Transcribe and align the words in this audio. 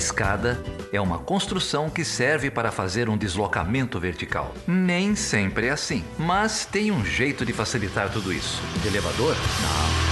escada 0.00 0.58
é 0.90 1.00
uma 1.00 1.18
construção 1.18 1.90
que 1.90 2.04
serve 2.06 2.50
para 2.50 2.72
fazer 2.72 3.10
um 3.10 3.18
deslocamento 3.18 4.00
vertical. 4.00 4.54
Nem 4.66 5.14
sempre 5.14 5.66
é 5.66 5.70
assim, 5.70 6.02
mas 6.18 6.64
tem 6.64 6.90
um 6.90 7.04
jeito 7.04 7.44
de 7.44 7.52
facilitar 7.52 8.10
tudo 8.10 8.32
isso. 8.32 8.62
elevador? 8.86 9.36
Não. 9.36 10.10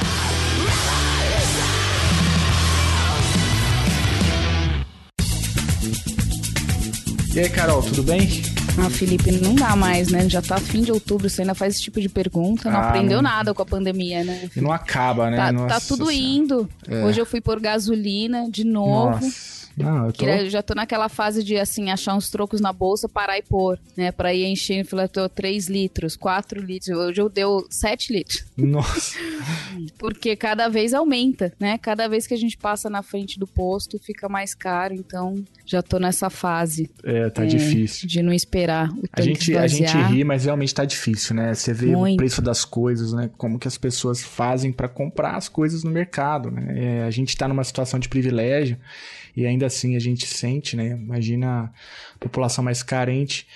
E 7.35 7.41
aí, 7.41 7.49
Carol, 7.49 7.83
tudo 7.83 8.03
bem? 8.03 8.43
Ah, 8.79 8.91
Felipe, 8.91 9.33
não 9.33 9.55
dá 9.55 9.75
mais, 9.75 10.09
né? 10.09 10.29
Já 10.29 10.43
tá 10.43 10.59
fim 10.59 10.83
de 10.83 10.93
outubro, 10.93 11.31
você 11.31 11.43
ainda 11.43 11.55
faz 11.55 11.75
esse 11.75 11.83
tipo 11.83 12.01
de 12.01 12.09
pergunta. 12.09 12.71
Não 12.71 12.79
ah, 12.79 12.89
aprendeu 12.89 13.23
não... 13.23 13.31
nada 13.31 13.55
com 13.55 13.63
a 13.63 13.67
pandemia, 13.67 14.23
né? 14.23 14.51
E 14.55 14.61
não 14.61 14.71
acaba, 14.71 15.31
né? 15.31 15.37
Tá, 15.37 15.67
tá 15.67 15.81
tudo 15.81 16.11
indo. 16.11 16.69
É. 16.87 17.05
Hoje 17.05 17.21
eu 17.21 17.27
fui 17.27 17.41
por 17.41 17.59
gasolina 17.59 18.49
de 18.51 18.65
novo. 18.65 19.25
Nossa. 19.25 19.58
Não, 19.85 20.07
eu, 20.07 20.13
tô... 20.13 20.27
eu 20.27 20.51
já 20.51 20.63
tô 20.63 20.75
naquela 20.75 21.09
fase 21.09 21.43
de, 21.43 21.57
assim, 21.57 21.91
achar 21.91 22.15
uns 22.15 22.31
trocos 22.31 22.61
na 22.61 22.73
bolsa, 22.73 23.09
parar 23.09 23.39
e 23.39 23.43
pôr, 23.43 23.79
né? 23.97 24.13
Pra 24.13 24.35
ir 24.35 24.45
enchendo, 24.45 24.89
falei, 24.89 25.09
tô 25.09 25.29
3 25.29 25.69
litros, 25.69 26.17
4 26.17 26.61
litros. 26.61 26.97
Hoje 26.97 27.21
eu 27.21 27.29
deu 27.29 27.67
7 27.71 28.13
litros. 28.13 28.45
Nossa. 28.57 29.19
Porque 29.99 30.37
cada 30.37 30.69
vez 30.69 30.95
aumenta, 30.95 31.53
né? 31.59 31.79
Cada 31.79 32.09
vez 32.09 32.27
que 32.27 32.35
a 32.35 32.39
gente 32.39 32.57
passa 32.57 32.91
na 32.91 33.03
frente 33.03 33.39
do 33.39 33.47
posto, 33.47 33.99
fica 33.99 34.29
mais 34.29 34.55
caro. 34.55 34.95
Então, 34.95 35.45
já 35.65 35.83
tô 35.83 35.99
nessa 35.99 36.31
fase. 36.31 36.91
É, 37.05 37.29
tá 37.31 37.45
é, 37.45 37.47
difícil. 37.47 38.09
De 38.09 38.23
não 38.23 38.33
esperar 38.33 38.91
o 38.91 39.03
a 39.13 39.21
gente 39.21 39.57
A 39.57 39.67
gente 39.67 39.97
ri, 39.97 40.25
mas 40.25 40.45
realmente 40.45 40.75
tá 40.75 40.85
difícil, 40.85 41.35
né? 41.35 41.55
Você 41.55 41.73
vê 41.73 41.87
Muito. 41.87 42.15
o 42.15 42.17
preço 42.17 42.41
das 42.41 42.65
coisas, 42.65 43.13
né? 43.13 43.31
Como 43.37 43.59
que 43.59 43.69
as 43.69 43.77
pessoas 43.77 44.23
fazem 44.23 44.73
para 44.73 44.89
comprar 44.89 45.37
as 45.37 45.49
coisas 45.49 45.85
no 45.85 45.91
mercado, 45.91 46.51
né? 46.51 46.75
É, 46.77 47.03
a 47.03 47.11
gente 47.11 47.37
tá 47.37 47.47
numa 47.47 47.65
situação 47.65 47.99
de 47.99 48.09
privilégio 48.09 48.79
e 49.39 49.47
ainda 49.47 49.67
assim 49.67 49.95
a 49.95 50.01
gente 50.01 50.27
sente, 50.27 50.75
né? 50.75 50.99
Imagina 51.01 51.73
a 52.17 52.19
população 52.19 52.65
mais 52.65 52.83
carente. 52.83 53.47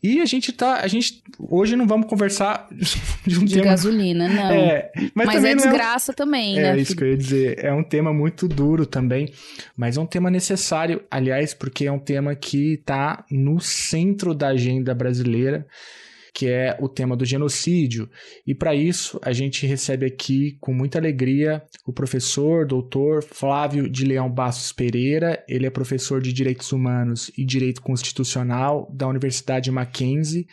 E 0.00 0.20
a 0.20 0.24
gente 0.24 0.52
tá. 0.52 0.76
A 0.76 0.86
gente. 0.86 1.24
Hoje 1.40 1.74
não 1.74 1.88
vamos 1.88 2.06
conversar 2.06 2.68
de 3.26 3.36
um 3.36 3.44
de 3.44 3.54
tema. 3.54 3.66
gasolina, 3.66 4.28
não. 4.28 4.48
É, 4.48 4.92
mas, 5.12 5.26
mas 5.26 5.34
também 5.34 5.50
é 5.50 5.54
desgraça 5.56 6.12
é... 6.12 6.14
também, 6.14 6.56
é, 6.56 6.62
né? 6.62 6.78
É 6.78 6.80
isso 6.80 6.94
que 6.94 7.02
eu 7.02 7.08
ia 7.08 7.16
dizer. 7.16 7.64
É 7.64 7.72
um 7.72 7.82
tema 7.82 8.12
muito 8.12 8.46
duro 8.46 8.86
também, 8.86 9.32
mas 9.76 9.96
é 9.96 10.00
um 10.00 10.06
tema 10.06 10.30
necessário, 10.30 11.02
aliás, 11.10 11.52
porque 11.52 11.86
é 11.86 11.90
um 11.90 11.98
tema 11.98 12.36
que 12.36 12.74
está 12.74 13.24
no 13.28 13.58
centro 13.58 14.32
da 14.32 14.50
agenda 14.50 14.94
brasileira 14.94 15.66
que 16.32 16.46
é 16.46 16.76
o 16.80 16.88
tema 16.88 17.16
do 17.16 17.24
genocídio. 17.24 18.08
E 18.46 18.54
para 18.54 18.74
isso, 18.74 19.18
a 19.22 19.32
gente 19.32 19.66
recebe 19.66 20.06
aqui 20.06 20.56
com 20.60 20.72
muita 20.72 20.98
alegria 20.98 21.62
o 21.86 21.92
professor, 21.92 22.66
doutor 22.66 23.22
Flávio 23.22 23.88
de 23.88 24.04
Leão 24.04 24.30
Bastos 24.30 24.72
Pereira. 24.72 25.42
Ele 25.48 25.66
é 25.66 25.70
professor 25.70 26.20
de 26.20 26.32
Direitos 26.32 26.72
Humanos 26.72 27.30
e 27.36 27.44
Direito 27.44 27.82
Constitucional 27.82 28.90
da 28.92 29.06
Universidade 29.06 29.70
Mackenzie 29.70 30.46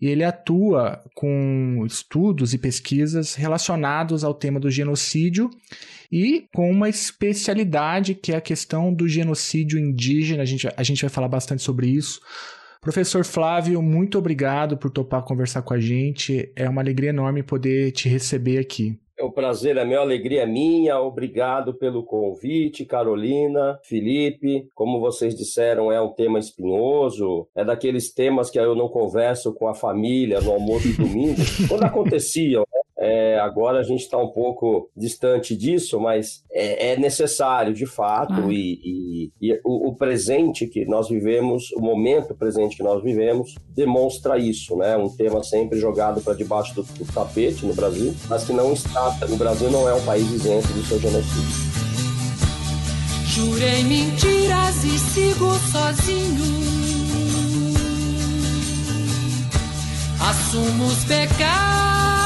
e 0.00 0.06
ele 0.06 0.24
atua 0.24 1.02
com 1.14 1.84
estudos 1.86 2.54
e 2.54 2.58
pesquisas 2.58 3.34
relacionados 3.34 4.24
ao 4.24 4.34
tema 4.34 4.60
do 4.60 4.70
genocídio 4.70 5.50
e 6.10 6.46
com 6.54 6.70
uma 6.70 6.88
especialidade 6.88 8.14
que 8.14 8.32
é 8.32 8.36
a 8.36 8.40
questão 8.40 8.92
do 8.92 9.08
genocídio 9.08 9.78
indígena. 9.78 10.42
A 10.42 10.46
gente, 10.46 10.68
a 10.74 10.82
gente 10.82 11.02
vai 11.02 11.10
falar 11.10 11.28
bastante 11.28 11.62
sobre 11.62 11.88
isso 11.88 12.20
Professor 12.80 13.24
Flávio, 13.24 13.82
muito 13.82 14.18
obrigado 14.18 14.76
por 14.76 14.90
topar 14.90 15.24
conversar 15.24 15.62
com 15.62 15.74
a 15.74 15.80
gente. 15.80 16.52
É 16.54 16.68
uma 16.68 16.80
alegria 16.80 17.10
enorme 17.10 17.42
poder 17.42 17.92
te 17.92 18.08
receber 18.08 18.58
aqui. 18.58 18.98
É 19.18 19.24
um 19.24 19.32
prazer, 19.32 19.76
é 19.76 19.84
minha 19.84 19.98
alegria 19.98 20.44
é 20.44 20.46
minha. 20.46 21.00
Obrigado 21.00 21.74
pelo 21.74 22.04
convite, 22.04 22.84
Carolina, 22.84 23.76
Felipe. 23.82 24.68
Como 24.76 25.00
vocês 25.00 25.34
disseram, 25.34 25.90
é 25.90 26.00
um 26.00 26.12
tema 26.12 26.38
espinhoso. 26.38 27.48
É 27.52 27.64
daqueles 27.64 28.14
temas 28.14 28.48
que 28.48 28.60
eu 28.60 28.76
não 28.76 28.88
converso 28.88 29.52
com 29.52 29.66
a 29.66 29.74
família 29.74 30.40
no 30.40 30.52
almoço 30.52 30.86
de 30.86 30.96
domingo. 30.96 31.34
Quando 31.68 31.82
aconteciam, 31.82 32.64
é, 33.00 33.38
agora 33.38 33.78
a 33.78 33.82
gente 33.84 34.00
está 34.00 34.18
um 34.18 34.28
pouco 34.28 34.90
distante 34.96 35.56
disso, 35.56 36.00
mas 36.00 36.42
é, 36.50 36.92
é 36.92 36.96
necessário 36.98 37.72
de 37.72 37.86
fato. 37.86 38.32
Ah. 38.32 38.52
E, 38.52 39.30
e, 39.40 39.50
e 39.52 39.60
o, 39.64 39.90
o, 39.90 39.94
presente 39.94 40.66
que 40.66 40.84
nós 40.84 41.08
vivemos, 41.08 41.70
o 41.76 41.80
momento 41.80 42.34
presente 42.34 42.76
que 42.76 42.82
nós 42.82 43.00
vivemos, 43.00 43.54
demonstra 43.70 44.36
isso. 44.36 44.76
Né? 44.76 44.96
Um 44.96 45.08
tema 45.08 45.44
sempre 45.44 45.78
jogado 45.78 46.20
para 46.20 46.34
debaixo 46.34 46.74
do, 46.74 46.82
do 46.82 47.12
tapete 47.12 47.64
no 47.64 47.72
Brasil, 47.72 48.12
mas 48.28 48.44
que 48.44 48.52
não 48.52 48.72
está. 48.72 49.16
O 49.30 49.36
Brasil 49.36 49.70
não 49.70 49.88
é 49.88 49.94
um 49.94 50.04
país 50.04 50.28
isento 50.32 50.66
do 50.72 50.82
seu 50.82 50.98
genocídio. 50.98 51.68
Jurei 53.26 53.84
mentiras 53.84 54.84
e 54.84 54.98
sigo 54.98 55.54
sozinho. 55.70 56.58
Assumo 60.20 60.86
os 60.86 61.04
pecados 61.04 62.17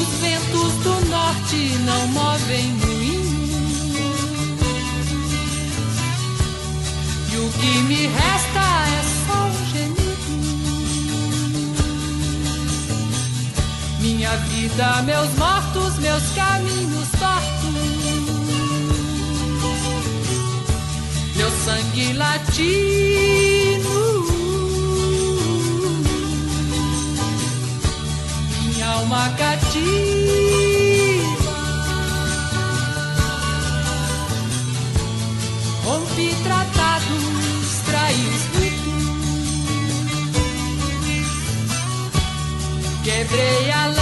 os 0.00 0.08
ventos 0.20 0.72
do 0.82 0.94
norte 1.08 1.78
não 1.84 2.06
movem 2.08 2.72
moinho. 2.74 3.22
E 7.32 7.36
o 7.36 7.48
que 7.58 7.78
me 7.82 8.06
resta 8.06 8.60
é 8.88 9.02
só 9.26 9.46
um 9.46 9.66
gemido. 9.72 10.02
Minha 14.00 14.36
vida, 14.36 15.02
meus 15.02 15.32
mortos, 15.36 15.98
meus 15.98 16.22
caminhos 16.34 17.08
tortos. 17.18 17.52
Meu 21.36 21.50
sangue 21.64 22.12
latino. 22.12 23.22
Alma 29.02 29.28
cativa. 29.36 29.62
Rompi 35.84 36.34
tratados, 36.44 37.82
traí 37.84 38.24
ritos. 38.54 38.92
Quebrei 43.04 43.70
a 43.72 43.86
lança, 43.86 44.01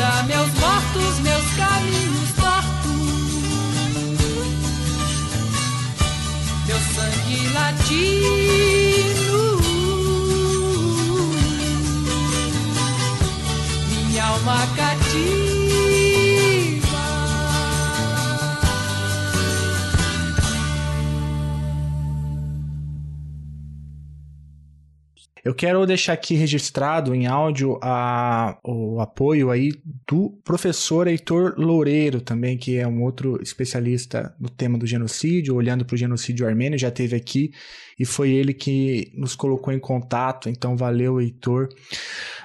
vida, 0.00 0.22
meus 0.22 0.59
Eu 25.50 25.54
quero 25.54 25.84
deixar 25.84 26.12
aqui 26.12 26.36
registrado 26.36 27.12
em 27.12 27.26
áudio 27.26 27.76
a, 27.82 28.56
o 28.62 29.00
apoio 29.00 29.50
aí 29.50 29.72
do 30.08 30.30
professor 30.44 31.08
Heitor 31.08 31.54
Loureiro 31.58 32.20
também, 32.20 32.56
que 32.56 32.76
é 32.76 32.86
um 32.86 33.02
outro 33.02 33.36
especialista 33.42 34.32
no 34.38 34.48
tema 34.48 34.78
do 34.78 34.86
genocídio, 34.86 35.56
olhando 35.56 35.84
para 35.84 35.96
o 35.96 35.98
genocídio 35.98 36.46
armênio, 36.46 36.78
já 36.78 36.88
teve 36.88 37.16
aqui 37.16 37.50
e 37.98 38.04
foi 38.04 38.30
ele 38.30 38.54
que 38.54 39.10
nos 39.12 39.34
colocou 39.34 39.74
em 39.74 39.80
contato, 39.80 40.48
então 40.48 40.76
valeu, 40.76 41.20
Heitor. 41.20 41.68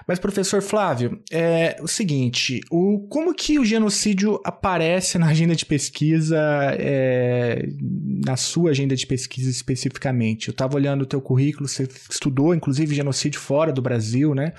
Mas, 0.07 0.19
professor 0.19 0.61
Flávio, 0.61 1.19
é 1.31 1.77
o 1.81 1.87
seguinte, 1.87 2.61
o, 2.69 3.07
como 3.09 3.33
que 3.33 3.57
o 3.57 3.65
genocídio 3.65 4.39
aparece 4.43 5.17
na 5.17 5.27
agenda 5.27 5.55
de 5.55 5.65
pesquisa, 5.65 6.37
é, 6.77 7.67
na 8.25 8.37
sua 8.37 8.69
agenda 8.69 8.95
de 8.95 9.07
pesquisa 9.07 9.49
especificamente? 9.49 10.47
Eu 10.47 10.51
estava 10.51 10.75
olhando 10.75 11.01
o 11.01 11.07
teu 11.07 11.19
currículo, 11.19 11.67
você 11.67 11.87
estudou, 12.09 12.53
inclusive, 12.53 12.93
genocídio 12.93 13.39
fora 13.39 13.73
do 13.73 13.81
Brasil, 13.81 14.35
né? 14.35 14.53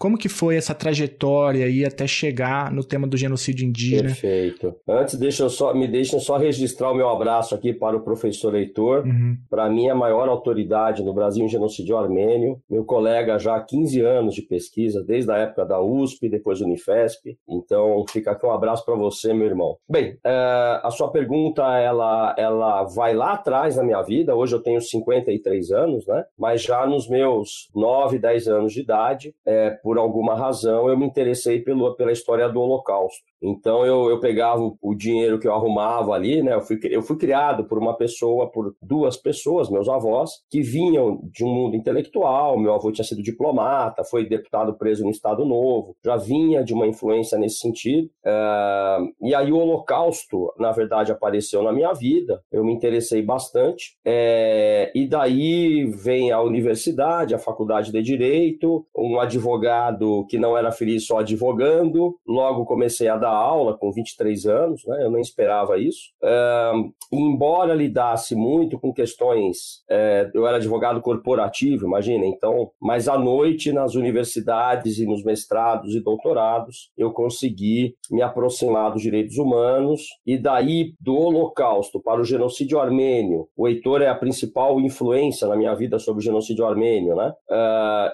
Como 0.00 0.16
que 0.16 0.30
foi 0.30 0.56
essa 0.56 0.74
trajetória 0.74 1.66
aí 1.66 1.84
até 1.84 2.06
chegar 2.06 2.72
no 2.72 2.82
tema 2.82 3.06
do 3.06 3.18
genocídio 3.18 3.68
indígena? 3.68 4.04
Perfeito. 4.04 4.74
Antes, 4.88 5.18
deixa 5.18 5.42
eu 5.42 5.50
só, 5.50 5.74
me 5.74 5.86
deixem 5.86 6.18
só 6.18 6.38
registrar 6.38 6.90
o 6.90 6.94
meu 6.94 7.10
abraço 7.10 7.54
aqui 7.54 7.74
para 7.74 7.98
o 7.98 8.00
professor 8.00 8.54
Heitor, 8.54 9.04
uhum. 9.04 9.36
para 9.50 9.68
mim 9.68 9.90
a 9.90 9.94
maior 9.94 10.26
autoridade 10.26 11.04
no 11.04 11.12
Brasil 11.12 11.44
em 11.44 11.48
genocídio 11.50 11.98
armênio, 11.98 12.58
meu 12.70 12.82
colega 12.82 13.38
já 13.38 13.56
há 13.56 13.60
15 13.60 14.00
anos 14.00 14.34
de 14.34 14.40
pesquisa, 14.40 15.04
desde 15.04 15.30
a 15.30 15.36
época 15.36 15.66
da 15.66 15.78
USP, 15.78 16.30
depois 16.30 16.62
Unifesp. 16.62 17.36
Então, 17.46 18.02
fica 18.08 18.30
aqui 18.30 18.46
um 18.46 18.52
abraço 18.52 18.86
para 18.86 18.94
você, 18.94 19.34
meu 19.34 19.48
irmão. 19.48 19.76
Bem, 19.86 20.14
uh, 20.14 20.80
a 20.82 20.90
sua 20.90 21.10
pergunta, 21.12 21.62
ela, 21.78 22.34
ela 22.38 22.84
vai 22.84 23.12
lá 23.12 23.34
atrás 23.34 23.76
na 23.76 23.84
minha 23.84 24.00
vida. 24.00 24.34
Hoje 24.34 24.54
eu 24.54 24.62
tenho 24.62 24.80
53 24.80 25.70
anos, 25.72 26.06
né? 26.06 26.24
Mas 26.38 26.62
já 26.62 26.86
nos 26.86 27.06
meus 27.06 27.68
9, 27.74 28.18
10 28.18 28.48
anos 28.48 28.72
de 28.72 28.80
idade, 28.80 29.34
é, 29.46 29.78
por 29.90 29.98
alguma 29.98 30.36
razão, 30.36 30.88
eu 30.88 30.96
me 30.96 31.04
interessei 31.04 31.58
pelo, 31.58 31.96
pela 31.96 32.12
história 32.12 32.48
do 32.48 32.60
Holocausto. 32.60 33.24
Então 33.42 33.84
eu, 33.84 34.08
eu 34.08 34.20
pegava 34.20 34.62
o, 34.80 34.94
dinheiro 34.94 35.36
que 35.40 35.48
eu 35.48 35.52
arrumava 35.52 36.12
ali, 36.12 36.44
né? 36.44 36.54
Eu 36.54 36.60
fui, 36.60 36.78
eu 36.84 37.02
fui 37.02 37.16
criado 37.16 37.64
por 37.64 37.76
uma 37.76 37.96
pessoa, 37.96 38.48
por 38.48 38.76
duas 38.80 39.16
pessoas, 39.16 39.68
meus 39.68 39.88
avós, 39.88 40.30
que 40.48 40.60
vinham 40.60 41.18
de 41.24 41.44
um 41.44 41.48
mundo 41.48 41.74
intelectual. 41.74 42.56
Meu 42.56 42.72
avô 42.72 42.92
tinha 42.92 43.04
sido 43.04 43.20
diplomata, 43.20 44.04
foi 44.04 44.28
deputado 44.28 44.74
preso 44.74 45.02
no 45.02 45.10
Estado 45.10 45.44
Novo, 45.44 45.96
já 46.04 46.16
vinha 46.16 46.62
de 46.62 46.72
uma 46.72 46.86
influência 46.86 47.36
nesse 47.36 47.58
sentido. 47.58 48.08
Uh, 48.24 49.26
e 49.26 49.34
aí 49.34 49.50
o 49.50 49.56
Holocausto, 49.56 50.52
na 50.56 50.70
verdade, 50.70 51.10
apareceu 51.10 51.64
na 51.64 51.72
minha 51.72 51.92
vida. 51.94 52.40
Eu 52.52 52.62
me 52.62 52.72
interessei 52.72 53.22
bastante. 53.22 53.96
É, 54.04 54.92
e 54.94 55.08
daí 55.08 55.86
vem 55.86 56.30
a 56.30 56.40
universidade, 56.40 57.34
a 57.34 57.38
faculdade 57.40 57.90
de 57.90 58.00
Direito, 58.02 58.86
um 58.96 59.18
advogado 59.18 59.79
que 60.28 60.38
não 60.38 60.56
era 60.56 60.72
feliz 60.72 61.06
só 61.06 61.18
advogando. 61.18 62.16
Logo 62.26 62.64
comecei 62.64 63.08
a 63.08 63.16
dar 63.16 63.30
aula 63.30 63.76
com 63.76 63.92
23 63.92 64.46
anos, 64.46 64.82
né? 64.86 65.04
eu 65.04 65.10
nem 65.10 65.20
esperava 65.20 65.78
isso. 65.78 66.10
Uh, 66.22 66.92
embora 67.12 67.74
lidasse 67.74 68.34
muito 68.34 68.78
com 68.78 68.92
questões, 68.92 69.82
uh, 69.90 70.30
eu 70.34 70.46
era 70.46 70.56
advogado 70.56 71.00
corporativo, 71.00 71.86
imagina, 71.86 72.26
então, 72.26 72.70
mas 72.80 73.08
à 73.08 73.18
noite 73.18 73.72
nas 73.72 73.94
universidades 73.94 74.98
e 74.98 75.06
nos 75.06 75.24
mestrados 75.24 75.94
e 75.94 76.00
doutorados, 76.00 76.90
eu 76.96 77.12
consegui 77.12 77.94
me 78.10 78.22
aproximar 78.22 78.92
dos 78.92 79.02
direitos 79.02 79.36
humanos 79.38 80.02
e 80.26 80.36
daí 80.36 80.94
do 81.00 81.14
Holocausto 81.14 82.00
para 82.00 82.20
o 82.20 82.24
genocídio 82.24 82.78
armênio. 82.78 83.48
O 83.56 83.68
Heitor 83.68 84.02
é 84.02 84.08
a 84.08 84.14
principal 84.14 84.80
influência 84.80 85.46
na 85.46 85.56
minha 85.56 85.74
vida 85.74 85.98
sobre 85.98 86.20
o 86.20 86.24
genocídio 86.24 86.66
armênio, 86.66 87.14
né? 87.14 87.32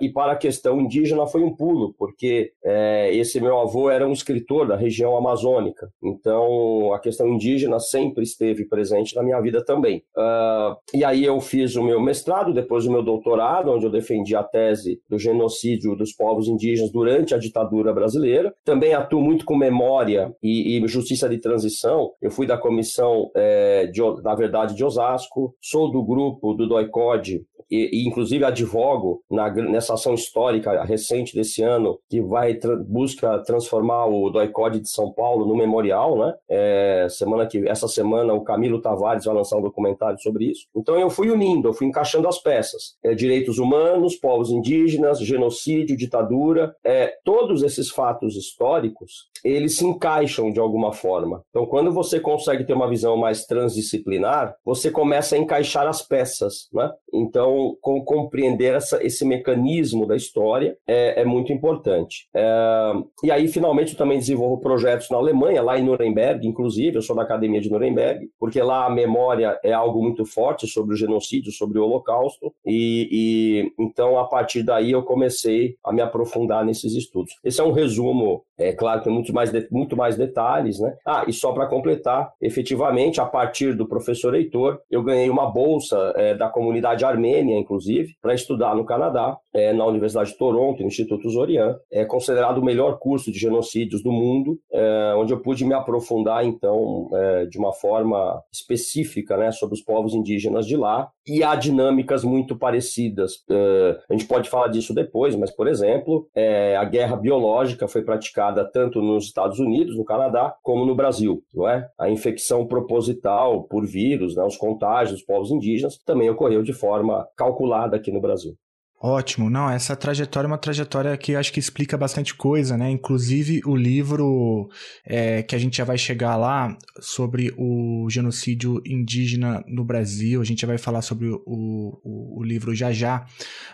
E 0.01 0.09
para 0.11 0.33
a 0.33 0.37
questão 0.37 0.81
indígena 0.81 1.27
foi 1.27 1.43
um 1.43 1.55
pulo, 1.57 1.95
porque 1.99 2.53
eh, 2.65 3.11
esse 3.15 3.41
meu 3.41 3.59
avô 3.59 3.91
era 3.91 4.07
um 4.07 4.13
escritor 4.13 4.67
da 4.69 4.77
região 4.77 5.17
amazônica. 5.17 5.89
Então, 6.03 6.93
a 6.93 6.99
questão 6.99 7.29
indígena 7.29 7.79
sempre 7.81 8.23
esteve 8.23 8.67
presente 8.67 9.15
na 9.15 9.23
minha 9.23 9.41
vida 9.41 9.65
também. 9.65 10.03
Uh, 10.17 10.77
e 10.95 11.05
aí 11.05 11.25
eu 11.25 11.41
fiz 11.41 11.77
o 11.77 11.83
meu 11.83 12.01
mestrado, 12.01 12.53
depois 12.53 12.87
o 12.87 12.93
meu 12.93 13.03
doutorado, 13.03 13.71
onde 13.71 13.87
eu 13.87 13.91
defendi 13.91 14.35
a 14.35 14.43
tese 14.43 15.01
do 15.09 15.19
genocídio 15.19 15.97
dos 15.97 16.13
povos 16.13 16.49
indígenas 16.49 16.91
durante 16.93 17.35
a 17.35 17.39
ditadura 17.39 17.93
brasileira. 17.93 18.55
Também 18.65 18.95
atuo 18.95 19.21
muito 19.21 19.45
com 19.45 19.57
memória 19.57 20.35
e, 20.43 20.79
e 20.79 20.89
justiça 20.89 21.29
de 21.29 21.39
transição. 21.39 22.13
Eu 22.21 22.31
fui 22.31 22.47
da 22.47 22.59
comissão, 22.59 23.31
é, 23.35 23.87
de, 23.87 24.01
na 24.23 24.35
verdade, 24.35 24.75
de 24.75 24.85
Osasco, 24.85 25.55
sou 25.61 25.91
do 25.91 26.05
grupo 26.05 26.55
do 26.55 26.67
DOICOD, 26.67 27.45
e, 27.71 28.03
e, 28.03 28.07
inclusive 28.09 28.45
advogo 28.45 29.23
na, 29.31 29.51
nessa 29.51 29.95
ação 29.95 30.15
histórica 30.15 30.85
recente 30.85 31.35
desse 31.35 31.63
ano 31.63 31.99
que 32.09 32.21
vai 32.21 32.55
tra 32.55 32.77
busca 32.77 33.39
transformar 33.41 34.07
o 34.07 34.31
DOICOD 34.31 34.81
de 34.81 34.91
São 34.91 35.13
Paulo 35.13 35.47
no 35.47 35.57
memorial, 35.57 36.19
né? 36.19 36.35
É, 36.49 37.07
semana 37.11 37.47
que 37.47 37.67
essa 37.69 37.89
semana 37.89 38.33
o 38.35 38.43
Camilo 38.43 38.81
Tavares 38.81 39.25
vai 39.25 39.35
lançar 39.35 39.57
um 39.57 39.63
documentário 39.63 40.19
sobre 40.21 40.47
isso. 40.51 40.67
Então 40.75 40.99
eu 40.99 41.11
fui 41.11 41.31
unindo, 41.31 41.69
eu 41.69 41.73
fui 41.73 41.87
encaixando 41.87 42.29
as 42.29 42.39
peças: 42.39 42.97
é, 43.03 43.15
direitos 43.15 43.59
humanos, 43.59 44.17
povos 44.17 44.51
indígenas, 44.51 45.19
genocídio, 45.21 45.97
ditadura, 45.97 46.75
é, 46.85 47.15
todos 47.25 47.63
esses 47.63 47.91
fatos 47.91 48.37
históricos 48.37 49.27
eles 49.45 49.77
se 49.77 49.85
encaixam 49.85 50.51
de 50.51 50.59
alguma 50.59 50.93
forma. 50.93 51.43
Então 51.51 51.67
quando 51.67 51.93
você 51.93 52.19
consegue 52.19 52.65
ter 52.65 52.73
uma 52.73 52.89
visão 52.89 53.17
mais 53.17 53.45
transdisciplinar, 53.47 54.55
você 54.65 54.91
começa 54.91 55.35
a 55.37 55.39
encaixar 55.39 55.87
as 55.87 56.03
peças, 56.03 56.69
né? 56.73 56.91
Então 57.13 57.56
com, 57.81 58.05
compreender 58.05 58.75
essa, 58.75 59.05
esse 59.05 59.25
mecanismo 59.25 60.07
da 60.07 60.17
história 60.17 60.77
é, 60.87 61.23
é 61.23 61.25
muito 61.25 61.53
importante. 61.53 62.29
É, 62.35 62.93
e 63.25 63.31
aí, 63.31 63.49
finalmente, 63.49 63.93
eu 63.93 63.99
também 63.99 64.19
desenvolvo 64.19 64.61
projetos 64.61 65.11
na 65.11 65.17
Alemanha, 65.17 65.63
lá 65.63 65.79
em 65.79 65.85
Nuremberg, 65.85 66.47
inclusive, 66.47 66.97
eu 66.97 67.03
sou 67.03 67.17
da 67.17 67.23
Academia 67.23 67.61
de 67.61 67.71
Nuremberg, 67.71 68.29
porque 68.39 68.61
lá 68.61 68.87
a 68.87 68.91
memória 68.91 69.59
é 69.63 69.73
algo 69.73 70.03
muito 70.03 70.25
forte 70.25 70.67
sobre 70.67 70.95
o 70.95 70.97
genocídio, 70.97 71.53
sobre 71.53 71.79
o 71.79 71.85
Holocausto, 71.85 72.53
e, 72.65 73.09
e 73.11 73.73
então, 73.79 74.19
a 74.19 74.25
partir 74.25 74.63
daí, 74.63 74.93
eu 74.93 75.03
comecei 75.03 75.77
a 75.85 75.93
me 75.93 76.03
aprofundar 76.03 76.65
nesses 76.65 76.95
estudos. 76.95 77.33
Esse 77.45 77.61
é 77.61 77.65
um 77.65 77.73
resumo, 77.73 78.43
é 78.59 78.73
claro 78.73 79.03
tem 79.03 79.13
muito 79.13 79.33
mais, 79.33 79.51
muito 79.71 79.97
mais 79.97 80.17
detalhes, 80.17 80.81
né? 80.81 80.97
Ah, 81.07 81.25
e 81.27 81.33
só 81.33 81.53
para 81.53 81.67
completar, 81.67 82.33
efetivamente, 82.41 83.21
a 83.21 83.27
partir 83.27 83.75
do 83.75 83.87
professor 83.87 84.35
Heitor, 84.35 84.81
eu 84.91 85.03
ganhei 85.03 85.31
uma 85.31 85.51
bolsa 85.51 86.13
é, 86.17 86.35
da 86.35 86.49
comunidade 86.49 87.05
armênia 87.05 87.46
inclusive, 87.55 88.15
para 88.21 88.35
estudar 88.35 88.75
no 88.75 88.85
Canadá, 88.85 89.39
é, 89.57 89.73
na 89.73 89.87
Universidade 89.87 90.31
de 90.31 90.39
Toronto, 90.39 90.81
no 90.81 90.89
Instituto 90.89 91.31
Zorian. 91.31 91.77
É 91.91 92.05
considerado 92.05 92.59
o 92.59 92.65
melhor 92.65 92.99
curso 92.99 93.33
de 93.33 93.39
genocídios 93.39 94.03
do 94.03 94.13
mundo, 94.13 94.59
é, 94.71 95.15
onde 95.17 95.33
eu 95.33 95.41
pude 95.41 95.65
me 95.65 95.73
aprofundar, 95.73 96.45
então, 96.45 97.09
é, 97.15 97.47
de 97.47 97.59
uma 97.59 97.73
forma 97.73 98.43
específica 98.53 99.37
né, 99.37 99.51
sobre 99.51 99.75
os 99.75 99.83
povos 99.83 100.15
indígenas 100.15 100.67
de 100.67 100.77
lá. 100.77 101.09
E 101.27 101.43
há 101.43 101.55
dinâmicas 101.57 102.23
muito 102.23 102.57
parecidas. 102.57 103.33
É, 103.51 103.99
a 104.11 104.13
gente 104.13 104.27
pode 104.27 104.51
falar 104.51 104.69
disso 104.69 104.95
depois, 104.95 105.35
mas, 105.35 105.51
por 105.51 105.67
exemplo, 105.67 106.29
é, 106.35 106.77
a 106.77 106.85
guerra 106.85 107.17
biológica 107.17 107.89
foi 107.89 108.03
praticada 108.03 108.65
tanto 108.71 109.01
nos 109.01 109.25
Estados 109.25 109.59
Unidos, 109.59 109.97
no 109.97 110.05
Canadá, 110.05 110.55
como 110.63 110.85
no 110.85 110.95
Brasil. 110.95 111.43
Não 111.55 111.67
é? 111.67 111.89
A 111.99 112.11
infecção 112.11 112.67
proposital 112.67 113.65
por 113.65 113.87
vírus, 113.87 114.37
né, 114.37 114.45
os 114.45 114.57
contágios 114.57 115.19
dos 115.19 115.27
povos 115.27 115.51
indígenas, 115.51 115.99
também 116.05 116.29
ocorreu 116.29 116.63
de 116.63 116.73
forma 116.73 117.27
calculada 117.37 117.97
aqui 117.97 118.13
no 118.13 118.21
Brasil. 118.21 118.55
Ótimo, 118.99 119.51
não, 119.51 119.69
essa 119.69 119.95
trajetória 119.95 120.47
é 120.47 120.51
uma 120.51 120.57
trajetória 120.57 121.15
que 121.19 121.37
acho 121.37 121.53
que 121.53 121.61
explica 121.61 121.99
bastante 121.99 122.35
coisa, 122.35 122.79
né? 122.79 122.91
Inclusive 122.91 123.61
o 123.67 123.77
livro 123.77 124.71
é, 125.05 125.43
que 125.43 125.55
a 125.55 125.59
gente 125.59 125.77
já 125.77 125.85
vai 125.85 125.99
chegar 125.99 126.35
lá 126.35 126.75
sobre 126.99 127.53
o 127.59 128.09
genocídio 128.09 128.81
indígena 128.87 129.63
no 129.69 129.85
Brasil, 129.85 130.41
a 130.41 130.45
gente 130.45 130.63
já 130.63 130.67
vai 130.67 130.79
falar 130.79 131.03
sobre 131.03 131.29
o, 131.29 131.43
o, 131.45 132.41
o 132.41 132.43
livro 132.43 132.75
já 132.75 132.91
já. 132.91 133.27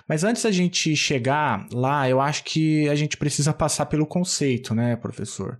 Mas 0.08 0.24
antes 0.24 0.42
da 0.42 0.50
gente 0.50 0.96
chegar 0.96 1.68
lá, 1.72 2.08
eu 2.08 2.20
acho 2.20 2.42
que 2.42 2.88
a 2.88 2.96
gente 2.96 3.16
precisa 3.16 3.52
passar 3.52 3.86
pelo 3.86 4.04
conceito, 4.04 4.74
né, 4.74 4.96
professor? 4.96 5.56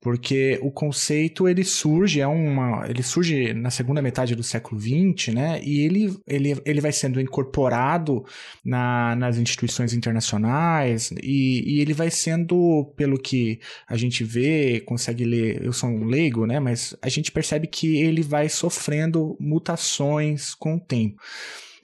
Porque 0.00 0.58
o 0.60 0.72
conceito 0.72 1.48
ele 1.48 1.62
surge, 1.62 2.20
é 2.20 2.26
uma, 2.26 2.84
ele 2.88 3.04
surge 3.04 3.54
na 3.54 3.70
segunda 3.70 4.02
metade 4.02 4.34
do 4.34 4.42
século 4.42 4.80
XX, 4.80 5.32
né? 5.32 5.60
E 5.62 5.80
ele, 5.80 6.18
ele, 6.26 6.60
ele 6.64 6.80
vai 6.80 6.90
sendo 6.90 7.20
incorporado 7.20 8.24
na 8.64 8.97
nas 9.16 9.38
instituições 9.38 9.92
internacionais 9.92 11.10
e, 11.22 11.62
e, 11.66 11.80
ele 11.80 11.92
vai 11.92 12.10
sendo, 12.10 12.92
pelo 12.96 13.18
que 13.18 13.60
a 13.86 13.96
gente 13.96 14.24
vê, 14.24 14.80
consegue 14.80 15.24
ler, 15.24 15.64
eu 15.64 15.72
sou 15.72 15.88
um 15.88 16.04
leigo, 16.04 16.46
né? 16.46 16.60
Mas 16.60 16.96
a 17.00 17.08
gente 17.08 17.32
percebe 17.32 17.66
que 17.66 17.96
ele 17.96 18.22
vai 18.22 18.48
sofrendo 18.48 19.36
mutações 19.40 20.54
com 20.54 20.76
o 20.76 20.80
tempo. 20.80 21.20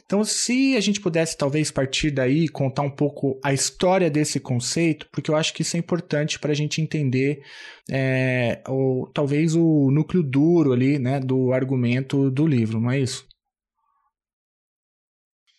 Então, 0.07 0.23
se 0.23 0.77
a 0.77 0.81
gente 0.81 1.01
pudesse 1.01 1.37
talvez 1.37 1.71
partir 1.71 2.11
daí 2.11 2.47
contar 2.47 2.83
um 2.83 2.91
pouco 2.91 3.39
a 3.43 3.55
história 3.55 4.11
desse 4.11 4.39
conceito, 4.39 5.09
porque 5.11 5.31
eu 5.31 5.37
acho 5.37 5.55
que 5.55 5.63
isso 5.63 5.77
é 5.77 5.81
importante 5.81 6.39
para 6.39 6.53
a 6.53 6.55
gente 6.55 6.81
entender 6.81 7.43
é, 7.91 8.61
o, 8.69 9.09
talvez 9.15 9.55
o 9.55 9.91
núcleo 9.91 10.23
duro 10.23 10.73
ali, 10.73 10.99
né, 10.99 11.21
do 11.21 11.53
argumento 11.53 12.31
do 12.31 12.47
livro, 12.47 12.81
não 12.81 12.91
é 12.91 13.01
isso? 13.01 13.27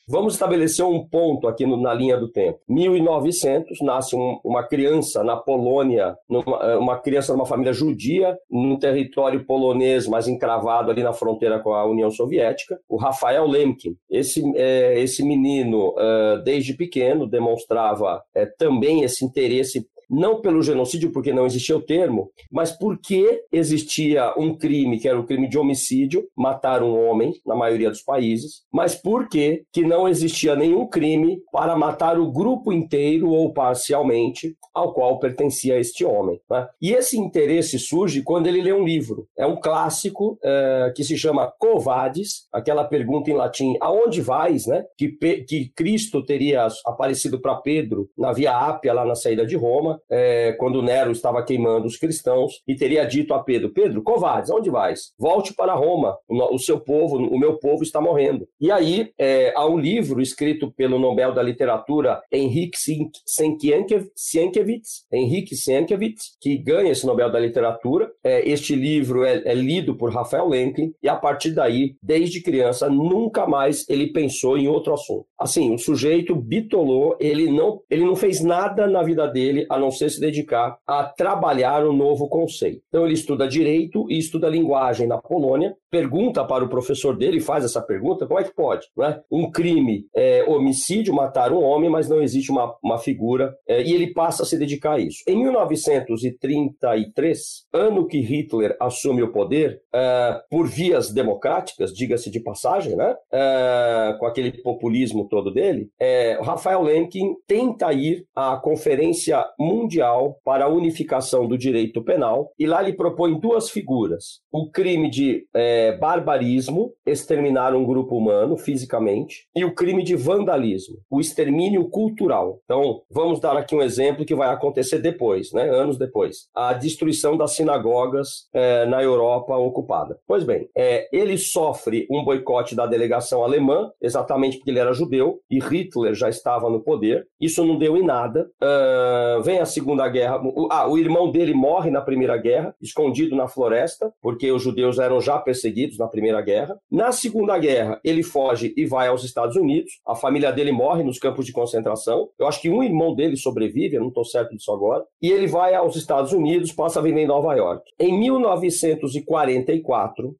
Vamos 0.08 0.34
estabelecer 0.34 0.86
um 0.86 1.04
ponto 1.04 1.48
aqui 1.48 1.66
no, 1.66 1.78
na 1.78 1.94
linha 1.94 2.16
do 2.16 2.28
tempo. 2.28 2.60
1900, 2.70 3.80
nasce 3.82 4.16
um, 4.16 4.40
uma 4.44 4.64
criança 4.64 5.24
na 5.24 5.36
Polônia, 5.36 6.16
numa, 6.30 6.58
eh, 6.64 6.78
uma 6.78 7.00
criança 7.00 7.34
de 7.34 7.40
uma 7.40 7.46
família 7.46 7.74
judia, 7.74 8.38
num 8.50 8.78
território 8.78 9.46
polonês, 9.46 10.08
mas 10.08 10.28
encravado 10.28 10.92
ali 10.92 11.02
na 11.02 11.12
fronteira 11.12 11.60
com 11.60 11.74
a 11.74 11.86
União 11.86 12.12
Soviética, 12.12 12.80
o 12.88 12.98
Rafael 12.98 13.48
Lemkin. 13.48 13.96
Esse, 14.08 14.44
é, 14.56 15.00
esse 15.00 15.24
menino, 15.24 15.96
é, 15.98 16.42
desde 16.44 16.76
pequeno, 16.76 17.26
demonstrava 17.26 18.24
é, 18.36 18.46
também 18.46 19.02
esse 19.02 19.26
interesse 19.26 19.88
não 20.10 20.42
pelo 20.42 20.62
genocídio, 20.62 21.12
porque 21.12 21.34
não 21.34 21.46
existia 21.46 21.78
o 21.78 21.82
termo, 21.82 22.32
mas 22.52 22.72
porque 22.72 23.44
existia 23.52 24.34
um 24.38 24.56
crime, 24.56 25.00
que 25.00 25.08
era 25.08 25.20
o 25.20 25.26
crime 25.26 25.48
de 25.48 25.58
homicídio, 25.58 26.28
matar 26.36 26.84
um 26.84 26.98
homem, 26.98 27.34
na 27.46 27.56
maioria 27.56 27.90
dos 27.90 28.02
países, 28.02 28.64
mas 28.72 28.96
porque 28.96 29.64
que 29.72 29.82
não 29.82 30.08
existia 30.08 30.56
nenhum 30.56 30.88
crime 30.88 31.40
para 31.52 31.76
matar 31.76 32.20
o 32.20 32.32
grupo 32.32 32.72
inteiro 32.72 33.30
ou 33.30 33.54
parcialmente 33.54 34.56
ao 34.74 34.94
qual 34.94 35.20
pertencia 35.20 35.80
este 35.80 36.04
homem. 36.04 36.40
Né? 36.50 36.68
E 36.82 36.92
esse 36.92 37.18
interesse 37.18 37.80
surge 37.80 38.22
quando 38.22 38.48
ele 38.48 38.62
lê 38.62 38.74
um 38.74 38.84
livro. 38.84 39.28
É 39.38 39.46
um 39.46 39.56
clássico 39.56 40.38
é, 40.44 40.92
que 40.96 41.04
se 41.04 41.18
chama 41.18 41.52
Covades, 41.58 42.48
aquela 42.52 42.84
pergunta 42.84 43.30
em 43.30 43.34
latim, 43.34 43.76
aonde 43.80 44.22
vais, 44.22 44.66
né? 44.68 44.84
Que, 44.98 45.10
que 45.48 45.72
Cristo 45.76 46.24
teria 46.24 46.68
aparecido 46.86 47.40
para 47.40 47.56
Pedro 47.56 48.10
na 48.18 48.32
Via 48.32 48.58
Ápia, 48.58 48.94
lá 48.94 49.06
na 49.06 49.16
saída 49.16 49.46
de 49.46 49.56
Roma, 49.56 49.95
é, 50.10 50.54
quando 50.54 50.82
Nero 50.82 51.12
estava 51.12 51.44
queimando 51.44 51.86
os 51.88 51.98
cristãos, 51.98 52.62
e 52.68 52.75
teria 52.75 53.06
dito 53.06 53.34
a 53.34 53.44
Pedro, 53.44 53.74
Pedro, 53.74 54.02
Covades, 54.04 54.50
aonde 54.50 54.70
vais? 54.70 55.14
Volte 55.20 55.54
para 55.54 55.74
Roma, 55.74 56.18
o, 56.28 56.56
o 56.56 56.60
seu 56.60 56.80
povo, 56.80 57.18
o 57.18 57.40
meu 57.40 57.58
povo 57.58 57.84
está 57.84 58.00
morrendo. 58.02 58.48
E 58.60 58.72
aí 58.72 59.12
é, 59.18 59.54
há 59.56 59.66
um 59.66 59.78
livro 59.78 60.22
escrito 60.22 60.72
pelo 60.72 61.00
Nobel 61.00 61.34
da 61.34 61.42
Literatura 61.42 62.22
Henrique 62.32 62.78
Sienkiewicz, 63.25 65.06
Henrique 65.12 65.56
Sienkiewicz, 65.56 66.38
que 66.42 66.58
ganha 66.58 66.92
esse 66.92 67.06
Nobel 67.06 67.32
da 67.32 67.40
Literatura. 67.40 68.12
É, 68.24 68.48
este 68.50 68.75
livro 68.75 69.24
é, 69.24 69.42
é 69.46 69.54
lido 69.54 69.96
por 69.96 70.14
Rafael 70.14 70.48
Lemkin 70.48 70.94
e 71.02 71.10
a 71.10 71.16
partir 71.16 71.52
daí, 71.52 71.96
desde 72.02 72.42
criança, 72.42 72.90
nunca 72.90 73.48
mais 73.48 73.88
ele 73.90 74.12
pensou 74.12 74.58
em 74.58 74.68
outro 74.68 74.94
assunto. 74.94 75.25
Assim, 75.39 75.74
o 75.74 75.77
sujeito 75.77 76.36
bitolou, 76.36 77.15
ele 77.20 77.51
não, 77.51 77.82
ele 77.89 78.06
não 78.06 78.15
fez 78.15 78.42
nada 78.42 78.88
na 78.88 79.04
vida 79.04 79.27
dele 79.27 79.65
a 79.70 79.77
não 79.77 79.92
ser 79.92 80.10
se 80.10 80.20
dedicar 80.20 80.77
a 80.88 81.04
trabalhar 81.04 81.86
um 81.86 81.94
novo 81.94 82.27
conceito. 82.30 82.82
Então 82.88 83.06
ele 83.06 83.13
estuda 83.13 83.48
direito 83.48 84.10
e 84.10 84.18
estuda 84.18 84.50
linguagem 84.50 85.08
na 85.08 85.18
Polônia, 85.18 85.75
pergunta 85.92 86.44
para 86.44 86.63
o 86.63 86.70
professor 86.70 87.18
dele, 87.18 87.39
faz 87.39 87.63
essa 87.63 87.82
pergunta, 87.82 88.27
como 88.27 88.39
é 88.39 88.44
que 88.44 88.54
pode? 88.54 88.88
Né? 88.98 89.20
Um 89.32 89.51
crime 89.51 90.06
é 90.15 90.44
homicídio, 90.48 91.13
matar 91.13 91.51
um 91.51 91.62
homem, 91.63 91.89
mas 91.89 92.10
não 92.10 92.22
existe 92.22 92.51
uma, 92.51 92.75
uma 92.84 92.98
figura, 92.98 93.56
é, 93.68 93.82
e 93.82 93.94
ele 93.94 94.13
passa 94.13 94.44
a 94.44 94.46
se 94.46 94.58
dedicar 94.58 94.94
a 94.94 95.00
isso. 95.00 95.24
Em 95.27 95.38
1933, 95.38 97.65
ano 97.74 98.08
que 98.08 98.20
Hitler 98.20 98.77
assume 98.80 99.24
o 99.24 99.32
poder, 99.32 99.82
é, 99.94 100.42
por 100.50 100.68
vias 100.68 101.12
democráticas, 101.12 101.94
diga-se 101.94 102.30
de 102.30 102.42
passagem, 102.42 102.96
né? 102.96 103.15
É, 103.32 104.15
com 104.20 104.25
aquele 104.25 104.51
populismo 104.62 105.25
todo 105.27 105.51
dele, 105.51 105.89
é, 106.00 106.39
Rafael 106.41 106.82
Lemkin 106.82 107.36
tenta 107.48 107.91
ir 107.94 108.25
à 108.36 108.58
Conferência 108.58 109.46
Mundial 109.60 110.38
para 110.44 110.65
a 110.65 110.70
Unificação 110.70 111.48
do 111.48 111.58
Direito 111.58 112.03
Penal, 112.03 112.51
e 112.58 112.65
lá 112.65 112.82
ele 112.82 112.94
propõe 112.94 113.39
duas 113.39 113.70
figuras: 113.70 114.41
o 114.51 114.70
crime 114.70 115.10
de 115.10 115.46
é, 115.53 115.98
barbarismo, 115.98 116.94
exterminar 117.05 117.75
um 117.75 117.86
grupo 117.86 118.17
humano 118.17 118.58
fisicamente, 118.58 119.48
e 119.55 119.63
o 119.63 119.74
crime 119.74 120.03
de 120.03 120.15
vandalismo, 120.15 120.98
o 121.10 121.20
extermínio 121.20 121.89
cultural. 121.89 122.60
Então, 122.65 123.01
vamos 123.10 123.39
dar 123.39 123.58
aqui 123.58 123.75
um 123.75 123.82
exemplo 123.82 124.25
que 124.25 124.36
vai 124.36 124.50
acontecer 124.50 125.00
depois, 125.00 125.51
né? 125.53 125.70
anos 125.70 125.98
depois: 125.98 126.48
a 126.55 126.74
destruição 126.74 127.38
das 127.38 127.51
sinagogas 127.55 128.48
é, 128.53 128.86
na 128.86 129.01
Europa 129.01 129.55
ocupada. 129.55 130.17
Pois 130.27 130.44
bem, 130.44 130.70
é, 130.75 131.08
ele 131.12 131.38
sofre 131.38 132.08
um 132.10 132.24
boicote 132.24 132.75
da 132.75 132.86
delegação 132.86 133.44
alemã, 133.44 133.91
exatamente 134.01 134.58
porque 134.58 134.72
ele 134.72 134.79
era 134.79 134.94
judeu 134.94 135.14
e 135.50 135.60
Hitler 135.60 136.13
já 136.13 136.29
estava 136.29 136.69
no 136.69 136.81
poder. 136.81 137.27
Isso 137.39 137.65
não 137.65 137.77
deu 137.77 137.98
em 137.98 138.03
nada. 138.03 138.50
Uh, 138.62 139.41
vem 139.43 139.60
a 139.60 139.65
Segunda 139.65 140.07
Guerra. 140.07 140.41
O, 140.43 140.67
ah, 140.72 140.88
o 140.88 140.98
irmão 140.98 141.31
dele 141.31 141.53
morre 141.53 141.89
na 141.89 142.01
Primeira 142.01 142.38
Guerra, 142.38 142.75
escondido 142.81 143.36
na 143.36 143.48
floresta, 143.48 144.12
porque 144.22 144.51
os 144.51 144.62
judeus 144.62 145.00
eram 145.00 145.22
já 145.22 145.38
perseguidos 145.38 145.98
na 145.98 146.07
Primeira 146.07 146.41
Guerra. 146.41 146.77
Na 146.91 147.12
Segunda 147.12 147.57
Guerra, 147.57 148.00
ele 148.03 148.24
foge 148.24 148.74
e 148.75 148.86
vai 148.86 149.07
aos 149.07 149.24
Estados 149.24 149.55
Unidos. 149.55 149.93
A 150.05 150.15
família 150.15 150.51
dele 150.51 150.72
morre 150.72 151.03
nos 151.03 151.19
campos 151.19 151.45
de 151.45 151.51
concentração. 151.51 152.29
Eu 152.39 152.48
acho 152.48 152.62
que 152.62 152.69
um 152.69 152.84
irmão 152.84 153.15
dele 153.15 153.38
sobrevive, 153.38 153.95
eu 153.95 154.01
não 154.01 154.10
estou 154.10 154.25
certo 154.25 154.55
disso 154.55 154.72
agora. 154.72 155.03
E 155.22 155.31
ele 155.31 155.48
vai 155.48 155.75
aos 155.75 155.95
Estados 155.95 156.34
Unidos, 156.34 156.72
passa 156.72 157.00
a 157.00 157.03
viver 157.03 157.22
em 157.22 157.27
Nova 157.27 157.53
York. 157.55 157.84
Em 158.00 158.17
1944, 158.19 160.29
uh, 160.29 160.36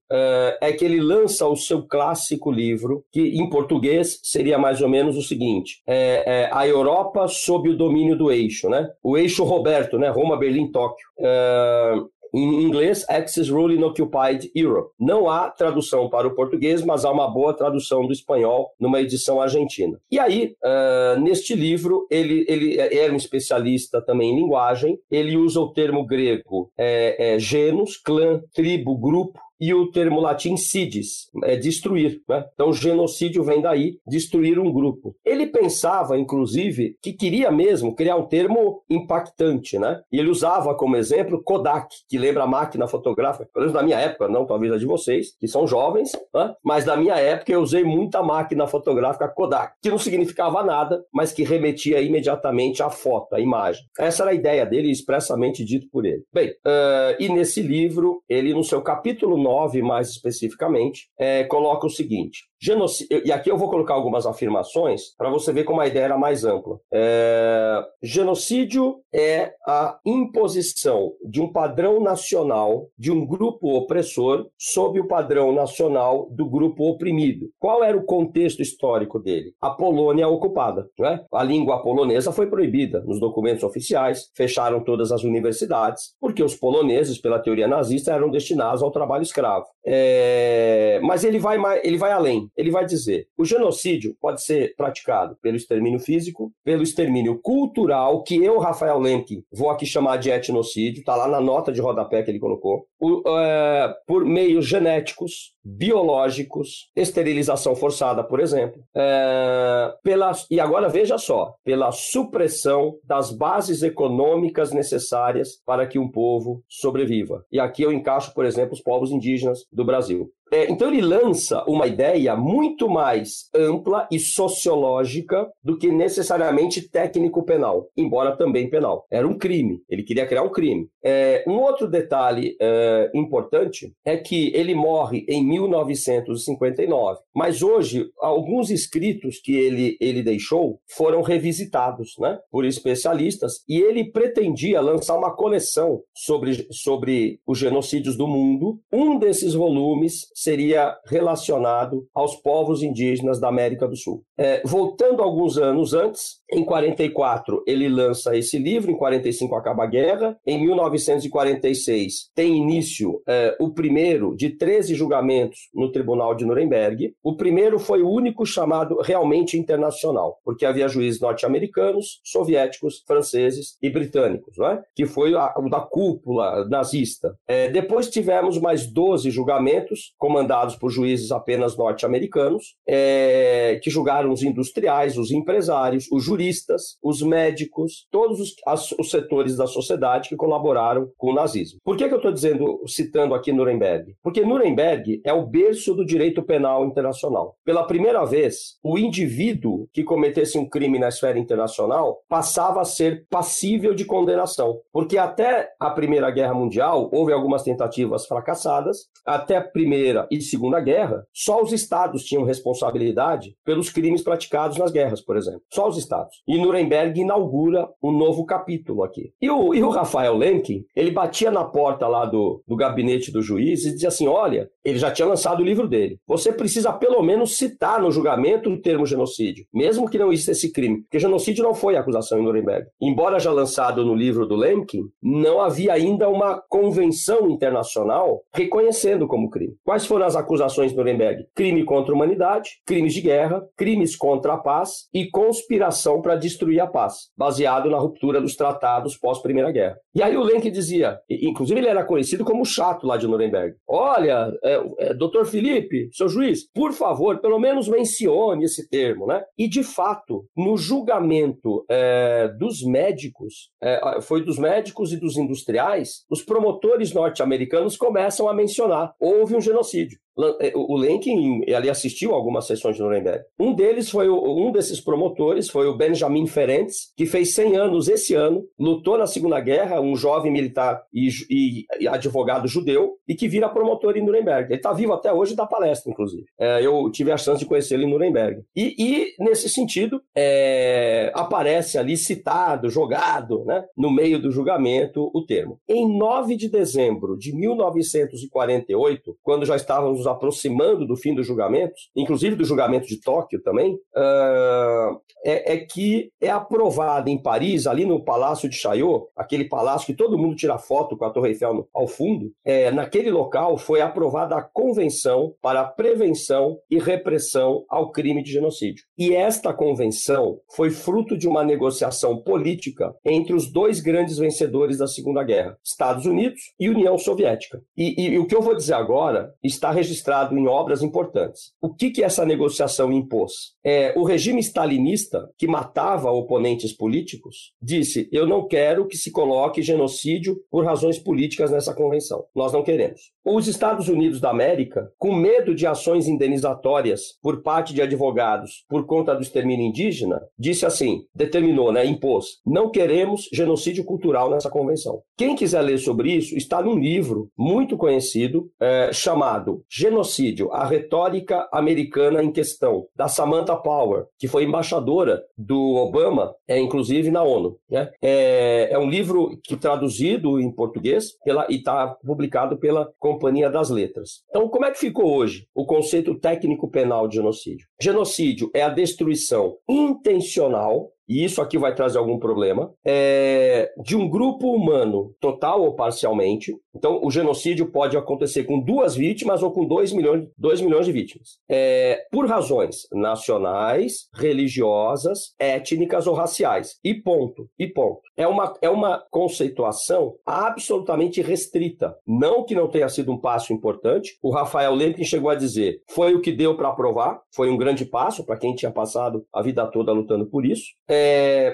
é 0.62 0.74
que 0.74 0.86
ele 0.86 1.00
lança 1.00 1.48
o 1.48 1.56
seu 1.56 1.88
clássico 1.88 2.52
livro, 2.52 3.04
que 3.12 3.22
em 3.22 3.50
português 3.50 4.20
seria 4.24 4.58
mais 4.66 4.82
ou 4.82 4.90
menos 4.90 5.16
o 5.16 5.22
seguinte: 5.22 5.84
é, 5.86 6.24
é, 6.26 6.50
A 6.52 6.68
Europa 6.68 7.28
sob 7.28 7.70
o 7.70 7.78
domínio 7.78 8.18
do 8.18 8.32
eixo, 8.32 8.68
né? 8.68 8.90
O 9.04 9.16
eixo 9.16 9.44
Roberto, 9.44 10.00
né? 10.00 10.10
Roma, 10.10 10.36
Berlim, 10.36 10.72
Tóquio. 10.72 11.06
Uh, 11.20 12.10
em 12.34 12.64
inglês, 12.64 13.06
Axis 13.08 13.48
Ruling 13.48 13.82
Occupied 13.82 14.52
Europe. 14.54 14.92
Não 15.00 15.30
há 15.30 15.50
tradução 15.50 16.10
para 16.10 16.28
o 16.28 16.36
português, 16.36 16.84
mas 16.84 17.06
há 17.06 17.12
uma 17.12 17.30
boa 17.30 17.54
tradução 17.54 18.06
do 18.06 18.12
espanhol 18.12 18.72
numa 18.78 19.00
edição 19.00 19.40
argentina. 19.40 19.98
E 20.12 20.20
aí, 20.20 20.54
uh, 20.62 21.22
neste 21.22 21.56
livro, 21.56 22.06
ele, 22.12 22.46
ele 22.50 22.78
era 22.78 23.14
um 23.14 23.16
especialista 23.16 24.02
também 24.02 24.32
em 24.32 24.36
linguagem, 24.36 25.00
ele 25.10 25.38
usa 25.38 25.62
o 25.62 25.72
termo 25.72 26.06
grego 26.06 26.70
é, 26.78 27.36
é, 27.36 27.40
genus, 27.40 27.96
clã, 27.96 28.42
tribo, 28.54 28.98
grupo, 28.98 29.40
e 29.60 29.74
o 29.74 29.90
termo 29.92 30.20
latim 30.20 30.58
sidis, 30.58 31.30
é 31.44 31.56
destruir. 31.56 32.22
Né? 32.28 32.46
Então, 32.54 32.74
genocídio 32.74 33.44
vem 33.44 33.62
daí, 33.62 33.98
destruir 34.08 34.60
um 34.60 34.72
grupo. 34.72 35.16
Ele 35.26 35.48
pensava, 35.48 36.18
inclusive, 36.18 36.98
que 37.02 37.14
queria 37.14 37.52
mesmo 37.52 37.96
criar 37.96 38.16
um 38.16 38.28
termo 38.28 38.84
impactante, 38.90 39.80
né? 39.80 40.02
E 40.12 40.20
ele 40.20 40.30
usava 40.30 40.76
como 40.76 40.96
exemplo 40.96 41.42
Kodak, 41.44 41.88
que 42.10 42.18
lembra 42.18 42.44
a 42.44 42.48
máquina 42.48 42.88
fotográfica, 42.88 43.48
pelo 43.54 43.66
menos 43.66 43.74
na 43.74 43.84
minha 43.84 44.00
época, 44.00 44.28
não 44.28 44.46
talvez 44.46 44.72
a 44.72 44.78
de 44.78 44.86
vocês, 44.86 45.36
que 45.40 45.48
são 45.48 45.68
jovens, 45.68 46.12
né? 46.34 46.54
mas 46.64 46.86
na 46.86 46.96
minha 46.96 47.16
época 47.16 47.52
eu 47.52 47.62
usei 47.62 47.84
muita 47.84 48.22
máquina 48.22 48.68
fotográfica 48.68 49.28
Kodak, 49.28 49.74
que 49.82 49.90
não 49.90 49.98
significava 49.98 50.64
nada, 50.64 51.04
mas 51.14 51.32
que 51.32 51.44
remetia 51.44 52.02
imediatamente 52.02 52.84
à 52.84 52.90
foto, 52.90 53.34
à 53.34 53.40
imagem. 53.40 53.84
Essa 54.00 54.24
era 54.24 54.32
a 54.32 54.36
ideia 54.36 54.66
dele, 54.66 54.92
expressamente 54.92 55.64
dito 55.64 55.88
por 55.92 56.06
ele. 56.06 56.24
Bem, 56.34 56.50
uh, 56.50 57.16
e 57.20 57.30
nesse 57.30 57.62
livro, 57.62 58.22
ele, 58.30 58.54
no 58.54 58.64
seu 58.64 58.82
capítulo 58.82 59.38
9, 59.46 59.82
mais 59.84 60.10
especificamente, 60.10 61.08
é, 61.20 61.44
coloca 61.44 61.86
o 61.86 61.90
seguinte: 61.90 62.40
genocídio, 62.66 63.22
e 63.24 63.32
aqui 63.32 63.52
eu 63.52 63.58
vou 63.58 63.70
colocar 63.70 63.94
algumas 63.94 64.26
afirmações 64.26 65.16
para 65.18 65.30
você 65.30 65.54
ver 65.54 65.66
como 65.66 65.82
a 65.82 65.88
ideia 65.88 66.06
era 66.06 66.18
mais 66.18 66.44
ampla. 66.44 66.80
É, 66.92 67.84
genocídio 68.02 69.02
é 69.14 69.54
a 69.68 70.00
imposição 70.04 71.14
de 71.24 71.40
um 71.40 71.52
padrão 71.52 72.02
nacional 72.02 72.88
de 72.98 73.12
um 73.12 73.26
grupo 73.26 73.76
opressor 73.76 74.48
sob 74.58 75.00
o 75.00 75.08
padrão 75.08 75.54
nacional 75.54 76.28
do 76.32 76.50
grupo 76.50 76.90
oprimido. 76.90 77.50
Qual 77.60 77.84
era 77.84 77.96
o 77.96 78.06
contexto 78.06 78.62
histórico 78.62 79.20
dele? 79.20 79.54
A 79.62 79.70
Polônia 79.70 80.28
ocupada. 80.28 80.88
Né? 80.98 81.24
A 81.32 81.44
língua 81.44 81.84
polonesa 81.84 82.32
foi 82.32 82.48
proibida 82.48 83.02
nos 83.02 83.20
documentos 83.20 83.64
oficiais, 83.64 84.32
fecharam 84.36 84.84
todas 84.84 85.12
as 85.12 85.24
universidades, 85.24 86.16
porque 86.20 86.44
os 86.44 86.56
poloneses, 86.56 87.22
pela 87.22 87.40
teoria 87.40 87.68
nazista, 87.68 88.12
eram 88.12 88.30
destinados 88.30 88.82
ao 88.82 88.92
trabalho 88.92 89.22
escravo. 89.22 89.66
É... 89.86 91.00
Mas 91.04 91.24
ele 91.24 91.40
vai, 91.40 91.58
ele 91.84 91.98
vai 91.98 92.12
além. 92.12 92.50
Ele 92.58 92.72
vai 92.72 92.86
dizer: 92.86 93.28
o 93.38 93.46
genocídio 93.46 94.16
pode 94.20 94.44
ser 94.44 94.76
praticado 94.76 95.38
pelo 95.42 95.56
extermínio 95.56 96.00
físico, 96.00 96.52
pelo 96.64 96.84
extermínio 96.84 97.40
cultural, 97.42 98.24
que 98.24 98.44
eu, 98.44 98.58
Rafael 98.58 99.00
Lemke, 99.00 99.44
vou 99.52 99.70
aqui 99.70 99.86
chamar 99.86 100.18
de 100.18 100.30
etnocídio, 100.30 101.00
está 101.00 101.16
lá 101.16 101.28
na 101.28 101.40
nota 101.40 101.72
de 101.72 101.82
rodapé 101.82 102.24
que 102.24 102.32
ele 102.32 102.40
colocou, 102.40 102.86
o, 103.00 103.22
é, 103.28 103.94
por 104.08 104.26
meios 104.26 104.68
genéticos, 104.68 105.55
biológicos, 105.66 106.92
esterilização 106.96 107.76
forçada, 107.76 108.24
por 108.24 108.40
exemplo, 108.40 108.84
é, 108.96 109.94
pela, 110.04 110.32
e 110.52 110.60
agora 110.60 110.88
veja 110.88 111.18
só, 111.18 111.56
pela 111.64 111.92
supressão 111.92 112.96
das 113.04 113.32
bases 113.32 113.82
econômicas 113.82 114.72
necessárias 114.72 115.60
para 115.66 115.88
que 115.88 115.98
um 115.98 116.10
povo 116.10 116.64
sobreviva. 116.70 117.44
E 117.52 117.60
aqui 117.60 117.82
eu 117.82 117.92
encaixo, 117.92 118.34
por 118.34 118.46
exemplo, 118.46 118.74
os 118.74 118.82
povos 118.82 119.12
indígenas 119.12 119.66
do 119.72 119.84
Brasil. 119.84 120.32
É, 120.52 120.72
então 120.72 120.90
ele 120.90 121.02
lança 121.02 121.64
uma 121.68 121.88
ideia 121.88 122.36
muito 122.36 122.88
mais 122.88 123.50
ampla 123.56 124.08
e 124.12 124.20
sociológica 124.20 125.50
do 125.64 125.78
que 125.78 125.92
necessariamente 125.92 126.90
técnico-penal, 126.90 127.88
embora 127.98 128.38
também 128.38 128.70
penal. 128.70 129.06
Era 129.12 129.28
um 129.28 129.38
crime, 129.38 129.82
ele 129.90 130.04
queria 130.04 130.28
criar 130.28 130.44
um 130.44 130.52
crime. 130.52 130.88
É, 131.04 131.44
um 131.48 131.60
outro 131.60 131.88
detalhe 131.88 132.56
é, 132.60 133.12
importante 133.14 133.92
é 134.04 134.18
que 134.18 134.52
ele 134.56 134.76
morre 134.76 135.26
em 135.28 135.46
1959, 135.46 137.20
mas 137.36 137.62
hoje 137.62 138.10
alguns 138.20 138.70
escritos 138.70 139.40
que 139.40 139.56
ele, 139.56 139.98
ele 140.00 140.22
deixou 140.22 140.80
foram 140.88 141.22
revisitados 141.22 142.14
né, 142.20 142.38
por 142.52 142.66
especialistas 142.66 143.64
e 143.68 143.80
ele 143.80 144.12
pretendia 144.12 144.82
lançar 144.82 145.18
uma 145.18 145.36
coleção 145.36 146.02
sobre, 146.14 146.68
sobre 146.72 147.40
os 147.48 147.58
genocídios 147.58 148.16
do 148.16 148.28
mundo. 148.28 148.80
Um 148.92 149.18
desses 149.18 149.54
volumes 149.54 150.26
seria 150.36 151.00
relacionado 151.06 152.10
aos 152.14 152.36
povos 152.36 152.84
indígenas 152.84 153.40
da 153.40 153.48
América 153.48 153.88
do 153.88 153.96
Sul. 153.96 154.22
É, 154.38 154.62
voltando 154.66 155.24
alguns 155.24 155.58
anos 155.58 155.94
antes, 155.94 156.42
em 156.52 156.64
44 156.64 157.64
ele 157.66 157.88
lança 157.90 158.36
esse 158.36 158.58
livro, 158.58 158.92
em 158.92 158.98
45 158.98 159.56
acaba 159.56 159.84
a 159.84 159.88
guerra, 159.88 160.38
em 160.46 160.62
1946 160.62 162.30
tem 162.36 162.56
início 162.58 163.22
é, 163.28 163.56
o 163.60 163.72
primeiro 163.72 164.36
de 164.36 164.50
13 164.50 164.96
julgamentos 164.96 165.70
no 165.74 165.92
Tribunal 165.92 166.36
de 166.36 166.46
Nuremberg. 166.46 167.14
O 167.24 167.36
primeiro 167.36 167.80
foi 167.80 168.02
o 168.02 168.10
único 168.10 168.46
chamado 168.46 169.00
realmente 169.02 169.58
internacional, 169.58 170.40
porque 170.44 170.66
havia 170.66 170.88
juízes 170.88 171.22
norte-americanos, 171.22 172.20
soviéticos, 172.24 173.04
franceses 173.08 173.78
e 173.82 173.90
britânicos, 173.90 174.58
não 174.58 174.68
é? 174.68 174.84
que 174.96 175.06
foi 175.06 175.34
o 175.34 175.70
da 175.70 175.80
cúpula 175.80 176.68
nazista. 176.70 177.36
É, 177.48 177.70
depois 177.70 178.10
tivemos 178.10 178.60
mais 178.60 178.86
12 178.88 179.30
julgamentos, 179.32 180.14
comandados 180.18 180.76
por 180.76 180.90
juízes 180.90 181.32
apenas 181.32 181.78
norte-americanos, 181.78 182.76
é, 182.88 183.80
que 183.82 183.90
julgaram 183.90 184.32
os 184.32 184.44
industriais, 184.44 185.18
os 185.18 185.32
empresários, 185.32 186.08
os 186.12 186.24
juristas, 186.36 186.98
os 187.02 187.22
médicos, 187.22 188.08
todos 188.12 188.40
os, 188.40 188.56
as, 188.68 188.92
os 188.94 189.10
setores 189.10 189.56
da 189.56 189.66
sociedade 189.66 190.28
que 190.30 190.36
colaboraram 190.36 191.10
com 191.18 191.32
o 191.32 191.34
nazismo. 191.34 191.80
Por 191.84 191.96
que, 191.96 192.08
que 192.08 192.14
eu 192.14 192.18
estou 192.18 192.32
dizendo, 192.32 192.82
citando 192.88 193.34
aqui 193.34 193.54
Nuremberg? 193.54 194.14
Porque 194.22 194.46
Nuremberg 194.46 195.22
é 195.24 195.34
o 195.34 195.46
berço 195.46 195.94
do 195.94 196.06
direito 196.06 196.44
penal 196.44 196.86
internacional. 196.86 197.56
Pela 197.64 197.88
primeira 197.88 198.26
vez, 198.26 198.78
o 198.84 198.98
indivíduo 198.98 199.88
que 199.94 200.04
cometesse 200.04 200.58
um 200.58 200.68
crime 200.68 201.00
na 201.00 201.08
esfera 201.08 201.40
internacional 201.40 202.20
passava 202.28 202.82
a 202.82 202.86
ser 202.86 203.26
passível 203.30 203.94
de 203.94 204.04
condenação. 204.04 204.80
Porque 204.92 205.18
até 205.18 205.70
a 205.80 205.90
Primeira 205.90 206.30
Guerra 206.30 206.54
Mundial 206.54 207.10
houve 207.14 207.32
algumas 207.32 207.64
tentativas 207.64 208.26
fracassadas, 208.26 209.06
até 209.26 209.58
a 209.58 209.62
Primeira 209.62 210.28
e 210.30 210.42
Segunda 210.42 210.80
Guerra, 210.80 211.26
só 211.34 211.62
os 211.62 211.72
estados 211.72 212.24
tinham 212.26 212.44
responsabilidade 212.44 213.56
pelos 213.64 213.90
crimes 213.90 214.22
praticados 214.22 214.78
nas 214.78 214.92
guerras, 214.92 215.22
por 215.22 215.38
exemplo. 215.38 215.62
Só 215.72 215.88
os 215.88 215.98
estados. 215.98 216.25
E 216.48 216.58
Nuremberg 216.58 217.20
inaugura 217.20 217.88
um 218.02 218.12
novo 218.12 218.46
capítulo 218.46 219.04
aqui. 219.04 219.32
E 219.42 219.50
o, 219.50 219.74
e 219.74 219.84
o 219.84 219.90
Rafael 219.90 220.36
Lemkin, 220.36 220.84
ele 220.96 221.12
batia 221.12 221.52
na 221.52 221.64
porta 221.64 222.08
lá 222.08 222.26
do, 222.26 222.64
do 222.68 222.76
gabinete 222.76 223.32
do 223.32 223.42
juiz 223.42 223.86
e 223.86 223.92
dizia 223.92 224.10
assim: 224.10 224.28
olha, 224.28 224.70
ele 224.84 225.00
já 225.00 225.12
tinha 225.12 225.28
lançado 225.28 225.62
o 225.62 225.66
livro 225.66 225.88
dele. 225.88 226.20
Você 226.28 226.52
precisa 226.52 226.94
pelo 226.94 227.22
menos 227.22 227.58
citar 227.58 228.02
no 228.02 228.12
julgamento 228.12 228.70
o 228.70 228.82
termo 228.82 229.06
genocídio, 229.06 229.66
mesmo 229.74 230.10
que 230.10 230.18
não 230.18 230.32
exista 230.32 230.52
esse 230.52 230.72
crime. 230.72 231.02
Porque 231.02 231.20
genocídio 231.20 231.64
não 231.64 231.74
foi 231.74 231.96
acusação 231.96 232.40
em 232.40 232.44
Nuremberg. 232.44 232.86
Embora 233.02 233.40
já 233.40 233.52
lançado 233.52 234.06
no 234.06 234.14
livro 234.14 234.46
do 234.46 234.56
Lemkin, 234.56 235.04
não 235.22 235.62
havia 235.62 235.94
ainda 235.94 236.30
uma 236.30 236.62
convenção 236.70 237.50
internacional 237.50 238.42
reconhecendo 238.54 239.28
como 239.28 239.50
crime. 239.50 239.76
Quais 239.84 240.06
foram 240.06 240.26
as 240.26 240.36
acusações 240.36 240.92
de 240.92 240.98
Nuremberg? 240.98 241.46
Crime 241.56 241.84
contra 241.84 242.14
a 242.14 242.16
humanidade, 242.16 242.70
crimes 242.86 243.14
de 243.14 243.22
guerra, 243.22 243.64
crimes 243.76 244.16
contra 244.16 244.54
a 244.54 244.58
paz 244.58 245.08
e 245.14 245.30
conspiração 245.30 246.15
para 246.22 246.36
destruir 246.36 246.80
a 246.80 246.88
paz, 246.88 247.30
baseado 247.38 247.90
na 247.90 247.98
ruptura 247.98 248.42
dos 248.42 248.56
tratados 248.56 249.18
pós-Primeira 249.18 249.72
Guerra. 249.72 249.98
E 250.14 250.22
aí 250.22 250.36
o 250.38 250.44
Lenk 250.44 250.70
dizia, 250.72 251.20
inclusive 251.30 251.80
ele 251.80 251.88
era 251.88 252.06
conhecido 252.06 252.46
como 252.46 252.66
chato 252.66 253.06
lá 253.06 253.18
de 253.18 253.28
Nuremberg. 253.28 253.76
Olha, 253.88 254.52
é, 254.64 254.84
é, 255.00 255.14
doutor 255.14 255.46
Felipe, 255.46 256.10
seu 256.14 256.28
juiz, 256.28 256.70
por 256.74 256.94
favor, 256.94 257.40
pelo 257.40 257.60
menos 257.60 257.88
mencione 257.88 258.66
esse 258.66 258.88
termo, 258.90 259.28
né? 259.28 259.44
E 259.58 259.68
de 259.68 259.84
fato, 259.84 260.46
no 260.56 260.78
julgamento 260.78 261.86
é, 261.90 262.48
dos 262.48 262.84
médicos, 262.84 263.70
é, 263.82 264.22
foi 264.22 264.44
dos 264.44 264.58
médicos 264.58 265.12
e 265.12 265.18
dos 265.18 265.38
industriais, 265.38 266.26
os 266.30 266.44
promotores 266.44 267.14
norte-americanos 267.14 267.98
começam 267.98 268.48
a 268.48 268.54
mencionar: 268.54 269.14
houve 269.20 269.56
um 269.56 269.62
genocídio. 269.62 270.20
É, 270.60 270.74
o 270.76 270.96
Lenkin 270.98 271.64
ali 271.74 271.90
assistiu 271.90 272.34
a 272.34 272.36
algumas 272.36 272.68
sessões 272.68 272.96
de 272.96 273.02
Nuremberg. 273.02 273.44
Um 273.60 273.74
deles 273.74 274.10
foi 274.10 274.30
um 274.30 274.72
desses 274.72 275.00
promotores 275.00 275.70
foi 275.70 275.88
o 275.88 275.96
Benjamin 275.96 276.46
Ferenc, 276.48 276.92
que 277.16 277.26
fez 277.26 277.54
100 277.54 277.78
anos 277.78 278.08
esse 278.08 278.34
ano, 278.34 278.64
lutou 278.80 279.18
na 279.18 279.28
Segunda 279.28 279.60
Guerra, 279.60 280.02
um 280.02 280.16
jovem 280.16 280.52
militar 280.52 281.02
e, 281.14 281.30
e, 281.50 281.86
e 282.00 282.08
advogado 282.08 282.68
judeu 282.68 283.16
e 283.28 283.34
que 283.34 283.48
vira 283.48 283.70
promotor 283.70 284.18
em 284.18 284.26
Nuremberg. 284.26 284.72
Ele 284.72 284.76
está 284.76 284.94
vivo 284.94 285.14
até 285.14 285.32
hoje 285.32 285.56
dá 285.56 285.66
palestra, 285.66 286.12
inclusive. 286.12 286.46
É, 286.60 286.86
eu 286.86 287.10
tive 287.12 287.32
a 287.32 287.38
chance 287.38 287.60
de 287.60 287.66
conhecê-lo 287.66 288.04
em 288.04 288.10
Nuremberg. 288.10 288.62
E, 288.76 288.96
e 288.98 289.34
nesse 289.40 289.70
sentido, 289.70 290.22
é, 290.36 291.32
aparece 291.34 291.98
ali 291.98 292.18
citado, 292.18 292.90
jogado, 292.90 293.64
né, 293.66 293.84
no 293.98 294.12
meio 294.12 294.40
do 294.40 294.52
julgamento, 294.52 295.32
o 295.34 295.46
termo. 295.46 295.80
Em 295.88 296.18
9 296.18 296.56
de 296.56 296.70
dezembro 296.70 297.38
de 297.38 297.56
1948, 297.56 299.38
quando 299.42 299.66
já 299.66 299.76
estávamos 299.76 300.25
nos 300.26 300.28
aproximando 300.28 301.06
do 301.06 301.16
fim 301.16 301.34
dos 301.34 301.46
julgamentos, 301.46 302.10
inclusive 302.16 302.56
do 302.56 302.66
julgamento 302.66 303.08
de 303.08 303.22
Tóquio 303.22 303.62
também, 303.62 303.94
uh, 303.94 305.20
é, 305.46 305.74
é, 305.74 305.78
que 305.78 306.32
é 306.42 306.50
aprovada 306.50 307.30
em 307.30 307.42
Paris, 307.42 307.86
ali 307.86 308.06
no 308.06 308.24
Palácio 308.24 308.68
de 308.68 308.76
Chaillot, 308.76 309.28
aquele 309.36 309.66
palácio 309.66 310.08
que 310.08 310.14
todo 310.14 310.38
mundo 310.38 310.56
tira 310.56 310.78
foto 310.78 311.16
com 311.16 311.26
a 311.26 311.30
Torre 311.30 311.50
Eiffel 311.50 311.88
ao 311.94 312.08
fundo, 312.08 312.52
é, 312.66 312.90
naquele 312.92 313.30
local 313.30 313.78
foi 313.78 314.02
aprovada 314.02 314.56
a 314.56 314.62
Convenção 314.62 315.54
para 315.62 315.82
a 315.82 315.86
Prevenção 315.86 316.78
e 316.90 316.98
Repressão 316.98 317.86
ao 317.90 318.12
Crime 318.12 318.42
de 318.42 318.52
Genocídio. 318.52 319.06
E 319.18 319.36
esta 319.36 319.74
convenção 319.74 320.60
foi 320.76 320.90
fruto 320.90 321.38
de 321.38 321.48
uma 321.48 321.64
negociação 321.64 322.42
política 322.42 323.14
entre 323.24 323.54
os 323.54 323.72
dois 323.72 324.00
grandes 324.00 324.38
vencedores 324.38 324.98
da 324.98 325.08
Segunda 325.08 325.44
Guerra, 325.44 325.78
Estados 325.84 326.26
Unidos 326.26 326.60
e 326.80 326.90
União 326.90 327.18
Soviética. 327.18 327.82
E, 327.96 328.22
e, 328.22 328.30
e 328.34 328.40
o 328.40 328.48
que 328.48 328.56
eu 328.56 328.62
vou 328.62 328.76
dizer 328.76 328.94
agora 328.94 329.54
está 329.64 329.92
registrado 329.92 330.15
registrado 330.16 330.58
em 330.58 330.68
obras 330.68 331.02
importantes. 331.02 331.74
O 331.82 331.94
que, 331.94 332.10
que 332.10 332.24
essa 332.24 332.46
negociação 332.46 333.12
impôs? 333.12 333.74
É, 333.84 334.14
o 334.18 334.24
regime 334.24 334.62
stalinista, 334.62 335.50
que 335.58 335.68
matava 335.68 336.32
oponentes 336.32 336.94
políticos, 336.94 337.74
disse: 337.82 338.30
Eu 338.32 338.48
não 338.48 338.68
quero 338.68 339.08
que 339.08 339.18
se 339.18 339.32
coloque 339.32 339.82
genocídio 339.82 340.58
por 340.72 340.86
razões 340.86 341.20
políticas 341.20 341.72
nessa 341.72 341.94
convenção. 341.94 342.46
Nós 342.56 342.72
não 342.72 342.84
queremos. 342.84 343.35
Os 343.48 343.68
Estados 343.68 344.10
Unidos 344.10 344.42
da 344.42 344.50
América, 344.50 345.08
com 345.20 345.32
medo 345.32 345.76
de 345.76 345.86
ações 345.86 346.28
indenizatórias 346.28 347.38
por 347.44 347.62
parte 347.62 347.94
de 347.94 348.02
advogados 348.02 348.84
por 348.90 349.06
conta 349.06 349.36
do 349.36 349.44
extermínio 349.44 349.86
indígena, 349.86 350.42
disse 350.58 350.84
assim: 350.84 351.22
determinou, 351.34 351.92
né, 351.92 352.04
impôs: 352.04 352.60
não 352.66 352.90
queremos 352.90 353.48
genocídio 353.54 354.04
cultural 354.04 354.50
nessa 354.50 354.70
convenção. 354.70 355.22
Quem 355.38 355.56
quiser 355.56 355.82
ler 355.82 356.00
sobre 356.00 356.32
isso, 356.32 356.58
está 356.58 356.82
num 356.82 356.98
livro 356.98 357.50
muito 357.56 357.96
conhecido 357.98 358.70
é, 358.82 359.12
chamado 359.14 359.84
Genocídio, 359.88 360.72
a 360.72 360.86
retórica 360.86 361.68
americana 361.72 362.42
em 362.42 362.52
questão, 362.52 363.06
da 363.16 363.28
Samantha 363.28 363.76
Power, 363.76 364.26
que 364.40 364.48
foi 364.48 364.64
embaixadora 364.64 365.44
do 365.56 365.96
Obama, 365.98 366.56
é, 366.68 366.80
inclusive 366.80 367.30
na 367.30 367.44
ONU. 367.44 367.78
Né? 367.90 368.10
É, 368.22 368.90
é 368.92 368.98
um 368.98 369.10
livro 369.10 369.60
que 369.64 369.76
traduzido 369.76 370.60
em 370.60 370.72
português 370.72 371.38
pela, 371.44 371.68
e 371.70 371.76
está 371.76 372.08
publicado 372.26 372.78
pela 372.78 373.12
Companhia 373.36 373.70
das 373.70 373.90
Letras. 373.90 374.44
Então, 374.50 374.70
como 374.70 374.86
é 374.86 374.92
que 374.92 374.98
ficou 374.98 375.36
hoje 375.36 375.68
o 375.76 375.86
conceito 375.86 376.40
técnico 376.40 376.90
penal 376.90 377.28
de 377.28 377.36
genocídio? 377.36 377.86
Genocídio 378.02 378.72
é 378.74 378.82
a 378.82 378.90
destruição 378.90 379.78
intencional 379.90 381.12
e 381.28 381.44
isso 381.44 381.62
aqui 381.62 381.78
vai 381.78 381.94
trazer 381.94 382.18
algum 382.18 382.40
problema, 382.40 382.94
é, 383.06 383.92
de 384.04 384.16
um 384.16 384.30
grupo 384.30 384.74
humano, 384.74 385.34
total 385.40 385.82
ou 385.82 385.96
parcialmente. 385.96 386.76
Então, 386.96 387.20
o 387.24 387.30
genocídio 387.30 387.92
pode 387.92 388.16
acontecer 388.18 388.64
com 388.64 388.80
duas 388.80 389.16
vítimas 389.16 389.64
ou 389.64 389.72
com 389.72 389.86
dois 389.86 390.14
milhões, 390.14 390.48
dois 390.58 390.82
milhões 390.82 391.06
de 391.06 391.12
vítimas. 391.12 391.58
É, 391.70 392.26
por 392.32 392.48
razões 392.48 393.08
nacionais, 393.12 394.28
religiosas, 394.34 395.54
étnicas 395.60 396.28
ou 396.28 396.34
raciais. 396.34 396.98
E 397.04 397.14
ponto. 397.14 397.68
E 397.78 397.88
ponto. 397.88 398.22
É 398.38 398.48
uma, 398.48 398.74
é 398.82 398.90
uma 398.90 399.24
conceituação 399.30 400.36
absolutamente 400.46 401.42
restrita. 401.42 402.16
Não 402.26 402.64
que 402.64 402.76
não 402.76 402.88
tenha 402.88 403.10
sido 403.10 403.32
um 403.32 403.40
passo 403.40 403.74
importante. 403.74 404.38
O 404.42 404.52
Rafael 404.52 404.94
Lemkin 404.94 405.24
chegou 405.24 405.50
a 405.50 405.56
dizer: 405.56 406.02
foi 406.10 406.34
o 406.34 406.42
que 406.42 406.52
deu 406.52 406.76
para 406.76 406.90
aprovar, 406.90 407.42
foi 407.54 407.70
um 407.70 407.78
grande 407.78 408.06
passo 408.06 408.46
para 408.46 408.58
quem 408.58 408.76
tinha 408.76 408.92
passado 408.92 409.46
a 409.54 409.62
vida 409.62 409.86
toda 409.88 410.12
lutando 410.12 410.46
por 410.46 410.66
isso. 410.66 410.86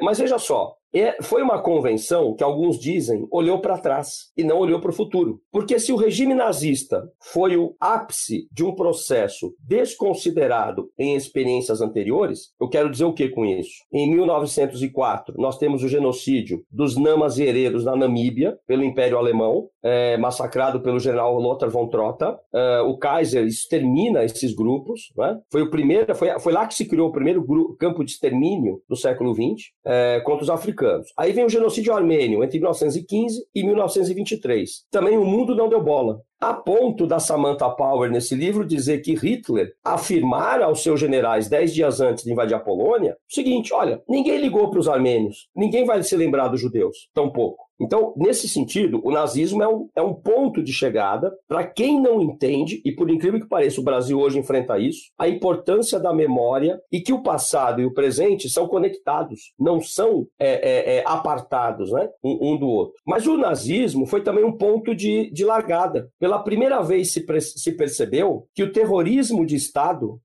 Mas 0.02 0.20
veja 0.20 0.38
só, 0.38 0.76
é, 0.94 1.22
foi 1.22 1.42
uma 1.42 1.62
convenção 1.62 2.36
que 2.36 2.44
alguns 2.44 2.78
dizem 2.78 3.26
olhou 3.32 3.60
para 3.60 3.78
trás 3.78 4.32
e 4.36 4.44
não 4.44 4.58
olhou 4.58 4.80
para 4.80 4.92
o 4.92 4.94
futuro. 4.94 5.40
Porque 5.52 5.80
se 5.80 5.94
o 5.94 5.96
regime 5.96 6.34
nazista 6.34 7.10
foi 7.32 7.56
o 7.56 7.76
ápice 7.80 8.48
de 8.52 8.64
um 8.64 8.76
processo 8.76 9.54
desconsiderado 9.60 10.90
em 11.00 11.16
experiências 11.16 11.82
anteriores, 11.82 12.52
eu 12.60 12.68
quero 12.68 12.90
dizer 12.90 13.06
o 13.06 13.14
que 13.14 13.30
com 13.30 13.46
isso? 13.46 13.72
Em 13.92 14.10
1904, 14.12 15.36
nós 15.38 15.58
temos 15.58 15.84
o 15.84 15.88
genocídio 15.88 16.64
dos 16.70 16.98
Namas 16.98 17.38
e 17.38 17.44
Heredos 17.44 17.86
na 17.86 17.96
Namíbia, 17.96 18.58
pelo 18.68 18.84
Império 18.84 19.18
Alemão, 19.18 19.70
é, 19.84 20.18
massacrado 20.18 20.82
pelo 20.82 21.00
general 21.00 21.40
Lothar 21.40 21.70
von 21.70 21.88
Trotha. 21.88 22.38
É, 22.54 22.82
o 22.82 22.98
Kaiser 22.98 23.46
extermina 23.46 24.24
esses 24.24 24.54
grupos. 24.54 25.12
Né? 25.16 25.40
Foi 25.52 25.62
o 25.62 25.70
primeiro, 25.70 26.14
foi, 26.16 26.38
foi 26.40 26.54
lá 26.54 26.68
que 26.68 26.76
se 26.76 26.86
criou 26.86 27.10
o 27.10 27.12
primeiro 27.12 27.44
grupo, 27.44 27.76
campo 27.78 28.04
de 28.04 28.12
extermínio 28.12 28.82
do 28.90 28.96
século 28.96 29.34
XX 29.34 29.72
é, 29.86 30.20
contra 30.22 30.44
os 30.44 30.50
africanos 30.50 30.81
Aí 31.18 31.32
vem 31.32 31.46
o 31.46 31.50
genocídio 31.50 31.94
armênio 31.94 32.44
entre 32.44 32.60
1915 32.60 33.46
e 33.54 33.64
1923. 33.64 34.86
Também 34.90 35.18
o 35.18 35.26
mundo 35.26 35.56
não 35.56 35.70
deu 35.70 35.82
bola. 35.82 36.22
A 36.42 36.56
ponto 36.56 37.06
da 37.06 37.20
Samantha 37.20 37.70
Power, 37.70 38.10
nesse 38.10 38.34
livro, 38.34 38.66
dizer 38.66 39.04
que 39.04 39.14
Hitler 39.14 39.76
afirmara 39.84 40.66
aos 40.66 40.82
seus 40.82 41.00
generais, 41.00 41.48
dez 41.48 41.72
dias 41.72 42.02
antes 42.02 42.24
de 42.24 42.32
invadir 42.32 42.56
a 42.56 42.60
Polônia, 42.60 43.14
o 43.14 43.34
seguinte: 43.34 43.72
olha, 43.72 44.02
ninguém 44.10 44.40
ligou 44.40 44.72
para 44.72 44.80
os 44.80 44.88
armênios, 44.88 45.48
ninguém 45.56 45.86
vai 45.86 46.02
se 46.02 46.16
lembrar 46.16 46.48
dos 46.48 46.60
judeus, 46.60 47.10
tampouco. 47.14 47.72
Então, 47.82 48.14
nesse 48.16 48.48
sentido, 48.48 49.02
o 49.04 49.12
nazismo 49.12 49.64
é 49.64 49.68
um, 49.68 49.90
é 49.96 50.02
um 50.04 50.14
ponto 50.14 50.62
de 50.62 50.72
chegada 50.72 51.34
para 51.48 51.66
quem 51.66 52.00
não 52.00 52.22
entende, 52.22 52.80
e 52.86 52.92
por 52.92 53.10
incrível 53.10 53.40
que 53.40 53.48
pareça, 53.48 53.82
o 53.82 53.84
Brasil 53.84 54.20
hoje 54.20 54.38
enfrenta 54.38 54.78
isso, 54.78 55.10
a 55.18 55.28
importância 55.28 56.00
da 56.00 56.14
memória 56.14 56.80
e 56.92 57.02
que 57.02 57.12
o 57.12 57.24
passado 57.24 57.82
e 57.82 57.86
o 57.86 57.94
presente 57.94 58.48
são 58.50 58.68
conectados, 58.68 59.54
não 59.60 59.82
são 59.82 60.28
é, 60.40 60.50
é, 60.50 60.98
é, 60.98 61.04
apartados 61.08 61.92
né, 61.92 62.08
um, 62.24 62.52
um, 62.52 62.58
do 62.58 62.68
outro. 62.68 62.94
Mas 63.06 63.26
o 63.26 63.36
nazismo 63.36 64.06
foi 64.06 64.22
também 64.22 64.44
um 64.44 64.56
ponto 64.56 64.94
de, 64.94 65.32
de 65.32 65.44
largada. 65.44 66.08
Pela 66.32 66.44
primeira 66.44 66.82
vez 66.82 67.12
se, 67.12 67.26
se 67.42 67.74
percebeu 67.74 68.48
que 68.56 68.64
o 68.64 68.72
terrorismo 68.72 69.46
de 69.46 69.58
Estado, 69.58 70.18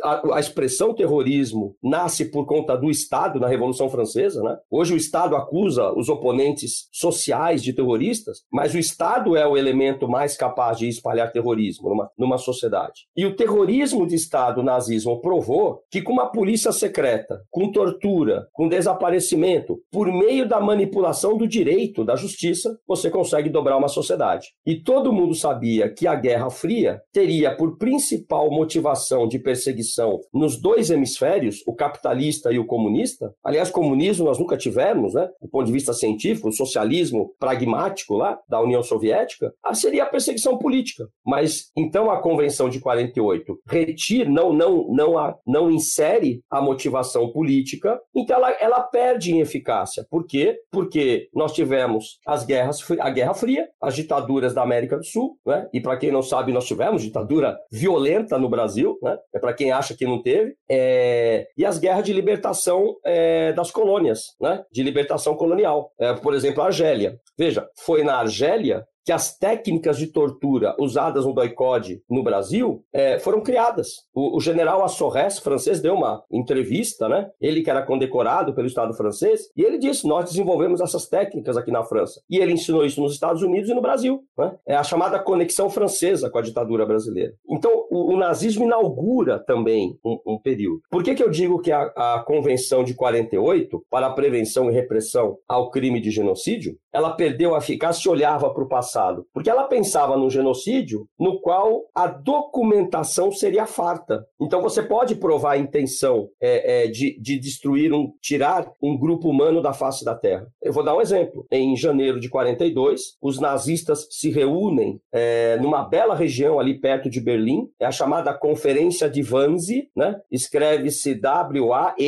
a, 0.00 0.36
a 0.36 0.38
expressão 0.38 0.94
terrorismo, 0.94 1.74
nasce 1.82 2.26
por 2.26 2.46
conta 2.46 2.76
do 2.76 2.88
Estado 2.88 3.40
na 3.40 3.48
Revolução 3.48 3.90
Francesa. 3.90 4.40
Né? 4.40 4.56
Hoje 4.70 4.94
o 4.94 4.96
Estado 4.96 5.34
acusa 5.34 5.92
os 5.98 6.08
oponentes 6.08 6.86
sociais 6.92 7.60
de 7.60 7.72
terroristas, 7.72 8.42
mas 8.52 8.72
o 8.72 8.78
Estado 8.78 9.36
é 9.36 9.44
o 9.44 9.56
elemento 9.56 10.06
mais 10.06 10.36
capaz 10.36 10.78
de 10.78 10.86
espalhar 10.86 11.32
terrorismo 11.32 11.88
numa, 11.88 12.10
numa 12.16 12.38
sociedade. 12.38 13.08
E 13.16 13.26
o 13.26 13.34
terrorismo 13.34 14.06
de 14.06 14.14
Estado, 14.14 14.60
o 14.60 14.64
nazismo, 14.64 15.20
provou 15.20 15.82
que 15.90 16.02
com 16.02 16.12
uma 16.12 16.30
polícia 16.30 16.70
secreta, 16.70 17.42
com 17.50 17.72
tortura, 17.72 18.46
com 18.52 18.68
desaparecimento, 18.68 19.80
por 19.90 20.06
meio 20.06 20.46
da 20.48 20.60
manipulação 20.60 21.36
do 21.36 21.48
direito, 21.48 22.04
da 22.04 22.14
justiça, 22.14 22.78
você 22.86 23.10
consegue 23.10 23.50
dobrar 23.50 23.76
uma 23.76 23.88
sociedade. 23.88 24.46
E 24.64 24.76
todo 24.76 25.12
mundo 25.12 25.31
sabia 25.34 25.88
que 25.88 26.06
a 26.06 26.14
Guerra 26.14 26.50
Fria 26.50 27.00
teria 27.12 27.54
por 27.54 27.76
principal 27.76 28.50
motivação 28.50 29.26
de 29.26 29.38
perseguição 29.38 30.20
nos 30.32 30.60
dois 30.60 30.90
hemisférios, 30.90 31.62
o 31.66 31.74
capitalista 31.74 32.52
e 32.52 32.58
o 32.58 32.66
comunista. 32.66 33.34
Aliás, 33.44 33.70
comunismo 33.70 34.24
nós 34.24 34.38
nunca 34.38 34.56
tivemos, 34.56 35.14
né? 35.14 35.28
Do 35.40 35.48
ponto 35.48 35.66
de 35.66 35.72
vista 35.72 35.92
científico, 35.92 36.48
o 36.48 36.52
socialismo 36.52 37.34
pragmático 37.38 38.14
lá 38.14 38.38
da 38.48 38.60
União 38.60 38.82
Soviética, 38.82 39.52
ah, 39.62 39.74
seria 39.74 40.04
a 40.04 40.06
perseguição 40.06 40.58
política. 40.58 41.06
Mas 41.24 41.70
então 41.76 42.10
a 42.10 42.20
Convenção 42.20 42.68
de 42.68 42.80
48 42.80 43.58
retira, 43.66 44.30
não, 44.30 44.52
não, 44.52 44.86
não, 44.88 45.18
a, 45.18 45.36
não 45.46 45.70
insere 45.70 46.40
a 46.50 46.60
motivação 46.60 47.30
política, 47.32 48.00
então 48.14 48.36
ela, 48.36 48.50
ela 48.60 48.80
perde 48.80 49.32
em 49.32 49.40
eficácia. 49.40 50.06
Por 50.10 50.26
quê? 50.26 50.58
Porque 50.70 51.28
nós 51.34 51.52
tivemos 51.52 52.18
as 52.26 52.44
guerras, 52.44 52.78
a 53.00 53.10
Guerra 53.10 53.34
Fria, 53.34 53.68
as 53.80 53.94
ditaduras 53.94 54.54
da 54.54 54.62
América 54.62 54.96
do 54.96 55.04
Sul, 55.04 55.21
né? 55.46 55.68
e 55.72 55.80
para 55.80 55.96
quem 55.96 56.10
não 56.10 56.22
sabe, 56.22 56.52
nós 56.52 56.66
tivemos 56.66 57.02
ditadura 57.02 57.58
violenta 57.70 58.38
no 58.38 58.48
Brasil, 58.48 58.98
né? 59.02 59.16
é 59.34 59.38
para 59.38 59.52
quem 59.52 59.72
acha 59.72 59.94
que 59.96 60.06
não 60.06 60.22
teve, 60.22 60.54
é... 60.70 61.46
e 61.56 61.64
as 61.64 61.78
guerras 61.78 62.04
de 62.04 62.12
libertação 62.12 62.96
é... 63.04 63.52
das 63.52 63.70
colônias, 63.70 64.20
né? 64.40 64.64
de 64.70 64.82
libertação 64.82 65.34
colonial. 65.34 65.90
É, 65.98 66.14
por 66.14 66.34
exemplo, 66.34 66.62
a 66.62 66.66
Argélia. 66.66 67.18
Veja, 67.38 67.68
foi 67.84 68.02
na 68.02 68.16
Argélia 68.16 68.84
que 69.04 69.12
as 69.12 69.36
técnicas 69.36 69.96
de 69.96 70.06
tortura 70.06 70.74
usadas 70.78 71.24
no 71.24 71.34
doicode 71.34 72.02
no 72.08 72.22
Brasil 72.22 72.84
é, 72.92 73.18
foram 73.18 73.42
criadas. 73.42 73.88
O, 74.14 74.36
o 74.36 74.40
general 74.40 74.84
Assorres, 74.84 75.38
francês, 75.38 75.80
deu 75.80 75.94
uma 75.94 76.22
entrevista, 76.30 77.08
né? 77.08 77.30
Ele 77.40 77.62
que 77.62 77.70
era 77.70 77.82
condecorado 77.82 78.54
pelo 78.54 78.66
Estado 78.66 78.94
francês, 78.94 79.42
e 79.56 79.62
ele 79.62 79.78
disse: 79.78 80.06
Nós 80.06 80.26
desenvolvemos 80.26 80.80
essas 80.80 81.06
técnicas 81.06 81.56
aqui 81.56 81.70
na 81.70 81.84
França. 81.84 82.20
E 82.28 82.38
ele 82.38 82.52
ensinou 82.52 82.84
isso 82.84 83.00
nos 83.00 83.14
Estados 83.14 83.42
Unidos 83.42 83.70
e 83.70 83.74
no 83.74 83.82
Brasil. 83.82 84.22
Né? 84.38 84.54
É 84.66 84.76
a 84.76 84.82
chamada 84.82 85.18
conexão 85.18 85.68
francesa 85.68 86.30
com 86.30 86.38
a 86.38 86.42
ditadura 86.42 86.86
brasileira. 86.86 87.32
Então, 87.48 87.70
o, 87.90 88.14
o 88.14 88.16
nazismo 88.16 88.64
inaugura 88.64 89.38
também 89.38 89.98
um, 90.04 90.18
um, 90.26 90.38
período. 90.38 90.80
Por 90.90 91.02
que, 91.02 91.14
que 91.14 91.22
eu 91.22 91.30
digo 91.30 91.60
que 91.60 91.72
a, 91.72 91.82
a 91.96 92.24
Convenção 92.26 92.84
de 92.84 92.94
48 92.94 93.84
para 93.90 94.06
a 94.06 94.12
prevenção 94.12 94.70
e 94.70 94.74
repressão 94.74 95.36
ao 95.48 95.70
crime 95.70 96.00
de 96.00 96.10
genocídio 96.10 96.76
ela 96.92 97.10
perdeu 97.16 97.54
a 97.54 97.58
eficácia 97.58 98.02
se 98.02 98.08
olhava 98.08 98.52
para 98.52 98.62
o 98.62 98.68
passado, 98.68 98.91
porque 99.32 99.50
ela 99.50 99.64
pensava 99.64 100.16
num 100.16 100.30
genocídio 100.30 101.06
no 101.18 101.40
qual 101.40 101.84
a 101.94 102.06
documentação 102.06 103.30
seria 103.32 103.66
farta. 103.66 104.24
Então 104.40 104.60
você 104.60 104.82
pode 104.82 105.14
provar 105.14 105.52
a 105.52 105.58
intenção 105.58 106.28
é, 106.40 106.84
é, 106.84 106.86
de, 106.88 107.18
de 107.20 107.38
destruir 107.38 107.92
um, 107.92 108.12
tirar 108.20 108.70
um 108.82 108.98
grupo 108.98 109.28
humano 109.28 109.62
da 109.62 109.72
face 109.72 110.04
da 110.04 110.14
Terra. 110.14 110.46
Eu 110.60 110.72
vou 110.72 110.84
dar 110.84 110.96
um 110.96 111.00
exemplo. 111.00 111.46
Em 111.50 111.76
janeiro 111.76 112.20
de 112.20 112.28
42, 112.28 113.16
os 113.20 113.38
nazistas 113.40 114.06
se 114.10 114.30
reúnem 114.30 115.00
é, 115.12 115.56
numa 115.58 115.82
bela 115.84 116.14
região 116.14 116.58
ali 116.58 116.78
perto 116.78 117.08
de 117.08 117.20
Berlim, 117.20 117.68
é 117.78 117.86
a 117.86 117.92
chamada 117.92 118.34
Conferência 118.34 119.08
de 119.08 119.22
Wannsee, 119.22 119.88
né? 119.96 120.20
Escreve-se 120.30 121.14
W-A-N-N-S-E, 121.14 122.02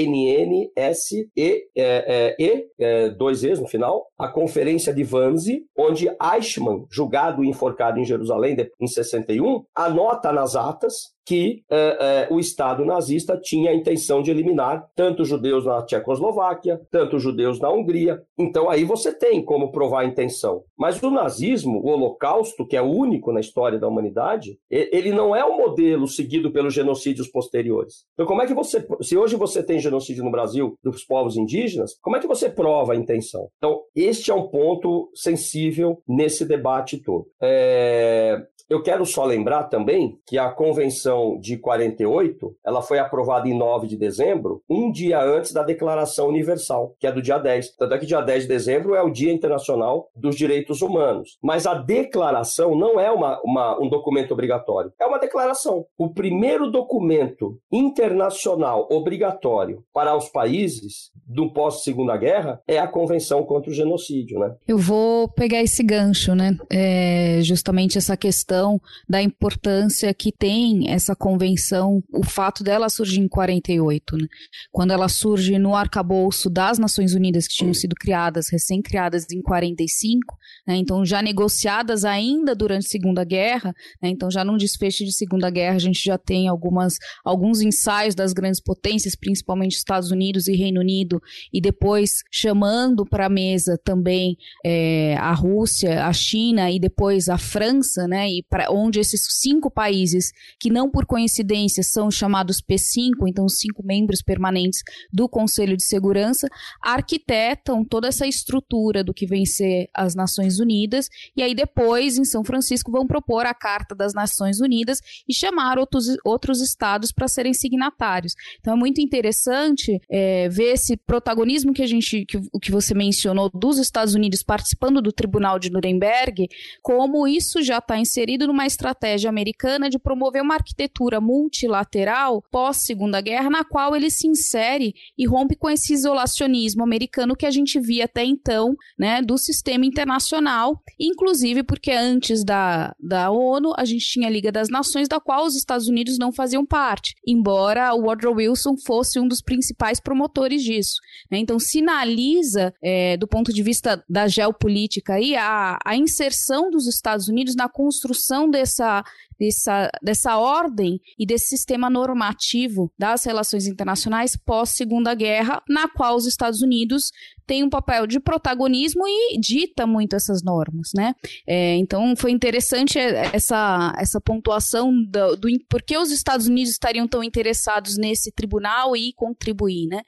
é, 1.77 2.05
é, 2.07 2.37
E, 2.39 2.67
é, 2.79 3.11
dois 3.11 3.45
E's 3.45 3.61
no 3.61 3.69
final. 3.69 4.07
A 4.19 4.29
conferência 4.29 4.93
de 4.93 5.05
Wannsee, 5.05 5.65
onde 5.77 6.09
Eichmann, 6.09 6.74
julgado 6.91 7.45
e 7.45 7.49
enforcado 7.49 7.99
em 7.99 8.05
Jerusalém 8.05 8.57
em 8.81 8.87
61, 8.87 9.65
anota 9.75 10.33
nas 10.33 10.57
atas 10.57 11.14
que 11.25 11.63
é, 11.71 12.29
é, 12.31 12.35
o 12.35 12.39
Estado 12.39 12.85
nazista 12.85 13.39
tinha 13.41 13.71
a 13.71 13.75
intenção 13.75 14.23
de 14.23 14.31
eliminar 14.31 14.87
tanto 14.95 15.25
judeus 15.25 15.65
na 15.65 15.85
Tchecoslováquia, 15.85 16.81
tanto 16.91 17.19
judeus 17.19 17.59
na 17.59 17.71
Hungria. 17.71 18.23
Então 18.39 18.69
aí 18.69 18.85
você 18.85 19.13
tem 19.13 19.43
como 19.43 19.73
provar 19.73 20.01
a 20.01 20.05
intenção. 20.05 20.63
Mas 20.79 21.03
o 21.03 21.11
nazismo, 21.11 21.81
o 21.81 21.89
Holocausto, 21.89 22.67
que 22.67 22.77
é 22.77 22.83
único 22.83 23.33
na 23.33 23.41
história 23.41 23.79
da 23.79 23.89
humanidade, 23.89 24.59
ele 24.71 25.13
não 25.13 25.35
é 25.35 25.45
o 25.45 25.57
modelo 25.57 26.07
seguido 26.07 26.53
pelos 26.53 26.75
genocídios 26.75 27.29
posteriores. 27.29 28.05
Então 28.15 28.27
como 28.27 28.43
é 28.43 28.47
que 28.47 28.55
você, 28.55 28.87
se 29.01 29.17
hoje 29.17 29.37
você 29.37 29.63
tem 29.63 29.79
genocídio 29.79 30.25
no 30.25 30.31
Brasil 30.31 30.77
dos 30.83 31.05
povos 31.05 31.37
indígenas, 31.37 31.99
como 32.03 32.17
é 32.17 32.21
que 32.21 32.27
você 32.27 32.51
prova 32.51 32.93
a 32.93 32.97
intenção? 32.97 33.49
Então 33.57 33.81
este 33.95 34.31
é 34.31 34.35
um 34.35 34.49
ponto 34.49 35.11
sensível 35.15 36.03
nesse 36.07 36.45
debate 36.45 36.99
todo. 37.03 37.27
É, 37.43 38.43
eu 38.69 38.83
quero 38.83 39.05
só 39.05 39.25
lembrar 39.25 39.65
também 39.65 40.19
que 40.27 40.39
a 40.39 40.51
Convenção 40.51 41.14
de 41.41 41.57
48, 41.57 42.55
ela 42.65 42.83
foi 42.83 42.99
aprovada 42.99 43.49
em 43.49 43.57
9 43.57 43.87
de 43.87 43.97
dezembro, 43.97 44.63
um 44.69 44.91
dia 44.91 45.21
antes 45.23 45.53
da 45.53 45.63
Declaração 45.63 46.29
Universal, 46.29 46.95
que 46.99 47.07
é 47.07 47.13
do 47.13 47.23
dia 47.23 47.39
10. 47.39 47.77
Tanto 47.77 47.95
é 47.95 47.99
que 47.99 48.07
dia 48.07 48.21
10 48.21 48.43
de 48.43 48.49
dezembro 48.49 48.95
é 48.95 49.03
o 49.03 49.11
Dia 49.11 49.33
Internacional 49.33 50.09
dos 50.15 50.37
Direitos 50.37 50.83
Humanos. 50.83 51.39
Mas 51.43 51.67
a 51.67 51.75
declaração 51.75 52.77
não 52.77 53.01
é 53.01 53.11
uma, 53.11 53.41
uma, 53.43 53.81
um 53.81 53.89
documento 53.89 54.33
obrigatório, 54.33 54.93
é 55.01 55.07
uma 55.07 55.19
declaração. 55.19 55.87
O 55.99 56.13
primeiro 56.13 56.71
documento 56.71 57.59
internacional 57.73 58.87
obrigatório 58.91 59.83
para 59.93 60.17
os 60.17 60.29
países 60.29 61.11
do 61.27 61.53
pós-segunda 61.53 62.17
guerra 62.17 62.61
é 62.69 62.79
a 62.79 62.87
Convenção 62.87 63.45
contra 63.45 63.71
o 63.71 63.75
Genocídio, 63.75 64.39
né? 64.39 64.55
Eu 64.69 64.79
vou 64.79 65.29
pegar 65.29 65.61
esse 65.63 65.83
gancho, 65.83 66.35
né? 66.35 66.57
É 66.71 67.39
justamente 67.43 67.99
essa 67.99 68.17
questão 68.17 68.45
questão 68.45 68.81
da 69.09 69.23
importância 69.23 70.13
que 70.13 70.31
tem 70.31 70.91
essa 70.91 71.04
convenção, 71.17 72.01
o 72.13 72.23
fato 72.25 72.63
dela 72.63 72.89
surgir 72.89 73.21
em 73.21 73.27
48, 73.27 74.17
né? 74.17 74.29
quando 74.71 74.93
ela 74.93 75.09
surge 75.09 75.59
no 75.59 75.75
arcabouço 75.75 76.49
das 76.49 76.79
Nações 76.79 77.15
Unidas, 77.15 77.49
que 77.49 77.57
tinham 77.57 77.75
sido 77.75 77.97
criadas, 77.99 78.47
recém-criadas 78.49 79.27
em 79.33 79.43
45, 79.43 80.37
né? 80.69 80.77
então 80.77 81.05
já 81.05 81.21
negociadas 81.21 82.05
ainda 82.05 82.55
durante 82.55 82.87
a 82.87 82.91
Segunda 82.91 83.25
Guerra, 83.25 83.75
né? 84.01 84.11
então 84.11 84.31
já 84.31 84.45
num 84.45 84.57
desfecho 84.57 85.05
de 85.05 85.13
Segunda 85.13 85.51
Guerra 85.51 85.75
a 85.75 85.81
gente 85.81 86.01
já 86.05 86.17
tem 86.17 86.47
algumas, 86.47 86.95
alguns 87.25 87.61
ensaios 87.61 88.15
das 88.15 88.33
grandes 88.33 88.61
potências, 88.61 89.17
principalmente 89.17 89.73
Estados 89.73 90.13
Unidos 90.13 90.47
e 90.47 90.55
Reino 90.55 90.81
Unido, 90.81 91.21
e 91.53 91.61
depois 91.61 92.23
chamando 92.31 93.05
para 93.05 93.27
a 93.27 93.29
mesa 93.29 93.77
também 93.85 94.37
é, 94.65 95.17
a 95.17 95.33
Rússia, 95.33 96.05
a 96.07 96.13
China 96.13 96.71
e 96.71 96.79
depois 96.79 97.29
a 97.29 97.39
França, 97.39 98.07
né? 98.07 98.29
E 98.29 98.45
para 98.49 98.71
onde 98.71 99.01
esses 99.01 99.27
cinco 99.41 99.71
países, 99.71 100.33
que 100.61 100.71
não 100.71 100.91
por 100.95 101.07
coincidência 101.07 101.83
são 101.83 102.09
chamados 102.09 102.63
P5, 102.63 103.27
então 103.27 103.49
cinco 103.49 103.85
membros 103.85 104.23
permanentes 104.23 104.81
do 105.13 105.29
Conselho 105.29 105.77
de 105.77 105.85
Segurança, 105.85 106.47
arquitetam 106.81 107.85
toda 107.85 108.07
essa 108.07 108.29
estrutura 108.29 109.03
do 109.03 109.13
que 109.13 109.27
vem 109.27 109.45
ser 109.45 109.89
as 109.93 110.15
Nações 110.15 110.61
Unidas, 110.61 111.09
e 111.37 111.43
aí 111.43 111.53
depois, 111.53 112.17
em 112.17 112.25
São 112.25 112.45
Francisco, 112.45 112.93
vão 112.93 113.09
propor 113.09 113.45
a 113.45 113.53
Carta 113.53 113.93
das 113.93 114.15
Nações 114.15 114.61
Unidas 114.61 115.01
e 115.29 115.35
chamar 115.35 115.81
outros, 115.81 116.07
outros 116.25 116.61
estados 116.61 117.11
para 117.11 117.27
serem 117.27 117.53
signatários. 117.53 118.35
Então 118.61 118.75
é 118.75 118.77
muito 118.77 119.01
interessante 119.01 120.01
é, 120.09 120.49
ver 120.49 120.75
esse 120.75 120.97
protagonismo 120.97 121.75
que 121.75 121.83
a 121.83 121.89
gente, 121.89 122.25
que, 122.25 122.39
que 122.63 122.71
você 122.71 122.95
mencionou, 122.95 123.51
dos 123.53 123.79
Estados 123.79 124.15
Unidos 124.15 124.45
participando 124.45 125.03
do 125.03 125.11
Tribunal 125.11 125.59
de 125.59 125.71
Nuremberg, 125.71 126.47
como 126.81 127.27
isso 127.27 127.65
já 127.65 127.79
está 127.79 127.99
inserido 127.99 128.47
numa 128.47 128.65
estratégia 128.65 129.29
americana 129.29 129.91
de 129.91 129.99
promover 129.99 130.41
uma 130.41 130.55
arquitetura 130.55 130.84
multilateral 131.21 132.43
pós-Segunda 132.51 133.21
Guerra, 133.21 133.51
na 133.51 133.65
qual 133.65 133.95
ele 133.95 134.11
se 134.11 134.27
insere 134.27 134.95
e 135.17 135.27
rompe 135.27 135.57
com 135.57 135.71
esse 135.71 135.93
isolacionismo 135.93 136.83
americano 136.83 137.37
que 137.37 137.47
a 137.47 137.51
gente 137.51 137.79
via 137.81 138.05
até 138.05 138.25
então, 138.25 138.77
né, 138.99 139.23
do 139.23 139.37
sistema 139.39 139.85
internacional, 139.87 140.81
inclusive 140.99 141.63
porque 141.63 141.91
antes 141.91 142.45
da, 142.45 142.95
da 143.01 143.31
ONU 143.31 143.73
a 143.77 143.85
gente 143.85 144.05
tinha 144.07 144.29
a 144.29 144.31
Liga 144.31 144.51
das 144.51 144.69
Nações, 144.69 145.09
da 145.09 145.21
qual 145.21 145.45
os 145.47 145.57
Estados 145.57 145.89
Unidos 145.89 146.19
não 146.19 146.33
faziam 146.33 146.65
parte, 146.65 147.15
embora 147.27 147.95
o 147.95 148.03
Woodrow 148.03 148.35
Wilson 148.35 148.77
fosse 148.77 149.19
um 149.19 149.29
dos 149.29 149.41
principais 149.41 150.01
promotores 150.01 150.63
disso. 150.63 150.97
Né? 151.31 151.39
Então 151.39 151.59
sinaliza, 151.59 152.75
é, 152.83 153.17
do 153.17 153.27
ponto 153.27 153.53
de 153.53 153.63
vista 153.63 154.03
da 154.09 154.27
geopolítica, 154.29 155.15
aí, 155.15 155.35
a, 155.37 155.79
a 155.85 155.97
inserção 155.97 156.71
dos 156.71 156.87
Estados 156.87 157.29
Unidos 157.29 157.55
na 157.55 157.69
construção 157.69 158.49
dessa 158.49 159.05
dessa, 159.39 159.91
dessa 160.03 160.37
ordem 160.39 161.01
e 161.19 161.27
desse 161.27 161.49
sistema 161.49 161.91
normativo 161.91 162.93
das 162.99 163.25
relações 163.25 163.67
internacionais 163.67 164.37
pós-Segunda 164.37 165.15
Guerra, 165.15 165.63
na 165.69 165.89
qual 165.89 166.17
os 166.17 166.27
Estados 166.27 166.63
Unidos 166.63 167.11
tem 167.47 167.63
um 167.63 167.69
papel 167.69 168.07
de 168.07 168.19
protagonismo 168.19 169.03
e 169.07 169.39
dita 169.39 169.87
muito 169.87 170.17
essas 170.17 170.43
normas, 170.43 170.91
né? 170.95 171.15
É, 171.47 171.77
então 171.77 172.15
foi 172.17 172.31
interessante 172.31 172.99
essa, 172.99 173.95
essa 173.99 174.21
pontuação 174.21 174.93
do, 175.05 175.37
do 175.37 175.49
por 175.69 175.83
que 175.83 175.97
os 175.97 176.11
Estados 176.11 176.47
Unidos 176.47 176.73
estariam 176.73 177.07
tão 177.07 177.23
interessados 177.23 177.97
nesse 177.97 178.33
tribunal 178.33 178.97
e 178.97 179.13
contribuir, 179.13 179.87
né? 179.89 180.03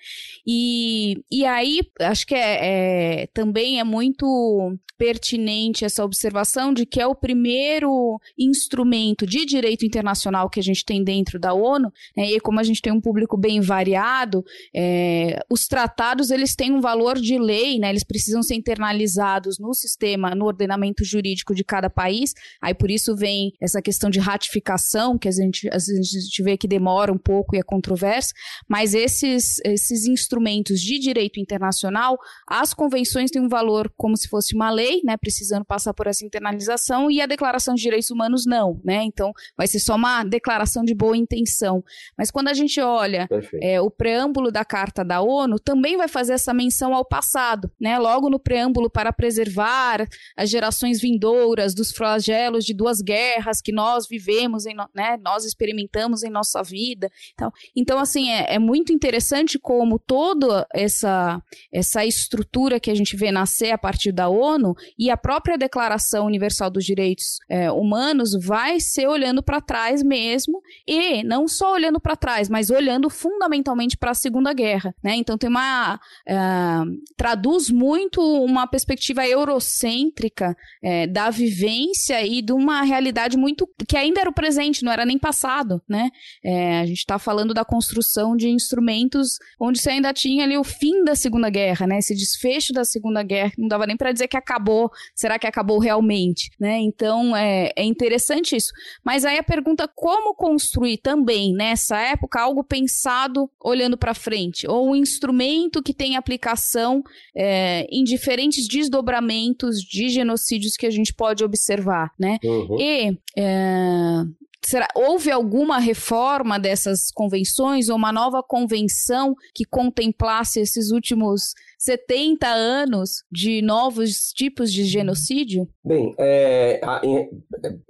E, 0.47 1.23
e 1.31 1.45
aí 1.45 1.81
acho 2.01 2.27
que 2.27 2.35
é, 2.35 3.23
é 3.23 3.27
também 3.29 3.81
é 3.81 3.85
muito 3.85 4.77
pertinente 4.99 5.85
essa 5.85 6.05
observação 6.05 6.73
de 6.73 6.87
que 6.87 7.01
é 7.01 7.07
o 7.07 7.15
primeiro 7.15 8.19
instrumento 8.39 9.16
de 9.25 9.47
direito 9.47 9.87
internacional 9.87 10.51
que 10.51 10.59
a 10.59 10.63
gente 10.63 10.85
tem 10.85 11.05
dentro 11.05 11.39
da 11.39 11.55
ONU, 11.55 11.93
né? 12.17 12.31
e 12.33 12.41
como 12.41 12.59
a 12.59 12.65
gente 12.65 12.83
tem 12.83 12.93
um 12.93 13.01
público 13.01 13.37
bem 13.37 13.61
variado, 13.61 14.45
é, 14.75 15.39
os 15.49 15.69
tratados 15.69 16.31
eles 16.31 16.57
têm 16.57 16.73
um 16.73 16.81
valor 16.81 17.19
de 17.19 17.39
lei, 17.39 17.79
né, 17.79 17.91
eles 17.91 18.03
precisam 18.05 18.43
ser 18.43 18.55
internalizados 18.55 19.59
no 19.59 19.73
sistema, 19.73 20.35
no 20.35 20.47
ordenamento 20.47 21.05
jurídico 21.05 21.55
de 21.55 21.63
cada 21.63 21.89
país. 21.89 22.35
Aí 22.61 22.75
por 22.75 22.91
isso 22.91 23.15
vem 23.15 23.53
essa 23.61 23.81
questão 23.81 24.11
de 24.11 24.19
ratificação, 24.19 25.17
que 25.17 25.29
a 25.29 25.31
gente, 25.31 25.69
a 25.69 25.79
gente 25.79 26.43
vê 26.43 26.57
que 26.57 26.67
demora 26.67 27.13
um 27.13 27.19
pouco 27.19 27.55
e 27.55 27.59
é 27.59 27.63
controverso, 27.63 28.33
mas 28.69 28.95
esses, 28.95 29.61
esses 29.65 30.07
instrumentos 30.07 30.81
de 30.81 30.99
direito 30.99 31.39
internacional, 31.39 32.19
as 32.49 32.75
convenções 32.75 33.31
têm 33.31 33.43
um 33.43 33.49
valor 33.49 33.93
como 33.97 34.17
se 34.17 34.29
fosse 34.29 34.55
uma 34.55 34.71
lei, 34.71 35.01
né, 35.05 35.17
precisando 35.17 35.65
passar 35.65 35.95
por 35.95 36.07
essa 36.07 36.25
internalização, 36.25 37.11
e 37.11 37.21
a 37.21 37.27
Declaração 37.27 37.75
de 37.75 37.83
Direitos 37.83 38.11
Humanos 38.11 38.45
não, 38.47 38.81
né? 38.85 39.03
Então 39.07 39.33
vai 39.57 39.67
ser 39.67 39.79
só 39.79 39.95
uma 39.95 40.25
declaração 40.25 40.85
de 40.85 40.95
boa 40.95 41.17
intenção. 41.17 41.85
Mas 42.17 42.31
quando 42.31 42.49
a 42.49 42.55
gente 42.55 42.81
olha 42.81 43.29
é, 43.63 43.81
o 43.81 43.91
preâmbulo 43.91 44.51
da 44.51 44.65
Carta 44.65 45.05
da 45.05 45.21
ONU, 45.21 45.59
também 45.59 45.97
vai 45.97 46.09
fazer 46.09 46.35
essa 46.35 46.53
menção 46.53 46.95
ao 46.95 47.05
passado, 47.05 47.71
né? 47.81 47.99
Logo 47.99 48.29
no 48.29 48.39
preâmbulo 48.39 48.91
para 48.91 49.13
preservar 49.13 50.07
as 50.37 50.51
gerações 50.51 51.01
vindouras 51.01 51.75
dos 51.75 51.91
flagelos 51.91 52.65
de 52.65 52.75
duas 52.75 53.01
guerras 53.01 53.61
que 53.61 53.73
nós 53.73 54.07
vivemos, 54.09 54.67
em, 54.67 54.75
né? 54.95 55.17
Nós 55.23 55.45
experimentamos 55.45 56.23
em 56.23 56.31
nossa 56.31 56.63
vida, 56.63 57.11
então, 57.33 57.53
então 57.75 57.99
assim 57.99 58.31
é, 58.31 58.55
é 58.55 58.59
muito 58.59 58.93
interessante 58.93 59.59
como 59.59 59.99
toda 59.99 60.67
essa 60.73 61.43
essa 61.73 62.05
estrutura 62.05 62.81
que 62.81 62.91
a 62.91 62.95
gente 62.95 63.17
vê 63.17 63.31
nascer 63.31 63.71
a 63.71 63.79
partir 63.79 64.13
da 64.13 64.29
ONU 64.29 64.75
e 64.99 65.11
a 65.11 65.17
própria 65.17 65.59
Declaração 65.59 66.27
Universal 66.27 66.71
dos 66.71 66.85
Direitos 66.85 67.39
é, 67.49 67.71
Humanos 67.71 68.33
vai 68.33 68.81
olhando 69.05 69.43
para 69.43 69.61
trás 69.61 70.01
mesmo 70.01 70.63
e 70.87 71.25
não 71.25 71.49
só 71.49 71.73
olhando 71.73 71.99
para 71.99 72.15
trás, 72.15 72.49
mas 72.49 72.71
olhando 72.71 73.11
fundamentalmente 73.11 73.97
para 73.97 74.13
a 74.13 74.15
Segunda 74.15 74.53
Guerra, 74.53 74.95
né? 75.03 75.17
Então 75.17 75.37
tem 75.37 75.51
uma 75.51 75.97
uh, 75.97 77.17
traduz 77.17 77.69
muito 77.69 78.21
uma 78.23 78.67
perspectiva 78.69 79.27
eurocêntrica 79.27 80.57
é, 80.81 81.07
da 81.07 81.31
vivência 81.31 82.25
e 82.25 82.41
de 82.41 82.53
uma 82.53 82.83
realidade 82.83 83.37
muito 83.37 83.69
que 83.89 83.97
ainda 83.97 84.21
era 84.21 84.31
o 84.31 84.35
presente, 84.35 84.85
não 84.85 84.93
era 84.93 85.05
nem 85.05 85.19
passado, 85.19 85.83
né? 85.89 86.11
É, 86.45 86.81
a 86.81 86.87
gente 86.87 86.99
está 86.99 87.19
falando 87.19 87.53
da 87.53 87.65
construção 87.65 88.37
de 88.37 88.49
instrumentos 88.49 89.39
onde 89.59 89.81
você 89.81 89.91
ainda 89.91 90.13
tinha 90.13 90.45
ali 90.45 90.57
o 90.57 90.63
fim 90.63 91.03
da 91.03 91.17
Segunda 91.17 91.51
Guerra, 91.51 91.87
né? 91.87 91.99
Esse 91.99 92.15
desfecho 92.15 92.73
da 92.73 92.85
Segunda 92.85 93.23
Guerra, 93.23 93.53
não 93.59 93.67
dava 93.67 93.87
nem 93.87 93.97
para 93.97 94.13
dizer 94.13 94.29
que 94.29 94.37
acabou. 94.37 94.91
Será 95.15 95.39
que 95.39 95.47
acabou 95.47 95.79
realmente, 95.79 96.51
né? 96.61 96.79
Então 96.79 97.37
é, 97.37 97.73
é 97.75 97.85
interessante 97.85 98.55
isso. 98.55 98.73
Mas 99.05 99.25
aí 99.25 99.39
a 99.39 99.43
pergunta 99.43 99.89
como 99.95 100.35
construir 100.35 100.99
também 100.99 101.53
nessa 101.55 101.99
época 101.99 102.41
algo 102.41 102.65
pensado 102.65 103.51
olhando 103.63 103.97
para 103.97 104.15
frente 104.15 104.67
ou 104.69 104.91
um 104.91 104.97
instrumento 104.97 105.83
que 105.83 105.95
tem 105.95 106.17
aplicação 106.17 107.03
é, 107.35 107.87
em 107.91 108.05
diferentes 108.05 108.67
desdobramentos 108.69 109.77
de 109.79 110.09
genocídios 110.09 110.77
que 110.77 110.87
a 110.87 110.91
gente 110.91 111.15
pode 111.15 111.45
observar, 111.45 112.13
né? 112.19 112.39
Uhum. 112.45 112.81
E 112.81 113.19
é, 113.37 114.25
Será, 114.67 114.89
houve 114.97 115.31
alguma 115.31 115.79
reforma 115.79 116.59
dessas 116.59 117.13
convenções 117.13 117.89
ou 117.89 117.95
uma 117.95 118.13
nova 118.13 118.43
convenção 118.43 119.37
que 119.55 119.65
contemplasse 119.65 120.59
esses 120.59 120.91
últimos 120.91 121.55
70 121.79 122.49
anos 122.49 123.23
de 123.31 123.63
novos 123.63 124.33
tipos 124.35 124.73
de 124.73 124.83
genocídio? 124.83 125.69
Bem, 125.85 126.13
é, 126.19 126.81
a, 126.83 126.97
a, 126.97 127.01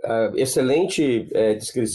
a 0.04 0.32
excelente 0.36 1.26
é, 1.32 1.54
descri 1.54 1.86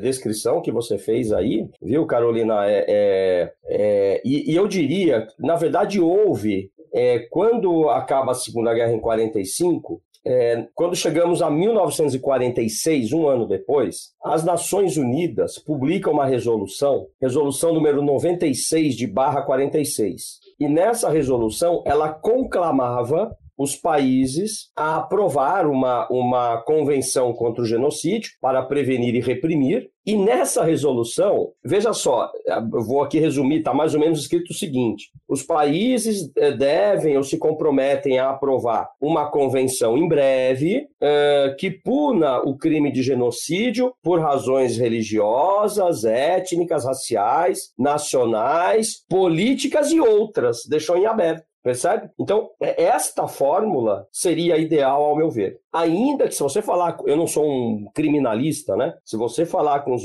descrição 0.00 0.62
que 0.62 0.72
você 0.72 0.96
fez 0.96 1.34
aí, 1.34 1.68
viu, 1.82 2.06
Carolina? 2.06 2.64
É, 2.64 2.86
é, 2.88 3.52
é, 3.66 4.22
e, 4.24 4.52
e, 4.52 4.56
eu 4.56 4.66
diria, 4.66 5.26
na 5.38 5.56
verdade, 5.56 6.00
houve. 6.00 6.70
É, 6.94 7.18
quando 7.30 7.90
acaba 7.90 8.32
a 8.32 8.34
Segunda 8.34 8.72
Guerra 8.72 8.92
em 8.92 9.00
45, 9.00 10.02
é, 10.24 10.66
quando 10.74 10.94
chegamos 10.94 11.40
a 11.40 11.50
1946, 11.50 13.12
um 13.12 13.26
ano 13.26 13.46
depois, 13.46 14.10
as 14.22 14.44
Nações 14.44 14.96
Unidas 14.96 15.58
publicam 15.58 16.12
uma 16.12 16.26
resolução, 16.26 17.06
resolução 17.20 17.72
número 17.72 18.02
96 18.02 18.94
de 18.94 19.06
barra 19.06 19.42
46. 19.42 20.40
E 20.58 20.68
nessa 20.68 21.08
resolução 21.08 21.82
ela 21.86 22.12
conclamava 22.12 23.34
os 23.56 23.76
países 23.76 24.70
a 24.74 24.96
aprovar 24.96 25.66
uma, 25.66 26.08
uma 26.10 26.62
convenção 26.62 27.32
contra 27.34 27.62
o 27.62 27.66
genocídio 27.66 28.30
para 28.40 28.62
prevenir 28.62 29.14
e 29.14 29.20
reprimir. 29.20 29.90
E 30.10 30.16
nessa 30.16 30.64
resolução, 30.64 31.52
veja 31.64 31.92
só, 31.92 32.32
vou 32.68 33.00
aqui 33.00 33.20
resumir, 33.20 33.58
está 33.58 33.72
mais 33.72 33.94
ou 33.94 34.00
menos 34.00 34.18
escrito 34.18 34.50
o 34.50 34.54
seguinte: 34.54 35.08
os 35.28 35.44
países 35.44 36.28
eh, 36.36 36.50
devem 36.50 37.16
ou 37.16 37.22
se 37.22 37.38
comprometem 37.38 38.18
a 38.18 38.30
aprovar 38.30 38.90
uma 39.00 39.30
convenção 39.30 39.96
em 39.96 40.08
breve 40.08 40.88
uh, 41.00 41.54
que 41.56 41.70
puna 41.70 42.40
o 42.40 42.58
crime 42.58 42.90
de 42.90 43.04
genocídio 43.04 43.94
por 44.02 44.18
razões 44.18 44.76
religiosas, 44.76 46.04
étnicas, 46.04 46.84
raciais, 46.84 47.70
nacionais, 47.78 49.04
políticas 49.08 49.92
e 49.92 50.00
outras. 50.00 50.62
Deixou 50.68 50.96
em 50.96 51.06
aberto. 51.06 51.44
Percebe? 51.62 52.08
Então, 52.18 52.50
é, 52.60 52.84
esta 52.84 53.28
fórmula 53.28 54.06
seria 54.10 54.56
ideal, 54.56 55.02
ao 55.04 55.16
meu 55.16 55.30
ver. 55.30 55.58
Ainda 55.72 56.26
que 56.26 56.34
se 56.34 56.42
você 56.42 56.60
falar, 56.60 56.96
eu 57.06 57.16
não 57.16 57.26
sou 57.26 57.44
um 57.44 57.88
criminalista, 57.94 58.76
né? 58.76 58.94
Se 59.04 59.16
você 59.16 59.46
falar 59.46 59.80
com 59.80 59.96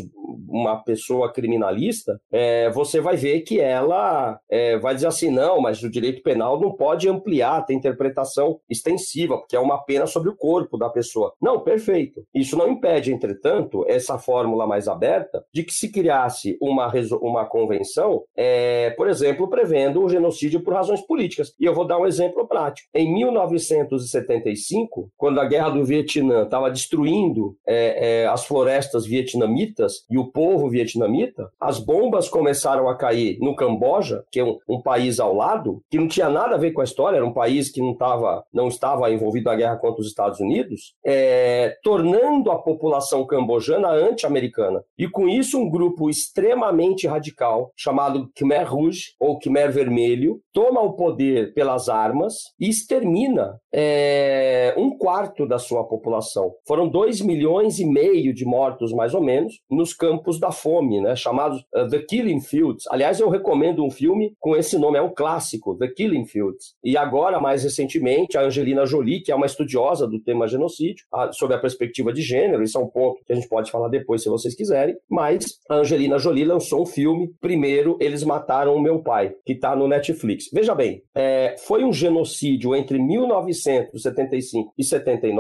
uma 0.48 0.78
pessoa 0.84 1.32
criminalista, 1.32 2.20
é, 2.32 2.70
você 2.70 3.02
vai 3.02 3.16
ver 3.18 3.42
que 3.42 3.60
ela 3.60 4.40
é, 4.50 4.78
vai 4.78 4.96
dizer 4.96 5.08
assim, 5.08 5.30
não, 5.30 5.60
mas 5.60 5.84
o 5.84 5.90
direito 5.90 6.22
penal 6.24 6.60
não 6.60 6.72
pode 6.72 7.10
ampliar, 7.10 7.66
tem 7.66 7.78
interpretação 7.78 8.60
extensiva, 8.70 9.38
porque 9.38 9.56
é 9.56 9.60
uma 9.60 9.84
pena 9.84 10.06
sobre 10.06 10.30
o 10.30 10.36
corpo 10.36 10.78
da 10.78 10.90
pessoa. 10.90 11.34
Não, 11.42 11.60
perfeito. 11.62 12.24
Isso 12.34 12.56
não 12.58 12.70
impede, 12.70 13.12
entretanto, 13.12 13.84
essa 13.88 14.18
fórmula 14.18 14.66
mais 14.68 14.88
aberta 14.88 15.44
de 15.54 15.64
que 15.64 15.74
se 15.74 15.92
criasse 15.92 16.58
uma, 16.62 16.92
uma 17.22 17.46
convenção, 17.46 18.24
é, 18.36 18.92
por 18.92 19.10
exemplo, 19.10 19.50
prevendo 19.50 20.04
o 20.04 20.10
genocídio 20.10 20.62
por 20.64 20.74
razões 20.74 21.02
políticas. 21.02 21.54
E 21.60 21.66
eu 21.66 21.74
vou 21.74 21.86
dar 21.86 22.00
um 22.00 22.06
exemplo 22.06 22.48
prático. 22.48 22.88
Em 22.94 23.12
1975, 23.14 25.10
quando 25.18 25.40
a 25.40 25.46
guerra 25.56 25.70
do 25.70 25.86
Vietnã 25.86 26.44
estava 26.44 26.70
destruindo 26.70 27.56
é, 27.66 28.24
é, 28.24 28.28
as 28.28 28.46
florestas 28.46 29.06
vietnamitas 29.06 30.06
e 30.10 30.18
o 30.18 30.26
povo 30.26 30.70
vietnamita, 30.70 31.50
as 31.60 31.80
bombas 31.80 32.28
começaram 32.28 32.90
a 32.90 32.98
cair 32.98 33.38
no 33.40 33.56
Camboja, 33.56 34.24
que 34.30 34.42
é 34.42 34.44
um, 34.44 34.58
um 34.68 34.82
país 34.82 35.18
ao 35.18 35.34
lado, 35.34 35.82
que 35.90 35.98
não 35.98 36.10
tinha 36.10 36.30
nada 36.30 36.56
a 36.56 36.58
ver 36.58 36.74
com 36.74 36.82
a 36.82 36.84
história, 36.84 37.18
era 37.18 37.26
um 37.26 37.34
país 37.34 37.72
que 37.72 37.80
não, 37.80 37.96
tava, 37.96 38.44
não 38.54 38.68
estava 38.68 39.10
envolvido 39.10 39.50
na 39.50 39.56
guerra 39.56 39.78
contra 39.78 40.02
os 40.02 40.08
Estados 40.08 40.42
Unidos, 40.42 40.94
é, 41.06 41.78
tornando 41.82 42.52
a 42.52 42.58
população 42.58 43.26
cambojana 43.26 43.88
anti-americana. 43.90 44.84
E 44.98 45.08
com 45.08 45.30
isso, 45.30 45.58
um 45.58 45.70
grupo 45.70 46.10
extremamente 46.10 47.08
radical, 47.08 47.72
chamado 47.78 48.30
Khmer 48.36 48.70
Rouge, 48.70 49.14
ou 49.20 49.40
Khmer 49.40 49.72
Vermelho, 49.72 50.42
toma 50.52 50.82
o 50.82 50.94
poder 50.94 51.54
pelas 51.54 51.88
armas 51.88 52.34
e 52.60 52.70
extermina 52.70 53.58
é, 53.74 54.74
um 54.78 54.98
quarto 54.98 55.45
da 55.48 55.58
sua 55.58 55.84
população. 55.84 56.54
Foram 56.68 56.88
dois 56.88 57.22
milhões 57.22 57.80
e 57.80 57.86
meio 57.86 58.34
de 58.34 58.46
mortos, 58.46 58.92
mais 58.92 59.14
ou 59.14 59.22
menos, 59.22 59.60
nos 59.70 59.94
campos 59.94 60.40
da 60.40 60.52
fome, 60.52 61.02
né, 61.02 61.16
chamados 61.16 61.60
uh, 61.76 61.88
The 61.90 62.00
Killing 62.00 62.42
Fields. 62.42 62.86
Aliás, 62.90 63.20
eu 63.20 63.30
recomendo 63.30 63.84
um 63.84 63.90
filme 63.90 64.34
com 64.40 64.56
esse 64.56 64.78
nome, 64.78 64.98
é 64.98 65.02
um 65.02 65.14
clássico, 65.14 65.78
The 65.78 65.88
Killing 65.88 66.26
Fields. 66.26 66.76
E 66.84 66.98
agora, 66.98 67.40
mais 67.40 67.64
recentemente, 67.64 68.38
a 68.38 68.44
Angelina 68.44 68.86
Jolie, 68.86 69.22
que 69.22 69.32
é 69.32 69.36
uma 69.36 69.46
estudiosa 69.46 70.08
do 70.08 70.20
tema 70.20 70.48
genocídio, 70.48 71.06
a, 71.14 71.32
sob 71.32 71.54
a 71.54 71.60
perspectiva 71.60 72.12
de 72.12 72.22
gênero, 72.22 72.64
isso 72.64 72.78
é 72.78 72.82
um 72.82 72.88
ponto 72.88 73.24
que 73.26 73.34
a 73.34 73.36
gente 73.36 73.48
pode 73.48 73.72
falar 73.72 73.90
depois 73.90 74.24
se 74.24 74.30
vocês 74.30 74.56
quiserem, 74.56 74.96
mas 75.10 75.60
a 75.70 75.76
Angelina 75.76 76.18
Jolie 76.18 76.46
lançou 76.46 76.84
um 76.84 76.86
filme, 76.86 77.32
primeiro, 77.40 77.98
Eles 78.00 78.24
Mataram 78.24 78.76
o 78.76 78.82
Meu 78.82 79.02
Pai, 79.02 79.34
que 79.46 79.54
está 79.54 79.76
no 79.76 79.88
Netflix. 79.88 80.46
Veja 80.52 80.74
bem, 80.74 81.02
é, 81.16 81.56
foi 81.60 81.84
um 81.84 81.94
genocídio 81.94 82.76
entre 82.76 83.00
1975 83.00 84.74
e 84.78 84.84
79 84.84 85.35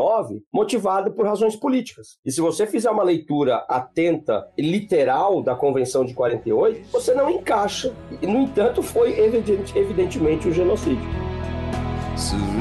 motivado 0.53 1.11
por 1.11 1.25
razões 1.25 1.55
políticas. 1.55 2.17
E 2.25 2.31
se 2.31 2.41
você 2.41 2.65
fizer 2.67 2.89
uma 2.89 3.03
leitura 3.03 3.65
atenta 3.67 4.47
e 4.57 4.61
literal 4.61 5.41
da 5.41 5.55
Convenção 5.55 6.05
de 6.05 6.13
48, 6.13 6.91
você 6.91 7.13
não 7.13 7.29
encaixa. 7.29 7.93
E, 8.21 8.27
no 8.27 8.41
entanto, 8.41 8.81
foi 8.81 9.19
evidente, 9.19 9.77
evidentemente 9.77 10.47
um 10.47 10.53
genocídio. 10.53 11.07
Surreal 12.17 12.54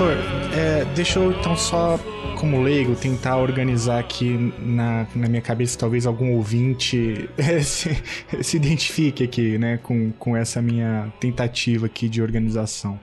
Professor, 0.00 0.16
é, 0.56 0.84
deixa 0.94 1.18
eu 1.18 1.30
então 1.30 1.54
só, 1.54 2.00
como 2.38 2.62
leigo, 2.62 2.96
tentar 2.96 3.36
organizar 3.36 3.98
aqui 3.98 4.30
na, 4.58 5.06
na 5.14 5.28
minha 5.28 5.42
cabeça, 5.42 5.78
talvez 5.78 6.06
algum 6.06 6.36
ouvinte 6.36 7.28
se, 7.62 8.02
se 8.42 8.56
identifique 8.56 9.22
aqui, 9.22 9.58
né, 9.58 9.78
com, 9.82 10.10
com 10.12 10.34
essa 10.34 10.62
minha 10.62 11.12
tentativa 11.20 11.84
aqui 11.84 12.08
de 12.08 12.22
organização 12.22 12.98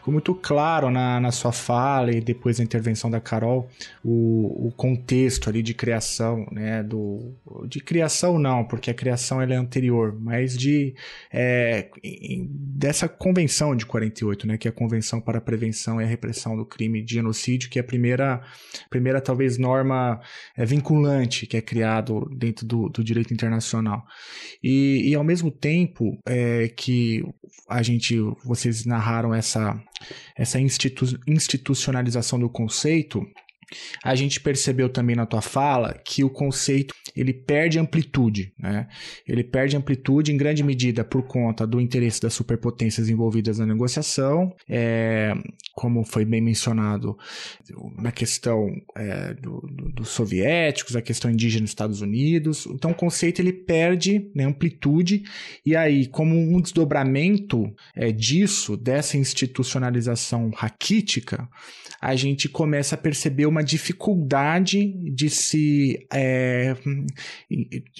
ficou 0.00 0.12
muito 0.12 0.34
claro 0.34 0.90
na, 0.90 1.20
na 1.20 1.30
sua 1.30 1.52
fala 1.52 2.10
e 2.10 2.20
depois 2.20 2.56
da 2.56 2.64
intervenção 2.64 3.10
da 3.10 3.20
Carol 3.20 3.68
o, 4.02 4.68
o 4.68 4.72
contexto 4.72 5.48
ali 5.48 5.62
de 5.62 5.74
criação, 5.74 6.46
né? 6.50 6.82
Do, 6.82 7.34
de 7.68 7.80
criação 7.80 8.38
não, 8.38 8.64
porque 8.64 8.90
a 8.90 8.94
criação 8.94 9.40
ela 9.40 9.54
é 9.54 9.56
anterior, 9.56 10.16
mas 10.18 10.56
de 10.56 10.94
é, 11.32 11.88
dessa 12.48 13.08
convenção 13.08 13.76
de 13.76 13.84
48, 13.84 14.46
né? 14.46 14.58
Que 14.58 14.68
é 14.68 14.70
a 14.70 14.74
Convenção 14.74 15.20
para 15.20 15.38
a 15.38 15.42
Prevenção 15.42 16.00
e 16.00 16.04
a 16.04 16.06
Repressão 16.06 16.56
do 16.56 16.64
Crime 16.64 17.02
de 17.02 17.14
Genocídio, 17.14 17.68
que 17.68 17.78
é 17.78 17.82
a 17.82 17.84
primeira, 17.84 18.42
primeira 18.88 19.20
talvez 19.20 19.58
norma 19.58 20.20
é, 20.56 20.64
vinculante 20.64 21.46
que 21.46 21.56
é 21.56 21.60
criado 21.60 22.28
dentro 22.34 22.66
do, 22.66 22.88
do 22.88 23.04
direito 23.04 23.34
internacional. 23.34 24.04
E, 24.62 25.10
e 25.10 25.14
ao 25.14 25.22
mesmo 25.22 25.50
tempo 25.50 26.18
é, 26.26 26.68
que 26.68 27.22
a 27.68 27.82
gente, 27.82 28.16
vocês 28.44 28.84
narraram 28.84 29.34
essa 29.34 29.80
essa 30.36 30.60
institu 30.60 31.18
institucionalização 31.26 32.38
do 32.38 32.48
conceito, 32.48 33.26
a 34.02 34.14
gente 34.14 34.40
percebeu 34.40 34.88
também 34.88 35.14
na 35.14 35.26
tua 35.26 35.40
fala 35.40 35.94
que 36.04 36.24
o 36.24 36.30
conceito 36.30 36.94
ele 37.14 37.32
perde 37.32 37.78
amplitude, 37.78 38.52
né? 38.58 38.88
Ele 39.26 39.44
perde 39.44 39.76
amplitude 39.76 40.32
em 40.32 40.36
grande 40.36 40.62
medida 40.62 41.04
por 41.04 41.22
conta 41.22 41.66
do 41.66 41.80
interesse 41.80 42.20
das 42.20 42.34
superpotências 42.34 43.08
envolvidas 43.08 43.58
na 43.58 43.66
negociação, 43.66 44.54
é, 44.68 45.32
como 45.80 46.04
foi 46.04 46.26
bem 46.26 46.42
mencionado 46.42 47.16
na 47.96 48.12
questão 48.12 48.68
é, 48.94 49.32
do, 49.32 49.62
do, 49.62 49.88
dos 49.88 50.10
soviéticos, 50.10 50.94
a 50.94 51.00
questão 51.00 51.30
indígena 51.30 51.62
dos 51.62 51.70
Estados 51.70 52.02
Unidos. 52.02 52.66
Então 52.66 52.90
o 52.90 52.94
conceito 52.94 53.40
ele 53.40 53.50
perde 53.50 54.30
né, 54.34 54.44
amplitude 54.44 55.22
e 55.64 55.74
aí 55.74 56.06
como 56.06 56.36
um 56.36 56.60
desdobramento 56.60 57.74
é, 57.96 58.12
disso 58.12 58.76
dessa 58.76 59.16
institucionalização 59.16 60.50
raquítica 60.50 61.48
a 62.00 62.16
gente 62.16 62.48
começa 62.48 62.94
a 62.94 62.98
perceber 62.98 63.44
uma 63.44 63.62
dificuldade 63.62 64.86
de 65.12 65.28
se 65.28 66.06
é, 66.10 66.74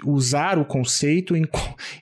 usar 0.06 0.58
o 0.58 0.64
conceito 0.64 1.36
em, 1.36 1.46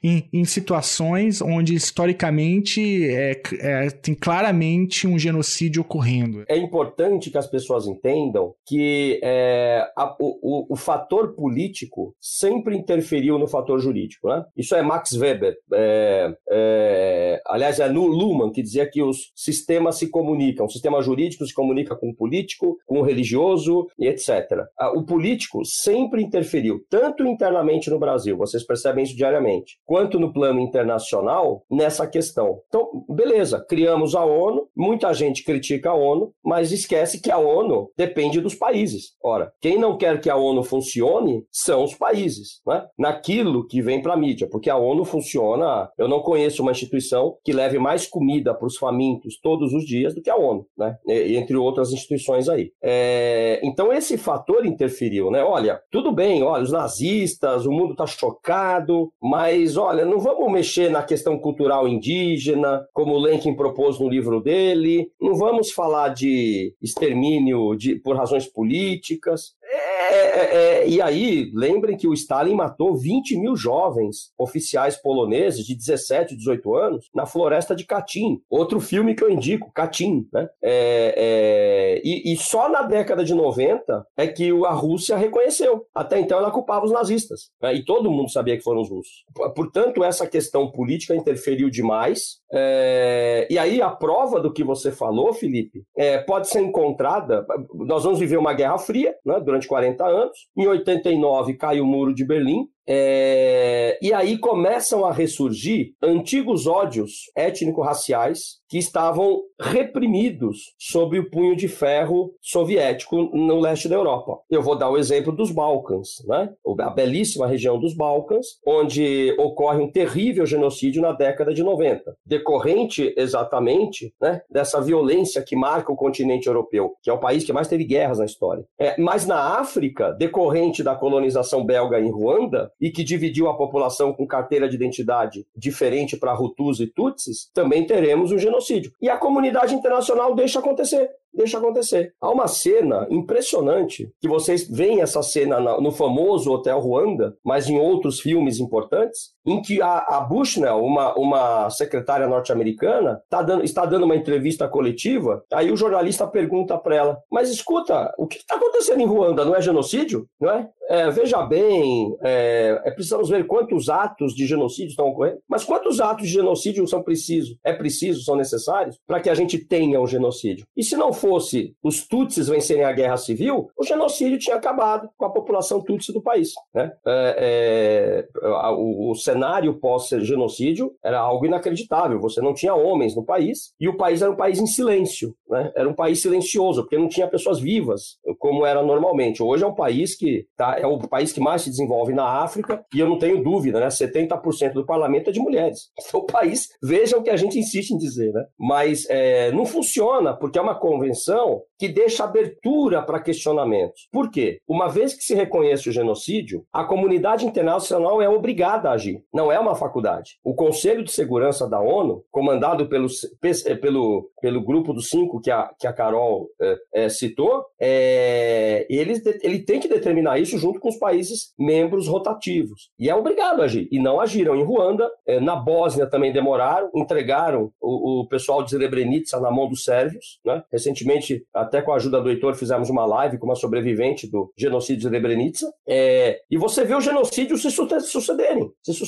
em, 0.01 0.29
em, 0.33 0.45
situações 0.45 1.43
onde 1.43 1.75
historicamente 1.75 3.05
é, 3.05 3.43
é, 3.59 3.91
tem 3.91 4.15
claramente 4.15 5.09
um 5.09 5.19
genocídio 5.19 5.68
ocorrendo. 5.81 6.45
É 6.49 6.57
importante 6.57 7.31
que 7.31 7.39
as 7.39 7.47
pessoas 7.47 7.87
entendam 7.87 8.55
que 8.65 9.21
é, 9.23 9.91
a, 9.97 10.15
o, 10.21 10.73
o, 10.73 10.77
fator 10.77 11.35
político 11.35 12.15
sempre 12.21 12.77
interferiu 12.77 13.39
no 13.39 13.49
fator 13.49 13.81
jurídico. 13.81 14.29
Né? 14.29 14.45
Isso 14.57 14.75
é 14.75 14.83
Max 14.83 15.13
Weber. 15.13 15.57
É, 15.73 16.33
é, 16.51 17.43
aliás, 17.47 17.81
é 17.81 17.89
Luhmann 17.89 18.53
que 18.53 18.63
dizia 18.63 18.89
que 18.89 19.03
os 19.03 19.33
sistemas 19.35 19.97
se 19.97 20.09
comunicam, 20.09 20.67
o 20.67 20.71
sistema 20.71 21.03
jurídico 21.03 21.45
se 21.45 21.55
comunica 21.55 21.97
com 21.97 22.11
o 22.11 22.15
político, 22.15 22.79
com 22.87 23.01
o 23.01 23.03
religioso 23.03 23.89
e 23.99 24.07
etc. 24.07 24.65
Ah, 24.79 24.93
o 24.93 25.05
político 25.05 25.65
sempre 25.65 26.23
interferiu, 26.23 26.85
tanto 26.89 27.27
internamente 27.27 27.91
no 27.91 27.99
Brasil, 27.99 28.37
vocês 28.37 28.65
percebem 28.65 29.05
isso 29.05 29.17
diariamente, 29.17 29.79
quanto 29.85 30.19
no 30.19 30.33
plano 30.33 30.61
internacional 30.61 31.65
nessa 31.71 32.07
questão. 32.07 32.61
Então, 32.69 33.05
beleza, 33.09 33.65
criamos 33.69 34.15
a 34.15 34.25
ONU, 34.25 34.69
muita 34.77 35.13
gente 35.13 35.43
critica 35.59 35.91
a 35.91 35.95
ONU, 35.95 36.33
mas 36.45 36.71
esquece 36.73 37.21
que 37.21 37.31
a 37.31 37.39
ONU 37.39 37.91
depende 37.97 38.41
dos 38.41 38.55
países. 38.55 39.13
Ora, 39.23 39.53
quem 39.61 39.79
não 39.79 39.97
quer 39.97 40.21
que 40.21 40.31
a 40.31 40.37
ONU 40.37 40.63
funcione 40.63 41.45
são 41.51 41.85
os 41.85 41.95
países, 41.95 42.61
né? 42.67 42.87
naquilo 42.99 43.67
que 43.67 43.83
vem 43.83 44.01
para 44.01 44.15
a 44.15 44.17
mídia, 44.17 44.49
porque 44.51 44.71
a 44.71 44.77
ONU 44.77 45.05
funciona. 45.05 45.91
Eu 45.99 46.09
não 46.09 46.21
conheço 46.21 46.63
uma 46.63 46.71
instituição 46.71 47.37
que 47.45 47.53
leve 47.53 47.79
mais 47.79 48.07
comida 48.07 48.55
para 48.55 48.67
os 48.67 48.77
famintos 48.77 49.39
todos 49.41 49.73
os 49.73 49.85
dias 49.85 50.15
do 50.15 50.23
que 50.23 50.31
a 50.31 50.37
ONU, 50.37 50.65
né? 50.77 50.97
entre 51.09 51.57
outras 51.57 51.93
instituições 51.93 52.49
aí. 52.49 52.71
É, 52.83 53.61
então 53.63 53.93
esse 53.93 54.17
fator 54.17 54.65
interferiu, 54.65 55.31
né? 55.31 55.43
Olha, 55.43 55.81
tudo 55.91 56.13
bem, 56.13 56.43
olha, 56.43 56.63
os 56.63 56.73
nazistas, 56.73 57.67
o 57.67 57.73
mundo 57.73 57.93
está 57.93 58.07
chocado, 58.07 59.11
mas 59.21 59.77
olha, 59.77 60.05
não 60.05 60.19
vamos 60.19 60.51
mexer 60.53 60.91
na 60.91 61.03
questão 61.03 61.39
cultural 61.39 61.89
indígena, 61.89 62.87
como 62.93 63.15
o 63.15 63.19
Lenkin 63.19 63.55
propôs 63.55 63.99
no 63.99 64.09
livro 64.09 64.41
dele, 64.41 65.11
não 65.21 65.35
vamos 65.39 65.71
falar 65.73 66.09
de 66.11 66.75
extermínio 66.83 67.75
de, 67.77 67.97
por 67.97 68.17
razões 68.17 68.47
políticas. 68.47 69.55
É, 69.79 70.19
É, 70.39 70.83
é, 70.83 70.89
e 70.89 71.03
aí, 71.03 71.51
lembrem 71.55 71.97
que 71.97 72.07
o 72.07 72.15
Stalin 72.15 72.55
matou 72.55 72.97
20 72.97 73.37
mil 73.37 73.57
jovens 73.57 74.33
oficiais 74.39 74.97
poloneses 74.97 75.67
de 75.67 75.75
17, 75.75 76.37
18 76.37 76.75
anos 76.75 77.07
na 77.15 77.27
floresta 77.27 77.75
de 77.75 77.85
Katyn. 77.85 78.39
Outro 78.49 78.81
filme 78.81 79.15
que 79.15 79.23
eu 79.23 79.31
indico, 79.31 79.73
Katyn. 79.73 80.27
Né? 80.33 80.49
É, 80.63 81.15
é, 81.17 82.03
e, 82.05 82.33
e, 82.33 82.37
só 82.37 82.69
na 82.69 82.83
década 82.83 83.25
de 83.25 83.35
90 83.35 84.07
é 84.17 84.27
que 84.27 84.51
a 84.65 84.73
Rússia 84.73 85.17
reconheceu. 85.17 85.87
Até 85.95 86.19
então 86.19 86.39
ela 86.39 86.51
culpava 86.51 86.85
os 86.85 86.93
nazistas. 86.93 87.51
Né? 87.61 87.75
E 87.75 87.85
todo 87.85 88.11
mundo 88.11 88.31
sabia 88.31 88.57
que 88.57 88.63
foram 88.63 88.81
os 88.81 88.91
russos. 88.91 89.25
Portanto, 89.55 90.03
essa 90.05 90.27
questão 90.27 90.71
política 90.71 91.15
interferiu 91.15 91.69
demais. 91.69 92.39
É, 92.53 93.47
e 93.51 93.59
aí, 93.59 93.83
a 93.83 93.91
prova 93.91 94.41
do 94.41 94.53
que 94.53 94.65
você 94.65 94.91
falou, 94.91 95.33
Felipe, 95.33 95.85
pode 96.27 96.49
ser 96.49 96.61
encontrada. 96.61 97.47
Nós 97.75 98.05
vamos 98.05 98.19
viver 98.19 98.37
uma 98.37 98.53
Guerra 98.53 98.79
Fria 98.79 99.15
né, 99.25 99.41
durante 99.41 99.68
40 99.69 100.05
anos. 100.05 100.49
Em 100.57 100.67
89 100.67 101.55
cai 101.55 101.81
o 101.81 101.87
Muro 101.87 102.15
de 102.15 102.25
Berlim. 102.25 102.67
É, 102.91 103.99
e 104.01 104.15
aí 104.15 104.39
começam 104.39 105.05
a 105.05 105.13
ressurgir 105.13 105.93
antigos 106.03 106.67
ódios 106.67 107.31
étnico-raciais 107.37 108.59
que 108.69 108.79
estavam 108.79 109.43
reprimidos 109.61 110.75
sob 110.79 111.19
o 111.19 111.31
punho 111.31 111.57
de 111.57 111.69
ferro 111.69 112.33
soviético 112.41 113.17
no 113.17 113.61
leste 113.61 113.89
da 113.89 113.97
Europa. 113.97 114.39
Eu 114.49 114.63
vou 114.63 114.77
dar 114.77 114.91
o 114.91 114.97
exemplo 114.97 115.33
dos 115.33 115.51
Balcãs, 115.51 116.23
né? 116.27 116.51
a 116.81 116.91
belíssima 116.91 117.47
região 117.47 117.79
dos 117.79 117.95
Balcãs, 117.95 118.47
onde 118.67 119.35
ocorre 119.39 119.83
um 119.83 119.91
terrível 119.91 120.47
genocídio 120.47 121.03
na 121.03 121.13
década 121.13 121.53
de 121.53 121.63
90, 121.63 122.17
decorrente 122.25 123.13
exatamente 123.17 124.15
né, 124.21 124.43
dessa 124.51 124.81
violência 124.81 125.43
que 125.43 125.57
marca 125.57 125.93
o 125.93 125.97
continente 125.97 126.47
europeu, 126.47 126.95
que 127.03 127.11
é 127.11 127.13
o 127.13 127.21
país 127.21 127.45
que 127.45 127.53
mais 127.53 127.69
teve 127.69 127.85
guerras 127.85 128.19
na 128.19 128.25
história. 128.25 128.65
É, 128.79 128.99
mas 129.01 129.27
na 129.27 129.59
África, 129.59 130.13
decorrente 130.13 130.83
da 130.83 130.95
colonização 130.95 131.65
belga 131.65 132.01
em 132.01 132.11
Ruanda, 132.11 132.71
e 132.81 132.91
que 132.91 133.05
dividiu 133.05 133.49
a 133.49 133.57
população 133.57 134.13
com 134.13 134.27
carteira 134.27 134.69
de 134.69 134.77
identidade 134.77 135.47
diferente 135.57 136.17
para 136.17 136.39
Hutus 136.39 136.81
e 136.81 136.87
Tutsis, 136.87 137.51
também 137.53 137.87
teremos 137.87 138.33
um 138.33 138.39
genocídio. 138.39 138.93
E 139.01 139.09
a 139.09 139.17
comunidade 139.17 139.75
internacional 139.75 140.35
deixa 140.35 140.59
acontecer 140.59 141.11
deixa 141.39 141.59
acontecer. 141.59 142.15
Há 142.21 142.31
uma 142.31 142.49
cena 142.49 143.07
impressionante, 143.11 144.13
que 144.21 144.29
vocês 144.29 144.69
veem 144.69 145.01
essa 145.01 145.23
cena 145.23 145.61
no 145.81 145.93
famoso 145.93 146.51
Hotel 146.51 146.81
Ruanda, 146.81 147.37
mas 147.45 147.69
em 147.69 147.79
outros 147.79 148.21
filmes 148.21 148.59
importantes, 148.59 149.33
em 149.49 149.63
que 149.63 149.81
a, 149.81 149.99
a 149.99 150.21
Bushnell, 150.21 150.83
uma, 150.85 151.15
uma 151.15 151.71
secretária 151.71 152.29
norte-americana, 152.29 153.21
tá 153.29 153.43
dando, 153.43 153.65
está 153.65 153.85
dando 153.87 154.05
uma 154.05 154.17
entrevista 154.17 154.69
coletiva, 154.69 155.43
aí 155.53 155.71
o 155.71 155.77
jornalista 155.77 156.27
pergunta 156.27 156.77
para 156.77 156.97
ela, 156.97 157.19
mas 157.31 157.51
escuta, 157.51 158.13
o 158.19 158.27
que 158.27 158.39
está 158.39 158.57
acontecendo 158.57 159.01
em 159.01 159.07
Ruanda? 159.07 159.45
Não 159.45 159.55
é 159.55 159.63
genocídio? 159.63 160.27
Não 160.41 160.51
é? 160.51 160.69
é 160.89 161.11
veja 161.11 161.43
bem, 161.43 162.17
é, 162.23 162.81
é, 162.85 162.91
precisamos 162.91 163.29
ver 163.29 163.47
quantos 163.47 163.89
atos 163.89 164.35
de 164.35 164.47
genocídio 164.47 164.91
estão 164.91 165.09
ocorrendo, 165.09 165.39
mas 165.49 165.65
quantos 165.65 166.01
atos 166.01 166.27
de 166.27 166.33
genocídio 166.33 166.87
são 166.87 167.03
precisos, 167.03 167.57
é 167.65 167.73
preciso, 167.73 168.23
são 168.23 168.37
necessários, 168.37 168.99
para 169.07 169.21
que 169.21 169.31
a 169.31 169.35
gente 169.35 169.59
tenha 169.59 170.01
um 170.01 170.07
genocídio? 170.07 170.67
E 170.77 170.83
se 170.83 170.97
não 170.97 171.13
fosse 171.13 171.75
os 171.83 172.07
Tutsis 172.07 172.49
vencerem 172.49 172.85
a 172.85 172.93
guerra 172.93 173.17
civil, 173.17 173.71
o 173.77 173.85
genocídio 173.85 174.39
tinha 174.39 174.57
acabado 174.57 175.09
com 175.17 175.25
a 175.25 175.31
população 175.31 175.81
Tutsi 175.81 176.13
do 176.13 176.23
país. 176.23 176.53
Né? 176.75 176.93
É, 177.07 178.27
é, 178.43 178.49
o, 178.73 179.11
o, 179.11 179.15
cenário 179.39 179.79
pós-genocídio 179.79 180.93
era 181.03 181.19
algo 181.19 181.47
inacreditável. 181.47 182.21
Você 182.21 182.41
não 182.41 182.53
tinha 182.53 182.75
homens 182.75 183.15
no 183.15 183.25
país 183.25 183.73
e 183.81 183.89
o 183.89 183.97
país 183.97 184.21
era 184.21 184.31
um 184.31 184.37
país 184.37 184.59
em 184.59 184.67
silêncio. 184.67 185.35
Né? 185.49 185.73
Era 185.77 185.89
um 185.89 185.95
país 185.95 186.21
silencioso, 186.21 186.83
porque 186.83 186.99
não 186.99 187.09
tinha 187.09 187.29
pessoas 187.29 187.61
vivas, 187.61 188.19
como 188.39 188.67
era 188.67 188.83
normalmente. 188.83 189.43
Hoje 189.43 189.65
é 189.65 189.67
um 189.67 189.75
país 189.75 190.17
que 190.17 190.47
tá, 190.57 190.77
é 190.79 190.87
o 190.87 190.99
país 190.99 191.33
que 191.33 191.41
mais 191.41 191.63
se 191.63 191.71
desenvolve 191.71 192.13
na 192.13 192.43
África 192.43 192.85
e 192.95 193.01
eu 193.01 193.09
não 193.09 193.19
tenho 193.19 193.43
dúvida, 193.43 193.81
né? 193.81 193.89
70% 193.89 194.73
do 194.73 194.87
parlamento 194.87 195.31
é 195.31 195.33
de 195.33 195.41
mulheres. 195.41 195.89
Então, 196.09 196.21
o 196.21 196.27
país, 196.27 196.71
vejam 196.83 197.21
o 197.21 197.23
que 197.23 197.29
a 197.29 197.37
gente 197.37 197.59
insiste 197.59 197.91
em 197.91 197.99
dizer, 197.99 198.33
né? 198.33 198.43
Mas 198.59 199.05
é, 199.11 199.53
não 199.53 199.67
funciona, 199.67 200.35
porque 200.35 200.59
é 200.59 200.63
uma 200.63 200.75
convenção 200.75 201.19
convenção 201.29 201.63
que 201.79 201.89
deixa 201.89 202.25
abertura 202.25 203.03
para 203.03 203.21
questionamentos. 203.21 204.09
Por 204.11 204.31
quê? 204.31 204.61
Uma 204.67 204.89
vez 204.89 205.15
que 205.15 205.23
se 205.23 205.35
reconhece 205.35 205.89
o 205.89 205.93
genocídio, 205.93 206.65
a 206.73 206.85
comunidade 206.85 207.47
internacional 207.47 208.21
é 208.21 208.29
obrigada 208.29 208.89
a 208.89 208.93
agir, 208.93 209.23
não 209.33 209.53
é 209.53 209.59
uma 209.59 209.75
faculdade. 209.75 210.39
O 210.43 210.55
Conselho 210.55 211.05
de 211.05 211.11
Segurança 211.11 211.69
da 211.69 211.81
ONU, 211.81 212.25
comandado 212.31 212.89
pelo, 212.89 213.07
eh, 213.43 213.75
pelo, 213.75 214.31
pelo 214.41 214.65
grupo 214.65 214.93
dos 214.93 215.09
cinco 215.09 215.41
que 215.41 215.51
a, 215.51 215.71
que 215.79 215.87
a 215.87 215.93
Carol 215.93 216.49
é, 216.61 216.77
é, 216.95 217.09
citou, 217.09 217.65
é, 217.81 218.87
ele, 218.89 219.15
ele 219.43 219.65
tem 219.65 219.81
que 219.81 219.89
determinar 219.89 220.39
isso 220.39 220.59
junto 220.59 220.81
com 220.81 220.89
os 220.89 220.99
países 220.99 221.53
membros 221.59 222.09
rotativos. 222.09 222.91
E 222.99 223.09
é 223.09 223.15
obrigado 223.15 223.61
a 223.61 223.65
agir. 223.65 223.89
E 223.91 223.99
não 224.01 224.21
agiram 224.21 224.57
em 224.57 224.65
Ruanda, 224.65 225.11
na 225.43 225.57
Bósnia 225.57 226.07
também 226.07 226.33
demoraram, 226.33 226.91
entregaram 226.95 227.71
o, 227.81 228.23
o 228.23 228.29
pessoal 228.29 228.63
de 228.63 228.71
Srebrenica 228.71 229.39
na 229.41 229.51
mão 229.51 229.69
dos 229.69 229.85
sérvios, 229.85 230.39
né? 230.45 230.63
Recentemente, 230.71 231.45
até 231.55 231.83
com 231.83 231.93
a 231.93 231.97
ajuda 231.97 232.21
do 232.21 232.31
Heitor, 232.31 232.55
fizemos 232.55 232.89
uma 232.89 233.05
live 233.07 233.39
com 233.39 233.47
uma 233.47 233.55
sobrevivente 233.55 234.31
do 234.31 234.53
genocídio 234.57 235.03
de 235.03 235.09
Srebrenica. 235.09 235.67
E 235.89 236.57
você 236.57 236.85
vê 236.85 236.95
o 236.95 237.01
genocídio 237.01 237.57
se 237.57 237.71
sucederem, 237.71 238.71
se 238.83 238.93
sucederem. 238.93 239.08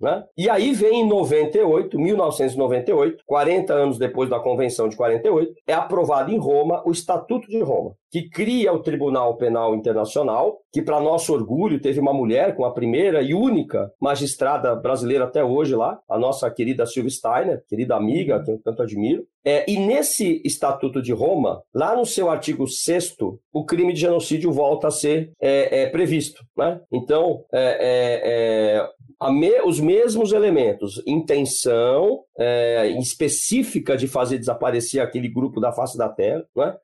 Né? 0.00 0.24
E 0.36 0.48
aí 0.48 0.72
vem 0.72 1.02
em 1.02 1.08
98, 1.08 1.98
1998, 1.98 3.22
40 3.26 3.74
anos 3.74 3.98
depois 3.98 4.28
da 4.30 4.40
Convenção 4.40 4.88
de 4.88 4.96
48, 4.96 5.52
é 5.66 5.72
aprovado 5.72 6.30
em 6.30 6.38
Roma 6.38 6.82
o 6.86 6.90
Estatuto 6.90 7.48
de 7.48 7.60
Roma, 7.60 7.94
que 8.10 8.28
cria 8.28 8.72
o 8.72 8.80
Tribunal 8.80 9.36
Penal 9.36 9.74
Internacional, 9.74 10.58
que, 10.72 10.82
para 10.82 11.00
nosso 11.00 11.32
orgulho, 11.32 11.80
teve 11.80 12.00
uma 12.00 12.12
mulher 12.12 12.56
com 12.56 12.64
a 12.64 12.72
primeira 12.72 13.22
e 13.22 13.34
única 13.34 13.90
magistrada 14.00 14.74
brasileira 14.74 15.24
até 15.24 15.44
hoje 15.44 15.74
lá, 15.74 15.98
a 16.08 16.18
nossa 16.18 16.50
querida 16.50 16.86
Silvia 16.86 17.10
Steiner, 17.10 17.62
querida 17.68 17.94
amiga, 17.94 18.42
que 18.42 18.50
eu 18.50 18.60
tanto 18.62 18.82
admiro. 18.82 19.24
É, 19.44 19.70
e 19.70 19.78
nesse 19.78 20.40
Estatuto 20.44 21.02
de 21.02 21.12
Roma, 21.12 21.62
lá 21.74 21.94
no 21.94 22.06
seu 22.06 22.30
artigo 22.30 22.66
6, 22.66 23.16
o 23.52 23.64
crime 23.64 23.92
de 23.92 24.00
genocídio 24.00 24.50
volta 24.50 24.88
a 24.88 24.90
ser 24.90 25.32
é, 25.40 25.82
é, 25.82 25.86
previsto. 25.90 26.42
Né? 26.56 26.80
Então, 26.90 27.44
é, 27.52 27.60
é, 27.60 28.78
é 28.78 28.88
me, 29.30 29.60
os 29.62 29.80
mesmos 29.80 30.32
elementos, 30.32 31.02
intenção 31.06 32.24
é, 32.38 32.88
específica 32.98 33.96
de 33.96 34.06
fazer 34.06 34.38
desaparecer 34.38 35.00
aquele 35.00 35.28
grupo 35.28 35.60
da 35.60 35.72
face 35.72 35.96
da 35.96 36.08
Terra, 36.08 36.44
né? 36.56 36.76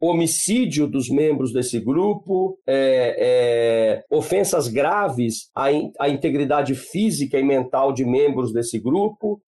homicídio 0.00 0.86
dos 0.86 1.08
membros 1.08 1.52
desse 1.52 1.78
grupo, 1.80 2.58
ofensas 4.10 4.68
graves 4.68 5.50
à, 5.54 5.72
in, 5.72 5.92
à, 5.98 6.08
integridade 6.08 6.74
física 6.74 7.38
e 7.38 7.42
mental 7.42 7.92
de 7.92 8.04
membros 8.04 8.52
desse 8.52 8.78
grupo, 8.78 9.40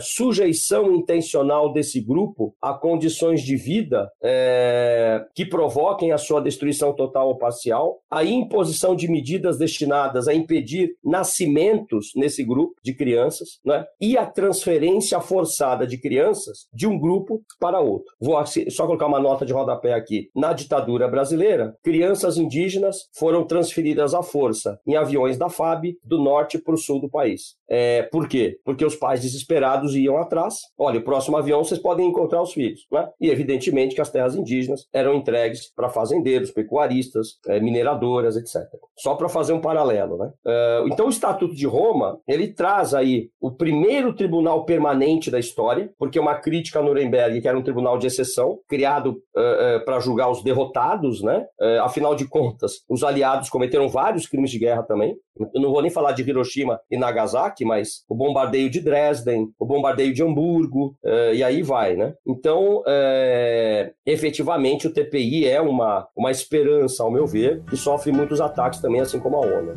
sujeição 0.00 0.94
intencional 0.94 1.72
desse 1.72 2.00
grupo 2.00 2.54
a 2.60 2.72
condições 2.74 3.42
de 3.42 3.56
vida 3.56 4.10
é, 4.22 5.24
que 5.34 5.44
provoquem 5.44 6.12
a 6.12 6.18
sua 6.18 6.40
destruição 6.40 6.92
total 6.94 7.28
ou 7.28 7.38
parcial, 7.38 8.00
a 8.10 8.24
imposição 8.24 8.94
de 8.94 9.08
medidas 9.08 9.58
destinadas 9.58 10.28
a 10.28 10.34
impedir 10.34 10.96
nascimentos 11.04 12.10
nesse 12.16 12.44
grupo 12.44 12.74
de 12.82 12.94
crianças, 12.94 13.60
né? 13.64 13.84
E 14.06 14.16
a 14.16 14.24
transferência 14.24 15.20
forçada 15.20 15.84
de 15.84 15.98
crianças 15.98 16.68
de 16.72 16.86
um 16.86 16.96
grupo 16.96 17.42
para 17.58 17.80
outro. 17.80 18.06
Vou 18.20 18.36
só 18.70 18.86
colocar 18.86 19.06
uma 19.06 19.18
nota 19.18 19.44
de 19.44 19.52
rodapé 19.52 19.94
aqui. 19.94 20.30
Na 20.32 20.52
ditadura 20.52 21.08
brasileira, 21.08 21.74
crianças 21.82 22.38
indígenas 22.38 23.08
foram 23.18 23.44
transferidas 23.44 24.14
à 24.14 24.22
força 24.22 24.78
em 24.86 24.94
aviões 24.94 25.36
da 25.36 25.48
FAB 25.48 25.96
do 26.04 26.22
norte 26.22 26.56
para 26.56 26.74
o 26.74 26.78
sul 26.78 27.00
do 27.00 27.10
país. 27.10 27.56
É, 27.68 28.02
por 28.04 28.28
quê? 28.28 28.60
Porque 28.64 28.84
os 28.84 28.94
pais 28.94 29.22
desesperados 29.22 29.96
iam 29.96 30.18
atrás. 30.18 30.54
Olha, 30.78 31.00
o 31.00 31.04
próximo 31.04 31.36
avião 31.36 31.64
vocês 31.64 31.80
podem 31.80 32.06
encontrar 32.06 32.40
os 32.40 32.52
filhos. 32.52 32.86
Né? 32.92 33.08
E 33.20 33.28
evidentemente 33.28 33.96
que 33.96 34.00
as 34.00 34.10
terras 34.10 34.36
indígenas 34.36 34.86
eram 34.92 35.14
entregues 35.14 35.72
para 35.74 35.88
fazendeiros, 35.88 36.52
pecuaristas, 36.52 37.38
é, 37.48 37.58
mineradoras, 37.58 38.36
etc. 38.36 38.62
Só 38.96 39.16
para 39.16 39.28
fazer 39.28 39.52
um 39.52 39.60
paralelo. 39.60 40.16
Né? 40.16 40.30
É, 40.46 40.84
então 40.86 41.06
o 41.06 41.10
Estatuto 41.10 41.56
de 41.56 41.66
Roma 41.66 42.20
ele 42.28 42.52
traz 42.52 42.94
aí 42.94 43.30
o 43.40 43.50
primeiro 43.50 43.95
tribunal 44.14 44.64
permanente 44.64 45.30
da 45.30 45.38
história, 45.38 45.90
porque 45.98 46.18
uma 46.18 46.34
crítica 46.34 46.78
a 46.78 46.82
Nuremberg, 46.82 47.40
que 47.40 47.48
era 47.48 47.58
um 47.58 47.62
tribunal 47.62 47.98
de 47.98 48.06
exceção, 48.06 48.58
criado 48.68 49.16
é, 49.36 49.76
é, 49.76 49.78
para 49.80 50.00
julgar 50.00 50.30
os 50.30 50.42
derrotados, 50.42 51.22
né? 51.22 51.46
É, 51.60 51.78
afinal 51.78 52.14
de 52.14 52.28
contas, 52.28 52.82
os 52.88 53.02
aliados 53.02 53.48
cometeram 53.48 53.88
vários 53.88 54.26
crimes 54.26 54.50
de 54.50 54.58
guerra 54.58 54.82
também. 54.82 55.16
Eu 55.54 55.60
não 55.60 55.70
vou 55.70 55.82
nem 55.82 55.90
falar 55.90 56.12
de 56.12 56.22
Hiroshima 56.22 56.80
e 56.90 56.96
Nagasaki, 56.96 57.64
mas 57.64 58.04
o 58.08 58.14
bombardeio 58.14 58.70
de 58.70 58.80
Dresden, 58.80 59.48
o 59.58 59.66
bombardeio 59.66 60.14
de 60.14 60.22
Hamburgo, 60.22 60.96
uh, 61.04 61.34
e 61.34 61.44
aí 61.44 61.62
vai, 61.62 61.94
né? 61.94 62.14
Então, 62.26 62.78
uh, 62.78 63.92
efetivamente, 64.06 64.86
o 64.86 64.92
TPI 64.92 65.46
é 65.46 65.60
uma, 65.60 66.08
uma 66.16 66.30
esperança, 66.30 67.02
ao 67.02 67.10
meu 67.10 67.26
ver, 67.26 67.62
que 67.68 67.76
sofre 67.76 68.12
muitos 68.12 68.40
ataques 68.40 68.80
também, 68.80 69.00
assim 69.00 69.20
como 69.20 69.36
a 69.36 69.40
ONU. 69.40 69.74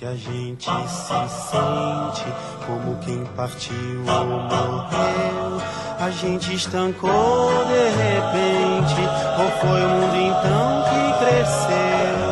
Que 0.00 0.06
a 0.06 0.14
gente 0.14 0.64
se 0.64 1.28
sente 1.28 2.24
como 2.64 2.96
quem 3.00 3.22
partiu 3.36 4.00
ou 4.08 4.26
morreu, 4.48 5.60
a 5.98 6.08
gente 6.08 6.54
estancou 6.54 7.50
de 7.66 7.82
repente, 8.00 8.96
ou 9.38 9.50
foi 9.60 9.84
o 9.84 9.88
mundo 9.90 10.16
então 10.16 10.84
que 10.88 11.00
cresceu? 11.22 12.30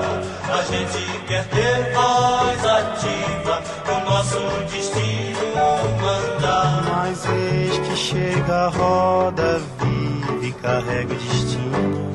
A 0.51 0.63
gente 0.63 1.27
quer 1.27 1.47
ter 1.49 1.93
voz 1.93 2.65
ativa, 2.65 3.63
o 3.87 4.11
nosso 4.11 4.39
destino 4.73 5.67
mandar. 6.01 6.85
Mas 6.85 7.23
eis 7.27 7.79
que 7.87 7.97
chega 7.97 8.65
a 8.65 8.69
roda 8.69 9.61
viva 9.79 10.47
e 10.47 10.53
carrega 10.53 11.13
o 11.13 11.17
destino 11.19 12.13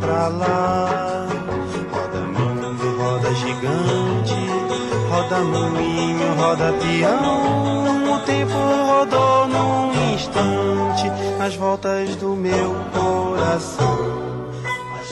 pra 0.00 0.26
lá 0.26 1.10
roda 3.20 3.34
gigante, 3.34 4.39
roda 5.30 5.44
moinho, 5.44 6.34
roda 6.34 6.72
peão. 6.72 8.14
O 8.14 8.18
tempo 8.20 8.52
rodou 8.52 9.46
num 9.46 10.14
instante 10.14 11.08
nas 11.38 11.54
voltas 11.54 12.16
do 12.16 12.34
meu 12.34 12.74
coração. 12.92 14.10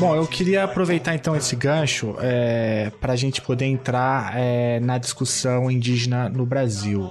Bom, 0.00 0.16
eu 0.16 0.26
queria 0.26 0.64
aproveitar 0.64 1.14
então 1.14 1.36
esse 1.36 1.54
gancho 1.54 2.16
é, 2.20 2.90
para 3.00 3.12
a 3.12 3.16
gente 3.16 3.40
poder 3.40 3.66
entrar 3.66 4.32
é, 4.36 4.80
na 4.80 4.98
discussão 4.98 5.70
indígena 5.70 6.28
no 6.28 6.44
Brasil. 6.44 7.10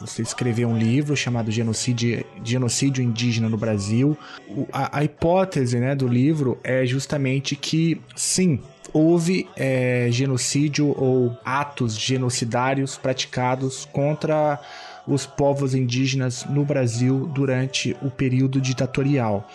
Você 0.00 0.22
escreveu 0.22 0.68
um 0.68 0.78
livro 0.78 1.16
chamado 1.16 1.50
Genocídio, 1.50 2.24
Genocídio 2.44 3.02
Indígena 3.02 3.48
no 3.48 3.56
Brasil. 3.56 4.16
O, 4.48 4.66
a, 4.72 4.98
a 4.98 5.04
hipótese 5.04 5.78
né, 5.78 5.96
do 5.96 6.06
livro 6.06 6.58
é 6.62 6.86
justamente 6.86 7.56
que, 7.56 8.00
sim, 8.14 8.60
houve 8.92 9.48
é, 9.56 10.08
genocídio 10.10 10.94
ou 10.98 11.36
atos 11.44 11.96
genocidários 11.98 12.96
praticados 12.96 13.86
contra 13.92 14.60
os 15.06 15.26
povos 15.26 15.74
indígenas 15.74 16.44
no 16.44 16.64
Brasil 16.64 17.26
durante 17.34 17.96
o 18.02 18.10
período 18.10 18.60
ditatorial. 18.60 19.48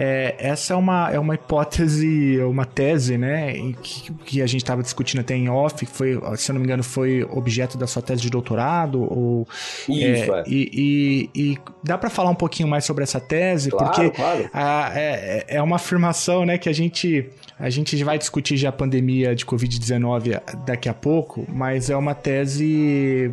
É, 0.00 0.36
essa 0.38 0.74
é 0.74 0.76
uma, 0.76 1.10
é 1.10 1.18
uma 1.18 1.34
hipótese, 1.34 2.38
uma 2.42 2.64
tese, 2.64 3.18
né, 3.18 3.52
que, 3.82 4.12
que 4.24 4.42
a 4.42 4.46
gente 4.46 4.62
estava 4.62 4.80
discutindo 4.80 5.18
até 5.20 5.34
em 5.34 5.48
off, 5.48 5.84
que 5.84 5.90
foi, 5.92 6.16
se 6.36 6.52
eu 6.52 6.54
não 6.54 6.60
me 6.60 6.66
engano, 6.66 6.84
foi 6.84 7.24
objeto 7.24 7.76
da 7.76 7.84
sua 7.84 8.00
tese 8.00 8.22
de 8.22 8.30
doutorado, 8.30 9.02
ou... 9.02 9.48
Isso, 9.88 10.32
é, 10.32 10.40
é. 10.40 10.44
E, 10.46 11.28
e, 11.34 11.52
e 11.52 11.58
dá 11.82 11.98
para 11.98 12.08
falar 12.08 12.30
um 12.30 12.34
pouquinho 12.36 12.68
mais 12.68 12.84
sobre 12.84 13.02
essa 13.02 13.18
tese, 13.18 13.70
claro, 13.70 13.86
porque 13.86 14.10
claro. 14.10 14.48
A, 14.52 14.92
é, 14.94 15.44
é 15.48 15.60
uma 15.60 15.76
afirmação, 15.76 16.46
né, 16.46 16.58
que 16.58 16.68
a 16.68 16.72
gente, 16.72 17.28
a 17.58 17.68
gente 17.70 18.02
vai 18.04 18.18
discutir 18.18 18.56
já 18.56 18.68
a 18.68 18.72
pandemia 18.72 19.34
de 19.34 19.44
Covid-19 19.44 20.40
daqui 20.64 20.88
a 20.88 20.94
pouco, 20.94 21.44
mas 21.48 21.90
é 21.90 21.96
uma 21.96 22.14
tese, 22.14 23.32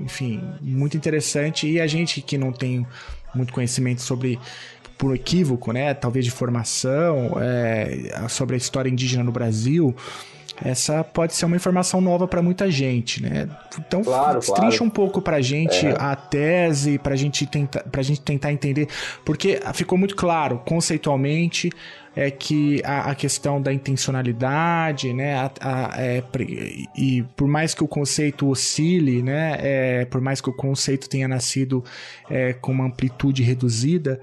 enfim, 0.00 0.42
muito 0.60 0.96
interessante, 0.96 1.68
e 1.68 1.80
a 1.80 1.86
gente 1.86 2.20
que 2.20 2.36
não 2.36 2.52
tem 2.52 2.86
muito 3.34 3.52
conhecimento 3.52 4.02
sobre 4.02 4.38
por 4.98 5.14
equívoco, 5.14 5.72
né? 5.72 5.94
Talvez 5.94 6.24
de 6.24 6.30
formação, 6.30 7.32
é, 7.40 8.28
sobre 8.28 8.54
a 8.54 8.58
história 8.58 8.88
indígena 8.90 9.24
no 9.24 9.32
Brasil, 9.32 9.94
essa 10.62 11.02
pode 11.04 11.34
ser 11.34 11.44
uma 11.44 11.56
informação 11.56 12.00
nova 12.00 12.26
para 12.26 12.42
muita 12.42 12.70
gente, 12.70 13.22
né? 13.22 13.48
Então, 13.78 14.02
claro, 14.02 14.40
trincha 14.40 14.54
claro. 14.56 14.84
um 14.84 14.90
pouco 14.90 15.22
para 15.22 15.36
a 15.36 15.40
gente 15.40 15.86
é. 15.86 15.94
a 15.98 16.14
tese, 16.14 16.98
para 16.98 17.16
gente 17.16 17.46
tentar, 17.46 17.84
a 17.92 18.02
gente 18.02 18.20
tentar 18.20 18.52
entender, 18.52 18.88
porque 19.24 19.60
ficou 19.74 19.96
muito 19.96 20.16
claro 20.16 20.60
conceitualmente 20.64 21.70
é 22.14 22.30
que 22.30 22.82
a, 22.84 23.10
a 23.10 23.14
questão 23.14 23.60
da 23.60 23.72
intencionalidade, 23.72 25.12
né, 25.12 25.34
a, 25.34 25.50
a, 25.60 26.02
é, 26.02 26.22
e 26.94 27.22
por 27.36 27.48
mais 27.48 27.74
que 27.74 27.82
o 27.82 27.88
conceito 27.88 28.48
oscile, 28.48 29.22
né, 29.22 29.56
é, 29.60 30.04
por 30.04 30.20
mais 30.20 30.40
que 30.40 30.50
o 30.50 30.52
conceito 30.52 31.08
tenha 31.08 31.26
nascido 31.26 31.82
é, 32.30 32.52
com 32.52 32.72
uma 32.72 32.84
amplitude 32.84 33.42
reduzida, 33.42 34.20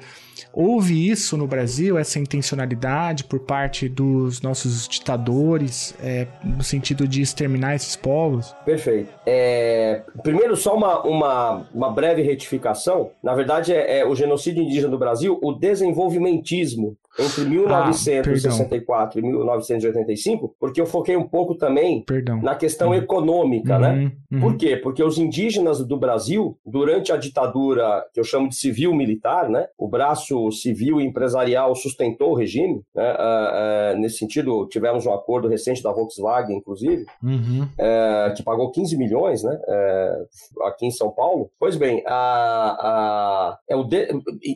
Houve 0.54 1.10
isso 1.10 1.38
no 1.38 1.48
Brasil, 1.48 1.98
essa 1.98 2.20
intencionalidade 2.20 3.24
por 3.24 3.40
parte 3.40 3.88
dos 3.88 4.42
nossos 4.42 4.88
ditadores, 4.88 5.96
é, 6.02 6.28
no 6.44 6.64
sentido 6.64 7.08
de 7.08 7.22
exterminar 7.22 7.76
esses 7.76 7.96
povos? 7.96 8.56
Perfeito. 8.66 9.14
É, 9.26 10.02
primeiro, 10.24 10.56
só 10.56 10.76
uma, 10.76 11.02
uma, 11.04 11.68
uma, 11.74 11.92
breve 11.92 12.22
retificação. 12.22 13.12
Na 13.24 13.34
verdade, 13.36 13.74
é, 13.74 14.00
é 14.00 14.06
o 14.06 14.16
genocídio 14.16 14.64
indígena 14.64 14.90
do 14.90 14.98
Brasil, 14.98 15.40
o 15.42 15.54
desenvolvimentismo 15.54 16.98
entre 17.18 17.44
1964 17.46 19.20
ah, 19.20 19.22
e 19.22 19.26
1985, 19.26 20.56
porque 20.60 20.80
eu 20.80 20.86
foquei 20.86 21.18
um 21.18 21.28
pouco 21.28 21.56
também 21.56 22.04
perdão. 22.04 22.42
na 22.42 22.56
questão 22.56 22.90
uhum. 22.90 22.96
econômica, 22.96 23.78
né? 23.78 23.90
uhum. 23.90 23.96
né? 23.96 24.12
Uhum. 24.32 24.40
Por 24.40 24.58
quê? 24.58 24.78
Porque 24.78 25.04
os 25.04 25.18
indígenas 25.18 25.86
do 25.86 25.98
Brasil, 25.98 26.58
durante 26.66 27.12
a 27.12 27.18
ditadura 27.18 28.06
que 28.14 28.20
eu 28.20 28.24
chamo 28.24 28.48
de 28.48 28.56
civil-militar, 28.56 29.50
né? 29.50 29.68
O 29.78 29.88
braço 29.88 30.39
civil 30.52 31.00
e 31.00 31.06
empresarial 31.06 31.76
sustentou 31.76 32.32
o 32.32 32.36
regime, 32.36 32.82
né? 32.96 33.14
Uh, 33.14 33.96
uh, 33.96 34.00
nesse 34.00 34.18
sentido, 34.18 34.68
tivemos 34.68 35.06
um 35.06 35.14
acordo 35.14 35.48
recente 35.48 35.84
da 35.84 35.92
Volkswagen, 35.92 36.58
inclusive, 36.58 37.04
uh, 37.24 38.34
que 38.36 38.44
pagou 38.44 38.72
15 38.72 38.98
milhões, 38.98 39.44
né? 39.44 39.60
aqui 40.66 40.86
em 40.86 40.92
São 40.92 41.12
Paulo. 41.12 41.50
Pois 41.60 41.76
bem, 41.76 42.04
a, 42.06 42.16
a, 42.16 43.58
é 43.70 43.76
o 43.76 43.84
de... 43.84 44.08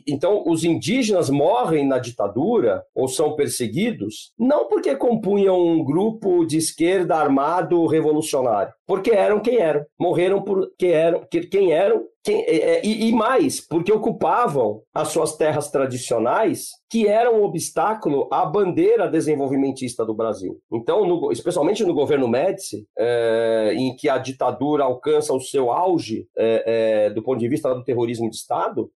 então 0.06 0.44
os 0.46 0.64
indígenas 0.64 1.30
morrem 1.30 1.86
na 1.86 1.98
ditadura 1.98 2.82
ou 2.94 3.08
são 3.08 3.34
perseguidos, 3.34 4.32
não 4.38 4.68
porque 4.68 4.94
compunham 4.96 5.58
um 5.58 5.84
grupo 5.84 6.44
de 6.44 6.56
esquerda 6.56 7.16
armado 7.16 7.86
revolucionário, 7.86 8.72
porque 8.86 9.10
eram 9.10 9.40
quem 9.40 9.58
eram, 9.58 9.84
morreram 9.98 10.42
porque 10.42 10.86
eram 10.86 11.26
quem 11.30 11.72
eram 11.72 12.04
quem, 12.24 12.40
é, 12.42 12.56
é, 12.56 12.86
e, 12.86 13.08
e, 13.08 13.12
mais, 13.12 13.60
porque 13.60 13.92
ocupavam 13.92 14.82
as 14.94 15.08
suas 15.08 15.36
terras 15.36 15.70
tradicionais, 15.70 16.70
que 16.94 17.08
eram 17.08 17.40
um 17.40 17.42
obstáculo 17.42 18.28
à 18.30 18.46
bandeira 18.46 19.08
desenvolvimentista 19.08 20.06
do 20.06 20.14
Brasil. 20.14 20.60
Então, 20.72 21.04
no, 21.04 21.32
especialmente 21.32 21.82
no 21.82 21.92
governo 21.92 22.28
Médici, 22.28 22.86
é, 22.96 23.74
em 23.76 23.96
que 23.96 24.08
a 24.08 24.16
ditadura 24.16 24.84
alcança 24.84 25.34
o 25.34 25.40
seu 25.40 25.72
auge 25.72 26.28
é, 26.38 27.06
é 27.08 27.10
do 27.10 27.20
ponto 27.20 27.40
de 27.40 27.48
vista 27.48 27.74
do 27.74 27.82
terrorismo 27.82 28.30
de 28.30 28.36
Estado, 28.36 28.92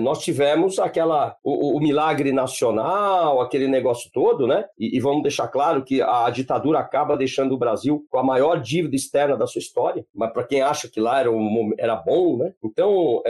nós 0.00 0.18
tivemos 0.18 0.78
aquela 0.78 1.34
o, 1.42 1.78
o, 1.78 1.80
milagre 1.80 2.32
nacional, 2.32 3.40
aquele 3.40 3.66
negócio 3.66 4.10
todo, 4.12 4.46
né? 4.46 4.66
E, 4.78 4.98
e 4.98 5.00
vamos 5.00 5.22
deixar 5.22 5.48
claro 5.48 5.82
que 5.82 6.02
a 6.02 6.28
ditadura 6.28 6.80
acaba 6.80 7.16
deixando 7.16 7.54
o 7.54 7.58
Brasil 7.58 8.04
com 8.10 8.18
a 8.18 8.22
maior 8.22 8.60
dívida 8.60 8.94
externa 8.94 9.38
da 9.38 9.46
sua 9.46 9.60
história. 9.60 10.04
Mas 10.14 10.34
para 10.34 10.44
quem 10.44 10.60
acha 10.60 10.86
que 10.86 11.00
lá 11.00 11.20
era, 11.20 11.30
um, 11.30 11.72
era 11.78 11.96
bom 11.96 12.36
né? 12.36 12.52
Então, 12.62 13.22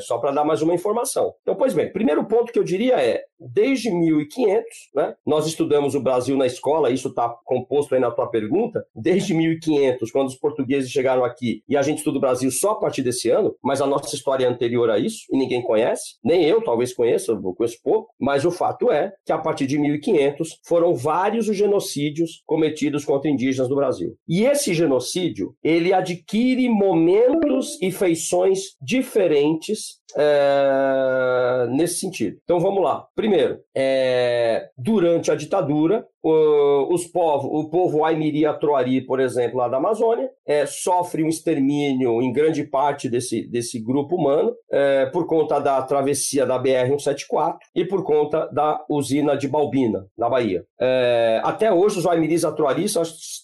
só 0.00 0.16
para 0.16 0.30
dar 0.30 0.44
mais 0.44 0.62
uma 0.62 0.74
informação. 0.74 1.34
Então, 1.42 1.54
pois 1.54 1.74
bem, 1.74 1.92
primeiro 1.92 2.24
ponto 2.24 2.50
que 2.50 2.58
eu 2.58 2.64
diria 2.64 3.01
é, 3.02 3.26
desde 3.52 3.90
1500, 3.90 4.64
né? 4.94 5.14
Nós 5.26 5.46
estudamos 5.46 5.94
o 5.94 6.00
Brasil 6.00 6.36
na 6.36 6.46
escola, 6.46 6.90
isso 6.90 7.08
está 7.08 7.28
composto 7.44 7.94
aí 7.94 8.00
na 8.00 8.10
tua 8.10 8.26
pergunta, 8.28 8.84
desde 8.94 9.34
1500, 9.34 10.10
quando 10.10 10.28
os 10.28 10.36
portugueses 10.36 10.90
chegaram 10.90 11.24
aqui, 11.24 11.62
e 11.68 11.76
a 11.76 11.82
gente 11.82 11.98
estuda 11.98 12.18
o 12.18 12.20
Brasil 12.20 12.50
só 12.50 12.72
a 12.72 12.80
partir 12.80 13.02
desse 13.02 13.30
ano, 13.30 13.54
mas 13.62 13.80
a 13.80 13.86
nossa 13.86 14.14
história 14.14 14.44
é 14.44 14.48
anterior 14.48 14.90
a 14.90 14.98
isso, 14.98 15.24
e 15.30 15.36
ninguém 15.36 15.62
conhece, 15.62 16.16
nem 16.24 16.44
eu 16.44 16.62
talvez 16.62 16.92
conheça, 16.94 17.32
eu 17.32 17.54
conheço 17.54 17.78
pouco, 17.82 18.12
mas 18.20 18.44
o 18.44 18.50
fato 18.50 18.90
é 18.90 19.12
que 19.24 19.32
a 19.32 19.38
partir 19.38 19.66
de 19.66 19.78
1500 19.78 20.60
foram 20.64 20.94
vários 20.94 21.48
os 21.48 21.56
genocídios 21.56 22.42
cometidos 22.46 23.04
contra 23.04 23.30
indígenas 23.30 23.68
no 23.68 23.76
Brasil. 23.76 24.16
E 24.28 24.44
esse 24.44 24.74
genocídio, 24.74 25.54
ele 25.62 25.92
adquire 25.92 26.68
momentos 26.68 27.80
e 27.80 27.90
feições 27.90 28.76
diferentes 28.80 30.00
é, 30.16 31.66
nesse 31.70 32.00
sentido. 32.00 32.36
Então 32.44 32.60
vamos 32.60 32.82
lá. 32.82 33.06
Primeiro, 33.14 33.31
é, 33.74 34.70
durante 34.76 35.30
a 35.30 35.34
ditadura, 35.34 36.06
os 36.22 37.06
povos, 37.06 37.50
o 37.52 37.68
povo 37.68 38.04
Aimiri 38.04 38.46
Atroari, 38.46 39.00
por 39.00 39.20
exemplo, 39.20 39.58
lá 39.58 39.68
da 39.68 39.78
Amazônia, 39.78 40.30
é, 40.46 40.66
sofre 40.66 41.22
um 41.22 41.28
extermínio 41.28 42.22
em 42.22 42.32
grande 42.32 42.64
parte 42.64 43.08
desse, 43.08 43.46
desse 43.48 43.80
grupo 43.80 44.16
humano 44.16 44.54
é, 44.70 45.06
por 45.06 45.26
conta 45.26 45.58
da 45.58 45.80
travessia 45.82 46.46
da 46.46 46.62
BR-174 46.62 47.56
e 47.74 47.84
por 47.84 48.04
conta 48.04 48.46
da 48.52 48.84
usina 48.88 49.36
de 49.36 49.48
Balbina, 49.48 50.06
na 50.16 50.28
Bahia. 50.28 50.64
É, 50.80 51.40
até 51.44 51.72
hoje, 51.72 51.98
os 51.98 52.06
Aimiris 52.06 52.44
Atroaris 52.44 52.94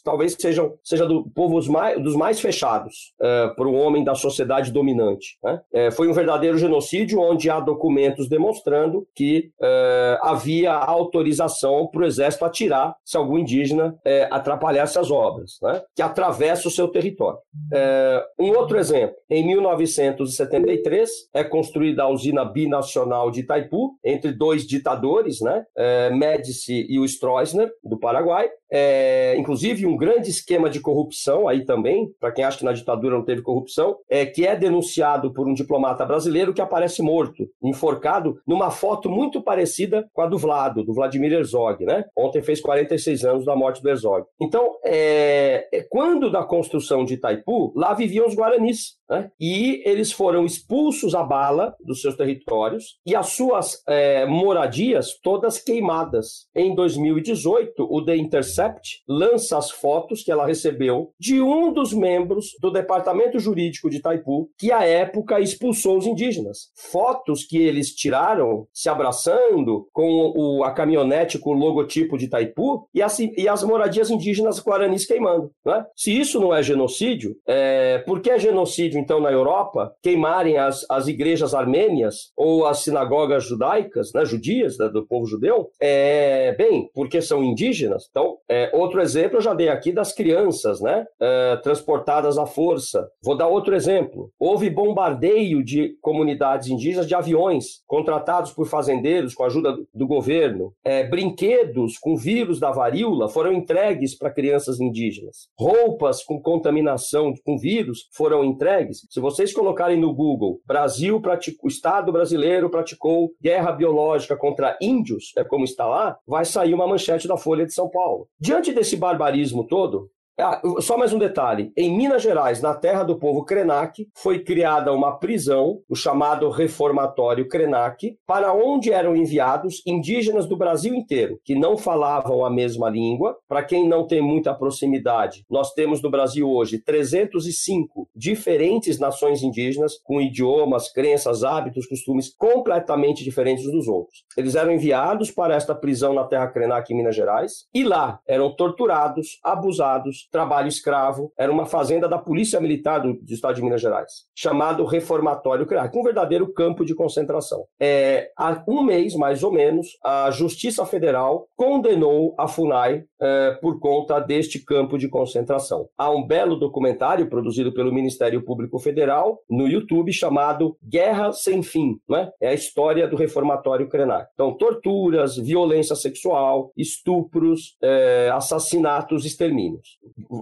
talvez 0.04 0.36
sejam 0.38 0.74
seja 0.82 1.06
do 1.06 1.28
povos 1.30 1.68
mais, 1.68 2.00
dos 2.02 2.14
mais 2.14 2.40
fechados 2.40 3.12
é, 3.20 3.48
para 3.48 3.68
o 3.68 3.74
homem 3.74 4.04
da 4.04 4.14
sociedade 4.14 4.70
dominante. 4.70 5.38
Né? 5.42 5.60
É, 5.72 5.90
foi 5.90 6.08
um 6.08 6.12
verdadeiro 6.12 6.58
genocídio 6.58 7.20
onde 7.20 7.50
há 7.50 7.60
documentos 7.60 8.28
demonstrando 8.28 9.06
que 9.14 9.50
é, 9.60 10.18
havia 10.22 10.72
autorização 10.72 11.88
para 11.88 12.02
o 12.02 12.06
exército 12.06 12.44
atirar 12.44 12.67
tirar 12.68 12.94
se 13.04 13.16
algum 13.16 13.38
indígena 13.38 13.96
é, 14.04 14.28
atrapalhasse 14.30 14.98
as 14.98 15.10
obras, 15.10 15.52
né? 15.62 15.80
que 15.96 16.02
atravessa 16.02 16.68
o 16.68 16.70
seu 16.70 16.88
território. 16.88 17.38
É, 17.72 18.22
um 18.38 18.50
outro 18.50 18.78
exemplo, 18.78 19.16
em 19.30 19.46
1973 19.46 21.10
é 21.34 21.42
construída 21.42 22.02
a 22.02 22.08
usina 22.08 22.44
binacional 22.44 23.30
de 23.30 23.40
Itaipu, 23.40 23.92
entre 24.04 24.32
dois 24.32 24.66
ditadores, 24.66 25.40
né? 25.40 25.64
É, 25.76 26.10
Médici 26.10 26.86
e 26.88 26.98
o 26.98 27.04
Stroessner, 27.04 27.70
do 27.82 27.98
Paraguai, 27.98 28.48
é, 28.70 29.34
inclusive 29.38 29.86
um 29.86 29.96
grande 29.96 30.28
esquema 30.28 30.68
de 30.68 30.80
corrupção 30.80 31.48
aí 31.48 31.64
também, 31.64 32.08
para 32.20 32.32
quem 32.32 32.44
acha 32.44 32.58
que 32.58 32.64
na 32.64 32.72
ditadura 32.72 33.16
não 33.16 33.24
teve 33.24 33.42
corrupção, 33.42 33.96
é, 34.10 34.26
que 34.26 34.46
é 34.46 34.54
denunciado 34.54 35.32
por 35.32 35.48
um 35.48 35.54
diplomata 35.54 36.04
brasileiro 36.04 36.52
que 36.52 36.60
aparece 36.60 37.02
morto, 37.02 37.48
enforcado, 37.62 38.38
numa 38.46 38.70
foto 38.70 39.08
muito 39.08 39.42
parecida 39.42 40.06
com 40.12 40.22
a 40.22 40.26
do 40.26 40.38
Vlado, 40.38 40.84
do 40.84 40.92
Vladimir 40.92 41.32
Herzog, 41.32 41.84
né? 41.84 42.04
Ontem 42.16 42.42
fez 42.42 42.57
46 42.60 43.24
anos 43.24 43.44
da 43.44 43.56
morte 43.56 43.82
do 43.82 43.88
Herzog. 43.88 44.26
Então, 44.40 44.76
é, 44.84 45.68
é 45.72 45.82
quando 45.88 46.30
da 46.30 46.44
construção 46.44 47.04
de 47.04 47.14
Itaipu, 47.14 47.72
lá 47.76 47.94
viviam 47.94 48.26
os 48.26 48.34
guaranis, 48.34 48.98
né? 49.08 49.30
E 49.40 49.82
eles 49.88 50.12
foram 50.12 50.44
expulsos 50.44 51.14
a 51.14 51.22
bala 51.22 51.74
dos 51.80 52.02
seus 52.02 52.14
territórios 52.14 52.98
e 53.06 53.16
as 53.16 53.30
suas 53.30 53.82
é, 53.88 54.26
moradias 54.26 55.18
todas 55.22 55.58
queimadas. 55.58 56.46
Em 56.54 56.74
2018, 56.74 57.86
o 57.88 58.04
The 58.04 58.16
Intercept 58.16 59.02
lança 59.08 59.56
as 59.56 59.70
fotos 59.70 60.22
que 60.22 60.30
ela 60.30 60.46
recebeu 60.46 61.12
de 61.18 61.40
um 61.40 61.72
dos 61.72 61.92
membros 61.92 62.50
do 62.60 62.70
departamento 62.70 63.38
jurídico 63.38 63.88
de 63.88 63.96
Itaipu, 63.96 64.50
que 64.58 64.70
à 64.70 64.84
época 64.84 65.40
expulsou 65.40 65.96
os 65.96 66.06
indígenas. 66.06 66.70
Fotos 66.76 67.44
que 67.44 67.58
eles 67.58 67.94
tiraram 67.94 68.66
se 68.72 68.88
abraçando 68.88 69.88
com 69.92 70.32
o, 70.36 70.64
a 70.64 70.72
caminhonete 70.72 71.38
com 71.38 71.50
o 71.50 71.58
logotipo 71.58 72.18
de 72.18 72.26
Itaipu 72.26 72.47
e 72.94 73.02
as, 73.02 73.18
e 73.18 73.48
as 73.48 73.62
moradias 73.62 74.10
indígenas 74.10 74.60
guaranis 74.60 75.06
queimando. 75.06 75.50
Né? 75.64 75.84
Se 75.96 76.18
isso 76.18 76.40
não 76.40 76.54
é 76.54 76.62
genocídio, 76.62 77.36
é, 77.46 77.98
por 77.98 78.20
que 78.20 78.30
é 78.30 78.38
genocídio 78.38 78.98
então 78.98 79.20
na 79.20 79.30
Europa 79.30 79.92
queimarem 80.02 80.58
as, 80.58 80.84
as 80.90 81.06
igrejas 81.06 81.54
armênias 81.54 82.30
ou 82.36 82.66
as 82.66 82.80
sinagogas 82.80 83.44
judaicas, 83.44 84.12
né, 84.14 84.24
judias 84.24 84.78
né, 84.78 84.88
do 84.88 85.06
povo 85.06 85.26
judeu? 85.26 85.68
É, 85.80 86.54
bem, 86.56 86.88
porque 86.94 87.20
são 87.20 87.42
indígenas. 87.42 88.06
Então, 88.10 88.38
é, 88.48 88.70
outro 88.72 89.00
exemplo 89.00 89.38
eu 89.38 89.42
já 89.42 89.54
dei 89.54 89.68
aqui 89.68 89.92
das 89.92 90.12
crianças, 90.12 90.80
né, 90.80 91.04
é, 91.20 91.56
transportadas 91.56 92.38
à 92.38 92.46
força. 92.46 93.08
Vou 93.22 93.36
dar 93.36 93.48
outro 93.48 93.74
exemplo. 93.74 94.30
Houve 94.38 94.70
bombardeio 94.70 95.62
de 95.64 95.96
comunidades 96.00 96.68
indígenas 96.68 97.06
de 97.06 97.14
aviões 97.14 97.82
contratados 97.86 98.52
por 98.52 98.66
fazendeiros 98.66 99.34
com 99.34 99.44
a 99.44 99.46
ajuda 99.46 99.76
do 99.94 100.06
governo. 100.06 100.72
É, 100.84 101.04
brinquedos 101.04 101.98
com 101.98 102.16
vírus 102.16 102.37
da 102.60 102.70
varíola 102.70 103.28
foram 103.28 103.52
entregues 103.52 104.16
para 104.16 104.32
crianças 104.32 104.80
indígenas. 104.80 105.48
Roupas 105.58 106.22
com 106.22 106.40
contaminação 106.40 107.32
com 107.44 107.58
vírus 107.58 108.08
foram 108.12 108.44
entregues. 108.44 109.06
Se 109.10 109.20
vocês 109.20 109.52
colocarem 109.52 110.00
no 110.00 110.14
Google, 110.14 110.60
Brasil 110.66 111.20
praticou, 111.20 111.68
Estado 111.68 112.12
brasileiro 112.12 112.70
praticou 112.70 113.30
guerra 113.42 113.72
biológica 113.72 114.36
contra 114.36 114.78
índios, 114.80 115.32
é 115.36 115.44
como 115.44 115.64
está 115.64 115.86
lá, 115.86 116.16
vai 116.26 116.44
sair 116.44 116.74
uma 116.74 116.86
manchete 116.86 117.26
da 117.26 117.36
Folha 117.36 117.66
de 117.66 117.74
São 117.74 117.90
Paulo. 117.90 118.28
Diante 118.40 118.72
desse 118.72 118.96
barbarismo 118.96 119.66
todo, 119.66 120.08
ah, 120.40 120.60
só 120.80 120.96
mais 120.96 121.12
um 121.12 121.18
detalhe. 121.18 121.72
Em 121.76 121.96
Minas 121.96 122.22
Gerais, 122.22 122.62
na 122.62 122.72
terra 122.72 123.02
do 123.02 123.18
povo 123.18 123.44
Krenak, 123.44 124.06
foi 124.14 124.38
criada 124.38 124.92
uma 124.92 125.18
prisão, 125.18 125.80
o 125.88 125.96
chamado 125.96 126.48
Reformatório 126.48 127.48
Krenak, 127.48 128.16
para 128.24 128.52
onde 128.52 128.92
eram 128.92 129.16
enviados 129.16 129.82
indígenas 129.84 130.46
do 130.46 130.56
Brasil 130.56 130.94
inteiro, 130.94 131.40
que 131.44 131.56
não 131.56 131.76
falavam 131.76 132.44
a 132.44 132.50
mesma 132.50 132.88
língua. 132.88 133.36
Para 133.48 133.64
quem 133.64 133.88
não 133.88 134.06
tem 134.06 134.22
muita 134.22 134.54
proximidade, 134.54 135.44
nós 135.50 135.74
temos 135.74 136.00
no 136.00 136.08
Brasil 136.08 136.48
hoje 136.48 136.78
305 136.78 138.08
diferentes 138.14 139.00
nações 139.00 139.42
indígenas, 139.42 139.94
com 140.04 140.20
idiomas, 140.20 140.88
crenças, 140.92 141.42
hábitos, 141.42 141.88
costumes 141.88 142.32
completamente 142.32 143.24
diferentes 143.24 143.66
uns 143.66 143.72
dos 143.72 143.88
outros. 143.88 144.22
Eles 144.36 144.54
eram 144.54 144.70
enviados 144.70 145.32
para 145.32 145.56
esta 145.56 145.74
prisão 145.74 146.14
na 146.14 146.22
terra 146.22 146.46
Krenak, 146.46 146.92
em 146.92 146.96
Minas 146.96 147.16
Gerais, 147.16 147.66
e 147.74 147.82
lá 147.82 148.20
eram 148.24 148.54
torturados, 148.54 149.40
abusados, 149.42 150.27
trabalho 150.30 150.68
escravo, 150.68 151.32
era 151.38 151.50
uma 151.50 151.66
fazenda 151.66 152.08
da 152.08 152.18
Polícia 152.18 152.60
Militar 152.60 153.00
do, 153.00 153.14
do 153.14 153.32
Estado 153.32 153.56
de 153.56 153.62
Minas 153.62 153.80
Gerais, 153.80 154.26
chamado 154.34 154.84
Reformatório 154.84 155.66
Crack, 155.66 155.96
um 155.96 156.02
verdadeiro 156.02 156.52
campo 156.52 156.84
de 156.84 156.94
concentração. 156.94 157.64
É, 157.80 158.30
há 158.36 158.62
um 158.68 158.82
mês, 158.82 159.14
mais 159.14 159.42
ou 159.42 159.52
menos, 159.52 159.98
a 160.04 160.30
Justiça 160.30 160.84
Federal 160.86 161.46
condenou 161.56 162.34
a 162.38 162.46
FUNAI 162.46 163.04
é, 163.20 163.58
por 163.60 163.78
conta 163.80 164.18
deste 164.20 164.64
campo 164.64 164.98
de 164.98 165.08
concentração. 165.08 165.88
Há 165.96 166.10
um 166.10 166.26
belo 166.26 166.56
documentário 166.56 167.28
produzido 167.28 167.72
pelo 167.72 167.92
Ministério 167.92 168.42
Público 168.44 168.78
Federal 168.78 169.40
no 169.48 169.66
YouTube 169.66 170.12
chamado 170.12 170.76
Guerra 170.82 171.32
Sem 171.32 171.62
Fim, 171.62 171.98
né? 172.08 172.30
é 172.40 172.48
a 172.48 172.54
história 172.54 173.08
do 173.08 173.16
Reformatório 173.16 173.88
Krenak. 173.88 174.28
Então, 174.34 174.56
torturas, 174.56 175.36
violência 175.36 175.96
sexual, 175.96 176.72
estupros, 176.76 177.76
é, 177.82 178.30
assassinatos, 178.32 179.24
extermínios. 179.24 179.98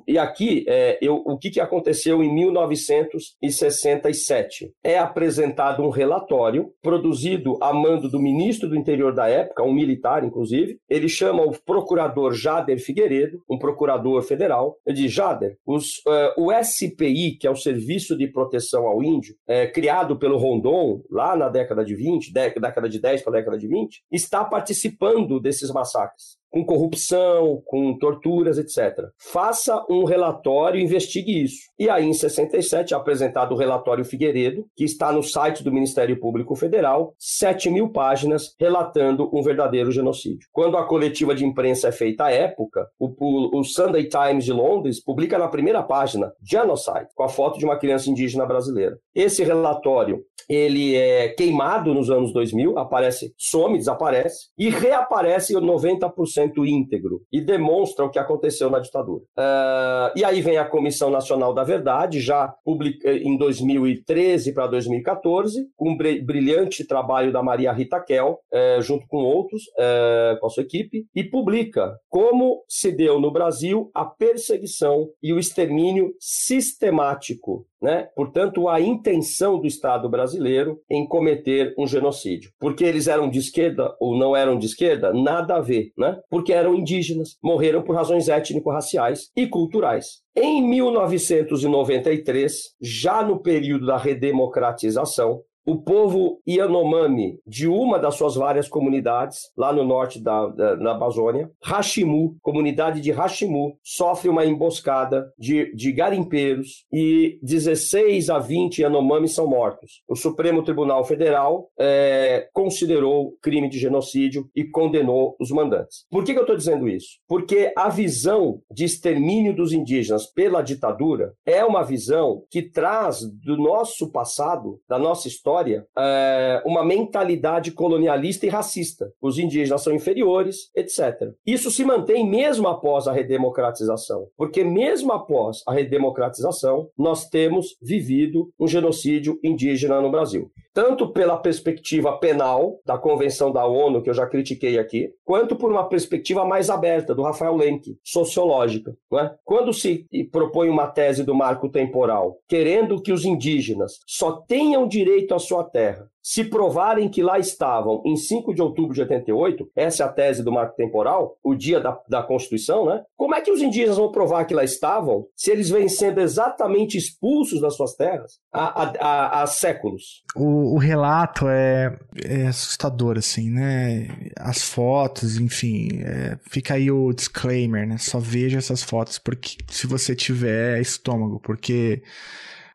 E 0.07 0.18
aqui, 0.18 0.66
é, 0.68 0.99
eu, 1.01 1.22
o 1.24 1.39
que, 1.39 1.49
que 1.51 1.61
aconteceu 1.61 2.22
em 2.22 2.31
1967? 2.35 4.74
É 4.83 4.99
apresentado 4.99 5.83
um 5.83 5.91
relatório 5.91 6.72
produzido 6.83 7.57
a 7.61 7.72
mando 7.72 8.09
do 8.09 8.18
ministro 8.18 8.68
do 8.68 8.77
interior 8.77 9.14
da 9.14 9.29
época, 9.29 9.62
um 9.62 9.72
militar, 9.72 10.24
inclusive. 10.24 10.81
Ele 10.89 11.09
chama 11.09 11.43
o 11.43 11.53
procurador 11.64 12.33
Jader 12.33 12.79
Figueiredo, 12.79 13.43
um 13.49 13.59
procurador 13.59 14.22
federal. 14.22 14.77
Diz: 14.87 15.12
Jader, 15.12 15.57
os, 15.66 15.99
uh, 16.07 16.33
o 16.39 16.53
SPI, 16.53 17.37
que 17.39 17.47
é 17.47 17.51
o 17.51 17.57
Serviço 17.57 18.16
de 18.16 18.27
Proteção 18.27 18.87
ao 18.87 19.03
Índio, 19.03 19.35
é, 19.47 19.66
criado 19.66 20.18
pelo 20.18 20.39
Rondon, 20.39 21.03
lá 21.11 21.37
na 21.37 21.49
década 21.49 21.85
de 21.85 21.95
20, 21.95 22.33
década 22.33 22.89
de 22.89 23.01
10 23.01 23.22
para 23.22 23.33
a 23.33 23.41
década 23.41 23.59
de 23.59 23.68
20, 23.68 24.03
está 24.11 24.45
participando 24.45 25.41
desses 25.41 25.70
massacres 25.70 26.37
com 26.51 26.64
corrupção, 26.64 27.62
com 27.66 27.97
torturas, 27.99 28.59
etc. 28.59 29.07
Faça 29.18 29.84
um 29.90 30.05
relatório 30.05 30.80
e 30.80 30.84
investigue 30.84 31.42
isso. 31.42 31.59
E 31.78 31.88
aí, 31.90 32.07
em 32.07 32.12
67, 32.12 32.94
é 32.94 32.97
apresentado 32.97 33.53
o 33.53 33.59
relatório 33.59 34.05
Figueiredo, 34.05 34.66
que 34.76 34.84
está 34.84 35.12
no 35.12 35.22
site 35.22 35.62
do 35.62 35.72
Ministério 35.72 36.18
Público 36.18 36.55
Federal, 36.55 37.14
7 37.18 37.70
mil 37.70 37.90
páginas, 37.90 38.55
relatando 38.59 39.30
um 39.32 39.42
verdadeiro 39.42 39.90
genocídio. 39.92 40.49
Quando 40.53 40.76
a 40.76 40.86
coletiva 40.86 41.34
de 41.34 41.44
imprensa 41.44 41.88
é 41.88 41.92
feita 41.92 42.24
à 42.24 42.30
época, 42.30 42.86
o, 42.99 43.09
o, 43.18 43.61
o 43.61 43.64
Sunday 43.64 44.09
Times 44.09 44.44
de 44.44 44.53
Londres 44.53 45.03
publica 45.03 45.38
na 45.38 45.49
primeira 45.49 45.82
página 45.82 46.32
Genocide, 46.42 47.09
com 47.14 47.22
a 47.22 47.28
foto 47.28 47.59
de 47.59 47.64
uma 47.64 47.78
criança 47.78 48.11
indígena 48.11 48.47
brasileira. 48.47 48.97
Esse 49.14 49.44
relatório 49.44 50.24
ele 50.49 50.94
é 50.94 51.28
queimado 51.30 51.92
nos 51.92 52.11
anos 52.11 52.32
2000, 52.32 52.78
aparece, 52.78 53.34
some, 53.36 53.76
desaparece, 53.76 54.47
e 54.57 54.68
reaparece 54.68 55.55
90% 55.55 56.36
íntegro, 56.64 57.22
e 57.32 57.41
demonstra 57.41 58.05
o 58.05 58.11
que 58.11 58.18
aconteceu 58.18 58.70
na 58.70 58.78
ditadura. 58.78 59.22
Uh, 59.39 60.16
e 60.16 60.24
aí 60.24 60.41
vem 60.41 60.59
a 60.59 60.64
Comissão 60.64 61.11
Nacional 61.11 61.55
da 61.55 61.64
Verdade, 61.64 62.20
já 62.20 62.49
publica, 62.64 63.11
em 63.12 63.37
2013 63.37 64.53
para 64.53 64.66
2014, 64.66 65.68
com 65.76 65.91
um 65.91 65.97
brilhante 65.97 66.87
trabalho 66.87 67.32
da 67.32 67.43
Maria 67.43 67.72
Rita 67.72 68.01
Kell, 68.01 68.39
uh, 68.53 68.82
junto 68.82 69.07
com 69.07 69.18
outros, 69.18 69.62
uh, 69.78 70.39
com 70.41 70.47
a 70.47 70.51
sua 70.51 70.62
equipe, 70.62 71.07
e 71.14 71.24
publica 71.24 71.97
como 72.09 72.62
se 72.68 72.93
deu 72.93 73.20
no 73.20 73.30
Brasil 73.30 73.91
a 73.95 74.05
perseguição 74.05 75.09
e 75.22 75.32
o 75.32 75.39
extermínio 75.39 76.14
sistemático 76.20 77.66
né? 77.80 78.09
Portanto, 78.14 78.68
a 78.68 78.80
intenção 78.80 79.61
do 79.61 79.66
Estado 79.66 80.09
brasileiro 80.09 80.80
em 80.91 81.07
cometer 81.07 81.74
um 81.78 81.87
genocídio. 81.87 82.51
Porque 82.59 82.84
eles 82.84 83.07
eram 83.07 83.28
de 83.28 83.39
esquerda 83.39 83.95
ou 84.01 84.16
não 84.16 84.34
eram 84.34 84.59
de 84.59 84.66
esquerda? 84.66 85.12
Nada 85.12 85.57
a 85.57 85.61
ver, 85.61 85.93
né? 85.97 86.18
Porque 86.29 86.53
eram 86.53 86.74
indígenas, 86.74 87.39
morreram 87.43 87.83
por 87.83 87.95
razões 87.95 88.29
étnico-raciais 88.29 89.31
e 89.37 89.47
culturais. 89.47 90.22
Em 90.35 90.61
1993, 90.66 92.74
já 92.81 93.22
no 93.22 93.41
período 93.41 93.87
da 93.87 93.97
redemocratização, 93.97 95.43
o 95.67 95.77
povo 95.77 96.41
Yanomami, 96.49 97.41
de 97.45 97.67
uma 97.67 97.99
das 97.99 98.14
suas 98.14 98.37
várias 98.37 98.69
comunidades, 98.69 99.51
lá 99.57 99.73
no 99.73 99.85
norte 99.85 100.23
da, 100.23 100.47
da 100.47 100.77
na 100.77 100.93
Amazônia, 100.93 101.51
Hashimu, 101.62 102.37
comunidade 102.41 103.01
de 103.01 103.11
Hashimu, 103.11 103.77
sofre 103.83 104.29
uma 104.29 104.47
emboscada 104.47 105.33
de, 105.37 105.75
de 105.75 105.91
garimpeiros 105.93 106.87
e 106.93 107.39
16 107.43 108.31
a 108.31 108.39
20 108.39 108.83
Yanomami 108.83 109.29
são 109.29 109.49
mortos. 109.49 110.03
O 110.09 110.14
Supremo 110.14 110.62
Tribunal 110.62 111.05
Federal 111.05 111.69
é, 111.79 112.49
considerou 112.53 113.37
crime 113.43 113.69
de 113.69 113.79
genocídio 113.79 114.49
e 114.55 114.64
condenou 114.64 115.37
os 115.41 115.51
mandantes. 115.51 116.07
Por 116.11 116.23
que, 116.23 116.33
que 116.33 116.39
eu 116.39 116.43
estou 116.43 116.57
dizendo 116.57 116.89
isso? 116.89 117.19
Porque 117.27 117.73
a 117.77 117.89
visão 117.89 118.61
de 118.71 118.85
extermínio 118.85 119.55
dos 119.55 119.73
indígenas 119.73 120.27
pela 120.27 120.62
ditadura 120.62 121.35
é 121.45 121.64
uma 121.64 121.83
visão 121.83 122.45
que 122.51 122.62
traz 122.62 123.21
do 123.45 123.57
nosso 123.57 124.11
passado, 124.12 124.81
da 124.89 124.99
nossa 124.99 125.27
história, 125.27 125.55
história 125.57 125.86
é, 125.96 126.62
uma 126.66 126.84
mentalidade 126.84 127.72
colonialista 127.72 128.46
e 128.46 128.48
racista. 128.48 129.11
Os 129.20 129.38
indígenas 129.38 129.82
são 129.82 129.94
inferiores, 129.94 130.70
etc. 130.74 131.32
Isso 131.46 131.70
se 131.70 131.84
mantém 131.84 132.28
mesmo 132.28 132.68
após 132.68 133.07
a 133.07 133.12
redemocratização, 133.12 134.26
porque 134.36 134.62
mesmo 134.62 135.12
após 135.12 135.62
a 135.66 135.72
redemocratização, 135.72 136.88
nós 136.98 137.28
temos 137.28 137.76
vivido 137.80 138.50
um 138.61 138.68
genocídio 138.68 139.38
indígena 139.42 140.00
no 140.00 140.11
Brasil. 140.11 140.50
Tanto 140.77 141.09
pela 141.09 141.39
perspectiva 141.39 142.18
penal 142.18 142.79
da 142.85 142.99
Convenção 142.99 143.51
da 143.51 143.64
ONU, 143.64 144.03
que 144.03 144.11
eu 144.11 144.14
já 144.14 144.27
critiquei 144.27 144.79
aqui, 144.79 145.11
quanto 145.24 145.57
por 145.57 145.72
uma 145.72 145.89
perspectiva 145.89 146.45
mais 146.45 146.68
aberta 146.68 147.14
do 147.14 147.22
Rafael 147.22 147.57
Lenk, 147.57 147.97
sociológica. 148.05 148.95
É? 149.14 149.31
Quando 149.43 149.72
se 149.72 150.07
propõe 150.31 150.68
uma 150.68 150.87
tese 150.87 151.24
do 151.24 151.35
marco 151.35 151.70
temporal, 151.70 152.37
querendo 152.47 153.01
que 153.01 153.11
os 153.11 153.24
indígenas 153.24 154.01
só 154.07 154.33
tenham 154.33 154.87
direito 154.87 155.35
à 155.35 155.39
sua 155.39 155.64
terra 155.64 156.11
se 156.27 156.43
provarem 156.43 157.09
que 157.09 157.22
lá 157.22 157.39
estavam 157.39 158.03
em 158.05 158.16
5 158.16 158.53
de 158.53 158.61
outubro 158.61 158.93
de 158.93 159.01
88, 159.01 159.70
essa 159.77 160.03
é 160.03 160.07
a 160.07 160.09
tese 160.09 160.43
do 160.43 160.51
marco 160.51 160.74
temporal, 160.74 161.39
o 161.41 161.55
dia 161.55 161.79
da, 161.79 161.97
da 162.09 162.20
Constituição, 162.20 162.85
né? 162.85 163.05
Como 163.16 163.33
é 163.33 163.41
que 163.41 163.53
os 163.53 163.62
indígenas 163.62 163.97
vão 163.97 164.11
provar 164.11 164.45
que 164.45 164.53
lá 164.53 164.64
estavam 164.64 165.29
se 165.37 165.53
eles 165.53 165.70
vêm 165.70 165.89
sendo 165.89 166.20
exatamente 166.20 166.99
expulsos 166.99 167.61
das 167.61 167.77
suas 167.77 167.95
terras 167.95 168.41
há, 168.53 168.91
há, 168.99 169.43
há 169.43 169.47
séculos? 169.47 170.24
O, 170.35 170.74
o 170.74 170.79
relato 170.79 171.47
é, 171.47 171.97
é, 172.24 172.49
assustador, 172.49 173.18
assim, 173.18 173.49
né? 173.49 174.09
As 174.37 174.62
fotos, 174.62 175.39
enfim, 175.39 175.91
é, 176.03 176.37
fica 176.51 176.74
aí 176.74 176.91
o 176.91 177.12
disclaimer, 177.12 177.87
né? 177.87 177.99
Só 177.99 178.18
veja 178.18 178.59
essas 178.59 178.83
fotos 178.83 179.20
porque 179.20 179.59
se 179.68 179.87
você 179.87 180.12
tiver 180.16 180.81
estômago, 180.81 181.39
porque 181.39 182.03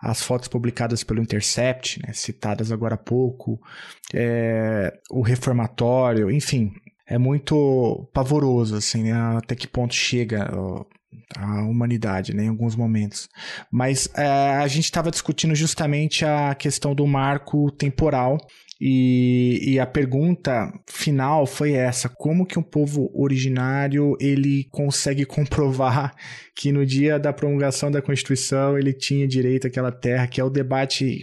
as 0.01 0.23
fotos 0.23 0.47
publicadas 0.47 1.03
pelo 1.03 1.21
Intercept, 1.21 2.01
né, 2.05 2.13
citadas 2.13 2.71
agora 2.71 2.95
há 2.95 2.97
pouco, 2.97 3.61
é, 4.13 4.91
o 5.11 5.21
reformatório, 5.21 6.31
enfim, 6.31 6.71
é 7.07 7.17
muito 7.17 8.09
pavoroso, 8.13 8.75
assim, 8.75 9.03
né, 9.03 9.13
até 9.37 9.55
que 9.55 9.67
ponto 9.67 9.93
chega 9.93 10.49
a 11.37 11.61
humanidade, 11.63 12.33
né, 12.33 12.45
em 12.45 12.49
alguns 12.49 12.75
momentos. 12.75 13.29
Mas 13.71 14.09
é, 14.15 14.25
a 14.25 14.67
gente 14.67 14.85
estava 14.85 15.11
discutindo 15.11 15.53
justamente 15.53 16.25
a 16.25 16.55
questão 16.55 16.95
do 16.95 17.05
marco 17.05 17.71
temporal 17.71 18.37
e, 18.83 19.73
e, 19.73 19.79
a 19.79 19.85
pergunta 19.85 20.73
final 20.89 21.45
foi 21.45 21.73
essa: 21.73 22.09
como 22.09 22.47
que 22.47 22.57
um 22.57 22.63
povo 22.63 23.11
originário 23.13 24.17
ele 24.19 24.65
consegue 24.71 25.23
comprovar 25.23 26.15
que 26.55 26.71
no 26.71 26.83
dia 26.83 27.19
da 27.19 27.31
promulgação 27.31 27.91
da 27.91 28.01
Constituição 28.01 28.79
ele 28.79 28.91
tinha 28.91 29.27
direito 29.27 29.67
àquela 29.67 29.91
terra? 29.91 30.25
Que 30.25 30.41
é 30.41 30.43
o 30.43 30.49
debate 30.49 31.21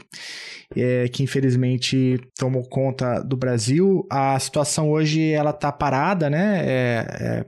é, 0.77 1.09
que 1.09 1.25
infelizmente 1.25 2.21
tomou 2.39 2.63
conta 2.63 3.21
do 3.23 3.37
Brasil. 3.37 4.07
A 4.09 4.39
situação 4.39 4.89
hoje 4.89 5.33
ela 5.33 5.53
tá 5.53 5.73
parada, 5.73 6.31
né? 6.31 6.63
É, 6.65 7.07
é, 7.21 7.47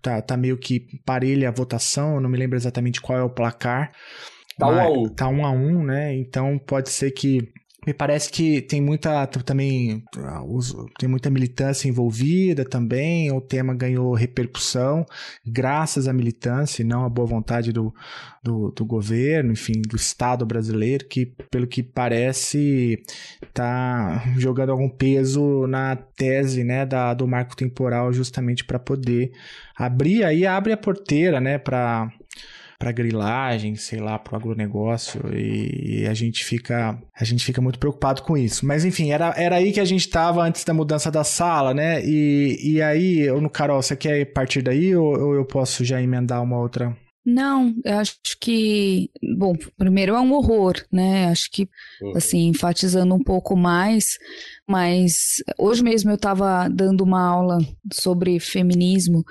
tá, 0.00 0.22
tá 0.22 0.36
meio 0.36 0.56
que 0.56 0.86
parelha 1.04 1.48
a 1.48 1.52
votação. 1.52 2.20
Não 2.20 2.30
me 2.30 2.38
lembro 2.38 2.56
exatamente 2.56 3.00
qual 3.00 3.18
é 3.18 3.24
o 3.24 3.30
placar. 3.30 3.90
Tá 4.56 4.68
um 4.68 4.80
a 4.80 4.88
um. 4.88 5.08
Tá 5.08 5.28
um 5.28 5.44
a 5.44 5.50
um, 5.50 5.82
né? 5.82 6.14
Então 6.14 6.56
pode 6.60 6.90
ser 6.90 7.10
que 7.10 7.52
me 7.86 7.94
parece 7.94 8.30
que 8.30 8.60
tem 8.60 8.80
muita 8.80 9.26
também 9.26 10.02
tem 10.98 11.08
muita 11.08 11.30
militância 11.30 11.88
envolvida 11.88 12.64
também. 12.64 13.30
O 13.32 13.40
tema 13.40 13.74
ganhou 13.74 14.12
repercussão 14.14 15.06
graças 15.46 16.08
à 16.08 16.12
militância 16.12 16.82
e 16.82 16.84
não 16.84 17.04
à 17.04 17.08
boa 17.08 17.26
vontade 17.26 17.72
do, 17.72 17.94
do, 18.42 18.72
do 18.72 18.84
governo, 18.84 19.52
enfim, 19.52 19.80
do 19.88 19.96
Estado 19.96 20.44
brasileiro, 20.44 21.06
que 21.06 21.26
pelo 21.50 21.66
que 21.66 21.82
parece 21.82 23.02
está 23.42 24.24
jogando 24.36 24.72
algum 24.72 24.88
peso 24.88 25.66
na 25.66 25.96
tese 25.96 26.64
né, 26.64 26.84
da, 26.84 27.14
do 27.14 27.26
marco 27.26 27.56
temporal 27.56 28.12
justamente 28.12 28.64
para 28.64 28.78
poder 28.78 29.30
abrir 29.76 30.24
aí 30.24 30.44
abre 30.44 30.72
a 30.72 30.76
porteira 30.76 31.40
né, 31.40 31.58
para 31.58 32.12
para 32.78 32.92
grilagem, 32.92 33.74
sei 33.74 33.98
lá, 33.98 34.18
para 34.18 34.34
o 34.34 34.36
agronegócio 34.36 35.20
e, 35.34 36.06
a 36.08 36.14
gente 36.14 36.44
fica 36.44 36.96
a 37.14 37.24
gente 37.24 37.44
fica 37.44 37.60
muito 37.60 37.78
preocupado 37.78 38.22
com 38.22 38.36
isso. 38.36 38.64
Mas 38.64 38.84
enfim, 38.84 39.10
era, 39.10 39.34
era 39.36 39.56
aí 39.56 39.72
que 39.72 39.80
a 39.80 39.84
gente 39.84 40.02
estava 40.02 40.42
antes 40.42 40.64
da 40.64 40.72
mudança 40.72 41.10
da 41.10 41.24
sala, 41.24 41.74
né? 41.74 42.00
E, 42.04 42.74
e 42.74 42.82
aí, 42.82 43.26
no 43.40 43.50
Carol, 43.50 43.82
você 43.82 43.96
quer 43.96 44.24
partir 44.32 44.62
daí 44.62 44.94
ou, 44.94 45.06
ou 45.06 45.34
eu 45.34 45.44
posso 45.44 45.84
já 45.84 46.00
emendar 46.00 46.42
uma 46.42 46.58
outra 46.58 46.96
não, 47.30 47.74
eu 47.84 47.98
acho 47.98 48.16
que, 48.40 49.10
bom, 49.36 49.54
primeiro 49.76 50.14
é 50.14 50.20
um 50.20 50.32
horror, 50.32 50.82
né? 50.90 51.26
Acho 51.26 51.50
que, 51.50 51.68
uhum. 52.00 52.16
assim, 52.16 52.46
enfatizando 52.46 53.14
um 53.14 53.22
pouco 53.22 53.54
mais, 53.54 54.18
mas 54.66 55.42
hoje 55.58 55.82
mesmo 55.82 56.10
eu 56.10 56.14
estava 56.14 56.68
dando 56.68 57.02
uma 57.02 57.22
aula 57.22 57.58
sobre 57.92 58.40
feminismo 58.40 59.26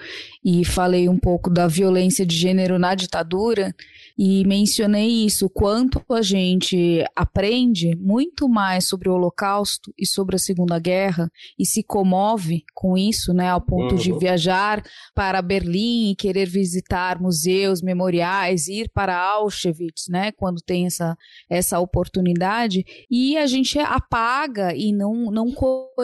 e 0.45 0.63
falei 0.63 1.09
um 1.09 1.17
pouco 1.17 1.49
da 1.49 1.67
violência 1.67 2.23
de 2.23 2.35
gênero 2.35 2.77
na 2.77 2.93
ditadura 2.93 3.73
e 4.17 4.43
mencionei 4.45 5.25
isso, 5.25 5.47
quanto 5.49 6.03
a 6.09 6.21
gente 6.23 7.05
aprende 7.15 7.95
muito 7.95 8.49
mais 8.49 8.87
sobre 8.87 9.09
o 9.09 9.13
Holocausto 9.13 9.93
e 9.97 10.07
sobre 10.07 10.35
a 10.35 10.39
Segunda 10.39 10.79
Guerra 10.79 11.31
e 11.57 11.65
se 11.65 11.83
comove 11.83 12.63
com 12.73 12.97
isso, 12.97 13.31
né, 13.31 13.49
ao 13.49 13.61
ponto 13.61 13.93
uhum. 13.93 14.01
de 14.01 14.17
viajar 14.17 14.83
para 15.13 15.41
Berlim 15.41 16.11
e 16.11 16.15
querer 16.15 16.47
visitar 16.47 17.21
museus, 17.21 17.81
memoriais, 17.81 18.67
ir 18.67 18.89
para 18.91 19.15
Auschwitz, 19.15 20.07
né, 20.09 20.31
quando 20.31 20.61
tem 20.61 20.87
essa, 20.87 21.15
essa 21.47 21.79
oportunidade, 21.79 22.83
e 23.11 23.37
a 23.37 23.45
gente 23.45 23.77
apaga 23.77 24.75
e 24.75 24.91
não, 24.91 25.29
não 25.31 25.53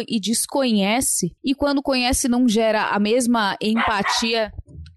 e 0.08 0.20
desconhece, 0.20 1.36
e 1.44 1.56
quando 1.56 1.82
conhece 1.82 2.28
não 2.28 2.48
gera 2.48 2.90
a 2.90 3.00
mesma 3.00 3.58
empatia 3.62 4.52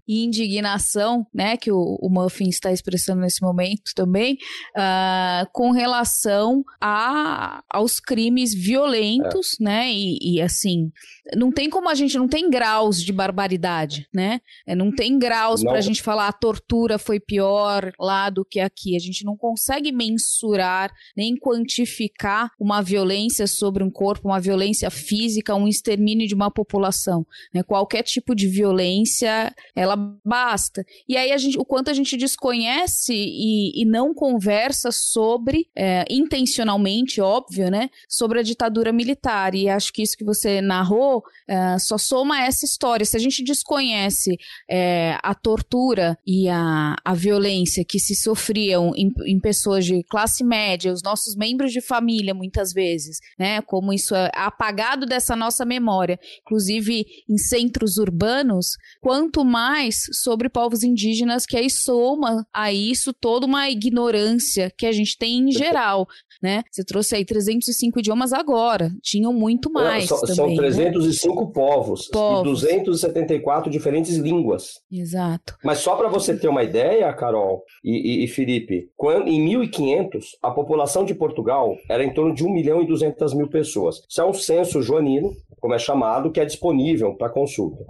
e 0.07 0.23
indignação, 0.23 1.27
né, 1.33 1.57
que 1.57 1.71
o, 1.71 1.97
o 2.01 2.09
Muffin 2.09 2.47
está 2.47 2.71
expressando 2.71 3.21
nesse 3.21 3.41
momento 3.41 3.91
também, 3.93 4.37
uh, 4.75 5.47
com 5.51 5.71
relação 5.71 6.63
a, 6.81 7.61
aos 7.69 7.99
crimes 7.99 8.53
violentos, 8.53 9.59
é. 9.59 9.63
né, 9.63 9.91
e, 9.91 10.35
e, 10.37 10.41
assim, 10.41 10.89
não 11.35 11.51
tem 11.51 11.69
como 11.69 11.89
a 11.89 11.95
gente, 11.95 12.17
não 12.17 12.27
tem 12.27 12.49
graus 12.49 13.03
de 13.03 13.11
barbaridade, 13.11 14.07
né, 14.13 14.39
é, 14.65 14.73
não 14.73 14.91
tem 14.91 15.19
graus 15.19 15.61
para 15.61 15.77
a 15.77 15.81
gente 15.81 16.01
falar 16.01 16.27
a 16.29 16.33
tortura 16.33 16.97
foi 16.97 17.19
pior 17.19 17.91
lá 17.99 18.29
do 18.29 18.45
que 18.45 18.59
aqui, 18.61 18.95
a 18.95 18.99
gente 18.99 19.25
não 19.25 19.35
consegue 19.35 19.91
mensurar 19.91 20.89
nem 21.15 21.35
quantificar 21.35 22.49
uma 22.57 22.81
violência 22.81 23.45
sobre 23.45 23.83
um 23.83 23.91
corpo, 23.91 24.29
uma 24.29 24.39
violência 24.39 24.89
física, 24.89 25.53
um 25.55 25.67
extermínio 25.67 26.27
de 26.27 26.35
uma 26.35 26.49
população, 26.49 27.25
né, 27.53 27.61
qualquer 27.61 28.03
tipo 28.03 28.33
de 28.33 28.47
violência, 28.47 29.53
ela 29.75 29.96
basta. 30.25 30.85
E 31.07 31.15
aí 31.15 31.37
gente, 31.37 31.57
o 31.57 31.65
quanto 31.65 31.89
a 31.89 31.93
gente 31.93 32.17
desconhece 32.17 33.13
e, 33.13 33.81
e 33.81 33.85
não 33.85 34.13
conversa 34.13 34.91
sobre, 34.91 35.67
é, 35.75 36.05
intencionalmente, 36.09 37.21
óbvio, 37.21 37.69
né, 37.69 37.89
sobre 38.07 38.39
a 38.39 38.43
ditadura 38.43 38.91
militar. 38.91 39.55
E 39.55 39.69
acho 39.69 39.93
que 39.93 40.01
isso 40.01 40.17
que 40.17 40.25
você 40.25 40.61
narrou 40.61 41.23
é, 41.47 41.77
só 41.79 41.97
soma 41.97 42.43
essa 42.43 42.65
história. 42.65 43.05
Se 43.05 43.15
a 43.15 43.19
gente 43.19 43.43
desconhece 43.43 44.37
é, 44.69 45.17
a 45.23 45.33
tortura 45.33 46.17
e 46.25 46.49
a, 46.49 46.95
a 47.03 47.13
violência 47.13 47.85
que 47.85 47.99
se 47.99 48.15
sofriam 48.15 48.93
em, 48.95 49.11
em 49.25 49.39
pessoas 49.39 49.85
de 49.85 50.03
classe 50.03 50.43
média, 50.43 50.91
os 50.91 51.03
nossos 51.03 51.35
membros 51.35 51.71
de 51.71 51.81
família, 51.81 52.33
muitas 52.33 52.73
vezes, 52.73 53.19
né, 53.37 53.61
como 53.61 53.93
isso 53.93 54.15
é 54.15 54.29
apagado 54.33 55.05
dessa 55.05 55.35
nossa 55.35 55.65
memória, 55.65 56.19
inclusive 56.41 57.05
em 57.29 57.37
centros 57.37 57.97
urbanos, 57.97 58.77
quanto 59.01 59.45
mais 59.45 59.86
mais 59.87 60.09
sobre 60.11 60.49
povos 60.49 60.83
indígenas, 60.83 61.45
que 61.45 61.55
aí 61.55 61.69
soma 61.69 62.45
a 62.53 62.71
isso 62.71 63.13
toda 63.13 63.45
uma 63.45 63.69
ignorância 63.69 64.71
que 64.77 64.85
a 64.85 64.91
gente 64.91 65.17
tem 65.17 65.39
em 65.39 65.51
geral, 65.51 66.07
né? 66.41 66.63
Você 66.71 66.83
trouxe 66.83 67.15
aí 67.15 67.25
305 67.25 67.99
idiomas 67.99 68.33
agora, 68.33 68.91
tinham 69.01 69.33
muito 69.33 69.71
mais 69.71 70.09
Não, 70.09 70.19
também, 70.21 70.35
São 70.35 70.55
305 70.55 71.45
né? 71.45 71.51
povos, 71.53 72.07
povos, 72.07 72.63
e 72.63 72.73
274 72.73 73.71
diferentes 73.71 74.15
línguas. 74.17 74.81
Exato. 74.91 75.55
Mas 75.63 75.79
só 75.79 75.95
para 75.95 76.07
você 76.07 76.37
ter 76.37 76.47
uma 76.47 76.63
ideia, 76.63 77.11
Carol 77.13 77.63
e, 77.83 78.21
e, 78.21 78.23
e 78.23 78.27
Felipe, 78.27 78.89
quando, 78.95 79.27
em 79.27 79.41
1500, 79.41 80.37
a 80.41 80.51
população 80.51 81.05
de 81.05 81.15
Portugal 81.15 81.75
era 81.89 82.03
em 82.03 82.13
torno 82.13 82.33
de 82.33 82.45
1 82.45 82.51
milhão 82.51 82.81
e 82.81 82.87
200 82.87 83.33
mil 83.33 83.47
pessoas. 83.47 84.01
Isso 84.09 84.21
é 84.21 84.25
um 84.25 84.33
censo 84.33 84.81
joanino, 84.81 85.31
como 85.59 85.73
é 85.73 85.79
chamado, 85.79 86.31
que 86.31 86.39
é 86.39 86.45
disponível 86.45 87.15
para 87.15 87.29
consulta 87.29 87.85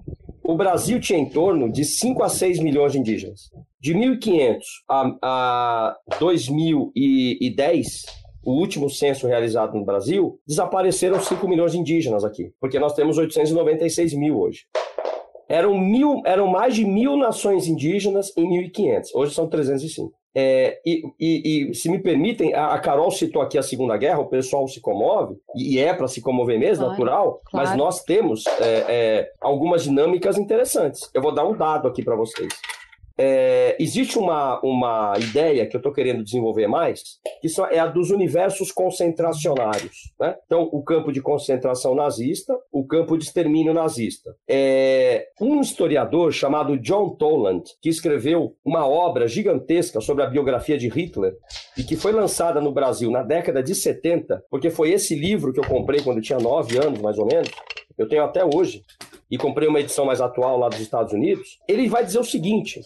o 0.48 0.56
Brasil 0.56 1.00
tinha 1.00 1.20
em 1.20 1.26
torno 1.26 1.70
de 1.70 1.84
5 1.84 2.24
a 2.24 2.30
6 2.30 2.60
milhões 2.60 2.94
de 2.94 3.00
indígenas. 3.00 3.52
De 3.82 3.94
1500 3.94 4.66
a, 4.90 5.18
a 5.22 5.98
2010, 6.22 8.06
o 8.48 8.54
último 8.54 8.90
censo 8.90 9.28
realizado 9.28 9.78
no 9.78 9.84
Brasil, 9.84 10.40
desapareceram 10.48 11.20
5 11.20 11.46
milhões 11.50 11.74
de 11.74 11.80
indígenas 11.80 12.24
aqui, 12.24 12.54
porque 12.62 12.80
nós 12.80 12.94
temos 12.94 13.18
896 13.18 14.14
mil 14.14 14.40
hoje. 14.40 14.62
Eram, 15.50 15.78
mil, 15.78 16.22
eram 16.26 16.48
mais 16.48 16.74
de 16.74 16.86
mil 16.86 17.18
nações 17.18 17.68
indígenas 17.68 18.32
em 18.38 18.48
1500, 18.48 19.14
hoje 19.14 19.34
são 19.34 19.50
305. 19.50 20.14
É, 20.34 20.80
e, 20.86 21.04
e, 21.20 21.70
e, 21.72 21.74
se 21.74 21.90
me 21.90 22.00
permitem, 22.00 22.54
a, 22.54 22.80
Carol 22.80 23.12
citou 23.12 23.42
aqui 23.42 23.58
a 23.58 23.64
Segunda 23.64 23.98
Guerra, 23.98 24.20
o 24.20 24.30
pessoal 24.30 24.66
se 24.70 24.80
comove, 24.80 25.36
e 25.54 25.78
é 25.78 25.94
para 25.94 26.08
se 26.08 26.22
comover 26.22 26.58
mesmo, 26.58 26.86
claro, 26.86 26.92
natural, 26.92 27.42
claro. 27.44 27.68
mas 27.68 27.78
nós 27.78 28.04
temos 28.04 28.46
é, 28.62 28.86
é, 28.88 29.32
algumas 29.42 29.84
dinâmicas 29.84 30.38
interessantes. 30.38 31.10
Eu 31.14 31.22
vou 31.22 31.34
dar 31.34 31.46
um 31.46 31.58
dado 31.58 31.86
aqui 31.86 32.02
para 32.02 32.16
vocês. 32.16 32.48
É, 33.18 33.76
existe 33.80 34.20
uma, 34.20 34.60
uma 34.62 35.14
ideia 35.18 35.66
que 35.66 35.76
eu 35.76 35.80
estou 35.80 35.92
querendo 35.92 36.24
desenvolver 36.24 36.68
mais, 36.68 37.02
que 37.42 37.48
é 37.72 37.80
a 37.80 37.88
dos 37.88 38.12
universos 38.12 38.72
concentracionários. 38.72 40.14
Né? 40.20 40.36
Então, 40.46 40.70
o 40.72 40.84
campo 40.84 41.12
de 41.12 41.22
concentração 41.22 41.96
nazista, 41.96 42.54
o 42.72 42.86
campo 42.86 43.18
de 43.18 43.24
extermínio 43.24 43.74
nazista. 43.74 44.36
É, 44.48 45.28
um 45.42 45.60
historiador 45.62 46.32
chamado 46.32 46.78
John 46.78 47.16
Toland, 47.16 47.64
que 47.82 47.90
escreveu 47.90 48.56
uma 48.64 48.88
obra 48.88 49.28
gigantesca 49.28 50.00
sobre 50.00 50.24
a 50.24 50.28
biografia 50.28 50.78
de 50.78 50.88
Hitler 50.88 51.34
e 51.78 51.84
que 51.84 51.96
foi 51.96 52.12
lançada 52.12 52.62
no 52.62 52.72
Brasil 52.72 53.10
na 53.10 53.24
década 53.24 53.64
de 53.64 53.74
70, 53.74 54.44
porque 54.50 54.70
foi 54.70 54.92
esse 54.92 55.16
livro 55.16 55.52
que 55.52 55.60
eu 55.60 55.68
comprei 55.68 56.02
quando 56.02 56.18
eu 56.18 56.24
tinha 56.24 56.40
9 56.40 56.78
anos, 56.78 57.02
mais 57.02 57.18
ou 57.18 57.26
menos, 57.26 57.50
eu 57.98 58.08
tenho 58.08 58.24
até 58.24 58.46
hoje, 58.46 58.84
e 59.30 59.38
comprei 59.38 59.68
uma 59.68 59.80
edição 59.80 60.06
mais 60.06 60.22
atual 60.22 60.58
lá 60.58 60.70
dos 60.70 60.80
Estados 60.80 61.14
Unidos, 61.14 61.60
ele 61.68 61.88
vai 61.88 62.04
dizer 62.04 62.20
o 62.20 62.24
seguinte: 62.24 62.82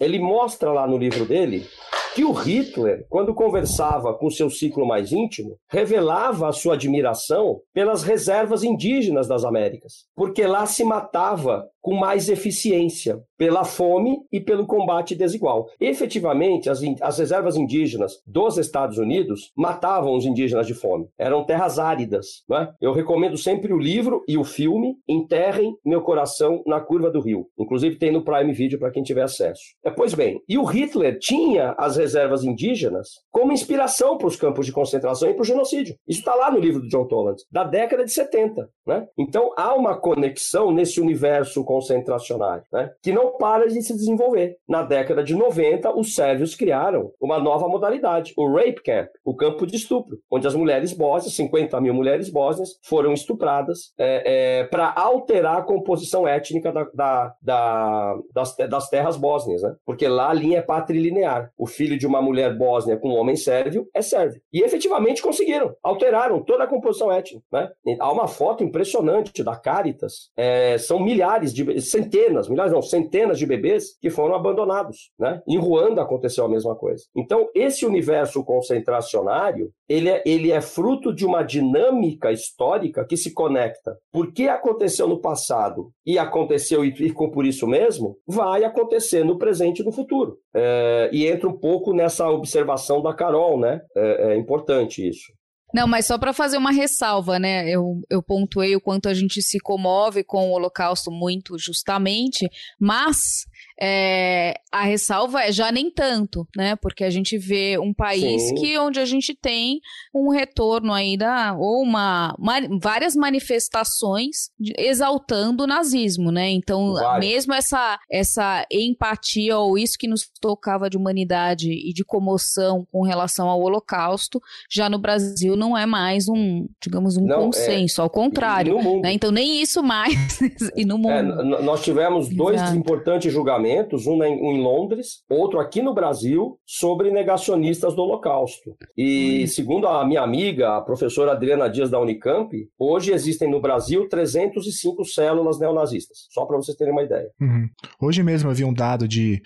ele 0.00 0.18
mostra 0.18 0.72
lá 0.72 0.86
no 0.86 0.96
livro 0.96 1.24
dele 1.24 1.66
que 2.14 2.24
o 2.24 2.32
Hitler, 2.32 3.06
quando 3.08 3.34
conversava 3.34 4.12
com 4.14 4.30
seu 4.30 4.50
ciclo 4.50 4.86
mais 4.86 5.12
íntimo, 5.12 5.56
revelava 5.68 6.48
a 6.48 6.52
sua 6.52 6.74
admiração 6.74 7.60
pelas 7.72 8.02
reservas 8.02 8.64
indígenas 8.64 9.28
das 9.28 9.44
Américas, 9.44 10.06
porque 10.16 10.44
lá 10.44 10.66
se 10.66 10.82
matava 10.82 11.68
com 11.80 11.94
mais 11.94 12.28
eficiência, 12.28 13.20
pela 13.40 13.64
fome 13.64 14.18
e 14.30 14.38
pelo 14.38 14.66
combate 14.66 15.14
desigual. 15.14 15.66
Efetivamente, 15.80 16.68
as, 16.68 16.80
as 17.00 17.18
reservas 17.18 17.56
indígenas 17.56 18.20
dos 18.26 18.58
Estados 18.58 18.98
Unidos 18.98 19.50
matavam 19.56 20.14
os 20.14 20.26
indígenas 20.26 20.66
de 20.66 20.74
fome. 20.74 21.08
Eram 21.18 21.44
terras 21.44 21.78
áridas. 21.78 22.44
Não 22.46 22.58
é? 22.58 22.70
Eu 22.80 22.92
recomendo 22.92 23.38
sempre 23.38 23.72
o 23.72 23.78
livro 23.78 24.22
e 24.28 24.36
o 24.36 24.44
filme 24.44 24.96
Enterrem 25.08 25.74
Meu 25.82 26.02
Coração 26.02 26.62
na 26.66 26.80
Curva 26.80 27.10
do 27.10 27.20
Rio. 27.20 27.46
Inclusive 27.58 27.96
tem 27.96 28.12
no 28.12 28.22
Prime 28.22 28.52
Video 28.52 28.78
para 28.78 28.90
quem 28.90 29.02
tiver 29.02 29.22
acesso. 29.22 29.62
É, 29.82 29.90
pois 29.90 30.12
bem, 30.12 30.42
e 30.46 30.58
o 30.58 30.64
Hitler 30.64 31.18
tinha 31.18 31.74
as 31.78 31.96
reservas 31.96 32.44
indígenas 32.44 33.08
como 33.30 33.52
inspiração 33.52 34.18
para 34.18 34.28
os 34.28 34.36
campos 34.36 34.66
de 34.66 34.72
concentração 34.72 35.30
e 35.30 35.34
para 35.34 35.42
o 35.42 35.46
genocídio. 35.46 35.96
Isso 36.06 36.18
está 36.18 36.34
lá 36.34 36.50
no 36.50 36.58
livro 36.58 36.82
do 36.82 36.88
John 36.88 37.06
Toland, 37.06 37.42
da 37.50 37.64
década 37.64 38.04
de 38.04 38.12
70. 38.12 38.68
Né? 38.86 39.06
Então 39.18 39.50
há 39.56 39.74
uma 39.74 39.98
conexão 39.98 40.70
nesse 40.70 41.00
universo 41.00 41.64
concentracionário, 41.70 42.64
né? 42.72 42.90
que 43.00 43.12
não 43.12 43.36
para 43.38 43.68
de 43.68 43.80
se 43.80 43.94
desenvolver. 43.94 44.56
Na 44.68 44.82
década 44.82 45.22
de 45.22 45.36
90, 45.36 45.96
os 45.96 46.16
sérvios 46.16 46.56
criaram 46.56 47.12
uma 47.20 47.38
nova 47.38 47.68
modalidade, 47.68 48.34
o 48.36 48.52
Rape 48.52 48.82
Camp, 48.82 49.06
o 49.24 49.36
campo 49.36 49.64
de 49.64 49.76
estupro, 49.76 50.18
onde 50.28 50.48
as 50.48 50.54
mulheres 50.56 50.92
bósnias, 50.92 51.36
50 51.36 51.80
mil 51.80 51.94
mulheres 51.94 52.28
bósnias, 52.28 52.70
foram 52.82 53.12
estupradas 53.12 53.92
é, 53.96 54.22
é, 54.58 54.64
para 54.64 54.92
alterar 54.96 55.58
a 55.58 55.62
composição 55.62 56.26
étnica 56.26 56.72
da, 56.72 56.88
da, 56.92 57.34
da, 57.40 58.18
das, 58.34 58.56
das, 58.56 58.90
terras 58.90 59.16
bósnias, 59.16 59.62
né? 59.62 59.72
porque 59.86 60.08
lá 60.08 60.30
a 60.30 60.34
linha 60.34 60.58
é 60.58 60.62
patrilinear. 60.62 61.52
O 61.56 61.68
filho 61.68 61.96
de 61.96 62.04
uma 62.04 62.20
mulher 62.20 62.52
bósnia 62.58 62.96
com 62.96 63.10
um 63.10 63.16
homem 63.16 63.36
sérvio 63.36 63.86
é 63.94 64.02
sérvio. 64.02 64.42
E 64.52 64.64
efetivamente 64.64 65.22
conseguiram, 65.22 65.72
alteraram 65.84 66.42
toda 66.42 66.64
a 66.64 66.66
composição 66.66 67.12
étnica. 67.12 67.44
Né? 67.52 67.70
Há 68.00 68.10
uma 68.10 68.26
foto 68.26 68.64
impressionante 68.64 69.44
da 69.44 69.54
Caritas, 69.54 70.30
é, 70.36 70.76
são 70.76 70.98
milhares 70.98 71.54
de 71.54 71.59
de 71.64 71.80
centenas, 71.80 72.48
milhares 72.48 72.72
não, 72.72 72.82
centenas 72.82 73.38
de 73.38 73.46
bebês 73.46 73.96
que 74.00 74.10
foram 74.10 74.34
abandonados, 74.34 75.10
né? 75.18 75.40
Em 75.46 75.58
Ruanda 75.58 76.02
aconteceu 76.02 76.44
a 76.44 76.48
mesma 76.48 76.74
coisa. 76.74 77.04
Então, 77.16 77.48
esse 77.54 77.84
universo 77.86 78.44
concentracionário, 78.44 79.70
ele 79.88 80.08
é, 80.08 80.22
ele 80.24 80.52
é 80.52 80.60
fruto 80.60 81.14
de 81.14 81.24
uma 81.26 81.42
dinâmica 81.42 82.32
histórica 82.32 83.04
que 83.04 83.16
se 83.16 83.32
conecta. 83.32 83.96
Porque 84.12 84.44
aconteceu 84.44 85.08
no 85.08 85.20
passado 85.20 85.90
e 86.06 86.18
aconteceu 86.18 86.84
e 86.84 86.94
ficou 86.94 87.30
por 87.30 87.44
isso 87.44 87.66
mesmo, 87.66 88.16
vai 88.26 88.64
acontecer 88.64 89.24
no 89.24 89.38
presente 89.38 89.80
e 89.80 89.84
no 89.84 89.92
futuro. 89.92 90.38
É, 90.54 91.10
e 91.12 91.26
entra 91.26 91.48
um 91.48 91.58
pouco 91.58 91.92
nessa 91.92 92.28
observação 92.28 93.02
da 93.02 93.14
Carol, 93.14 93.58
né? 93.58 93.80
é, 93.96 94.32
é 94.32 94.36
importante 94.36 95.06
isso. 95.06 95.32
Não, 95.72 95.86
mas 95.86 96.06
só 96.06 96.18
para 96.18 96.32
fazer 96.32 96.56
uma 96.56 96.72
ressalva, 96.72 97.38
né? 97.38 97.68
Eu, 97.68 98.02
eu 98.10 98.22
pontuei 98.22 98.74
o 98.74 98.80
quanto 98.80 99.08
a 99.08 99.14
gente 99.14 99.40
se 99.42 99.58
comove 99.60 100.24
com 100.24 100.50
o 100.50 100.52
Holocausto 100.52 101.10
muito 101.10 101.58
justamente, 101.58 102.48
mas 102.78 103.46
é, 103.82 104.54
a 104.70 104.82
ressalva 104.82 105.42
é 105.42 105.52
já 105.52 105.72
nem 105.72 105.90
tanto, 105.90 106.46
né? 106.54 106.76
Porque 106.76 107.02
a 107.02 107.08
gente 107.08 107.38
vê 107.38 107.78
um 107.78 107.94
país 107.94 108.42
Sim. 108.42 108.54
que 108.56 108.78
onde 108.78 109.00
a 109.00 109.06
gente 109.06 109.34
tem 109.34 109.80
um 110.14 110.28
retorno 110.28 110.92
aí 110.92 111.16
da 111.16 111.56
ou 111.58 111.82
uma, 111.82 112.34
uma 112.38 112.60
várias 112.80 113.16
manifestações 113.16 114.50
de, 114.58 114.74
exaltando 114.76 115.64
o 115.64 115.66
nazismo, 115.66 116.30
né? 116.30 116.50
Então, 116.50 116.94
mesmo 117.18 117.54
essa 117.54 117.98
essa 118.10 118.66
empatia 118.70 119.56
ou 119.56 119.78
isso 119.78 119.96
que 119.98 120.06
nos 120.06 120.28
tocava 120.40 120.90
de 120.90 120.98
humanidade 120.98 121.70
e 121.70 121.92
de 121.94 122.04
comoção 122.04 122.86
com 122.92 123.02
relação 123.02 123.48
ao 123.48 123.60
Holocausto, 123.62 124.42
já 124.70 124.90
no 124.90 124.98
Brasil 124.98 125.56
não 125.56 125.76
é 125.76 125.86
mais 125.86 126.28
um, 126.28 126.68
digamos, 126.82 127.16
um 127.16 127.24
não, 127.24 127.40
é 127.40 127.44
consenso, 127.44 128.02
é, 128.02 128.04
ao 128.04 128.10
contrário, 128.10 128.76
né? 129.00 129.12
Então 129.12 129.30
nem 129.30 129.62
isso 129.62 129.82
mais 129.82 130.12
e 130.76 130.84
no 130.84 130.96
é, 130.96 131.22
mundo. 131.22 131.56
É, 131.56 131.62
nós 131.62 131.82
tivemos 131.82 132.28
dois 132.28 132.60
Exato. 132.60 132.76
importantes 132.76 133.32
julgamentos 133.32 133.69
um 134.06 134.52
em 134.52 134.60
Londres, 134.60 135.22
outro 135.28 135.58
aqui 135.60 135.82
no 135.82 135.94
Brasil, 135.94 136.58
sobre 136.66 137.10
negacionistas 137.10 137.94
do 137.94 138.02
Holocausto. 138.02 138.76
E 138.96 139.42
hum. 139.44 139.46
segundo 139.46 139.86
a 139.86 140.06
minha 140.06 140.22
amiga, 140.22 140.76
a 140.76 140.80
professora 140.80 141.32
Adriana 141.32 141.68
Dias 141.68 141.90
da 141.90 142.00
Unicamp, 142.00 142.50
hoje 142.78 143.12
existem 143.12 143.50
no 143.50 143.60
Brasil 143.60 144.08
305 144.08 145.04
células 145.04 145.58
neonazistas, 145.58 146.26
só 146.30 146.44
para 146.44 146.56
vocês 146.56 146.76
terem 146.76 146.92
uma 146.92 147.02
ideia. 147.02 147.28
Uhum. 147.40 147.68
Hoje 148.00 148.22
mesmo 148.22 148.50
havia 148.50 148.66
um 148.66 148.74
dado 148.74 149.06
de 149.06 149.42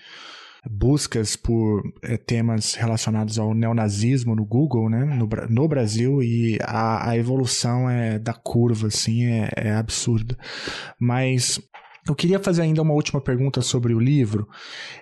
buscas 0.69 1.35
por 1.35 1.83
é, 2.01 2.17
temas 2.17 2.73
relacionados 2.73 3.37
ao 3.37 3.53
neonazismo 3.53 4.35
no 4.35 4.45
Google, 4.45 4.89
né, 4.89 5.05
no, 5.05 5.27
no 5.49 5.67
Brasil, 5.67 6.21
e 6.23 6.57
a, 6.61 7.09
a 7.09 7.17
evolução 7.17 7.89
é 7.89 8.17
da 8.17 8.33
curva, 8.33 8.87
assim, 8.87 9.25
é, 9.25 9.49
é 9.55 9.71
absurda. 9.73 10.37
Mas 10.99 11.59
eu 12.07 12.13
queria 12.13 12.39
fazer 12.39 12.61
ainda 12.61 12.83
uma 12.83 12.93
última 12.93 13.19
pergunta 13.19 13.61
sobre 13.61 13.93
o 13.93 13.99
livro. 13.99 14.47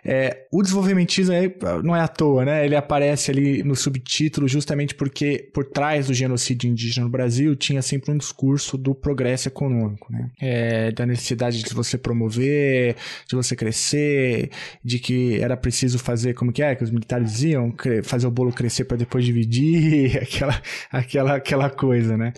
É, 0.06 0.48
o 0.50 0.62
desenvolvimentismo 0.62 1.34
é, 1.34 1.54
não 1.84 1.94
é 1.94 2.00
à 2.00 2.08
toa, 2.08 2.46
né? 2.46 2.66
Ele 2.66 2.78
aparece 2.78 3.30
ali 3.30 3.62
no 3.62 3.76
subtítulo 3.76 4.48
justamente 4.48 4.96
porque 4.96 5.50
por 5.54 5.66
trás 5.66 6.08
do 6.08 6.14
genocídio 6.14 6.70
indígena 6.70 7.06
no 7.06 7.12
Brasil 7.12 7.58
tinha 7.58 7.82
sempre 7.82 8.12
um 8.12 8.18
discurso 8.18 8.78
do 8.78 8.96
progresso 8.96 9.50
econômico, 9.50 10.12
né? 10.14 10.32
É, 10.40 10.92
da 10.94 11.06
necessidade 11.06 11.62
de 11.62 11.74
você 11.74 11.98
promover, 11.98 12.96
de 13.28 13.36
você 13.36 13.54
crescer, 13.54 14.50
de 14.82 14.98
que 14.98 15.42
era 15.42 15.58
preciso 15.58 16.00
fazer 16.00 16.34
como 16.34 16.54
que 16.54 16.64
é, 16.64 16.74
que 16.74 16.86
os 16.86 16.92
militares 16.92 17.34
diziam, 17.34 17.74
fazer 18.04 18.28
o 18.28 18.32
bolo 18.32 18.54
crescer 18.54 18.86
para 18.86 18.96
depois 18.96 19.26
dividir, 19.26 20.20
aquela, 20.24 20.62
aquela, 20.90 21.36
aquela 21.36 21.70
coisa, 21.70 22.16
né? 22.16 22.32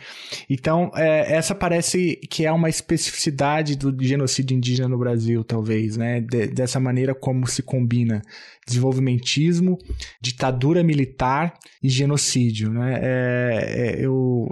Então, 0.49 0.91
é, 0.95 1.33
essa 1.33 1.53
parece 1.53 2.15
que 2.29 2.47
é 2.47 2.51
uma 2.51 2.67
especificidade 2.67 3.75
do 3.75 3.95
genocídio 4.03 4.54
indígena 4.55 4.87
no 4.89 4.97
Brasil, 4.97 5.43
talvez, 5.43 5.97
né? 5.97 6.21
De, 6.21 6.47
dessa 6.47 6.79
maneira 6.79 7.13
como 7.13 7.47
se 7.47 7.61
combina 7.61 8.21
desenvolvimentismo, 8.65 9.77
ditadura 10.21 10.83
militar 10.83 11.53
e 11.83 11.89
genocídio, 11.89 12.71
né? 12.71 12.99
É, 13.01 13.75
é, 13.77 14.05
eu, 14.05 14.47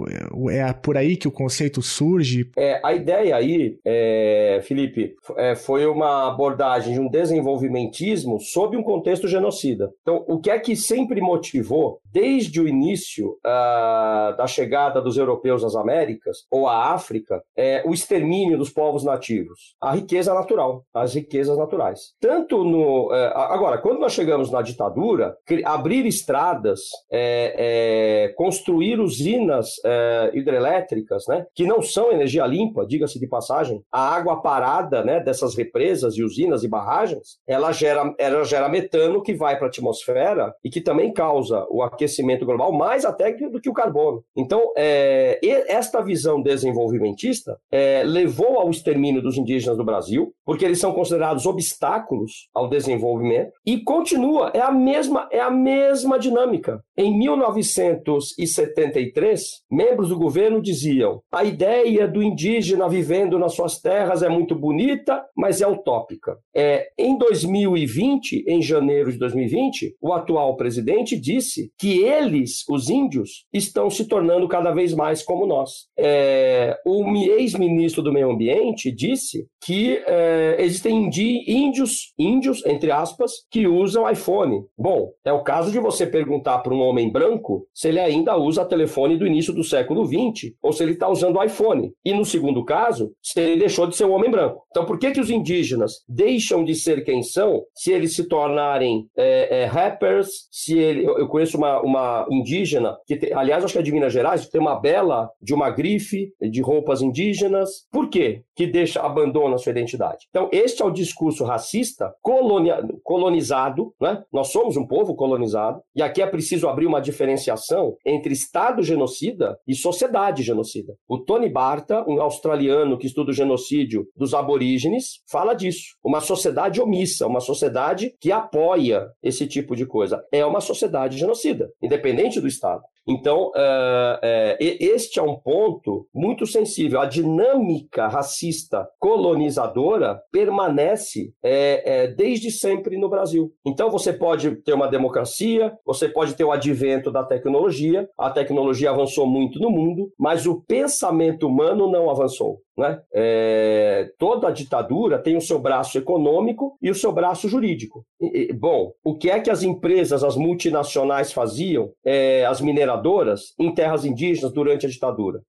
é 0.50 0.72
por 0.72 0.96
aí 0.96 1.16
que 1.16 1.26
o 1.26 1.32
conceito 1.32 1.82
surge. 1.82 2.50
É, 2.56 2.80
a 2.84 2.94
ideia 2.94 3.36
aí, 3.36 3.78
é, 3.84 4.60
Felipe, 4.62 5.14
é, 5.36 5.56
foi 5.56 5.86
uma 5.86 6.28
abordagem 6.28 6.94
de 6.94 7.00
um 7.00 7.08
desenvolvimentismo 7.08 8.38
sob 8.40 8.76
um 8.76 8.82
contexto 8.82 9.26
genocida. 9.26 9.90
Então, 10.02 10.24
o 10.28 10.38
que 10.38 10.50
é 10.50 10.58
que 10.58 10.76
sempre 10.76 11.20
motivou, 11.20 12.00
desde 12.12 12.60
o 12.60 12.68
início 12.68 13.30
uh, 13.44 14.36
da 14.36 14.46
chegada 14.46 15.00
dos 15.00 15.16
europeus 15.16 15.64
às 15.64 15.74
Américas 15.74 16.46
ou 16.50 16.68
à 16.68 16.92
África, 16.92 17.42
é, 17.56 17.82
o 17.84 17.92
extermínio 17.92 18.56
dos 18.56 18.70
povos 18.70 19.02
nativos, 19.02 19.74
a 19.80 19.92
riqueza 19.92 20.32
natural, 20.32 20.84
as 20.94 21.14
riquezas 21.14 21.58
naturais. 21.58 22.12
Tanto 22.20 22.62
no. 22.62 23.08
Uh, 23.08 23.36
agora, 23.36 23.78
quando 23.78 24.03
nós 24.04 24.12
chegamos 24.12 24.50
na 24.50 24.60
ditadura, 24.60 25.34
abrir 25.64 26.04
estradas, 26.04 26.80
é, 27.10 28.26
é, 28.26 28.34
construir 28.34 29.00
usinas 29.00 29.80
é, 29.82 30.30
hidrelétricas, 30.34 31.24
né, 31.26 31.46
que 31.54 31.64
não 31.64 31.80
são 31.80 32.12
energia 32.12 32.46
limpa, 32.46 32.84
diga-se 32.86 33.18
de 33.18 33.26
passagem, 33.26 33.82
a 33.90 34.14
água 34.14 34.42
parada 34.42 35.02
né, 35.02 35.20
dessas 35.20 35.56
represas 35.56 36.18
e 36.18 36.22
usinas 36.22 36.62
e 36.62 36.68
barragens, 36.68 37.38
ela 37.46 37.72
gera, 37.72 38.14
ela 38.18 38.44
gera 38.44 38.68
metano 38.68 39.22
que 39.22 39.32
vai 39.32 39.56
para 39.56 39.68
a 39.68 39.70
atmosfera 39.70 40.54
e 40.62 40.68
que 40.68 40.82
também 40.82 41.10
causa 41.10 41.66
o 41.70 41.82
aquecimento 41.82 42.44
global, 42.44 42.74
mais 42.74 43.06
até 43.06 43.32
do 43.32 43.58
que 43.58 43.70
o 43.70 43.74
carbono. 43.74 44.22
Então, 44.36 44.70
é, 44.76 45.38
esta 45.66 46.02
visão 46.02 46.42
desenvolvimentista 46.42 47.58
é, 47.72 48.02
levou 48.04 48.58
ao 48.58 48.68
extermínio 48.68 49.22
dos 49.22 49.38
indígenas 49.38 49.78
do 49.78 49.84
Brasil, 49.84 50.34
porque 50.44 50.64
eles 50.64 50.78
são 50.78 50.92
considerados 50.92 51.46
obstáculos 51.46 52.50
ao 52.52 52.68
desenvolvimento 52.68 53.50
e 53.64 53.82
continua, 53.94 54.50
é 54.52 54.60
a 54.60 54.72
mesma, 54.72 55.28
é 55.30 55.40
a 55.40 55.50
mesma 55.50 56.18
dinâmica. 56.18 56.84
Em 56.96 57.18
1973, 57.18 59.42
membros 59.70 60.10
do 60.10 60.18
governo 60.18 60.62
diziam: 60.62 61.20
"A 61.32 61.42
ideia 61.44 62.06
do 62.06 62.22
indígena 62.22 62.88
vivendo 62.88 63.36
nas 63.38 63.54
suas 63.54 63.80
terras 63.80 64.22
é 64.22 64.28
muito 64.28 64.54
bonita, 64.54 65.24
mas 65.36 65.60
é 65.60 65.66
utópica". 65.66 66.36
É, 66.54 66.86
em 66.98 67.18
2020, 67.18 68.44
em 68.46 68.62
janeiro 68.62 69.10
de 69.10 69.18
2020, 69.18 69.96
o 70.00 70.12
atual 70.12 70.56
presidente 70.56 71.18
disse 71.18 71.72
que 71.78 72.02
eles, 72.02 72.62
os 72.68 72.88
índios, 72.88 73.46
estão 73.52 73.90
se 73.90 74.06
tornando 74.06 74.46
cada 74.46 74.72
vez 74.72 74.94
mais 74.94 75.20
como 75.22 75.46
nós. 75.46 75.88
É, 75.98 76.76
o 76.86 77.04
ex-ministro 77.16 78.02
do 78.02 78.12
Meio 78.12 78.30
Ambiente 78.30 78.92
disse 78.92 79.48
que 79.64 79.96
é, 80.06 80.56
existem 80.58 81.10
índios, 81.46 82.12
índios, 82.18 82.64
entre 82.66 82.90
aspas, 82.90 83.32
que 83.50 83.66
usam 83.66 84.10
iPhone. 84.10 84.62
Bom, 84.78 85.10
é 85.24 85.32
o 85.32 85.42
caso 85.42 85.72
de 85.72 85.78
você 85.78 86.06
perguntar 86.06 86.58
para 86.58 86.74
um 86.74 86.83
homem 86.84 87.10
branco 87.10 87.66
se 87.72 87.88
ele 87.88 88.00
ainda 88.00 88.36
usa 88.36 88.64
telefone 88.64 89.16
do 89.16 89.26
início 89.26 89.52
do 89.52 89.64
século 89.64 90.04
XX 90.06 90.52
ou 90.62 90.72
se 90.72 90.82
ele 90.82 90.92
está 90.92 91.08
usando 91.08 91.42
iPhone. 91.42 91.92
E 92.04 92.12
no 92.12 92.24
segundo 92.24 92.64
caso, 92.64 93.12
se 93.22 93.40
ele 93.40 93.60
deixou 93.60 93.86
de 93.86 93.96
ser 93.96 94.04
um 94.04 94.12
homem 94.12 94.30
branco. 94.30 94.64
Então, 94.70 94.84
por 94.84 94.98
que, 94.98 95.12
que 95.12 95.20
os 95.20 95.30
indígenas 95.30 96.04
deixam 96.08 96.64
de 96.64 96.74
ser 96.74 97.04
quem 97.04 97.22
são 97.22 97.62
se 97.74 97.92
eles 97.92 98.14
se 98.14 98.28
tornarem 98.28 99.06
é, 99.16 99.62
é, 99.62 99.64
rappers? 99.66 100.28
Se 100.50 100.76
ele, 100.78 101.04
eu 101.04 101.28
conheço 101.28 101.56
uma, 101.56 101.80
uma 101.80 102.26
indígena 102.30 102.96
que, 103.06 103.16
tem, 103.16 103.32
aliás, 103.32 103.64
acho 103.64 103.72
que 103.72 103.78
é 103.78 103.82
de 103.82 103.92
Minas 103.92 104.12
Gerais, 104.12 104.44
que 104.44 104.50
tem 104.50 104.60
uma 104.60 104.80
bela 104.80 105.30
de 105.40 105.54
uma 105.54 105.70
grife 105.70 106.32
de 106.40 106.60
roupas 106.60 107.02
indígenas. 107.02 107.86
Por 107.90 108.08
quê? 108.08 108.42
Que 108.56 108.66
deixa 108.66 109.00
abandona 109.00 109.54
a 109.54 109.58
sua 109.58 109.70
identidade. 109.70 110.26
Então, 110.30 110.48
este 110.52 110.82
é 110.82 110.84
o 110.84 110.90
discurso 110.90 111.44
racista 111.44 112.12
colonia, 112.22 112.80
colonizado, 113.02 113.92
né? 114.00 114.22
Nós 114.32 114.48
somos 114.48 114.76
um 114.76 114.86
povo 114.86 115.14
colonizado 115.14 115.80
e 115.94 116.02
aqui 116.02 116.22
é 116.22 116.26
preciso 116.26 116.68
abrir 116.74 116.86
uma 116.86 117.00
diferenciação 117.00 117.96
entre 118.04 118.32
Estado 118.32 118.82
genocida 118.82 119.56
e 119.66 119.74
sociedade 119.74 120.42
genocida. 120.42 120.94
O 121.08 121.18
Tony 121.18 121.48
Barta, 121.48 122.04
um 122.08 122.20
australiano 122.20 122.98
que 122.98 123.06
estuda 123.06 123.30
o 123.30 123.34
genocídio 123.34 124.06
dos 124.16 124.34
aborígenes, 124.34 125.20
fala 125.30 125.54
disso. 125.54 125.96
Uma 126.04 126.20
sociedade 126.20 126.80
omissa, 126.80 127.26
uma 127.26 127.40
sociedade 127.40 128.14
que 128.20 128.32
apoia 128.32 129.08
esse 129.22 129.46
tipo 129.46 129.76
de 129.76 129.86
coisa. 129.86 130.22
É 130.32 130.44
uma 130.44 130.60
sociedade 130.60 131.16
genocida, 131.16 131.70
independente 131.80 132.40
do 132.40 132.48
Estado. 132.48 132.82
Então, 133.06 133.48
uh, 133.48 133.50
uh, 133.50 134.56
este 134.58 135.18
é 135.18 135.22
um 135.22 135.36
ponto 135.36 136.06
muito 136.14 136.46
sensível. 136.46 137.00
A 137.00 137.06
dinâmica 137.06 138.08
racista 138.08 138.88
colonizadora 138.98 140.20
permanece 140.32 141.32
é, 141.42 142.04
é, 142.04 142.06
desde 142.08 142.50
sempre 142.50 142.98
no 142.98 143.10
Brasil. 143.10 143.52
Então, 143.64 143.90
você 143.90 144.12
pode 144.12 144.56
ter 144.62 144.72
uma 144.72 144.88
democracia, 144.88 145.72
você 145.84 146.08
pode 146.08 146.34
ter 146.34 146.44
o 146.44 146.52
advento 146.52 147.10
da 147.10 147.22
tecnologia, 147.22 148.08
a 148.18 148.30
tecnologia 148.30 148.90
avançou 148.90 149.26
muito 149.26 149.58
no 149.58 149.70
mundo, 149.70 150.10
mas 150.18 150.46
o 150.46 150.62
pensamento 150.62 151.46
humano 151.46 151.90
não 151.90 152.10
avançou. 152.10 152.63
Né? 152.76 153.00
É, 153.14 154.10
toda 154.18 154.50
ditadura 154.50 155.18
tem 155.18 155.36
o 155.36 155.40
seu 155.40 155.58
braço 155.58 155.96
econômico 155.96 156.76
e 156.82 156.90
o 156.90 156.94
seu 156.94 157.12
braço 157.12 157.48
jurídico. 157.48 158.04
E, 158.20 158.52
bom, 158.52 158.92
o 159.04 159.16
que 159.16 159.30
é 159.30 159.40
que 159.40 159.50
as 159.50 159.62
empresas, 159.62 160.24
as 160.24 160.36
multinacionais 160.36 161.32
faziam, 161.32 161.90
é, 162.04 162.44
as 162.46 162.60
mineradoras, 162.60 163.54
em 163.58 163.72
terras 163.72 164.04
indígenas 164.04 164.52
durante 164.52 164.86
a 164.86 164.88
ditadura? 164.88 165.40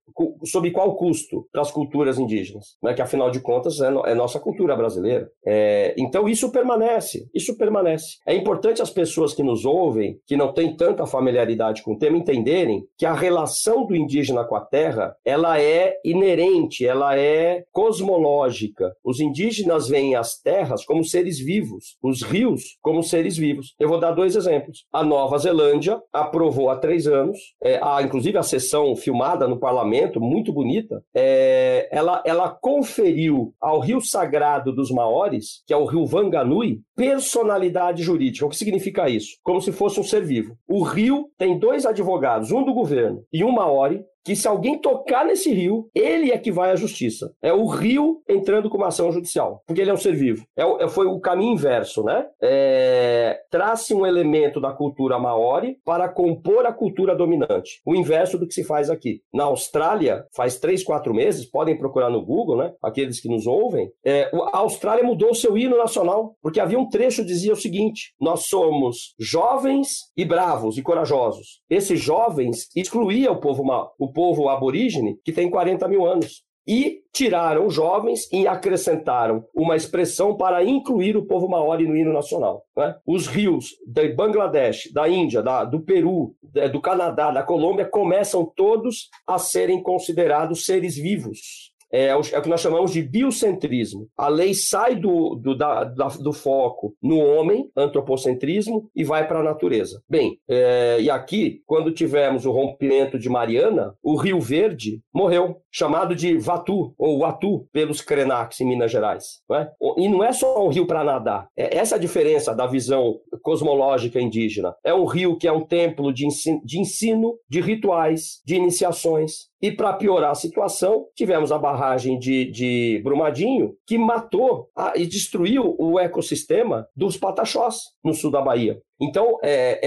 Sob 0.46 0.70
qual 0.72 0.96
custo 0.96 1.48
para 1.52 1.62
as 1.62 1.72
culturas 1.72 2.20
indígenas? 2.20 2.78
Né? 2.82 2.94
Que 2.94 3.02
afinal 3.02 3.30
de 3.30 3.40
contas 3.40 3.82
é, 3.82 3.90
no, 3.90 4.06
é 4.06 4.14
nossa 4.14 4.40
cultura 4.40 4.76
brasileira. 4.76 5.28
É, 5.46 5.94
então 5.98 6.30
isso 6.30 6.52
permanece, 6.52 7.28
isso 7.34 7.58
permanece. 7.58 8.18
É 8.26 8.36
importante 8.36 8.82
as 8.82 8.90
pessoas 8.90 9.34
que 9.34 9.44
nos 9.44 9.66
ouvem, 9.66 10.20
que 10.26 10.38
não 10.38 10.54
têm 10.54 10.76
tanta 10.76 11.06
familiaridade 11.06 11.82
com 11.84 11.94
o 11.94 11.98
tema, 11.98 12.18
entenderem 12.18 12.86
que 12.98 13.06
a 13.06 13.14
relação 13.14 13.86
do 13.86 13.96
indígena 13.96 14.44
com 14.46 14.56
a 14.56 14.62
terra 14.62 15.16
ela 15.26 15.60
é 15.60 15.96
inerente, 16.04 16.86
ela 16.86 17.15
é 17.18 17.64
cosmológica. 17.72 18.94
Os 19.04 19.20
indígenas 19.20 19.88
veem 19.88 20.16
as 20.16 20.40
terras 20.40 20.86
como 20.86 21.04
seres 21.04 21.40
vivos, 21.40 21.98
os 22.02 22.22
rios 22.22 22.78
como 22.82 23.04
seres 23.04 23.38
vivos. 23.38 23.74
Eu 23.80 23.90
vou 23.90 24.00
dar 24.00 24.12
dois 24.12 24.36
exemplos. 24.36 24.86
A 24.92 25.04
Nova 25.04 25.38
Zelândia 25.38 26.00
aprovou 26.12 26.70
há 26.70 26.78
três 26.78 27.08
anos, 27.08 27.38
é, 27.64 27.80
inclusive 28.04 28.38
a 28.38 28.44
sessão 28.44 28.96
filmada 28.96 29.48
no 29.48 29.60
parlamento, 29.60 30.20
muito 30.20 30.52
bonita, 30.54 31.04
é, 31.14 31.88
ela, 31.92 32.22
ela 32.26 32.50
conferiu 32.50 33.54
ao 33.60 33.80
rio 33.80 34.02
sagrado 34.02 34.74
dos 34.74 34.92
Maores, 34.92 35.64
que 35.66 35.74
é 35.74 35.78
o 35.78 35.86
rio 35.86 36.06
Wanganui, 36.12 36.80
personalidade 36.96 38.04
jurídica. 38.04 38.46
O 38.46 38.50
que 38.50 38.58
significa 38.58 39.10
isso? 39.10 39.38
Como 39.44 39.62
se 39.62 39.72
fosse 39.72 40.00
um 40.00 40.04
ser 40.04 40.24
vivo. 40.24 40.58
O 40.68 40.84
rio 40.84 41.30
tem 41.38 41.58
dois 41.60 41.86
advogados, 41.86 42.52
um 42.52 42.64
do 42.64 42.74
governo 42.74 43.24
e 43.32 43.44
um 43.44 43.52
Maori, 43.52 44.04
que 44.26 44.36
se 44.36 44.48
alguém 44.48 44.80
tocar 44.80 45.24
nesse 45.24 45.54
rio, 45.54 45.88
ele 45.94 46.32
é 46.32 46.38
que 46.38 46.52
vai 46.52 46.72
à 46.72 46.76
justiça. 46.76 47.32
É 47.42 47.54
o 47.54 47.68
rio 47.68 48.24
entrando 48.28 48.70
com 48.70 48.78
uma 48.78 48.88
ação 48.88 49.12
judicial, 49.12 49.62
porque 49.68 49.82
ele 49.82 49.92
é 49.92 49.94
um 49.94 49.98
ser 49.98 50.16
vivo. 50.16 50.44
É, 50.58 50.84
é 50.84 50.90
foi 50.90 51.06
o 51.06 51.20
caminho 51.20 51.54
inverso, 51.54 52.04
né? 52.04 52.26
É, 52.42 53.40
Trace 53.52 53.94
um 53.94 54.06
elemento 54.06 54.60
da 54.60 54.74
cultura 54.74 55.20
maori 55.20 55.78
para 55.86 56.10
compor 56.10 56.66
a 56.66 56.74
cultura 56.74 57.16
dominante. 57.16 57.82
O 57.86 57.96
inverso 57.96 58.40
do 58.40 58.48
que 58.48 58.54
se 58.54 58.64
faz 58.64 58.90
aqui. 58.90 59.22
Na 59.32 59.44
Austrália, 59.44 60.26
faz 60.36 60.60
três, 60.60 60.84
quatro 60.84 61.14
meses, 61.14 61.50
podem 61.50 61.78
procurar 61.78 62.10
no 62.10 62.26
Google, 62.26 62.58
né? 62.58 62.74
Aqueles 62.82 63.20
que 63.20 63.30
nos 63.30 63.46
ouvem, 63.46 63.92
é, 64.04 64.32
a 64.52 64.58
Austrália 64.58 65.04
mudou 65.04 65.36
seu 65.36 65.56
hino 65.58 65.78
nacional, 65.78 66.36
porque 66.42 66.60
havia 66.60 66.80
um 66.80 66.90
trecho 66.90 67.22
que 67.22 67.28
dizia 67.28 67.54
o 67.54 67.58
seguinte: 67.58 68.14
nós 68.20 68.48
somos 68.48 69.14
jovens 69.20 70.12
e 70.18 70.26
bravos 70.26 70.78
e 70.78 70.82
corajosos. 70.82 71.62
Esses 71.70 72.00
jovens 72.00 72.68
excluía 72.76 73.32
o 73.32 73.40
povo, 73.40 73.64
o 74.00 74.12
povo 74.16 74.48
aborígene 74.48 75.20
que 75.24 75.34
tem 75.34 75.50
40 75.50 75.88
mil 75.90 76.06
anos. 76.06 76.44
E 76.68 77.04
tiraram 77.14 77.70
jovens 77.70 78.28
e 78.32 78.48
acrescentaram 78.48 79.46
uma 79.54 79.76
expressão 79.76 80.36
para 80.36 80.64
incluir 80.64 81.16
o 81.16 81.26
povo 81.26 81.48
maori 81.48 81.88
no 81.88 81.96
hino 81.96 82.12
nacional. 82.12 82.64
Né? 82.76 82.96
Os 83.06 83.28
rios 83.28 83.76
de 83.86 84.10
Bangladesh, 84.10 84.92
da 84.92 85.08
Índia, 85.08 85.44
da, 85.44 85.64
do 85.64 85.82
Peru, 85.82 86.34
do 86.72 86.82
Canadá, 86.82 87.30
da 87.30 87.44
Colômbia 87.44 87.86
começam 87.86 88.44
todos 88.44 89.10
a 89.28 89.38
serem 89.38 89.84
considerados 89.84 90.66
seres 90.66 90.96
vivos 90.96 91.75
é, 91.92 92.08
é, 92.08 92.16
o 92.16 92.22
que 92.22 92.50
nós 92.50 92.62
chamamos 92.62 92.92
de 92.92 93.02
biocentrismo. 93.02 94.08
A 94.18 94.28
lei 94.28 94.54
sai 94.54 94.96
do, 94.96 95.36
do, 95.36 95.56
da, 95.56 95.84
do 95.84 96.34
foco 96.34 96.96
no 97.02 97.18
homem, 97.20 97.70
antropocentrismo, 97.76 98.90
e 98.96 99.04
vai 99.04 99.28
para 99.28 99.40
a 99.40 99.44
natureza. 99.44 100.02
Bem, 100.10 100.38
é, 100.50 100.98
e 101.00 101.10
aqui, 101.10 101.62
quando 101.66 101.92
tivemos 101.92 102.46
o 102.46 102.52
rompimento 102.52 103.18
de 103.18 103.30
Mariana, 103.30 103.96
o 104.04 104.16
Rio 104.16 104.40
Verde 104.40 105.02
morreu, 105.14 105.58
chamado 105.72 106.16
de 106.16 106.38
Vatu, 106.38 106.94
ou 106.98 107.20
Watu, 107.20 107.68
pelos 107.72 108.02
Krenax 108.02 108.60
em 108.62 108.66
Minas 108.66 108.92
Gerais. 108.92 109.42
Não 109.50 109.58
é? 109.58 109.72
E 109.98 110.10
não 110.10 110.24
é 110.24 110.32
só 110.32 110.66
um 110.66 110.70
rio 110.70 110.86
para 110.86 111.04
nadar. 111.04 111.48
É 111.58 111.78
essa 111.78 111.96
a 111.96 112.00
diferença 112.00 112.54
da 112.54 112.66
visão 112.66 113.20
cosmológica 113.42 114.20
indígena. 114.20 114.76
É 114.84 114.94
um 114.94 115.06
rio 115.06 115.38
que 115.38 115.48
é 115.48 115.52
um 115.52 115.66
templo 115.66 116.14
de 116.14 116.26
ensino, 116.26 116.62
de, 116.64 116.80
ensino, 116.80 117.36
de 117.50 117.62
rituais, 117.62 118.42
de 118.46 118.56
iniciações, 118.56 119.50
e 119.66 119.72
para 119.72 119.94
piorar 119.94 120.30
a 120.30 120.36
situação, 120.36 121.08
tivemos 121.16 121.52
a 121.52 121.58
barragem 121.58 122.20
de, 122.20 122.46
de 122.52 123.02
Brumadinho, 123.04 123.74
que 123.88 123.98
matou 123.98 124.70
a, 124.76 124.94
e 124.96 125.08
destruiu 125.08 125.76
o 125.80 126.00
ecossistema 126.00 126.88
dos 126.96 127.18
pataxós 127.18 127.78
no 128.04 128.14
sul 128.14 128.30
da 128.30 128.42
Bahia. 128.42 128.80
Então, 129.02 129.38
é, 129.44 129.80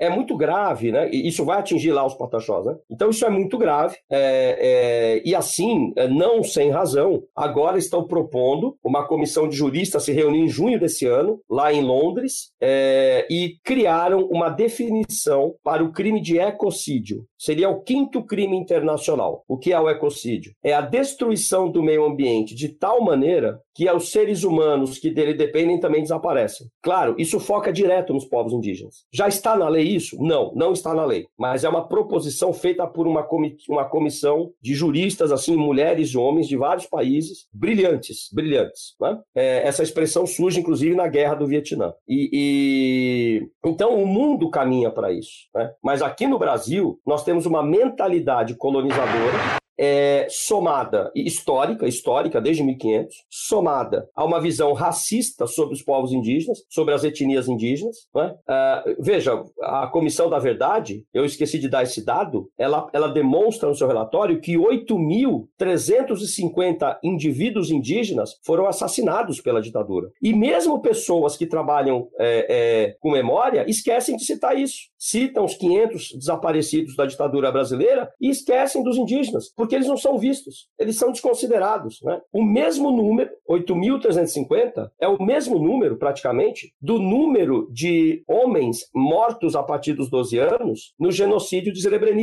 é, 0.00 0.06
é, 0.06 0.10
muito 0.10 0.36
grave, 0.36 0.90
né? 0.90 1.08
Isso 1.10 1.44
vai 1.44 1.58
atingir 1.58 1.92
lá 1.92 2.04
os 2.06 2.14
pataxós, 2.14 2.64
né? 2.64 2.74
Então, 2.90 3.10
isso 3.10 3.24
é 3.24 3.30
muito 3.30 3.58
grave. 3.58 3.96
É, 4.10 5.18
é, 5.20 5.22
e 5.24 5.34
assim, 5.34 5.92
é, 5.96 6.08
não 6.08 6.42
sem 6.42 6.70
razão, 6.70 7.22
agora 7.34 7.78
estão 7.78 8.06
propondo 8.06 8.76
uma 8.82 9.06
comissão 9.06 9.48
de 9.48 9.56
juristas 9.56 10.04
se 10.04 10.12
reunir 10.12 10.40
em 10.40 10.48
junho 10.48 10.80
desse 10.80 11.06
ano, 11.06 11.40
lá 11.50 11.72
em 11.72 11.82
Londres, 11.82 12.50
é, 12.60 13.26
e 13.30 13.56
criaram 13.64 14.26
uma 14.30 14.48
definição 14.48 15.54
para 15.62 15.84
o 15.84 15.92
crime 15.92 16.20
de 16.20 16.38
ecocídio. 16.38 17.24
Seria 17.38 17.68
o 17.68 17.82
quinto 17.82 18.24
crime 18.24 18.56
internacional. 18.56 19.44
O 19.46 19.58
que 19.58 19.72
é 19.72 19.78
o 19.78 19.90
ecocídio? 19.90 20.52
É 20.64 20.72
a 20.72 20.80
destruição 20.80 21.70
do 21.70 21.82
meio 21.82 22.04
ambiente 22.04 22.54
de 22.54 22.68
tal 22.68 23.02
maneira 23.02 23.60
que 23.74 23.90
os 23.90 24.10
seres 24.10 24.42
humanos 24.42 24.98
que 24.98 25.10
dele 25.10 25.34
dependem 25.34 25.78
também 25.78 26.00
desaparecem. 26.00 26.66
Claro, 26.82 27.14
isso 27.18 27.38
foca 27.38 27.70
direto 27.70 28.12
nos 28.14 28.24
povos 28.24 28.45
indígenas. 28.52 29.04
Já 29.12 29.28
está 29.28 29.56
na 29.56 29.68
lei 29.68 29.84
isso? 29.84 30.16
Não, 30.20 30.52
não 30.54 30.72
está 30.72 30.94
na 30.94 31.04
lei. 31.04 31.26
Mas 31.38 31.64
é 31.64 31.68
uma 31.68 31.86
proposição 31.86 32.52
feita 32.52 32.86
por 32.86 33.06
uma, 33.06 33.26
uma 33.68 33.84
comissão 33.84 34.52
de 34.60 34.74
juristas, 34.74 35.32
assim, 35.32 35.56
mulheres 35.56 36.10
e 36.10 36.18
homens 36.18 36.48
de 36.48 36.56
vários 36.56 36.86
países, 36.86 37.46
brilhantes, 37.52 38.28
brilhantes. 38.32 38.94
Né? 39.00 39.18
É, 39.34 39.66
essa 39.66 39.82
expressão 39.82 40.26
surge, 40.26 40.60
inclusive, 40.60 40.94
na 40.94 41.08
Guerra 41.08 41.34
do 41.34 41.46
Vietnã. 41.46 41.92
E, 42.08 42.30
e... 42.32 43.48
Então, 43.64 44.02
o 44.02 44.06
mundo 44.06 44.50
caminha 44.50 44.90
para 44.90 45.12
isso. 45.12 45.48
Né? 45.54 45.72
Mas 45.82 46.02
aqui 46.02 46.26
no 46.26 46.38
Brasil, 46.38 47.00
nós 47.06 47.24
temos 47.24 47.46
uma 47.46 47.62
mentalidade 47.62 48.54
colonizadora 48.56 49.56
é, 49.78 50.26
somada, 50.30 51.10
histórica, 51.14 51.86
histórica 51.86 52.40
desde 52.40 52.62
1500, 52.62 53.14
somada 53.28 54.08
a 54.14 54.24
uma 54.24 54.40
visão 54.40 54.72
racista 54.72 55.46
sobre 55.46 55.74
os 55.74 55.82
povos 55.82 56.12
indígenas, 56.12 56.62
sobre 56.70 56.94
as 56.94 57.04
etnias 57.04 57.48
indígenas. 57.48 58.08
Né? 58.14 58.34
Uh, 58.48 58.96
veja, 58.98 59.44
a 59.62 59.86
Comissão 59.86 60.28
da 60.28 60.38
Verdade, 60.38 61.04
eu 61.12 61.24
esqueci 61.24 61.58
de 61.58 61.68
dar 61.68 61.82
esse 61.82 62.04
dado, 62.04 62.50
ela, 62.58 62.88
ela 62.92 63.08
demonstra 63.08 63.68
no 63.68 63.74
seu 63.74 63.86
relatório 63.86 64.40
que 64.40 64.56
8.350 64.56 66.98
indivíduos 67.02 67.70
indígenas 67.70 68.38
foram 68.44 68.66
assassinados 68.66 69.40
pela 69.40 69.62
ditadura. 69.62 70.10
E 70.22 70.34
mesmo 70.34 70.80
pessoas 70.80 71.36
que 71.36 71.46
trabalham 71.46 72.08
é, 72.18 72.46
é, 72.48 72.96
com 73.00 73.10
memória 73.10 73.68
esquecem 73.68 74.16
de 74.16 74.24
citar 74.24 74.58
isso. 74.58 74.86
Citam 74.98 75.44
os 75.44 75.54
500 75.54 76.12
desaparecidos 76.18 76.96
da 76.96 77.06
ditadura 77.06 77.52
brasileira 77.52 78.10
e 78.20 78.28
esquecem 78.28 78.82
dos 78.82 78.96
indígenas, 78.96 79.52
porque 79.54 79.74
eles 79.74 79.86
não 79.86 79.96
são 79.96 80.18
vistos, 80.18 80.68
eles 80.78 80.96
são 80.96 81.12
desconsiderados. 81.12 82.00
Né? 82.02 82.20
O 82.32 82.42
mesmo 82.42 82.90
número, 82.90 83.30
8.350, 83.48 84.90
é 85.00 85.08
o 85.08 85.22
mesmo 85.22 85.58
número, 85.58 85.96
praticamente, 85.96 86.72
do 86.80 86.98
número 86.98 87.68
de 87.72 88.24
homens 88.28 88.88
mortos 88.94 89.54
a 89.54 89.62
partir 89.62 89.92
dos 89.92 90.10
12 90.10 90.38
anos 90.38 90.94
no 90.98 91.12
genocídio 91.12 91.72
de 91.72 91.80
Srebrenica 91.80 92.16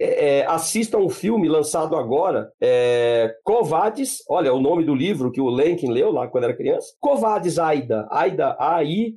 é, 0.00 0.38
é, 0.40 0.46
assistam 0.46 0.98
um 0.98 1.08
filme 1.08 1.48
lançado 1.48 1.96
agora, 1.96 2.50
é, 2.60 3.34
Covades, 3.44 4.18
olha 4.28 4.52
o 4.52 4.60
nome 4.60 4.84
do 4.84 4.94
livro 4.94 5.30
que 5.32 5.40
o 5.40 5.48
Lenkin 5.48 5.90
leu 5.90 6.12
lá 6.12 6.28
quando 6.28 6.44
era 6.44 6.56
criança, 6.56 6.94
Covades 7.00 7.58
Aida, 7.58 8.06
Aida, 8.10 8.56
A-I-A-J-D-A, 8.58 9.16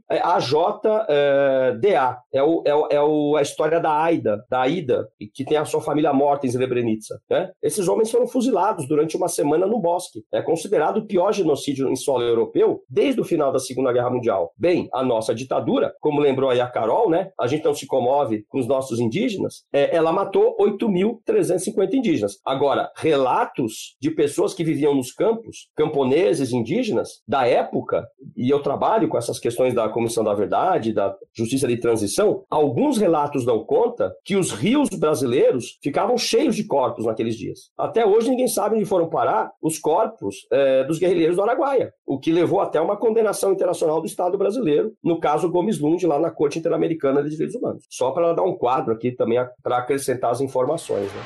é, 2.34 2.38
é, 2.38 2.44
o, 2.44 2.64
é, 2.66 2.76
o, 2.76 2.88
é 2.92 3.02
o, 3.02 3.36
a 3.36 3.42
história 3.42 3.80
da 3.80 3.92
Aida, 4.02 4.44
da 4.50 4.62
Aida, 4.62 5.08
que 5.34 5.46
tem 5.46 5.58
a 5.58 5.66
sua 5.66 5.82
família 5.82 6.12
morta 6.14 6.46
em 6.46 6.50
Srebrenica. 6.50 6.92
Né? 7.30 7.52
Esses 7.62 7.88
homens 7.88 8.12
foram 8.12 8.28
fuzilados 8.28 8.88
durante 8.88 9.16
uma 9.16 9.28
semana 9.28 9.66
no 9.66 9.80
bosque. 9.80 10.24
É 10.34 10.42
considerado 10.42 10.98
o 10.98 11.06
pior 11.08 11.32
genocídio 11.32 11.90
em 11.90 11.96
solo 11.96 12.24
europeu 12.24 12.82
desde 12.90 13.22
o 13.22 13.24
final 13.24 13.52
da 13.52 13.60
Segunda 13.60 13.94
Guerra 13.94 14.10
Mundial. 14.10 14.52
Bem, 14.58 14.90
a 14.94 15.04
nossa 15.04 15.34
ditadura, 15.34 15.94
como 16.02 16.20
lembrou 16.20 16.50
aí 16.50 16.60
a 16.60 16.68
Carol, 16.68 17.10
né? 17.10 17.32
A 17.40 17.48
gente 17.48 17.64
não 17.64 17.74
se 17.74 17.88
comove 17.88 18.46
com 18.50 18.60
os 18.60 18.68
nossos 18.68 19.00
indígenas, 19.00 19.64
é, 19.72 19.96
ela 19.96 20.12
matou 20.12 20.56
8.350 20.78 21.94
indígenas. 21.94 22.38
Agora, 22.46 22.92
relatos 22.98 23.96
de 24.02 24.12
pessoas 24.12 24.54
que 24.54 24.64
viviam 24.64 24.96
nos 24.96 25.12
campos, 25.12 25.70
camponeses, 25.76 26.52
indígenas, 26.52 27.22
da 27.28 27.48
época, 27.48 28.08
e 28.36 28.50
eu 28.50 28.62
trabalho 28.62 29.08
com 29.08 29.18
essas 29.18 29.40
questões 29.40 29.74
da 29.74 29.90
Comissão 29.90 30.24
da 30.24 30.34
Verdade, 30.34 30.94
da 30.94 31.16
Justiça 31.36 31.68
de 31.68 31.78
Transição, 31.78 32.44
alguns 32.50 32.98
relatos 32.98 33.46
dão 33.46 33.64
conta 33.64 34.14
que 34.24 34.36
os 34.36 34.52
rios 34.52 34.90
brasileiros 34.90 35.78
ficavam 35.82 36.18
cheios 36.18 36.56
de 36.56 36.66
corpos 36.66 37.06
naqueles 37.06 37.36
dias. 37.36 37.72
Até 37.78 38.06
hoje 38.06 38.30
ninguém 38.30 38.48
sabe 38.48 38.76
onde 38.76 38.86
foram 38.86 39.10
parar 39.10 39.52
os 39.62 39.78
corpos 39.80 40.48
é, 40.52 40.84
dos 40.84 41.00
guerrilheiros 41.00 41.36
do 41.36 41.44
Araguaia, 41.44 41.94
o 42.06 42.20
que 42.20 42.32
levou 42.32 42.62
até 42.62 42.80
uma 42.80 42.98
condenação 42.98 43.52
internacional 43.52 44.00
do 44.02 44.08
Estado 44.08 44.38
brasileiro, 44.38 44.94
no 45.04 45.20
caso 45.20 45.50
Gomes 45.50 45.80
Lund, 45.80 46.06
lá 46.06 46.20
na 46.20 46.32
Corte 46.32 46.60
Interamericana 46.60 47.24
de 47.24 47.30
Direitos 47.30 47.56
Humanos. 47.56 47.86
Só 47.90 48.12
para 48.12 48.34
dar 48.34 48.44
um 48.44 48.56
quadro 48.56 48.94
aqui 48.94 49.12
também 49.12 49.40
para 49.64 49.78
acrescentar 49.78 50.32
as 50.32 50.42
informações 50.42 50.61
informações. 50.62 51.10
Né? 51.12 51.22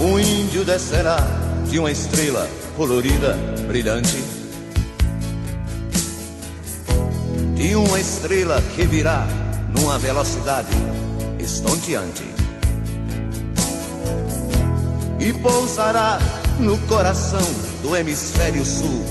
Um 0.00 0.18
índio 0.18 0.64
descerá 0.64 1.18
de 1.68 1.78
uma 1.78 1.90
estrela 1.90 2.48
colorida, 2.76 3.34
brilhante. 3.66 4.22
De 7.54 7.76
uma 7.76 8.00
estrela 8.00 8.60
que 8.74 8.84
virá 8.84 9.26
numa 9.74 9.98
velocidade 9.98 10.74
estonteante 11.38 12.41
e 15.22 15.32
pousará 15.34 16.18
no 16.58 16.76
coração 16.88 17.46
do 17.80 17.94
hemisfério 17.96 18.64
sul, 18.64 19.04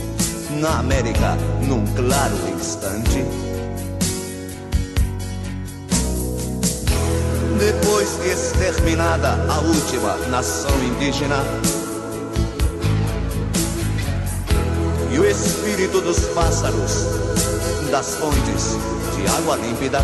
na 0.60 0.80
América, 0.80 1.38
num 1.66 1.86
claro 1.96 2.36
instante. 2.54 3.24
Depois 7.58 8.18
de 8.18 8.28
exterminada 8.30 9.30
a 9.50 9.60
última 9.60 10.18
nação 10.28 10.72
indígena, 10.84 11.38
e 15.14 15.20
o 15.20 15.26
espírito 15.26 16.02
dos 16.02 16.20
pássaros, 16.34 17.06
das 17.90 18.16
fontes 18.16 18.76
de 19.16 19.28
água 19.38 19.56
límpida, 19.56 20.02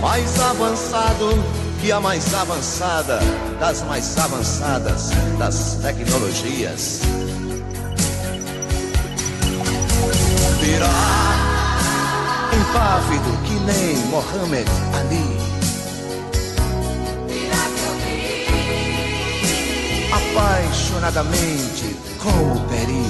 mais 0.00 0.40
avançado 0.40 1.67
que 1.80 1.92
a 1.92 2.00
mais 2.00 2.34
avançada 2.34 3.20
das 3.60 3.82
mais 3.82 4.18
avançadas 4.18 5.10
das 5.38 5.74
tecnologias. 5.80 7.00
Virá 10.60 11.38
impávido 12.52 13.38
que 13.44 13.54
nem 13.60 13.96
Mohammed 14.06 14.68
Ali. 14.98 15.38
Apaixonadamente 20.12 21.96
como 22.18 22.60
Peri. 22.68 23.06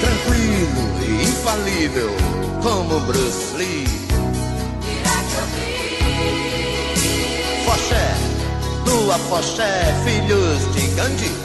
Tranquilo 0.00 0.82
e 1.08 1.22
infalível 1.24 2.43
como 2.64 2.98
Bruce 3.00 3.58
Lee. 3.58 3.84
Foché, 7.66 8.06
tua 8.86 9.18
Foché, 9.28 9.70
filhos 10.04 10.74
de 10.74 10.94
Gandhi. 10.96 11.43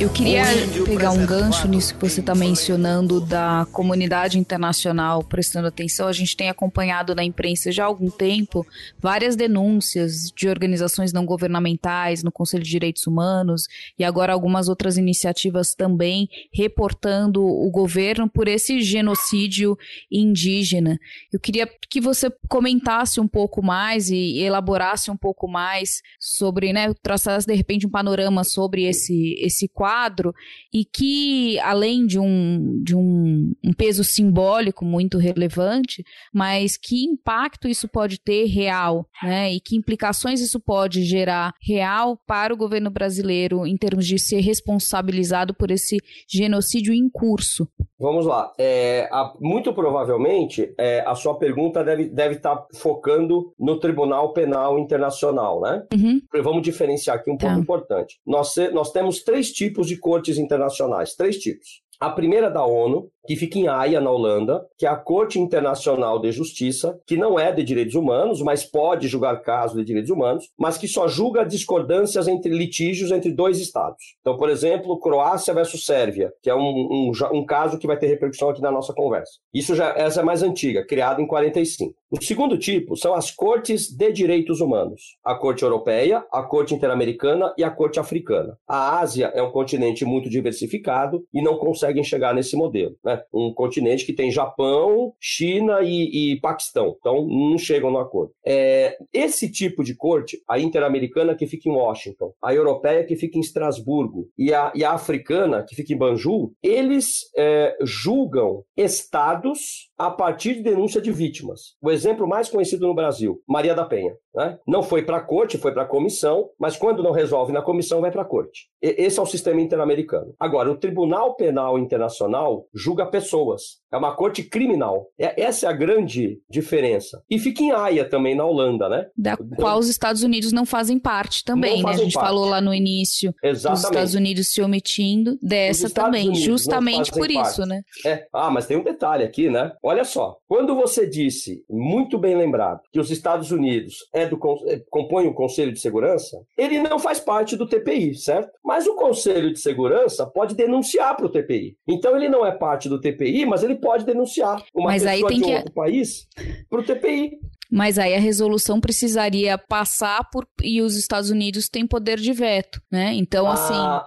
Eu 0.00 0.08
queria 0.10 0.44
pegar 0.86 1.10
um 1.10 1.26
gancho 1.26 1.66
nisso 1.66 1.92
que 1.92 2.08
você 2.08 2.20
está 2.20 2.32
mencionando 2.32 3.20
da 3.20 3.66
comunidade 3.72 4.38
internacional 4.38 5.24
prestando 5.24 5.66
atenção. 5.66 6.06
A 6.06 6.12
gente 6.12 6.36
tem 6.36 6.48
acompanhado 6.48 7.16
na 7.16 7.24
imprensa 7.24 7.72
já 7.72 7.82
há 7.82 7.86
algum 7.86 8.08
tempo 8.08 8.64
várias 9.00 9.34
denúncias 9.34 10.30
de 10.30 10.48
organizações 10.48 11.12
não 11.12 11.26
governamentais 11.26 12.22
no 12.22 12.30
Conselho 12.30 12.62
de 12.62 12.70
Direitos 12.70 13.08
Humanos 13.08 13.66
e 13.98 14.04
agora 14.04 14.32
algumas 14.32 14.68
outras 14.68 14.96
iniciativas 14.96 15.74
também 15.74 16.28
reportando 16.52 17.44
o 17.44 17.68
governo 17.68 18.30
por 18.30 18.46
esse 18.46 18.80
genocídio 18.80 19.76
indígena. 20.08 20.96
Eu 21.32 21.40
queria 21.40 21.68
que 21.90 22.00
você 22.00 22.30
comentasse 22.48 23.20
um 23.20 23.26
pouco 23.26 23.64
mais 23.64 24.10
e 24.10 24.38
elaborasse 24.38 25.10
um 25.10 25.16
pouco 25.16 25.48
mais 25.48 26.02
sobre, 26.20 26.72
né, 26.72 26.94
traçasse 27.02 27.48
de 27.48 27.54
repente 27.54 27.84
um 27.84 27.90
panorama 27.90 28.44
sobre 28.44 28.84
esse 28.84 29.34
esse 29.40 29.66
quadro 29.66 29.87
quadro 29.88 30.34
e 30.72 30.84
que, 30.84 31.58
além 31.60 32.06
de 32.06 32.18
um, 32.18 32.82
de 32.82 32.94
um, 32.94 33.54
um 33.64 33.72
peso 33.72 34.04
simbólico 34.04 34.84
muito 34.84 35.16
relevante, 35.16 36.04
mas 36.32 36.76
que 36.76 37.04
impacto 37.04 37.66
isso 37.66 37.88
pode 37.88 38.20
ter 38.20 38.44
real, 38.44 39.08
né? 39.22 39.54
E 39.54 39.60
que 39.60 39.76
implicações 39.76 40.40
isso 40.40 40.60
pode 40.60 41.04
gerar 41.04 41.54
real 41.62 42.18
para 42.26 42.52
o 42.52 42.56
governo 42.56 42.90
brasileiro 42.90 43.66
em 43.66 43.78
termos 43.78 44.06
de 44.06 44.18
ser 44.18 44.40
responsabilizado 44.40 45.54
por 45.54 45.70
esse 45.70 45.96
genocídio 46.28 46.92
em 46.92 47.08
curso. 47.08 47.66
Vamos 47.98 48.26
lá. 48.26 48.52
É, 48.56 49.08
a, 49.10 49.34
muito 49.40 49.72
provavelmente 49.72 50.72
é, 50.78 51.00
a 51.00 51.14
sua 51.14 51.36
pergunta 51.36 51.82
deve, 51.82 52.08
deve 52.08 52.36
estar 52.36 52.56
tá 52.56 52.66
focando 52.74 53.52
no 53.58 53.78
Tribunal 53.80 54.32
Penal 54.32 54.78
Internacional, 54.78 55.60
né? 55.60 55.84
Uhum. 55.92 56.20
Vamos 56.42 56.62
diferenciar 56.62 57.16
aqui 57.16 57.30
um 57.30 57.36
tá. 57.36 57.48
ponto 57.48 57.60
importante. 57.60 58.20
Nós, 58.24 58.54
nós 58.72 58.92
temos 58.92 59.22
três 59.24 59.50
tipos 59.50 59.88
de 59.88 59.98
cortes 59.98 60.38
internacionais, 60.38 61.14
três 61.14 61.38
tipos. 61.38 61.82
A 62.00 62.10
primeira 62.10 62.48
da 62.48 62.64
ONU, 62.64 63.10
que 63.26 63.34
fica 63.34 63.58
em 63.58 63.66
Haia, 63.66 64.00
na 64.00 64.10
Holanda, 64.10 64.64
que 64.78 64.86
é 64.86 64.88
a 64.88 64.96
Corte 64.96 65.38
Internacional 65.38 66.20
de 66.20 66.30
Justiça, 66.30 66.98
que 67.04 67.16
não 67.16 67.38
é 67.38 67.50
de 67.50 67.64
direitos 67.64 67.96
humanos, 67.96 68.40
mas 68.40 68.64
pode 68.64 69.08
julgar 69.08 69.42
casos 69.42 69.76
de 69.76 69.84
direitos 69.84 70.10
humanos, 70.10 70.48
mas 70.56 70.78
que 70.78 70.86
só 70.86 71.08
julga 71.08 71.44
discordâncias 71.44 72.28
entre 72.28 72.56
litígios 72.56 73.10
entre 73.10 73.32
dois 73.32 73.58
estados. 73.58 74.16
Então, 74.20 74.38
por 74.38 74.48
exemplo, 74.48 74.98
Croácia 75.00 75.52
versus 75.52 75.84
Sérvia, 75.84 76.32
que 76.40 76.48
é 76.48 76.54
um, 76.54 76.60
um, 76.60 77.12
um 77.32 77.44
caso 77.44 77.78
que 77.78 77.86
vai 77.86 77.98
ter 77.98 78.06
repercussão 78.06 78.48
aqui 78.48 78.62
na 78.62 78.70
nossa 78.70 78.94
conversa. 78.94 79.32
Isso 79.52 79.74
já 79.74 79.92
essa 79.96 80.20
é 80.20 80.24
mais 80.24 80.42
antiga, 80.42 80.86
criada 80.86 81.20
em 81.20 81.26
45. 81.26 81.94
O 82.10 82.22
segundo 82.24 82.56
tipo 82.56 82.96
são 82.96 83.12
as 83.12 83.30
cortes 83.30 83.90
de 83.90 84.10
direitos 84.10 84.62
humanos: 84.62 85.18
a 85.22 85.34
Corte 85.34 85.62
Europeia, 85.62 86.24
a 86.32 86.42
Corte 86.42 86.74
Interamericana 86.74 87.52
e 87.58 87.62
a 87.62 87.70
Corte 87.70 88.00
Africana. 88.00 88.56
A 88.66 88.98
Ásia 88.98 89.26
é 89.34 89.42
um 89.42 89.50
continente 89.50 90.06
muito 90.06 90.30
diversificado 90.30 91.22
e 91.34 91.42
não 91.42 91.58
conseguem 91.58 92.02
chegar 92.02 92.34
nesse 92.34 92.56
modelo. 92.56 92.96
Né? 93.04 93.20
Um 93.30 93.52
continente 93.52 94.06
que 94.06 94.14
tem 94.14 94.30
Japão, 94.30 95.12
China 95.20 95.82
e, 95.82 96.32
e 96.32 96.40
Paquistão, 96.40 96.96
então 96.98 97.26
não 97.26 97.58
chegam 97.58 97.90
no 97.90 97.98
acordo. 97.98 98.32
É, 98.44 98.96
esse 99.12 99.52
tipo 99.52 99.84
de 99.84 99.94
corte, 99.94 100.42
a 100.48 100.58
Interamericana 100.58 101.34
que 101.34 101.46
fica 101.46 101.68
em 101.68 101.72
Washington, 101.72 102.32
a 102.42 102.54
Europeia 102.54 103.04
que 103.04 103.16
fica 103.16 103.36
em 103.36 103.42
Estrasburgo 103.42 104.30
e 104.38 104.54
a, 104.54 104.72
e 104.74 104.82
a 104.82 104.92
Africana 104.92 105.62
que 105.68 105.74
fica 105.74 105.92
em 105.92 105.98
Banjul, 105.98 106.54
eles 106.62 107.30
é, 107.36 107.76
julgam 107.82 108.64
estados 108.74 109.90
a 109.98 110.10
partir 110.10 110.54
de 110.54 110.62
denúncia 110.62 111.02
de 111.02 111.12
vítimas. 111.12 111.76
O 111.82 111.90
exemplo 111.98 112.26
mais 112.26 112.48
conhecido 112.48 112.86
no 112.86 112.94
Brasil, 112.94 113.42
Maria 113.46 113.74
da 113.74 113.84
Penha. 113.84 114.14
Né? 114.34 114.56
Não 114.66 114.82
foi 114.84 115.02
para 115.02 115.16
a 115.16 115.20
corte, 115.20 115.58
foi 115.58 115.72
para 115.72 115.82
a 115.82 115.86
comissão, 115.86 116.48
mas 116.58 116.76
quando 116.76 117.02
não 117.02 117.10
resolve 117.10 117.52
na 117.52 117.60
comissão, 117.60 118.00
vai 118.00 118.12
para 118.12 118.22
a 118.22 118.24
corte. 118.24 118.68
E, 118.80 118.94
esse 118.96 119.18
é 119.18 119.22
o 119.22 119.26
sistema 119.26 119.60
interamericano. 119.60 120.32
Agora, 120.38 120.70
o 120.70 120.76
Tribunal 120.76 121.34
Penal 121.34 121.76
Internacional 121.76 122.66
julga 122.72 123.04
pessoas. 123.06 123.78
É 123.92 123.96
uma 123.96 124.14
corte 124.14 124.44
criminal. 124.44 125.06
É, 125.18 125.42
essa 125.42 125.66
é 125.66 125.68
a 125.68 125.72
grande 125.72 126.40
diferença. 126.48 127.22
E 127.28 127.38
fica 127.38 127.62
em 127.62 127.72
Haia 127.72 128.08
também, 128.08 128.36
na 128.36 128.44
Holanda, 128.44 128.88
né? 128.88 129.06
Da 129.16 129.32
então, 129.32 129.48
qual 129.56 129.78
os 129.78 129.88
Estados 129.88 130.22
Unidos 130.22 130.52
não 130.52 130.64
fazem 130.64 130.98
parte 130.98 131.42
também, 131.42 131.82
né? 131.82 131.90
A 131.90 131.96
gente 131.96 132.12
parte. 132.12 132.26
falou 132.28 132.44
lá 132.44 132.60
no 132.60 132.72
início. 132.72 133.34
Exatamente. 133.42 133.78
Os 133.78 133.84
Estados 133.90 134.14
Unidos 134.14 134.48
se 134.48 134.62
omitindo 134.62 135.38
dessa 135.42 135.90
também, 135.90 136.34
justamente 136.34 137.10
por 137.10 137.26
parte. 137.26 137.48
isso, 137.48 137.66
né? 137.66 137.82
É. 138.04 138.26
Ah, 138.32 138.50
mas 138.50 138.66
tem 138.66 138.76
um 138.76 138.84
detalhe 138.84 139.24
aqui, 139.24 139.50
né? 139.50 139.72
Olha 139.82 140.04
só. 140.04 140.36
Quando 140.46 140.76
você 140.76 141.08
disse, 141.08 141.64
muito 141.88 142.18
bem 142.18 142.36
lembrado, 142.36 142.80
que 142.92 143.00
os 143.00 143.10
Estados 143.10 143.50
Unidos 143.50 144.06
é 144.12 144.26
do, 144.26 144.38
é, 144.66 144.82
compõe 144.90 145.26
o 145.26 145.34
Conselho 145.34 145.72
de 145.72 145.80
Segurança, 145.80 146.38
ele 146.56 146.78
não 146.78 146.98
faz 146.98 147.18
parte 147.18 147.56
do 147.56 147.66
TPI, 147.66 148.14
certo? 148.14 148.50
Mas 148.62 148.86
o 148.86 148.94
Conselho 148.94 149.52
de 149.52 149.58
Segurança 149.58 150.26
pode 150.26 150.54
denunciar 150.54 151.16
para 151.16 151.26
o 151.26 151.30
TPI. 151.30 151.76
Então 151.88 152.14
ele 152.14 152.28
não 152.28 152.44
é 152.44 152.52
parte 152.52 152.88
do 152.88 153.00
TPI, 153.00 153.46
mas 153.46 153.62
ele 153.62 153.76
pode 153.76 154.04
denunciar 154.04 154.62
uma 154.74 154.90
mas 154.90 155.02
pessoa 155.02 155.32
de 155.32 155.40
que... 155.40 155.54
outro 155.54 155.72
país 155.72 156.26
para 156.68 156.80
o 156.80 156.84
TPI. 156.84 157.38
Mas 157.70 157.98
aí 157.98 158.14
a 158.14 158.20
resolução 158.20 158.80
precisaria 158.80 159.58
passar 159.58 160.28
por 160.30 160.46
e 160.62 160.80
os 160.80 160.96
Estados 160.96 161.30
Unidos 161.30 161.68
têm 161.68 161.86
poder 161.86 162.18
de 162.18 162.32
veto, 162.32 162.80
né? 162.90 163.12
Então 163.14 163.46
ah, 163.46 164.06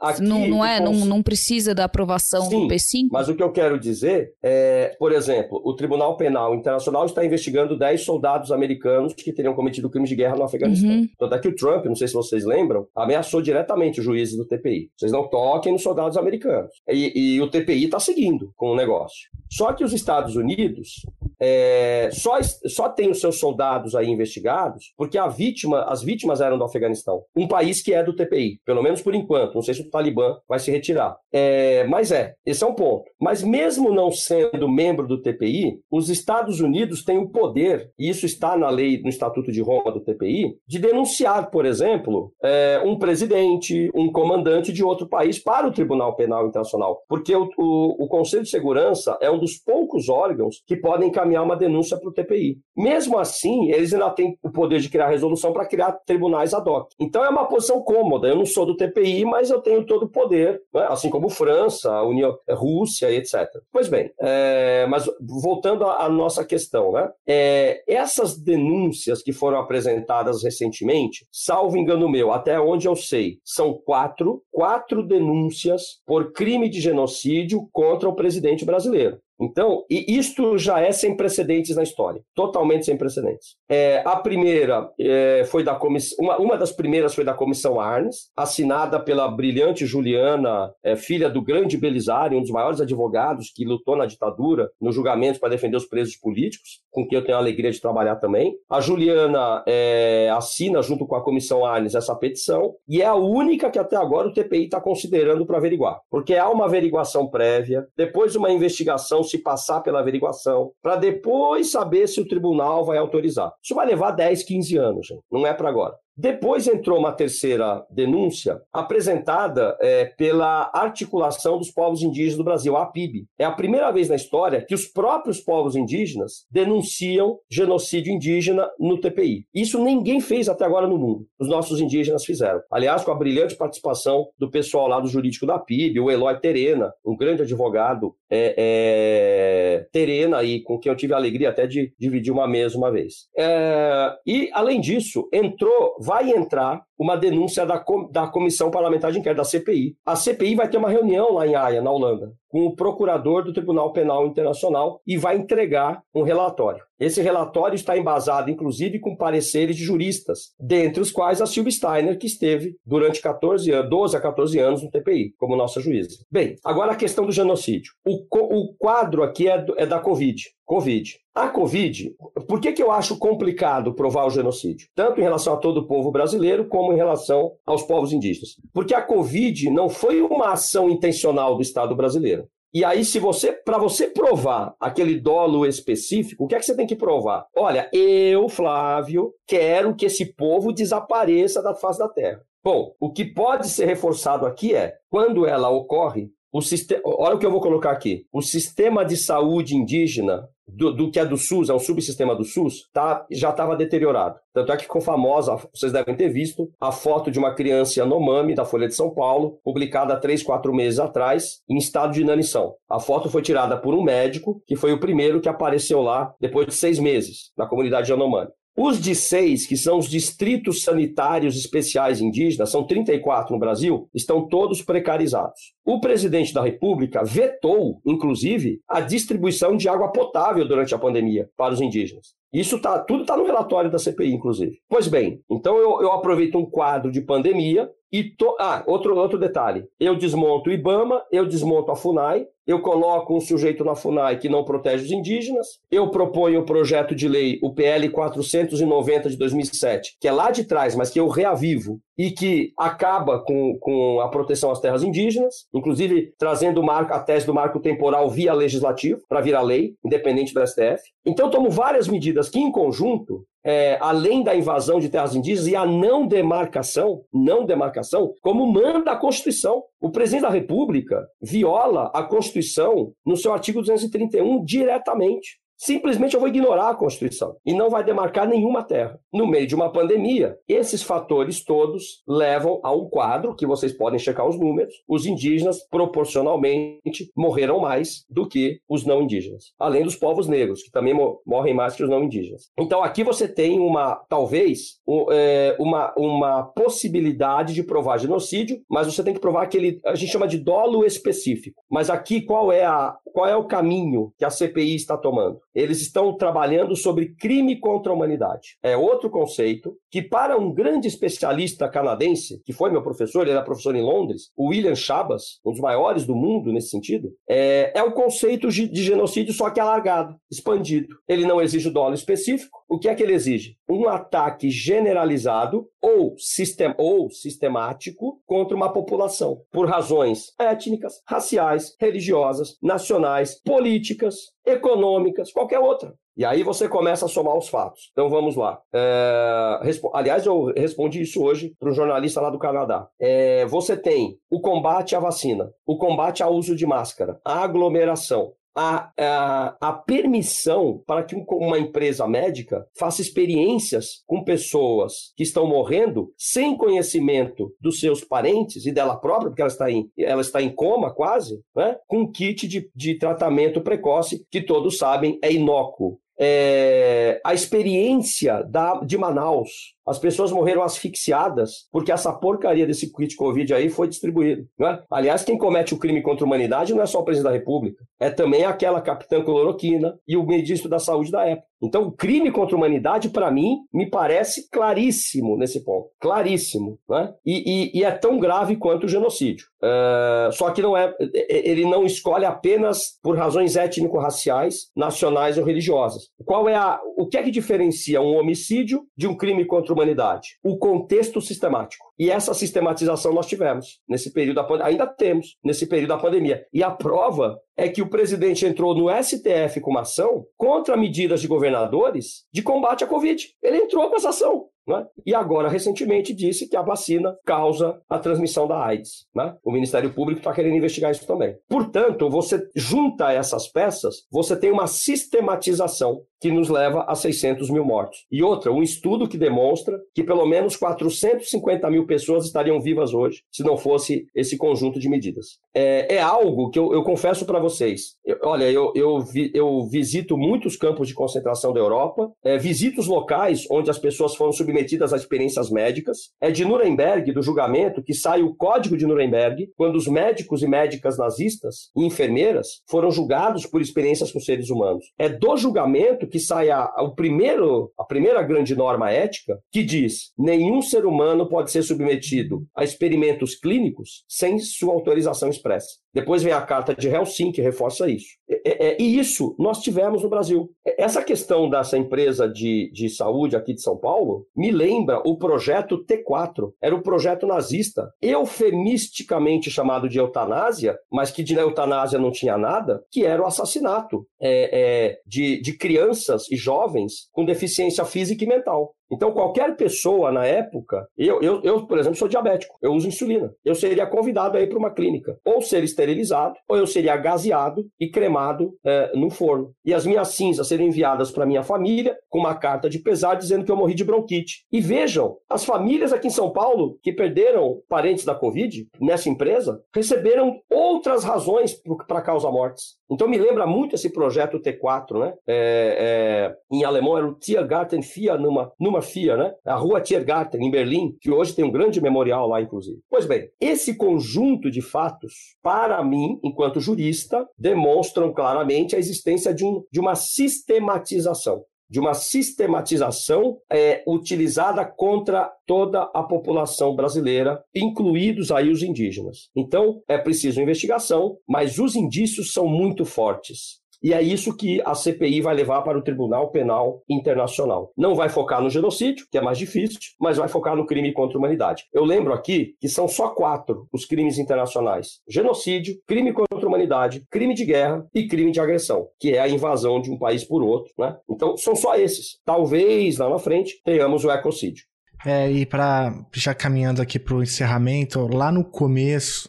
assim, 0.00 0.22
não, 0.22 0.46
não 0.46 0.64
é, 0.64 0.78
cons... 0.78 1.00
não, 1.00 1.06
não 1.06 1.22
precisa 1.22 1.74
da 1.74 1.84
aprovação 1.84 2.42
Sim, 2.42 2.66
do 2.66 2.74
P5. 2.74 3.08
Mas 3.10 3.28
o 3.28 3.34
que 3.34 3.42
eu 3.42 3.50
quero 3.50 3.78
dizer 3.78 4.32
é, 4.42 4.94
por 4.98 5.12
exemplo, 5.12 5.60
o 5.64 5.74
Tribunal 5.74 6.16
Penal 6.16 6.54
Internacional 6.54 7.04
está 7.04 7.24
investigando 7.24 7.76
10 7.76 8.04
soldados 8.04 8.52
americanos 8.52 9.12
que 9.12 9.32
teriam 9.32 9.54
cometido 9.54 9.90
crimes 9.90 10.08
de 10.08 10.16
guerra 10.16 10.36
no 10.36 10.44
Afeganistão. 10.44 10.90
Uhum. 10.90 11.08
Tanto 11.18 11.34
é 11.34 11.38
que 11.38 11.48
o 11.48 11.54
Trump, 11.54 11.86
não 11.86 11.96
sei 11.96 12.08
se 12.08 12.14
vocês 12.14 12.44
lembram, 12.44 12.86
ameaçou 12.94 13.42
diretamente 13.42 14.00
os 14.00 14.04
juízes 14.04 14.36
do 14.36 14.46
TPI. 14.46 14.90
Vocês 14.96 15.10
não 15.10 15.28
toquem 15.28 15.72
nos 15.72 15.82
soldados 15.82 16.16
americanos. 16.16 16.70
E, 16.88 17.34
e 17.34 17.40
o 17.40 17.50
TPI 17.50 17.86
está 17.86 17.98
seguindo 17.98 18.52
com 18.56 18.70
o 18.70 18.76
negócio. 18.76 19.28
Só 19.50 19.72
que 19.72 19.84
os 19.84 19.92
Estados 19.92 20.36
Unidos 20.36 21.02
é, 21.40 22.10
só, 22.12 22.38
só 22.42 22.83
tem 22.88 23.10
os 23.10 23.20
seus 23.20 23.38
soldados 23.38 23.94
aí 23.94 24.08
investigados 24.08 24.92
porque 24.96 25.18
a 25.18 25.28
vítima, 25.28 25.82
as 25.84 26.02
vítimas 26.02 26.40
eram 26.40 26.58
do 26.58 26.64
Afeganistão. 26.64 27.22
Um 27.36 27.46
país 27.46 27.82
que 27.82 27.92
é 27.92 28.02
do 28.02 28.14
TPI, 28.14 28.60
pelo 28.64 28.82
menos 28.82 29.02
por 29.02 29.14
enquanto. 29.14 29.54
Não 29.54 29.62
sei 29.62 29.74
se 29.74 29.82
o 29.82 29.90
Talibã 29.90 30.36
vai 30.48 30.58
se 30.58 30.70
retirar. 30.70 31.16
É, 31.32 31.84
mas 31.84 32.12
é, 32.12 32.34
esse 32.44 32.64
é 32.64 32.66
um 32.66 32.74
ponto. 32.74 33.04
Mas 33.20 33.42
mesmo 33.42 33.92
não 33.92 34.10
sendo 34.10 34.68
membro 34.68 35.06
do 35.06 35.20
TPI, 35.20 35.78
os 35.90 36.08
Estados 36.08 36.60
Unidos 36.60 37.04
têm 37.04 37.18
o 37.18 37.28
poder, 37.28 37.90
e 37.98 38.08
isso 38.08 38.26
está 38.26 38.56
na 38.56 38.70
lei, 38.70 39.00
no 39.02 39.08
Estatuto 39.08 39.50
de 39.50 39.60
Roma 39.60 39.92
do 39.92 40.00
TPI, 40.00 40.56
de 40.66 40.78
denunciar, 40.78 41.50
por 41.50 41.66
exemplo, 41.66 42.32
é, 42.42 42.80
um 42.84 42.98
presidente, 42.98 43.90
um 43.94 44.10
comandante 44.10 44.72
de 44.72 44.84
outro 44.84 45.08
país 45.08 45.38
para 45.42 45.66
o 45.66 45.72
Tribunal 45.72 46.16
Penal 46.16 46.46
Internacional. 46.46 47.02
Porque 47.08 47.34
o, 47.34 47.48
o, 47.58 48.04
o 48.04 48.08
Conselho 48.08 48.42
de 48.42 48.50
Segurança 48.50 49.16
é 49.20 49.30
um 49.30 49.38
dos 49.38 49.56
poucos 49.58 50.08
órgãos 50.08 50.62
que 50.66 50.76
podem 50.76 51.08
encaminhar 51.08 51.42
uma 51.42 51.56
denúncia 51.56 51.98
para 51.98 52.08
o 52.08 52.12
TPI. 52.12 52.58
Mesmo 52.76 53.18
assim, 53.18 53.70
eles 53.70 53.92
ainda 53.92 54.10
têm 54.10 54.38
o 54.42 54.50
poder 54.50 54.80
de 54.80 54.88
criar 54.88 55.08
resolução 55.08 55.52
para 55.52 55.66
criar 55.66 55.92
tribunais 56.04 56.52
ad 56.52 56.68
hoc. 56.68 56.90
Então 56.98 57.24
é 57.24 57.28
uma 57.28 57.46
posição 57.46 57.80
cômoda. 57.82 58.28
Eu 58.28 58.36
não 58.36 58.46
sou 58.46 58.66
do 58.66 58.76
TPI, 58.76 59.24
mas 59.24 59.50
eu 59.50 59.60
tenho 59.60 59.86
todo 59.86 60.04
o 60.04 60.08
poder, 60.08 60.60
né? 60.72 60.86
assim 60.88 61.08
como 61.10 61.28
França, 61.28 62.02
União, 62.02 62.36
Rússia, 62.50 63.10
etc. 63.12 63.46
Pois 63.72 63.88
bem, 63.88 64.10
é, 64.20 64.86
mas 64.88 65.08
voltando 65.20 65.84
à, 65.84 66.08
nossa 66.08 66.44
questão, 66.44 66.92
né? 66.92 67.10
É, 67.26 67.82
essas 67.86 68.36
denúncias 68.36 69.22
que 69.22 69.32
foram 69.32 69.58
apresentadas 69.58 70.42
recentemente, 70.42 71.26
salvo 71.32 71.76
engano 71.76 72.08
meu, 72.08 72.32
até 72.32 72.60
onde 72.60 72.86
eu 72.86 72.96
sei, 72.96 73.38
são 73.44 73.72
quatro, 73.72 74.42
quatro 74.50 75.02
denúncias 75.02 76.00
por 76.06 76.32
crime 76.32 76.68
de 76.68 76.80
genocídio 76.80 77.68
contra 77.72 78.08
o 78.08 78.14
presidente 78.14 78.64
brasileiro. 78.64 79.18
Então, 79.40 79.84
e 79.90 80.16
isto 80.16 80.56
já 80.56 80.80
é 80.80 80.92
sem 80.92 81.16
precedentes 81.16 81.76
na 81.76 81.82
história, 81.82 82.22
totalmente 82.34 82.86
sem 82.86 82.96
precedentes. 82.96 83.56
É, 83.68 84.02
a 84.04 84.16
primeira 84.16 84.88
é, 84.98 85.44
foi 85.44 85.64
da 85.64 85.74
comissão, 85.74 86.24
uma, 86.24 86.38
uma, 86.38 86.56
das 86.56 86.70
primeiras 86.70 87.14
foi 87.14 87.24
da 87.24 87.34
comissão 87.34 87.80
Arnes, 87.80 88.30
assinada 88.36 89.00
pela 89.00 89.28
brilhante 89.28 89.86
Juliana, 89.86 90.72
é, 90.82 90.94
filha 90.94 91.28
do 91.28 91.42
grande 91.42 91.76
Belisário, 91.76 92.38
um 92.38 92.42
dos 92.42 92.50
maiores 92.50 92.80
advogados 92.80 93.50
que 93.54 93.64
lutou 93.64 93.96
na 93.96 94.06
ditadura, 94.06 94.70
no 94.80 94.92
julgamento 94.92 95.40
para 95.40 95.48
defender 95.48 95.76
os 95.76 95.86
presos 95.86 96.16
políticos, 96.16 96.82
com 96.90 97.06
quem 97.06 97.18
eu 97.18 97.24
tenho 97.24 97.36
a 97.36 97.40
alegria 97.40 97.72
de 97.72 97.80
trabalhar 97.80 98.16
também. 98.16 98.54
A 98.70 98.80
Juliana 98.80 99.64
é, 99.66 100.30
assina 100.32 100.80
junto 100.80 101.06
com 101.06 101.16
a 101.16 101.22
comissão 101.22 101.64
Arnes 101.64 101.94
essa 101.94 102.14
petição 102.14 102.74
e 102.88 103.02
é 103.02 103.06
a 103.06 103.14
única 103.14 103.70
que 103.70 103.78
até 103.78 103.96
agora 103.96 104.28
o 104.28 104.32
TPI 104.32 104.64
está 104.64 104.80
considerando 104.80 105.44
para 105.44 105.58
averiguar, 105.58 106.00
porque 106.08 106.34
há 106.34 106.48
uma 106.48 106.66
averiguação 106.66 107.26
prévia, 107.26 107.86
depois 107.96 108.36
uma 108.36 108.50
investigação 108.52 109.23
se 109.24 109.38
passar 109.38 109.80
pela 109.80 110.00
averiguação, 110.00 110.72
para 110.82 110.96
depois 110.96 111.70
saber 111.70 112.06
se 112.06 112.20
o 112.20 112.28
tribunal 112.28 112.84
vai 112.84 112.98
autorizar. 112.98 113.52
Isso 113.62 113.74
vai 113.74 113.86
levar 113.86 114.12
10, 114.12 114.42
15 114.44 114.76
anos, 114.76 115.06
gente. 115.06 115.22
não 115.30 115.46
é 115.46 115.52
para 115.52 115.68
agora. 115.68 115.96
Depois 116.16 116.68
entrou 116.68 116.98
uma 116.98 117.12
terceira 117.12 117.84
denúncia 117.90 118.60
apresentada 118.72 119.76
é, 119.80 120.04
pela 120.04 120.70
Articulação 120.72 121.58
dos 121.58 121.70
Povos 121.70 122.02
Indígenas 122.02 122.36
do 122.36 122.44
Brasil, 122.44 122.76
a 122.76 122.82
APIB. 122.82 123.26
É 123.38 123.44
a 123.44 123.50
primeira 123.50 123.90
vez 123.90 124.08
na 124.08 124.14
história 124.14 124.64
que 124.64 124.74
os 124.74 124.86
próprios 124.86 125.40
povos 125.40 125.74
indígenas 125.74 126.46
denunciam 126.50 127.38
genocídio 127.50 128.12
indígena 128.12 128.68
no 128.78 129.00
TPI. 129.00 129.46
Isso 129.52 129.82
ninguém 129.82 130.20
fez 130.20 130.48
até 130.48 130.64
agora 130.64 130.86
no 130.86 130.98
mundo. 130.98 131.26
Os 131.38 131.48
nossos 131.48 131.80
indígenas 131.80 132.24
fizeram. 132.24 132.60
Aliás, 132.70 133.02
com 133.02 133.10
a 133.10 133.16
brilhante 133.16 133.56
participação 133.56 134.28
do 134.38 134.50
pessoal 134.50 134.86
lá 134.86 135.00
do 135.00 135.08
jurídico 135.08 135.46
da 135.46 135.56
APIB, 135.56 135.98
o 136.00 136.10
Eloy 136.10 136.38
Terena, 136.38 136.92
um 137.04 137.16
grande 137.16 137.42
advogado 137.42 138.14
é, 138.30 138.54
é, 138.56 139.86
Terena, 139.92 140.38
aí, 140.38 140.60
com 140.62 140.78
quem 140.78 140.90
eu 140.90 140.96
tive 140.96 141.12
a 141.12 141.16
alegria 141.16 141.50
até 141.50 141.66
de 141.66 141.92
dividir 141.98 142.32
uma 142.32 142.46
mesa 142.46 142.76
uma 142.76 142.90
vez. 142.90 143.28
É, 143.36 144.12
e, 144.26 144.50
além 144.52 144.80
disso, 144.80 145.28
entrou 145.32 145.96
vai 146.04 146.30
entrar 146.30 146.82
uma 146.98 147.16
denúncia 147.16 147.64
da, 147.64 147.82
da 148.10 148.26
Comissão 148.28 148.70
Parlamentar 148.70 149.10
de 149.10 149.18
Inquérito, 149.18 149.38
da 149.38 149.44
CPI. 149.44 149.96
A 150.04 150.14
CPI 150.14 150.54
vai 150.54 150.68
ter 150.68 150.76
uma 150.76 150.90
reunião 150.90 151.32
lá 151.32 151.46
em 151.46 151.54
Haia, 151.54 151.80
na 151.80 151.90
Holanda, 151.90 152.30
com 152.54 152.66
o 152.66 152.76
procurador 152.76 153.42
do 153.42 153.52
Tribunal 153.52 153.92
Penal 153.92 154.28
Internacional 154.28 155.00
e 155.04 155.16
vai 155.16 155.36
entregar 155.36 156.04
um 156.14 156.22
relatório. 156.22 156.84
Esse 157.00 157.20
relatório 157.20 157.74
está 157.74 157.98
embasado, 157.98 158.48
inclusive, 158.48 159.00
com 159.00 159.16
pareceres 159.16 159.74
de 159.74 159.82
juristas, 159.82 160.52
dentre 160.60 161.02
os 161.02 161.10
quais 161.10 161.42
a 161.42 161.46
Silvia 161.46 161.72
Steiner, 161.72 162.16
que 162.16 162.28
esteve 162.28 162.76
durante 162.86 163.20
14 163.20 163.72
anos, 163.72 163.90
12 163.90 164.16
a 164.16 164.20
14 164.20 164.58
anos 164.60 164.84
no 164.84 164.90
TPI, 164.90 165.34
como 165.36 165.56
nossa 165.56 165.80
juíza. 165.80 166.24
Bem, 166.30 166.54
agora 166.64 166.92
a 166.92 166.96
questão 166.96 167.26
do 167.26 167.32
genocídio. 167.32 167.92
O, 168.06 168.24
o 168.30 168.72
quadro 168.78 169.24
aqui 169.24 169.48
é, 169.48 169.60
do, 169.60 169.74
é 169.76 169.84
da 169.84 169.98
Covid. 169.98 170.40
Covid. 170.64 171.18
A 171.34 171.48
Covid, 171.48 172.14
por 172.48 172.60
que, 172.60 172.72
que 172.72 172.82
eu 172.82 172.90
acho 172.90 173.18
complicado 173.18 173.92
provar 173.92 174.24
o 174.24 174.30
genocídio? 174.30 174.88
Tanto 174.94 175.20
em 175.20 175.24
relação 175.24 175.52
a 175.52 175.56
todo 175.58 175.78
o 175.78 175.86
povo 175.86 176.10
brasileiro, 176.10 176.68
como 176.68 176.92
em 176.92 176.96
relação 176.96 177.52
aos 177.66 177.82
povos 177.82 178.12
indígenas. 178.12 178.50
Porque 178.72 178.94
a 178.94 179.02
Covid 179.02 179.68
não 179.70 179.88
foi 179.88 180.22
uma 180.22 180.52
ação 180.52 180.88
intencional 180.88 181.56
do 181.56 181.62
Estado 181.62 181.94
brasileiro. 181.94 182.43
E 182.74 182.84
aí, 182.84 183.04
se 183.04 183.20
você, 183.20 183.52
para 183.52 183.78
você 183.78 184.08
provar 184.08 184.74
aquele 184.80 185.20
dolo 185.20 185.64
específico, 185.64 186.42
o 186.42 186.46
que 186.48 186.56
é 186.56 186.58
que 186.58 186.66
você 186.66 186.74
tem 186.74 186.88
que 186.88 186.96
provar? 186.96 187.46
Olha, 187.56 187.88
eu, 187.92 188.48
Flávio, 188.48 189.32
quero 189.46 189.94
que 189.94 190.06
esse 190.06 190.34
povo 190.34 190.72
desapareça 190.72 191.62
da 191.62 191.72
face 191.72 192.00
da 192.00 192.08
terra. 192.08 192.42
Bom, 192.64 192.92
o 192.98 193.12
que 193.12 193.26
pode 193.26 193.68
ser 193.68 193.84
reforçado 193.84 194.44
aqui 194.44 194.74
é, 194.74 194.94
quando 195.08 195.46
ela 195.46 195.70
ocorre, 195.70 196.30
o 196.52 196.60
sistema, 196.60 197.00
olha 197.04 197.36
o 197.36 197.38
que 197.38 197.46
eu 197.46 197.50
vou 197.50 197.60
colocar 197.60 197.92
aqui. 197.92 198.26
O 198.32 198.42
sistema 198.42 199.04
de 199.04 199.16
saúde 199.16 199.76
indígena 199.76 200.48
do, 200.66 200.92
do, 200.92 201.10
que 201.10 201.18
é 201.18 201.24
do 201.24 201.36
SUS, 201.36 201.68
é 201.68 201.74
um 201.74 201.78
subsistema 201.78 202.34
do 202.34 202.44
SUS, 202.44 202.88
tá, 202.92 203.26
já 203.30 203.50
estava 203.50 203.76
deteriorado. 203.76 204.38
Tanto 204.52 204.72
é 204.72 204.76
que 204.76 204.84
ficou 204.84 205.00
famosa, 205.00 205.56
vocês 205.72 205.92
devem 205.92 206.14
ter 206.14 206.28
visto, 206.28 206.70
a 206.80 206.92
foto 206.92 207.30
de 207.30 207.38
uma 207.38 207.54
criança 207.54 208.00
Yanomami, 208.00 208.54
da 208.54 208.64
Folha 208.64 208.88
de 208.88 208.94
São 208.94 209.10
Paulo, 209.10 209.58
publicada 209.64 210.16
três, 210.16 210.42
quatro 210.42 210.74
meses 210.74 210.98
atrás, 210.98 211.60
em 211.68 211.76
estado 211.76 212.12
de 212.12 212.20
inanição. 212.20 212.74
A 212.88 212.98
foto 212.98 213.28
foi 213.28 213.42
tirada 213.42 213.76
por 213.76 213.94
um 213.94 214.02
médico, 214.02 214.62
que 214.66 214.76
foi 214.76 214.92
o 214.92 215.00
primeiro 215.00 215.40
que 215.40 215.48
apareceu 215.48 216.00
lá 216.00 216.34
depois 216.40 216.66
de 216.66 216.74
seis 216.74 216.98
meses, 216.98 217.52
na 217.56 217.66
comunidade 217.66 218.10
Yanomami. 218.10 218.50
Os 218.76 219.00
de 219.00 219.14
seis, 219.14 219.68
que 219.68 219.76
são 219.76 219.98
os 219.98 220.08
distritos 220.08 220.82
sanitários 220.82 221.56
especiais 221.56 222.20
indígenas, 222.20 222.72
são 222.72 222.84
34 222.84 223.54
no 223.54 223.60
Brasil, 223.60 224.08
estão 224.12 224.48
todos 224.48 224.82
precarizados. 224.82 225.74
O 225.84 226.00
presidente 226.00 226.52
da 226.52 226.60
República 226.60 227.22
vetou, 227.22 228.00
inclusive, 228.04 228.80
a 228.88 229.00
distribuição 229.00 229.76
de 229.76 229.88
água 229.88 230.10
potável 230.10 230.66
durante 230.66 230.92
a 230.92 230.98
pandemia 230.98 231.48
para 231.56 231.72
os 231.72 231.80
indígenas. 231.80 232.34
Isso 232.54 232.80
tá, 232.80 233.00
tudo 233.00 233.22
está 233.22 233.36
no 233.36 233.44
relatório 233.44 233.90
da 233.90 233.98
CPI, 233.98 234.32
inclusive. 234.32 234.78
Pois 234.88 235.08
bem, 235.08 235.40
então 235.50 235.76
eu, 235.76 236.00
eu 236.00 236.12
aproveito 236.12 236.56
um 236.56 236.64
quadro 236.64 237.10
de 237.10 237.20
pandemia 237.20 237.90
e. 238.12 238.22
To... 238.22 238.56
Ah, 238.60 238.84
outro, 238.86 239.16
outro 239.16 239.36
detalhe. 239.36 239.84
Eu 239.98 240.14
desmonto 240.14 240.70
o 240.70 240.72
IBAMA, 240.72 241.20
eu 241.32 241.44
desmonto 241.46 241.90
a 241.90 241.96
FUNAI, 241.96 242.46
eu 242.66 242.80
coloco 242.80 243.36
um 243.36 243.40
sujeito 243.40 243.84
na 243.84 243.94
FUNAI 243.94 244.38
que 244.38 244.48
não 244.48 244.64
protege 244.64 245.04
os 245.04 245.10
indígenas, 245.10 245.66
eu 245.90 246.08
proponho 246.10 246.60
o 246.60 246.64
projeto 246.64 247.14
de 247.14 247.28
lei, 247.28 247.58
o 247.62 247.74
PL 247.74 248.08
490 248.08 249.30
de 249.30 249.36
2007, 249.36 250.16
que 250.20 250.28
é 250.28 250.32
lá 250.32 250.50
de 250.50 250.64
trás, 250.64 250.94
mas 250.94 251.10
que 251.10 251.20
eu 251.20 251.28
reavivo 251.28 252.00
e 252.16 252.30
que 252.30 252.72
acaba 252.78 253.40
com, 253.40 253.76
com 253.78 254.20
a 254.20 254.28
proteção 254.28 254.70
às 254.70 254.80
terras 254.80 255.02
indígenas, 255.02 255.66
inclusive 255.74 256.32
trazendo 256.38 256.82
marco, 256.82 257.12
a 257.12 257.18
tese 257.18 257.44
do 257.44 257.52
marco 257.52 257.80
temporal 257.80 258.30
via 258.30 258.54
legislativo, 258.54 259.20
para 259.28 259.40
virar 259.40 259.62
lei, 259.62 259.94
independente 260.04 260.54
do 260.54 260.66
STF. 260.66 261.02
Então, 261.26 261.50
tomo 261.50 261.68
várias 261.70 262.06
medidas 262.06 262.43
que, 262.48 262.58
em 262.58 262.70
conjunto, 262.70 263.44
é, 263.64 263.96
além 264.00 264.42
da 264.42 264.54
invasão 264.54 265.00
de 265.00 265.08
terras 265.08 265.34
indígenas 265.34 265.66
e 265.66 265.74
a 265.74 265.86
não 265.86 266.26
demarcação, 266.26 267.22
não 267.32 267.64
demarcação, 267.64 268.34
como 268.42 268.70
manda 268.70 269.12
a 269.12 269.16
Constituição. 269.16 269.82
O 270.00 270.10
presidente 270.10 270.42
da 270.42 270.50
República 270.50 271.26
viola 271.40 272.10
a 272.12 272.22
Constituição 272.22 273.12
no 273.24 273.36
seu 273.36 273.52
artigo 273.52 273.80
231 273.80 274.62
diretamente. 274.64 275.58
Simplesmente 275.84 276.32
eu 276.32 276.40
vou 276.40 276.48
ignorar 276.48 276.88
a 276.88 276.94
Constituição 276.94 277.56
e 277.62 277.74
não 277.74 277.90
vai 277.90 278.02
demarcar 278.02 278.48
nenhuma 278.48 278.82
terra. 278.82 279.20
No 279.30 279.46
meio 279.46 279.66
de 279.66 279.74
uma 279.74 279.92
pandemia, 279.92 280.56
esses 280.66 281.02
fatores 281.02 281.62
todos 281.62 282.22
levam 282.26 282.80
a 282.82 282.90
um 282.90 283.06
quadro 283.06 283.54
que 283.54 283.66
vocês 283.66 283.92
podem 283.92 284.18
checar 284.18 284.48
os 284.48 284.58
números. 284.58 284.94
Os 285.06 285.26
indígenas, 285.26 285.86
proporcionalmente, 285.90 287.30
morreram 287.36 287.80
mais 287.80 288.24
do 288.30 288.48
que 288.48 288.78
os 288.88 289.04
não 289.04 289.20
indígenas. 289.20 289.74
Além 289.78 290.04
dos 290.04 290.16
povos 290.16 290.48
negros, 290.48 290.82
que 290.82 290.90
também 290.90 291.12
morrem 291.46 291.74
mais 291.74 291.94
que 291.94 292.02
os 292.02 292.08
não 292.08 292.24
indígenas. 292.24 292.70
Então 292.78 293.04
aqui 293.04 293.22
você 293.22 293.46
tem 293.46 293.78
uma, 293.78 294.14
talvez, 294.26 295.00
é, 295.32 295.76
uma, 295.78 296.14
uma 296.16 296.62
possibilidade 296.62 297.74
de 297.74 297.82
provar 297.82 298.16
genocídio, 298.16 298.80
mas 298.88 299.06
você 299.06 299.22
tem 299.22 299.34
que 299.34 299.40
provar 299.40 299.64
aquele, 299.64 300.00
a 300.06 300.14
gente 300.14 300.32
chama 300.32 300.48
de 300.48 300.56
dolo 300.56 301.04
específico. 301.04 301.82
Mas 301.90 302.08
aqui 302.08 302.40
qual 302.40 302.72
é, 302.72 302.86
a, 302.86 303.14
qual 303.34 303.46
é 303.46 303.54
o 303.54 303.66
caminho 303.66 304.32
que 304.38 304.46
a 304.46 304.50
CPI 304.50 304.94
está 304.94 305.18
tomando? 305.18 305.60
Eles 305.74 306.00
estão 306.00 306.36
trabalhando 306.36 306.94
sobre 306.94 307.34
crime 307.34 307.78
contra 307.78 308.12
a 308.12 308.14
humanidade. 308.14 308.76
É 308.82 308.96
outro 308.96 309.30
conceito 309.30 309.96
que, 310.10 310.22
para 310.22 310.56
um 310.56 310.72
grande 310.72 311.08
especialista 311.08 311.88
canadense, 311.88 312.62
que 312.64 312.72
foi 312.72 312.90
meu 312.90 313.02
professor, 313.02 313.42
ele 313.42 313.50
era 313.50 313.62
professor 313.62 313.94
em 313.94 314.02
Londres, 314.02 314.50
o 314.56 314.68
William 314.68 314.94
Chabas, 314.94 315.60
um 315.64 315.72
dos 315.72 315.80
maiores 315.80 316.24
do 316.24 316.34
mundo 316.34 316.72
nesse 316.72 316.88
sentido, 316.88 317.32
é, 317.48 317.92
é 317.94 318.02
o 318.02 318.12
conceito 318.12 318.68
de, 318.68 319.02
genocídio, 319.02 319.52
só 319.52 319.70
que 319.70 319.80
alargado, 319.80 320.36
expandido. 320.50 321.16
Ele 321.28 321.46
não 321.46 321.60
exige 321.60 321.88
o 321.88 321.92
dólar 321.92 322.14
específico. 322.14 322.84
O 322.88 322.98
que 322.98 323.08
é 323.08 323.14
que 323.14 323.22
ele 323.22 323.34
exige? 323.34 323.76
Um 323.88 324.08
ataque 324.08 324.70
generalizado 324.70 325.88
ou, 326.00 326.34
sistem, 326.38 326.94
ou 326.98 327.30
sistemático 327.30 328.40
contra 328.46 328.76
uma 328.76 328.92
população, 328.92 329.62
por 329.72 329.88
razões 329.88 330.52
étnicas, 330.58 331.14
raciais, 331.26 331.94
religiosas, 331.98 332.76
nacionais, 332.82 333.60
políticas, 333.62 334.36
econômicas, 334.66 335.52
qualquer 335.52 335.78
outra. 335.78 336.14
E 336.36 336.44
aí 336.44 336.62
você 336.64 336.88
começa 336.88 337.26
a 337.26 337.28
somar 337.28 337.56
os 337.56 337.68
fatos. 337.68 338.10
Então 338.12 338.28
vamos 338.28 338.56
lá. 338.56 338.80
É, 338.92 339.80
aliás, 340.12 340.44
eu 340.44 340.72
respondi 340.76 341.22
isso 341.22 341.42
hoje 341.42 341.74
para 341.78 341.90
um 341.90 341.94
jornalista 341.94 342.40
lá 342.40 342.50
do 342.50 342.58
Canadá. 342.58 343.08
É, 343.20 343.64
você 343.66 343.96
tem 343.96 344.36
o 344.50 344.60
combate 344.60 345.14
à 345.14 345.20
vacina, 345.20 345.70
o 345.86 345.96
combate 345.96 346.42
ao 346.42 346.52
uso 346.54 346.74
de 346.74 346.86
máscara, 346.86 347.40
a 347.44 347.62
aglomeração, 347.62 348.52
a, 348.74 349.10
a, 349.18 349.76
a, 349.80 349.92
permissão 349.92 351.02
para 351.06 351.22
que 351.22 351.36
uma 351.48 351.78
empresa 351.78 352.26
médica 352.26 352.84
faça 352.98 353.22
experiências 353.22 354.22
com 354.26 354.42
pessoas 354.42 355.32
que 355.36 355.42
estão 355.42 355.66
morrendo 355.66 356.32
sem 356.36 356.76
conhecimento 356.76 357.72
dos 357.80 358.00
seus 358.00 358.24
parentes 358.24 358.84
e 358.84 358.92
dela 358.92 359.16
própria, 359.16 359.48
porque 359.48 359.62
ela 359.62 359.70
está 359.70 359.90
em, 359.90 360.10
ela 360.18 360.40
está 360.40 360.60
em 360.60 360.74
coma 360.74 361.14
quase, 361.14 361.60
né? 361.74 361.96
com 362.06 362.30
kit 362.30 362.66
de, 362.66 362.90
de 362.94 363.14
tratamento 363.16 363.80
precoce, 363.80 364.44
que 364.50 364.60
todos 364.60 364.98
sabem 364.98 365.38
é 365.42 365.52
inócuo. 365.52 366.18
É, 366.36 367.40
a 367.44 367.54
experiência 367.54 368.64
da, 368.64 369.00
de 369.00 369.16
Manaus, 369.16 369.94
as 370.06 370.18
pessoas 370.18 370.52
morreram 370.52 370.82
asfixiadas 370.82 371.86
porque 371.90 372.12
essa 372.12 372.32
porcaria 372.32 372.86
desse 372.86 373.12
kit 373.12 373.36
Covid 373.36 373.72
aí 373.74 373.88
foi 373.88 374.08
distribuído. 374.08 374.66
É? 374.80 375.02
Aliás, 375.10 375.44
quem 375.44 375.56
comete 375.56 375.94
o 375.94 375.98
crime 375.98 376.22
contra 376.22 376.44
a 376.44 376.46
humanidade 376.46 376.94
não 376.94 377.02
é 377.02 377.06
só 377.06 377.20
o 377.20 377.24
presidente 377.24 377.50
da 377.50 377.56
República, 377.56 378.04
é 378.20 378.30
também 378.30 378.64
aquela 378.64 379.00
capitã 379.00 379.42
cloroquina 379.42 380.18
e 380.26 380.36
o 380.36 380.44
ministro 380.44 380.88
da 380.88 380.98
Saúde 380.98 381.30
da 381.30 381.46
época. 381.46 381.68
Então, 381.82 382.04
o 382.04 382.12
crime 382.12 382.50
contra 382.50 382.74
a 382.74 382.78
humanidade, 382.78 383.28
para 383.28 383.50
mim, 383.50 383.80
me 383.92 384.08
parece 384.08 384.70
claríssimo 384.70 385.56
nesse 385.56 385.84
ponto. 385.84 386.08
Claríssimo. 386.18 386.98
Né? 387.08 387.34
E, 387.44 387.92
e, 387.94 387.98
e 387.98 388.04
é 388.04 388.10
tão 388.10 388.38
grave 388.38 388.76
quanto 388.76 389.04
o 389.04 389.08
genocídio. 389.08 389.66
Uh, 389.82 390.50
só 390.52 390.70
que 390.70 390.80
não 390.80 390.96
é, 390.96 391.14
ele 391.46 391.84
não 391.84 392.06
escolhe 392.06 392.46
apenas 392.46 393.18
por 393.22 393.36
razões 393.36 393.76
étnico-raciais, 393.76 394.90
nacionais 394.96 395.58
ou 395.58 395.64
religiosas. 395.64 396.30
Qual 396.46 396.66
é 396.68 396.74
a, 396.74 396.98
o 397.18 397.26
que 397.26 397.36
é 397.36 397.42
que 397.42 397.50
diferencia 397.50 398.22
um 398.22 398.38
homicídio 398.38 399.02
de 399.14 399.26
um 399.26 399.36
crime 399.36 399.66
contra 399.66 399.92
humanidade? 399.94 400.58
O 400.62 400.76
contexto 400.76 401.40
sistemático. 401.40 402.04
E 402.18 402.30
essa 402.30 402.52
sistematização 402.52 403.32
nós 403.32 403.46
tivemos 403.46 404.00
nesse 404.08 404.32
período 404.32 404.56
da 404.56 404.64
pandemia, 404.64 404.90
ainda 404.90 405.06
temos 405.06 405.56
nesse 405.64 405.86
período 405.86 406.10
da 406.10 406.18
pandemia. 406.18 406.66
E 406.72 406.82
a 406.82 406.90
prova 406.90 407.58
é 407.76 407.88
que 407.88 408.02
o 408.02 408.08
presidente 408.08 408.66
entrou 408.66 408.94
no 408.94 409.10
STF 409.22 409.80
com 409.80 409.90
uma 409.90 410.02
ação 410.02 410.46
contra 410.56 410.96
medidas 410.96 411.40
de 411.40 411.48
governadores 411.48 412.44
de 412.52 412.62
combate 412.62 413.04
à 413.04 413.06
Covid. 413.06 413.48
Ele 413.62 413.78
entrou 413.78 414.08
com 414.08 414.16
essa 414.16 414.30
ação. 414.30 414.68
Né? 414.86 415.06
E 415.24 415.34
agora, 415.34 415.68
recentemente, 415.68 416.34
disse 416.34 416.68
que 416.68 416.76
a 416.76 416.82
vacina 416.82 417.34
causa 417.44 418.00
a 418.08 418.18
transmissão 418.18 418.68
da 418.68 418.84
AIDS. 418.84 419.26
Né? 419.34 419.56
O 419.64 419.72
Ministério 419.72 420.12
Público 420.12 420.40
está 420.40 420.52
querendo 420.52 420.76
investigar 420.76 421.10
isso 421.10 421.26
também. 421.26 421.56
Portanto, 421.68 422.28
você 422.28 422.68
junta 422.76 423.32
essas 423.32 423.66
peças, 423.66 424.26
você 424.30 424.54
tem 424.56 424.70
uma 424.70 424.86
sistematização 424.86 426.22
que 426.40 426.50
nos 426.50 426.68
leva 426.68 427.04
a 427.08 427.14
600 427.14 427.70
mil 427.70 427.84
mortos. 427.84 428.26
E 428.30 428.42
outra, 428.42 428.70
um 428.70 428.82
estudo 428.82 429.26
que 429.26 429.38
demonstra 429.38 429.98
que 430.14 430.22
pelo 430.22 430.44
menos 430.44 430.76
450 430.76 431.90
mil 431.90 432.06
pessoas 432.06 432.44
estariam 432.44 432.78
vivas 432.78 433.14
hoje 433.14 433.42
se 433.50 433.62
não 433.62 433.78
fosse 433.78 434.26
esse 434.34 434.58
conjunto 434.58 435.00
de 435.00 435.08
medidas. 435.08 435.58
É, 435.74 436.16
é 436.16 436.20
algo 436.20 436.68
que 436.68 436.78
eu, 436.78 436.92
eu 436.92 437.02
confesso 437.02 437.46
para 437.46 437.58
vocês. 437.64 438.16
Eu, 438.24 438.38
olha, 438.42 438.70
eu, 438.70 438.92
eu, 438.94 439.20
vi, 439.20 439.50
eu, 439.54 439.88
visito 439.90 440.36
muitos 440.36 440.76
campos 440.76 441.08
de 441.08 441.14
concentração 441.14 441.72
da 441.72 441.80
Europa, 441.80 442.30
é, 442.44 442.58
visito 442.58 443.00
os 443.00 443.06
locais 443.06 443.66
onde 443.70 443.90
as 443.90 443.98
pessoas 443.98 444.34
foram 444.34 444.52
submetidas 444.52 445.12
a 445.12 445.16
experiências 445.16 445.70
médicas. 445.70 446.18
É 446.40 446.50
de 446.50 446.64
Nuremberg, 446.64 447.32
do 447.32 447.42
julgamento, 447.42 448.02
que 448.02 448.14
sai 448.14 448.42
o 448.42 448.54
Código 448.54 448.96
de 448.96 449.06
Nuremberg, 449.06 449.70
quando 449.76 449.96
os 449.96 450.06
médicos 450.06 450.62
e 450.62 450.68
médicas 450.68 451.16
nazistas 451.16 451.90
e 451.96 452.04
enfermeiras 452.04 452.82
foram 452.88 453.10
julgados 453.10 453.66
por 453.66 453.80
experiências 453.80 454.30
com 454.30 454.40
seres 454.40 454.68
humanos. 454.68 455.04
É 455.18 455.28
do 455.28 455.56
julgamento 455.56 456.28
que 456.28 456.38
sai 456.38 456.70
a, 456.70 456.84
a, 456.94 457.02
o 457.02 457.14
primeiro, 457.14 457.90
a 457.98 458.04
primeira 458.04 458.42
grande 458.42 458.74
norma 458.74 459.10
ética 459.10 459.58
que 459.72 459.82
diz: 459.82 460.32
nenhum 460.38 460.82
ser 460.82 461.06
humano 461.06 461.48
pode 461.48 461.70
ser 461.70 461.82
submetido 461.82 462.66
a 462.76 462.84
experimentos 462.84 463.56
clínicos 463.56 464.24
sem 464.28 464.58
sua 464.58 464.92
autorização 464.92 465.48
expressa. 465.48 466.03
Depois 466.14 466.42
vem 466.42 466.52
a 466.52 466.62
carta 466.62 466.94
de 466.94 467.08
Helsinki, 467.08 467.54
que 467.54 467.60
reforça 467.60 468.08
isso. 468.08 468.28
É, 468.48 468.88
é, 468.88 469.02
e 469.02 469.18
isso 469.18 469.54
nós 469.58 469.80
tivemos 469.80 470.22
no 470.22 470.28
Brasil. 470.28 470.70
Essa 470.98 471.22
questão 471.22 471.68
dessa 471.68 471.98
empresa 471.98 472.48
de, 472.48 472.90
de 472.92 473.08
saúde 473.08 473.56
aqui 473.56 473.74
de 473.74 473.82
São 473.82 473.96
Paulo 473.96 474.46
me 474.56 474.70
lembra 474.70 475.20
o 475.24 475.36
projeto 475.36 476.04
T4. 476.04 476.72
Era 476.82 476.94
um 476.94 477.02
projeto 477.02 477.46
nazista, 477.46 478.10
eufemisticamente 478.22 479.70
chamado 479.70 480.08
de 480.08 480.18
eutanásia, 480.18 480.96
mas 481.10 481.30
que 481.30 481.42
de 481.42 481.54
eutanásia 481.54 482.18
não 482.18 482.30
tinha 482.30 482.56
nada, 482.56 483.02
que 483.10 483.24
era 483.24 483.42
o 483.42 483.46
assassinato 483.46 484.26
é, 484.40 484.70
é, 484.72 485.18
de, 485.26 485.60
de 485.60 485.76
crianças 485.76 486.50
e 486.50 486.56
jovens 486.56 487.28
com 487.32 487.44
deficiência 487.44 488.04
física 488.04 488.44
e 488.44 488.48
mental. 488.48 488.94
Então, 489.10 489.32
qualquer 489.32 489.76
pessoa 489.76 490.32
na 490.32 490.44
época, 490.44 491.06
eu, 491.16 491.40
eu, 491.42 491.60
eu, 491.62 491.86
por 491.86 491.98
exemplo, 491.98 492.18
sou 492.18 492.28
diabético, 492.28 492.76
eu 492.82 492.92
uso 492.92 493.08
insulina. 493.08 493.52
Eu 493.64 493.74
seria 493.74 494.06
convidado 494.06 494.56
a 494.56 494.60
ir 494.60 494.68
para 494.68 494.78
uma 494.78 494.90
clínica, 494.90 495.38
ou 495.44 495.60
ser 495.60 495.84
esterilizado, 495.84 496.54
ou 496.68 496.76
eu 496.76 496.86
seria 496.86 497.16
gaseado 497.16 497.86
e 497.98 498.08
cremado 498.08 498.74
é, 498.84 499.12
no 499.14 499.30
forno. 499.30 499.72
E 499.84 499.92
as 499.92 500.06
minhas 500.06 500.28
cinzas 500.28 500.68
serem 500.68 500.88
enviadas 500.88 501.30
para 501.30 501.46
minha 501.46 501.62
família 501.62 502.16
com 502.28 502.38
uma 502.38 502.54
carta 502.54 502.88
de 502.88 502.98
pesar 502.98 503.34
dizendo 503.34 503.64
que 503.64 503.70
eu 503.70 503.76
morri 503.76 503.94
de 503.94 504.04
bronquite. 504.04 504.64
E 504.72 504.80
vejam, 504.80 505.36
as 505.48 505.64
famílias 505.64 506.12
aqui 506.12 506.28
em 506.28 506.30
São 506.30 506.50
Paulo 506.50 506.98
que 507.02 507.12
perderam 507.12 507.82
parentes 507.88 508.24
da 508.24 508.34
Covid 508.34 508.88
nessa 509.00 509.28
empresa 509.28 509.82
receberam 509.94 510.60
outras 510.70 511.24
razões 511.24 511.80
para 512.06 512.22
causar 512.22 512.50
mortes. 512.50 512.96
Então 513.10 513.28
me 513.28 513.38
lembra 513.38 513.66
muito 513.66 513.94
esse 513.94 514.10
projeto 514.10 514.60
T4, 514.60 515.18
né? 515.18 515.34
É, 515.46 516.54
é, 516.56 516.56
em 516.72 516.84
alemão 516.84 517.16
era 517.16 517.26
o 517.26 517.34
Tiergarten 517.34 518.02
Fia 518.02 518.36
numa, 518.36 518.72
numa 518.78 518.93
Fia, 519.02 519.36
né? 519.36 519.52
A 519.64 519.76
rua 519.76 520.00
Tiergarten, 520.00 520.64
em 520.64 520.70
Berlim, 520.70 521.16
que 521.20 521.30
hoje 521.30 521.54
tem 521.54 521.64
um 521.64 521.70
grande 521.70 522.00
memorial 522.00 522.48
lá, 522.48 522.60
inclusive. 522.60 522.98
Pois 523.08 523.26
bem, 523.26 523.48
esse 523.60 523.96
conjunto 523.96 524.70
de 524.70 524.80
fatos, 524.80 525.32
para 525.62 526.02
mim, 526.04 526.38
enquanto 526.42 526.80
jurista, 526.80 527.46
demonstram 527.58 528.32
claramente 528.32 528.96
a 528.96 528.98
existência 528.98 529.54
de, 529.54 529.64
um, 529.64 529.82
de 529.90 530.00
uma 530.00 530.14
sistematização 530.14 531.62
de 531.88 532.00
uma 532.00 532.14
sistematização 532.14 533.58
é, 533.70 534.02
utilizada 534.06 534.84
contra 534.84 535.48
toda 535.66 536.02
a 536.14 536.22
população 536.22 536.96
brasileira, 536.96 537.62
incluídos 537.74 538.50
aí 538.50 538.70
os 538.70 538.82
indígenas. 538.82 539.48
Então, 539.54 540.02
é 540.08 540.18
preciso 540.18 540.60
investigação, 540.60 541.36
mas 541.48 541.78
os 541.78 541.94
indícios 541.94 542.52
são 542.52 542.66
muito 542.66 543.04
fortes. 543.04 543.80
E 544.04 544.12
é 544.12 544.20
isso 544.20 544.54
que 544.54 544.82
a 544.84 544.94
CPI 544.94 545.40
vai 545.40 545.54
levar 545.54 545.80
para 545.80 545.96
o 545.98 546.02
Tribunal 546.02 546.50
Penal 546.50 547.02
Internacional. 547.08 547.90
Não 547.96 548.14
vai 548.14 548.28
focar 548.28 548.60
no 548.60 548.68
genocídio, 548.68 549.26
que 549.30 549.38
é 549.38 549.40
mais 549.40 549.56
difícil, 549.56 549.98
mas 550.20 550.36
vai 550.36 550.46
focar 550.46 550.76
no 550.76 550.84
crime 550.84 551.10
contra 551.10 551.38
a 551.38 551.38
humanidade. 551.38 551.84
Eu 551.90 552.04
lembro 552.04 552.34
aqui 552.34 552.74
que 552.78 552.86
são 552.86 553.08
só 553.08 553.30
quatro 553.30 553.88
os 553.90 554.04
crimes 554.04 554.36
internacionais: 554.36 555.20
genocídio, 555.26 555.96
crime 556.06 556.34
contra 556.34 556.66
a 556.66 556.68
humanidade, 556.68 557.24
crime 557.30 557.54
de 557.54 557.64
guerra 557.64 558.06
e 558.14 558.28
crime 558.28 558.52
de 558.52 558.60
agressão, 558.60 559.08
que 559.18 559.30
é 559.30 559.40
a 559.40 559.48
invasão 559.48 560.02
de 560.02 560.10
um 560.10 560.18
país 560.18 560.44
por 560.44 560.62
outro. 560.62 560.92
Né? 560.98 561.16
Então, 561.30 561.56
são 561.56 561.74
só 561.74 561.96
esses. 561.96 562.38
Talvez 562.44 563.16
lá 563.16 563.30
na 563.30 563.38
frente 563.38 563.80
tenhamos 563.82 564.22
o 564.22 564.30
ecocídio. 564.30 564.84
É, 565.24 565.50
e 565.50 565.64
para 565.64 566.12
já 566.34 566.54
caminhando 566.54 567.00
aqui 567.00 567.18
para 567.18 567.36
o 567.36 567.42
encerramento, 567.42 568.28
lá 568.30 568.52
no 568.52 568.62
começo 568.62 569.48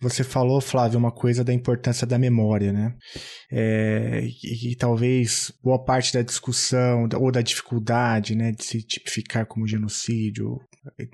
você 0.00 0.22
falou, 0.22 0.60
Flávio, 0.60 0.98
uma 0.98 1.12
coisa 1.12 1.42
da 1.42 1.52
importância 1.52 2.06
da 2.06 2.18
memória, 2.18 2.72
né? 2.72 2.94
É, 3.50 4.22
e, 4.42 4.72
e, 4.72 4.76
talvez 4.76 5.52
boa 5.62 5.82
parte 5.82 6.12
da 6.12 6.22
discussão 6.22 7.08
ou 7.18 7.30
da 7.30 7.40
dificuldade, 7.40 8.34
né, 8.34 8.52
de 8.52 8.64
se 8.64 8.82
tipificar 8.82 9.46
como 9.46 9.66
genocídio, 9.66 10.60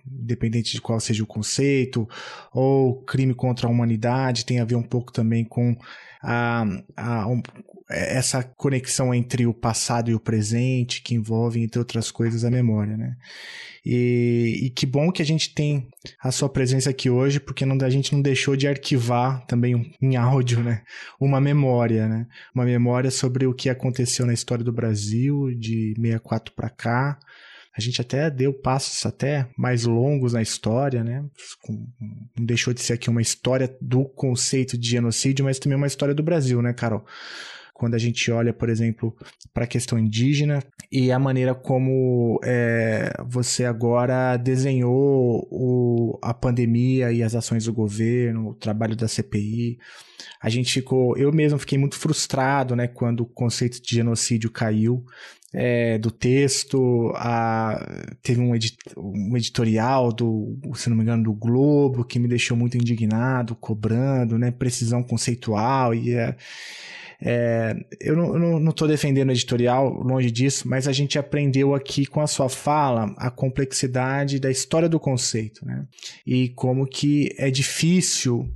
independente 0.06 0.72
de 0.72 0.80
qual 0.80 1.00
seja 1.00 1.22
o 1.22 1.26
conceito, 1.26 2.08
ou 2.52 3.02
crime 3.04 3.34
contra 3.34 3.66
a 3.66 3.70
humanidade, 3.70 4.44
tem 4.44 4.60
a 4.60 4.64
ver 4.64 4.76
um 4.76 4.82
pouco 4.82 5.12
também 5.12 5.44
com 5.44 5.76
a, 6.22 6.64
a 6.96 7.26
um, 7.26 7.42
essa 7.90 8.42
conexão 8.42 9.14
entre 9.14 9.46
o 9.46 9.52
passado 9.52 10.10
e 10.10 10.14
o 10.14 10.20
presente, 10.20 11.02
que 11.02 11.14
envolve, 11.14 11.62
entre 11.62 11.78
outras 11.78 12.10
coisas, 12.10 12.44
a 12.44 12.50
memória, 12.50 12.96
né? 12.96 13.16
E, 13.84 14.60
e, 14.62 14.70
que 14.70 14.86
bom 14.86 15.10
que 15.10 15.20
a 15.20 15.24
gente 15.24 15.52
tem 15.52 15.88
a 16.22 16.30
sua 16.30 16.48
presença 16.48 16.90
aqui 16.90 17.10
hoje, 17.10 17.40
porque 17.40 17.66
não, 17.66 17.76
a 17.84 17.90
gente 17.90 18.12
não 18.12 18.22
deixou 18.22 18.54
de 18.54 18.68
arquivar 18.68 19.44
também 19.46 19.92
em 20.00 20.16
áudio, 20.16 20.62
né? 20.62 20.82
Uma 21.20 21.40
memória, 21.40 22.08
né? 22.08 22.26
Uma 22.54 22.64
memória 22.64 23.10
sobre 23.10 23.46
o 23.46 23.54
que 23.54 23.68
aconteceu 23.68 24.24
na 24.24 24.32
história 24.32 24.64
do 24.64 24.72
Brasil 24.72 25.52
de 25.54 25.94
64 25.96 26.54
para 26.54 26.70
cá. 26.70 27.18
A 27.76 27.80
gente 27.80 28.00
até 28.00 28.30
deu 28.30 28.52
passos 28.52 29.06
até 29.06 29.48
mais 29.56 29.84
longos 29.84 30.34
na 30.34 30.42
história, 30.42 31.02
né? 31.02 31.24
Não 31.68 32.44
deixou 32.44 32.74
de 32.74 32.82
ser 32.82 32.94
aqui 32.94 33.08
uma 33.08 33.22
história 33.22 33.74
do 33.80 34.04
conceito 34.04 34.76
de 34.76 34.90
genocídio, 34.90 35.44
mas 35.44 35.58
também 35.58 35.76
uma 35.76 35.86
história 35.86 36.14
do 36.14 36.22
Brasil, 36.22 36.60
né, 36.60 36.72
Carol? 36.72 37.04
quando 37.82 37.94
a 37.94 37.98
gente 37.98 38.30
olha, 38.30 38.52
por 38.52 38.68
exemplo, 38.68 39.12
para 39.52 39.64
a 39.64 39.66
questão 39.66 39.98
indígena 39.98 40.62
e 40.90 41.10
a 41.10 41.18
maneira 41.18 41.52
como 41.52 42.38
é, 42.44 43.12
você 43.26 43.64
agora 43.64 44.36
desenhou 44.36 45.48
o, 45.50 46.16
a 46.22 46.32
pandemia 46.32 47.10
e 47.10 47.24
as 47.24 47.34
ações 47.34 47.64
do 47.64 47.72
governo, 47.72 48.50
o 48.50 48.54
trabalho 48.54 48.94
da 48.94 49.08
CPI. 49.08 49.78
A 50.40 50.48
gente 50.48 50.72
ficou, 50.72 51.16
eu 51.16 51.32
mesmo 51.32 51.58
fiquei 51.58 51.76
muito 51.76 51.96
frustrado, 51.96 52.76
né, 52.76 52.86
quando 52.86 53.22
o 53.22 53.26
conceito 53.26 53.82
de 53.82 53.96
genocídio 53.96 54.48
caiu. 54.48 55.04
É, 55.54 55.98
do 55.98 56.10
texto, 56.10 57.12
a, 57.14 57.86
teve 58.22 58.40
um, 58.40 58.54
edit, 58.54 58.78
um, 58.96 59.36
editorial 59.36 60.10
do, 60.10 60.58
se 60.74 60.88
não 60.88 60.96
me 60.96 61.02
engano, 61.02 61.24
do 61.24 61.32
Globo, 61.34 62.04
que 62.04 62.18
me 62.18 62.26
deixou 62.26 62.56
muito 62.56 62.78
indignado, 62.78 63.54
cobrando, 63.54 64.38
né, 64.38 64.50
precisão 64.50 65.02
conceitual 65.02 65.94
e 65.94 66.14
é, 66.14 66.34
é, 67.24 67.76
eu 68.00 68.16
não 68.16 68.70
estou 68.70 68.88
defendendo 68.88 69.28
o 69.28 69.32
editorial, 69.32 69.92
longe 70.02 70.28
disso, 70.28 70.66
mas 70.68 70.88
a 70.88 70.92
gente 70.92 71.18
aprendeu 71.18 71.72
aqui 71.72 72.04
com 72.04 72.20
a 72.20 72.26
sua 72.26 72.48
fala 72.48 73.14
a 73.16 73.30
complexidade 73.30 74.40
da 74.40 74.50
história 74.50 74.88
do 74.88 74.98
conceito, 74.98 75.64
né? 75.64 75.86
E 76.26 76.48
como 76.48 76.84
que 76.84 77.32
é 77.38 77.48
difícil 77.48 78.52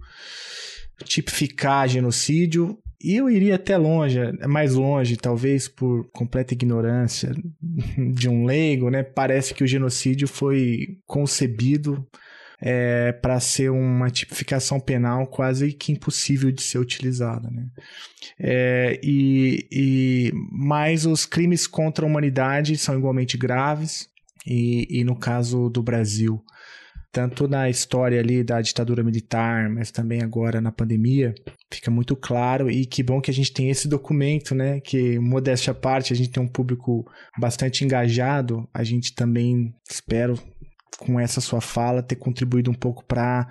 tipificar 1.05 1.89
genocídio 1.89 2.77
e 3.02 3.16
eu 3.16 3.28
iria 3.28 3.56
até 3.56 3.77
longe, 3.77 4.18
mais 4.48 4.74
longe, 4.74 5.16
talvez 5.16 5.68
por 5.68 6.09
completa 6.12 6.55
ignorância 6.55 7.35
de 8.14 8.28
um 8.28 8.44
leigo, 8.44 8.90
né? 8.90 9.02
Parece 9.02 9.55
que 9.55 9.64
o 9.64 9.66
genocídio 9.66 10.27
foi 10.27 10.98
concebido 11.06 12.06
é, 12.60 13.12
para 13.12 13.39
ser 13.39 13.70
uma 13.70 14.10
tipificação 14.10 14.81
penal 14.81 15.27
quase 15.27 15.73
que 15.73 15.93
impossível 15.93 16.51
de 16.51 16.62
ser 16.62 16.78
utilizada. 16.78 17.51
Né? 17.51 17.66
É, 18.39 19.01
e, 19.02 19.66
e, 19.70 20.32
mas 20.51 21.05
os 21.05 21.27
crimes 21.27 21.66
contra 21.66 22.05
a 22.05 22.09
humanidade 22.09 22.77
são 22.77 22.97
igualmente 22.97 23.36
graves, 23.36 24.09
e, 24.47 25.01
e 25.01 25.05
no 25.05 25.16
caso 25.16 25.68
do 25.68 25.82
Brasil, 25.82 26.43
tanto 27.17 27.49
na 27.49 27.71
história 27.71 28.21
ali 28.21 28.45
da 28.45 28.61
ditadura 28.61 29.03
militar, 29.03 29.71
mas 29.71 29.91
também 29.91 30.23
agora 30.23 30.61
na 30.61 30.71
pandemia, 30.71 31.35
fica 31.73 31.91
muito 31.91 32.15
claro 32.15 32.71
e 32.71 32.85
que 32.85 33.03
bom 33.03 33.23
que 33.23 33.31
a 33.31 33.35
gente 33.35 33.55
tem 33.55 33.71
esse 33.71 33.89
documento, 33.89 34.55
né? 34.55 34.81
Que 34.81 35.19
modéstia 35.19 35.71
à 35.71 35.75
parte, 35.75 36.13
a 36.13 36.17
gente 36.17 36.29
tem 36.29 36.43
um 36.43 36.47
público 36.47 37.11
bastante 37.39 37.87
engajado, 37.87 38.69
a 38.73 38.85
gente 38.85 39.15
também 39.15 39.75
espero 39.91 40.39
com 40.98 41.20
essa 41.20 41.40
sua 41.40 41.60
fala, 41.60 42.02
ter 42.02 42.16
contribuído 42.16 42.70
um 42.70 42.74
pouco 42.74 43.05
para 43.05 43.47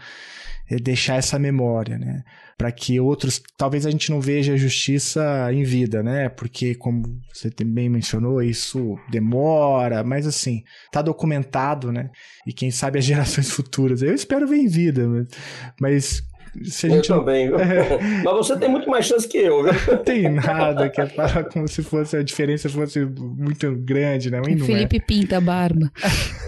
é, 0.69 0.75
eh, 0.75 0.79
deixar 0.79 1.15
essa 1.15 1.37
memória, 1.37 1.97
né? 1.97 2.23
Para 2.57 2.71
que 2.71 2.99
outros, 2.99 3.41
talvez 3.57 3.85
a 3.85 3.91
gente 3.91 4.09
não 4.09 4.21
veja 4.21 4.53
a 4.53 4.57
justiça 4.57 5.49
em 5.51 5.63
vida, 5.63 6.01
né? 6.01 6.29
Porque, 6.29 6.73
como 6.75 7.03
você 7.33 7.51
também 7.51 7.89
mencionou, 7.89 8.41
isso 8.41 8.97
demora, 9.09 10.03
mas 10.03 10.25
assim, 10.25 10.63
tá 10.91 11.01
documentado, 11.01 11.91
né? 11.91 12.09
E 12.47 12.53
quem 12.53 12.71
sabe 12.71 12.99
as 12.99 13.05
gerações 13.05 13.51
futuras. 13.51 14.01
Eu 14.01 14.13
espero 14.13 14.47
ver 14.47 14.57
em 14.57 14.67
vida, 14.67 15.07
mas, 15.07 15.27
mas 15.79 16.23
se 16.63 16.87
a 16.87 16.89
gente 16.89 17.09
eu 17.09 17.17
não... 17.17 17.23
também. 17.23 17.45
É... 17.65 18.23
Mas 18.23 18.35
você 18.35 18.57
tem 18.57 18.69
muito 18.69 18.89
mais 18.89 19.05
chance 19.05 19.27
que 19.27 19.37
eu, 19.37 19.63
viu? 19.63 19.73
Não 19.87 20.03
tem 20.03 20.29
nada, 20.29 20.89
que 20.89 21.01
é 21.01 21.07
como 21.51 21.67
se 21.67 21.81
fosse 21.81 22.15
a 22.15 22.23
diferença 22.23 22.69
fosse 22.69 23.05
muito 23.05 23.75
grande, 23.77 24.29
né? 24.29 24.37
Não 24.37 24.65
Felipe 24.65 24.97
é. 24.97 24.99
pinta 24.99 25.37
a 25.37 25.41
barba. 25.41 25.91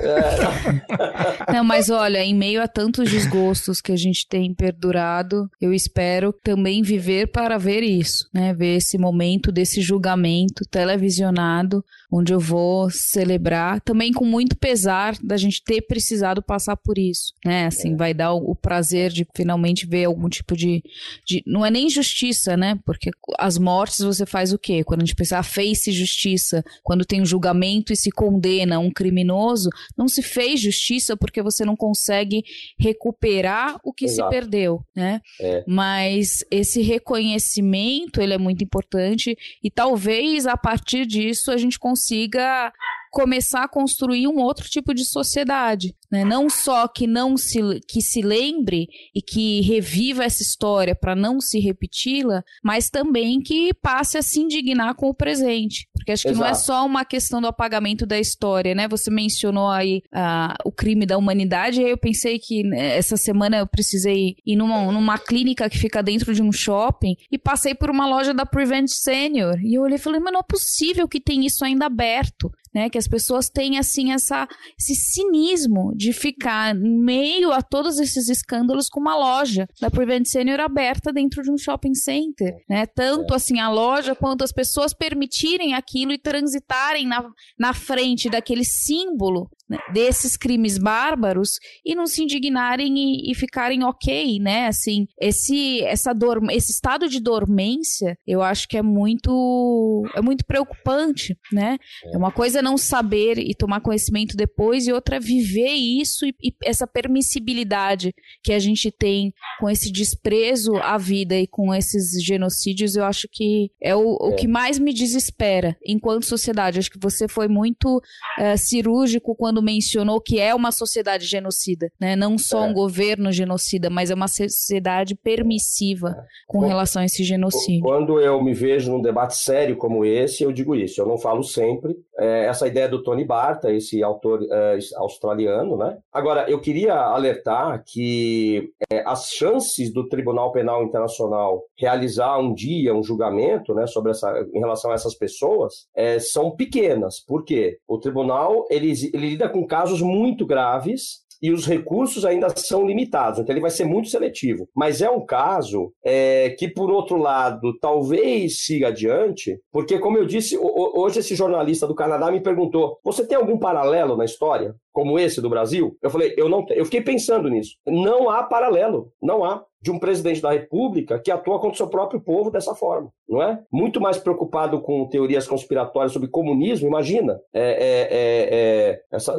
É. 0.01 1.51
não, 1.53 1.63
mas 1.63 1.89
olha, 1.89 2.23
em 2.23 2.35
meio 2.35 2.61
a 2.61 2.67
tantos 2.67 3.09
desgostos 3.09 3.81
que 3.81 3.91
a 3.91 3.95
gente 3.95 4.27
tem 4.27 4.53
perdurado, 4.53 5.49
eu 5.59 5.73
espero 5.73 6.33
também 6.43 6.81
viver 6.81 7.27
para 7.27 7.57
ver 7.57 7.81
isso, 7.83 8.27
né? 8.33 8.53
Ver 8.53 8.77
esse 8.77 8.97
momento 8.97 9.51
desse 9.51 9.81
julgamento 9.81 10.63
televisionado, 10.69 11.83
onde 12.11 12.33
eu 12.33 12.39
vou 12.39 12.89
celebrar, 12.89 13.81
também 13.81 14.11
com 14.11 14.25
muito 14.25 14.55
pesar 14.55 15.15
da 15.21 15.37
gente 15.37 15.63
ter 15.63 15.81
precisado 15.81 16.41
passar 16.41 16.77
por 16.77 16.97
isso, 16.97 17.33
né? 17.43 17.65
Assim, 17.65 17.93
é. 17.93 17.95
vai 17.95 18.13
dar 18.13 18.33
o, 18.33 18.51
o 18.51 18.55
prazer 18.55 19.11
de 19.11 19.25
finalmente 19.35 19.85
ver 19.85 19.96
algum 20.05 20.29
tipo 20.29 20.55
de, 20.55 20.83
de. 21.25 21.43
Não 21.45 21.65
é 21.65 21.71
nem 21.71 21.89
justiça, 21.89 22.57
né? 22.57 22.79
Porque 22.85 23.09
as 23.37 23.57
mortes 23.57 23.99
você 23.99 24.25
faz 24.25 24.53
o 24.53 24.59
quê? 24.59 24.83
Quando 24.83 25.01
a 25.01 25.05
gente 25.05 25.15
pensa, 25.15 25.39
ah, 25.39 25.43
fez-se 25.43 25.91
justiça, 25.91 26.63
quando 26.83 27.05
tem 27.05 27.21
um 27.21 27.25
julgamento 27.25 27.93
e 27.93 27.95
se 27.95 28.11
condena 28.11 28.79
um 28.79 28.91
criminoso, 28.91 29.69
não 29.97 30.07
se 30.07 30.21
fez 30.21 30.59
justiça 30.59 31.15
porque 31.15 31.41
você 31.41 31.65
não 31.65 31.75
consegue 31.75 32.43
recuperar 32.79 33.79
o 33.83 33.93
que 33.93 34.05
Exato. 34.05 34.29
se 34.29 34.35
perdeu, 34.35 34.81
né? 34.95 35.21
É. 35.41 35.63
Mas 35.67 36.43
esse 36.51 36.81
reconhecimento, 36.81 38.21
ele 38.21 38.33
é 38.33 38.37
muito 38.37 38.63
importante 38.63 39.35
e 39.63 39.69
talvez 39.69 40.45
a 40.45 40.57
partir 40.57 41.05
disso 41.05 41.51
a 41.51 41.57
gente 41.57 41.79
consiga 41.79 42.71
começar 43.11 43.63
a 43.63 43.67
construir 43.67 44.27
um 44.27 44.37
outro 44.37 44.69
tipo 44.69 44.93
de 44.93 45.05
sociedade, 45.05 45.95
né? 46.11 46.23
Não 46.23 46.49
só 46.49 46.87
que 46.87 47.05
não 47.05 47.37
se 47.37 47.59
que 47.87 48.01
se 48.01 48.21
lembre 48.21 48.87
e 49.13 49.21
que 49.21 49.61
reviva 49.61 50.23
essa 50.23 50.41
história 50.41 50.95
para 50.95 51.15
não 51.15 51.39
se 51.39 51.59
repeti-la, 51.59 52.43
mas 52.63 52.89
também 52.89 53.39
que 53.41 53.73
passe 53.73 54.17
a 54.17 54.21
se 54.21 54.39
indignar 54.39 54.95
com 54.95 55.09
o 55.09 55.13
presente, 55.13 55.87
porque 55.93 56.11
acho 56.11 56.23
que 56.23 56.29
Exato. 56.29 56.43
não 56.43 56.49
é 56.49 56.53
só 56.53 56.85
uma 56.85 57.03
questão 57.03 57.41
do 57.41 57.47
apagamento 57.47 58.05
da 58.05 58.19
história, 58.19 58.73
né? 58.73 58.87
Você 58.87 59.11
mencionou 59.11 59.69
aí 59.69 60.01
uh, 60.13 60.53
o 60.65 60.71
crime 60.71 61.05
da 61.05 61.17
humanidade, 61.17 61.81
e 61.81 61.85
aí 61.85 61.91
eu 61.91 61.97
pensei 61.97 62.39
que 62.39 62.63
né, 62.63 62.97
essa 62.97 63.17
semana 63.17 63.57
eu 63.57 63.67
precisei 63.67 64.35
ir 64.45 64.55
numa, 64.55 64.91
numa 64.91 65.17
clínica 65.17 65.69
que 65.69 65.77
fica 65.77 66.01
dentro 66.01 66.33
de 66.33 66.41
um 66.41 66.51
shopping 66.51 67.15
e 67.31 67.37
passei 67.37 67.75
por 67.75 67.89
uma 67.89 68.07
loja 68.07 68.33
da 68.33 68.45
Prevent 68.45 68.87
Senior 68.87 69.59
e 69.61 69.75
eu 69.75 69.81
olhei 69.81 69.95
e 69.95 69.99
falei, 69.99 70.19
mas 70.19 70.31
não 70.31 70.39
é 70.39 70.43
possível 70.43 71.07
que 71.07 71.19
tem 71.19 71.45
isso 71.45 71.65
ainda 71.65 71.85
aberto 71.85 72.51
né? 72.77 72.89
Que 72.91 72.97
as 72.97 73.07
pessoas 73.07 73.49
têm 73.49 73.79
assim 73.79 74.11
essa 74.11 74.47
esse 74.79 74.93
cinismo 74.93 75.95
de 75.97 76.13
ficar 76.13 76.75
em 76.75 76.99
meio 76.99 77.51
a 77.51 77.63
todos 77.63 77.97
esses 77.97 78.29
escândalos 78.29 78.87
com 78.87 78.99
uma 78.99 79.17
loja 79.17 79.67
da 79.81 79.89
Prevent 79.89 80.25
Senior 80.25 80.59
aberta 80.59 81.11
dentro 81.11 81.41
de 81.41 81.51
um 81.51 81.57
shopping 81.57 81.95
center, 81.95 82.53
né? 82.69 82.85
Tanto 82.85 83.33
assim 83.33 83.59
a 83.59 83.67
loja 83.67 84.13
quanto 84.13 84.43
as 84.43 84.51
pessoas 84.51 84.93
permitirem 84.93 85.73
aquilo 85.73 86.11
e 86.11 86.19
transitarem 86.19 87.07
na, 87.07 87.27
na 87.57 87.73
frente 87.73 88.29
daquele 88.29 88.63
símbolo 88.63 89.49
né, 89.69 89.77
desses 89.91 90.37
crimes 90.37 90.77
bárbaros 90.77 91.59
e 91.83 91.93
não 91.93 92.07
se 92.07 92.23
indignarem 92.23 92.93
e, 92.97 93.31
e, 93.31 93.35
ficarem 93.35 93.83
ok, 93.83 94.39
né? 94.39 94.67
Assim, 94.67 95.07
esse 95.19 95.81
essa 95.83 96.13
dor, 96.13 96.41
esse 96.51 96.71
estado 96.71 97.09
de 97.09 97.19
dormência, 97.19 98.17
eu 98.25 98.41
acho 98.41 98.67
que 98.67 98.77
é 98.77 98.81
muito 98.81 100.03
é 100.15 100.21
muito 100.21 100.45
preocupante, 100.45 101.35
né? 101.51 101.77
É 102.13 102.17
uma 102.17 102.31
coisa 102.31 102.61
não 102.61 102.77
saber 102.77 103.39
e 103.39 103.53
tomar 103.55 103.81
conhecimento 103.81 104.37
depois 104.37 104.87
e 104.87 104.93
outra 104.93 105.19
viver 105.19 105.73
isso 105.87 106.25
e, 106.25 106.35
e 106.41 106.53
essa 106.63 106.85
permissibilidade 106.87 108.13
que 108.43 108.53
a 108.53 108.59
gente 108.59 108.91
tem 108.91 109.33
com 109.59 109.69
esse 109.69 109.91
desprezo 109.91 110.75
à 110.77 110.97
vida 110.97 111.35
e 111.35 111.47
com 111.47 111.73
esses 111.73 112.23
genocídios, 112.23 112.95
eu 112.95 113.03
acho 113.03 113.27
que 113.31 113.71
é 113.81 113.95
o, 113.95 114.13
o 114.13 114.35
que 114.35 114.47
mais 114.47 114.77
me 114.79 114.93
desespera 114.93 115.77
enquanto 115.85 116.25
sociedade. 116.25 116.79
Acho 116.79 116.91
que 116.91 116.99
você 117.01 117.27
foi 117.27 117.47
muito 117.47 117.97
uh, 117.97 118.57
cirúrgico 118.57 119.35
quando 119.35 119.61
mencionou 119.61 120.21
que 120.21 120.39
é 120.39 120.53
uma 120.53 120.71
sociedade 120.71 121.25
genocida, 121.25 121.91
né? 121.99 122.15
Não 122.15 122.37
só 122.37 122.65
é. 122.65 122.69
um 122.69 122.73
governo 122.73 123.31
genocida, 123.31 123.89
mas 123.89 124.11
é 124.11 124.15
uma 124.15 124.27
sociedade 124.27 125.15
permissiva 125.15 126.09
é. 126.09 126.25
com 126.45 126.59
relação 126.59 127.01
a 127.01 127.05
esse 127.05 127.23
genocídio. 127.23 127.81
Quando 127.81 128.19
eu 128.19 128.43
me 128.43 128.53
vejo 128.53 128.91
num 128.91 129.01
debate 129.01 129.37
sério 129.37 129.77
como 129.77 130.05
esse, 130.05 130.43
eu 130.43 130.51
digo 130.51 130.75
isso. 130.75 131.01
Eu 131.01 131.07
não 131.07 131.17
falo 131.17 131.43
sempre. 131.43 131.95
É, 132.19 132.45
essa 132.45 132.67
ideia 132.67 132.89
do 132.89 133.03
Tony 133.03 133.23
Barta, 133.23 133.71
esse 133.71 134.01
autor 134.03 134.45
é, 134.51 134.77
australiano, 134.95 135.76
né? 135.77 135.97
Agora, 136.11 136.49
eu 136.49 136.59
queria 136.59 136.93
alertar 136.93 137.83
que 137.85 138.71
é, 138.91 139.03
as 139.05 139.29
chances 139.29 139.93
do 139.93 140.07
Tribunal 140.07 140.51
Penal 140.51 140.83
Internacional 140.83 141.63
realizar 141.77 142.37
um 142.39 142.53
dia 142.53 142.93
um 142.93 143.03
julgamento, 143.03 143.73
né, 143.73 143.85
sobre 143.87 144.11
essa, 144.11 144.45
em 144.53 144.59
relação 144.59 144.91
a 144.91 144.95
essas 144.95 145.15
pessoas, 145.15 145.87
é, 145.95 146.19
são 146.19 146.51
pequenas. 146.51 147.23
Por 147.25 147.43
quê? 147.43 147.77
O 147.87 147.99
tribunal 147.99 148.65
ele, 148.69 148.91
ele 149.13 149.29
lida 149.29 149.47
com 149.47 149.65
casos 149.65 150.01
muito 150.01 150.45
graves 150.45 151.27
e 151.41 151.51
os 151.51 151.65
recursos 151.65 152.25
ainda 152.25 152.49
são 152.55 152.85
limitados, 152.85 153.39
então 153.39 153.53
ele 153.53 153.61
vai 153.61 153.69
ser 153.69 153.85
muito 153.85 154.09
seletivo. 154.09 154.67
Mas 154.75 155.01
é 155.01 155.09
um 155.09 155.25
caso 155.25 155.91
é, 156.03 156.51
que, 156.57 156.67
por 156.67 156.89
outro 156.89 157.17
lado, 157.17 157.77
talvez 157.79 158.65
siga 158.65 158.87
adiante, 158.87 159.59
porque, 159.71 159.99
como 159.99 160.17
eu 160.17 160.25
disse, 160.25 160.57
hoje 160.57 161.19
esse 161.19 161.35
jornalista 161.35 161.87
do 161.87 161.95
Canadá 161.95 162.31
me 162.31 162.41
perguntou: 162.41 162.99
você 163.03 163.25
tem 163.25 163.37
algum 163.37 163.57
paralelo 163.57 164.17
na 164.17 164.25
história? 164.25 164.75
Como 164.97 165.19
esse 165.19 165.39
do 165.39 165.47
Brasil? 165.47 165.95
Eu 166.01 166.09
falei, 166.09 166.33
eu 166.35 166.49
não 166.49 166.65
eu 166.71 166.83
fiquei 166.83 167.01
pensando 167.01 167.47
nisso. 167.49 167.75
Não 167.85 168.31
há 168.31 168.41
paralelo, 168.41 169.13
não 169.21 169.45
há 169.45 169.63
de 169.81 169.91
um 169.91 169.99
presidente 169.99 170.41
da 170.41 170.51
República 170.51 171.19
que 171.19 171.31
atua 171.31 171.59
contra 171.59 171.73
o 171.73 171.77
seu 171.77 171.87
próprio 171.87 172.19
povo 172.19 172.49
dessa 172.49 172.73
forma, 172.73 173.11
não 173.27 173.41
é? 173.41 173.59
Muito 173.71 174.01
mais 174.01 174.17
preocupado 174.17 174.81
com 174.81 175.07
teorias 175.07 175.47
conspiratórias 175.47 176.11
sobre 176.11 176.29
comunismo, 176.29 176.87
imagina, 176.87 177.39
é, 177.53 177.61
é, 177.61 178.07
é, 178.11 178.89
é 178.91 179.01
essa, 179.11 179.33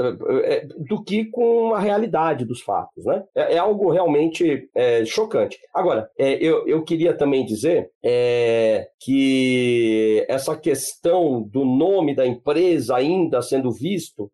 é, 0.45 0.67
do 0.89 1.03
que 1.03 1.27
com 1.27 1.75
a 1.75 1.81
realidade 1.81 2.45
dos 2.45 2.63
fatos, 2.63 3.05
né? 3.05 3.25
É, 3.35 3.59
algo 3.59 3.91
realmente 3.91 4.69
chocante. 5.07 5.59
Agora, 5.75 6.09
eu, 6.17 6.67
eu 6.67 6.83
queria 6.83 7.15
também 7.15 7.45
dizer 7.45 7.91
que 9.01 10.25
essa 10.29 10.57
questão 10.57 11.43
do 11.43 11.65
nome 11.65 12.15
da 12.15 12.27
empresa 12.27 12.97
ainda 12.97 13.43
sendo 13.43 13.73
visto, 13.73 14.31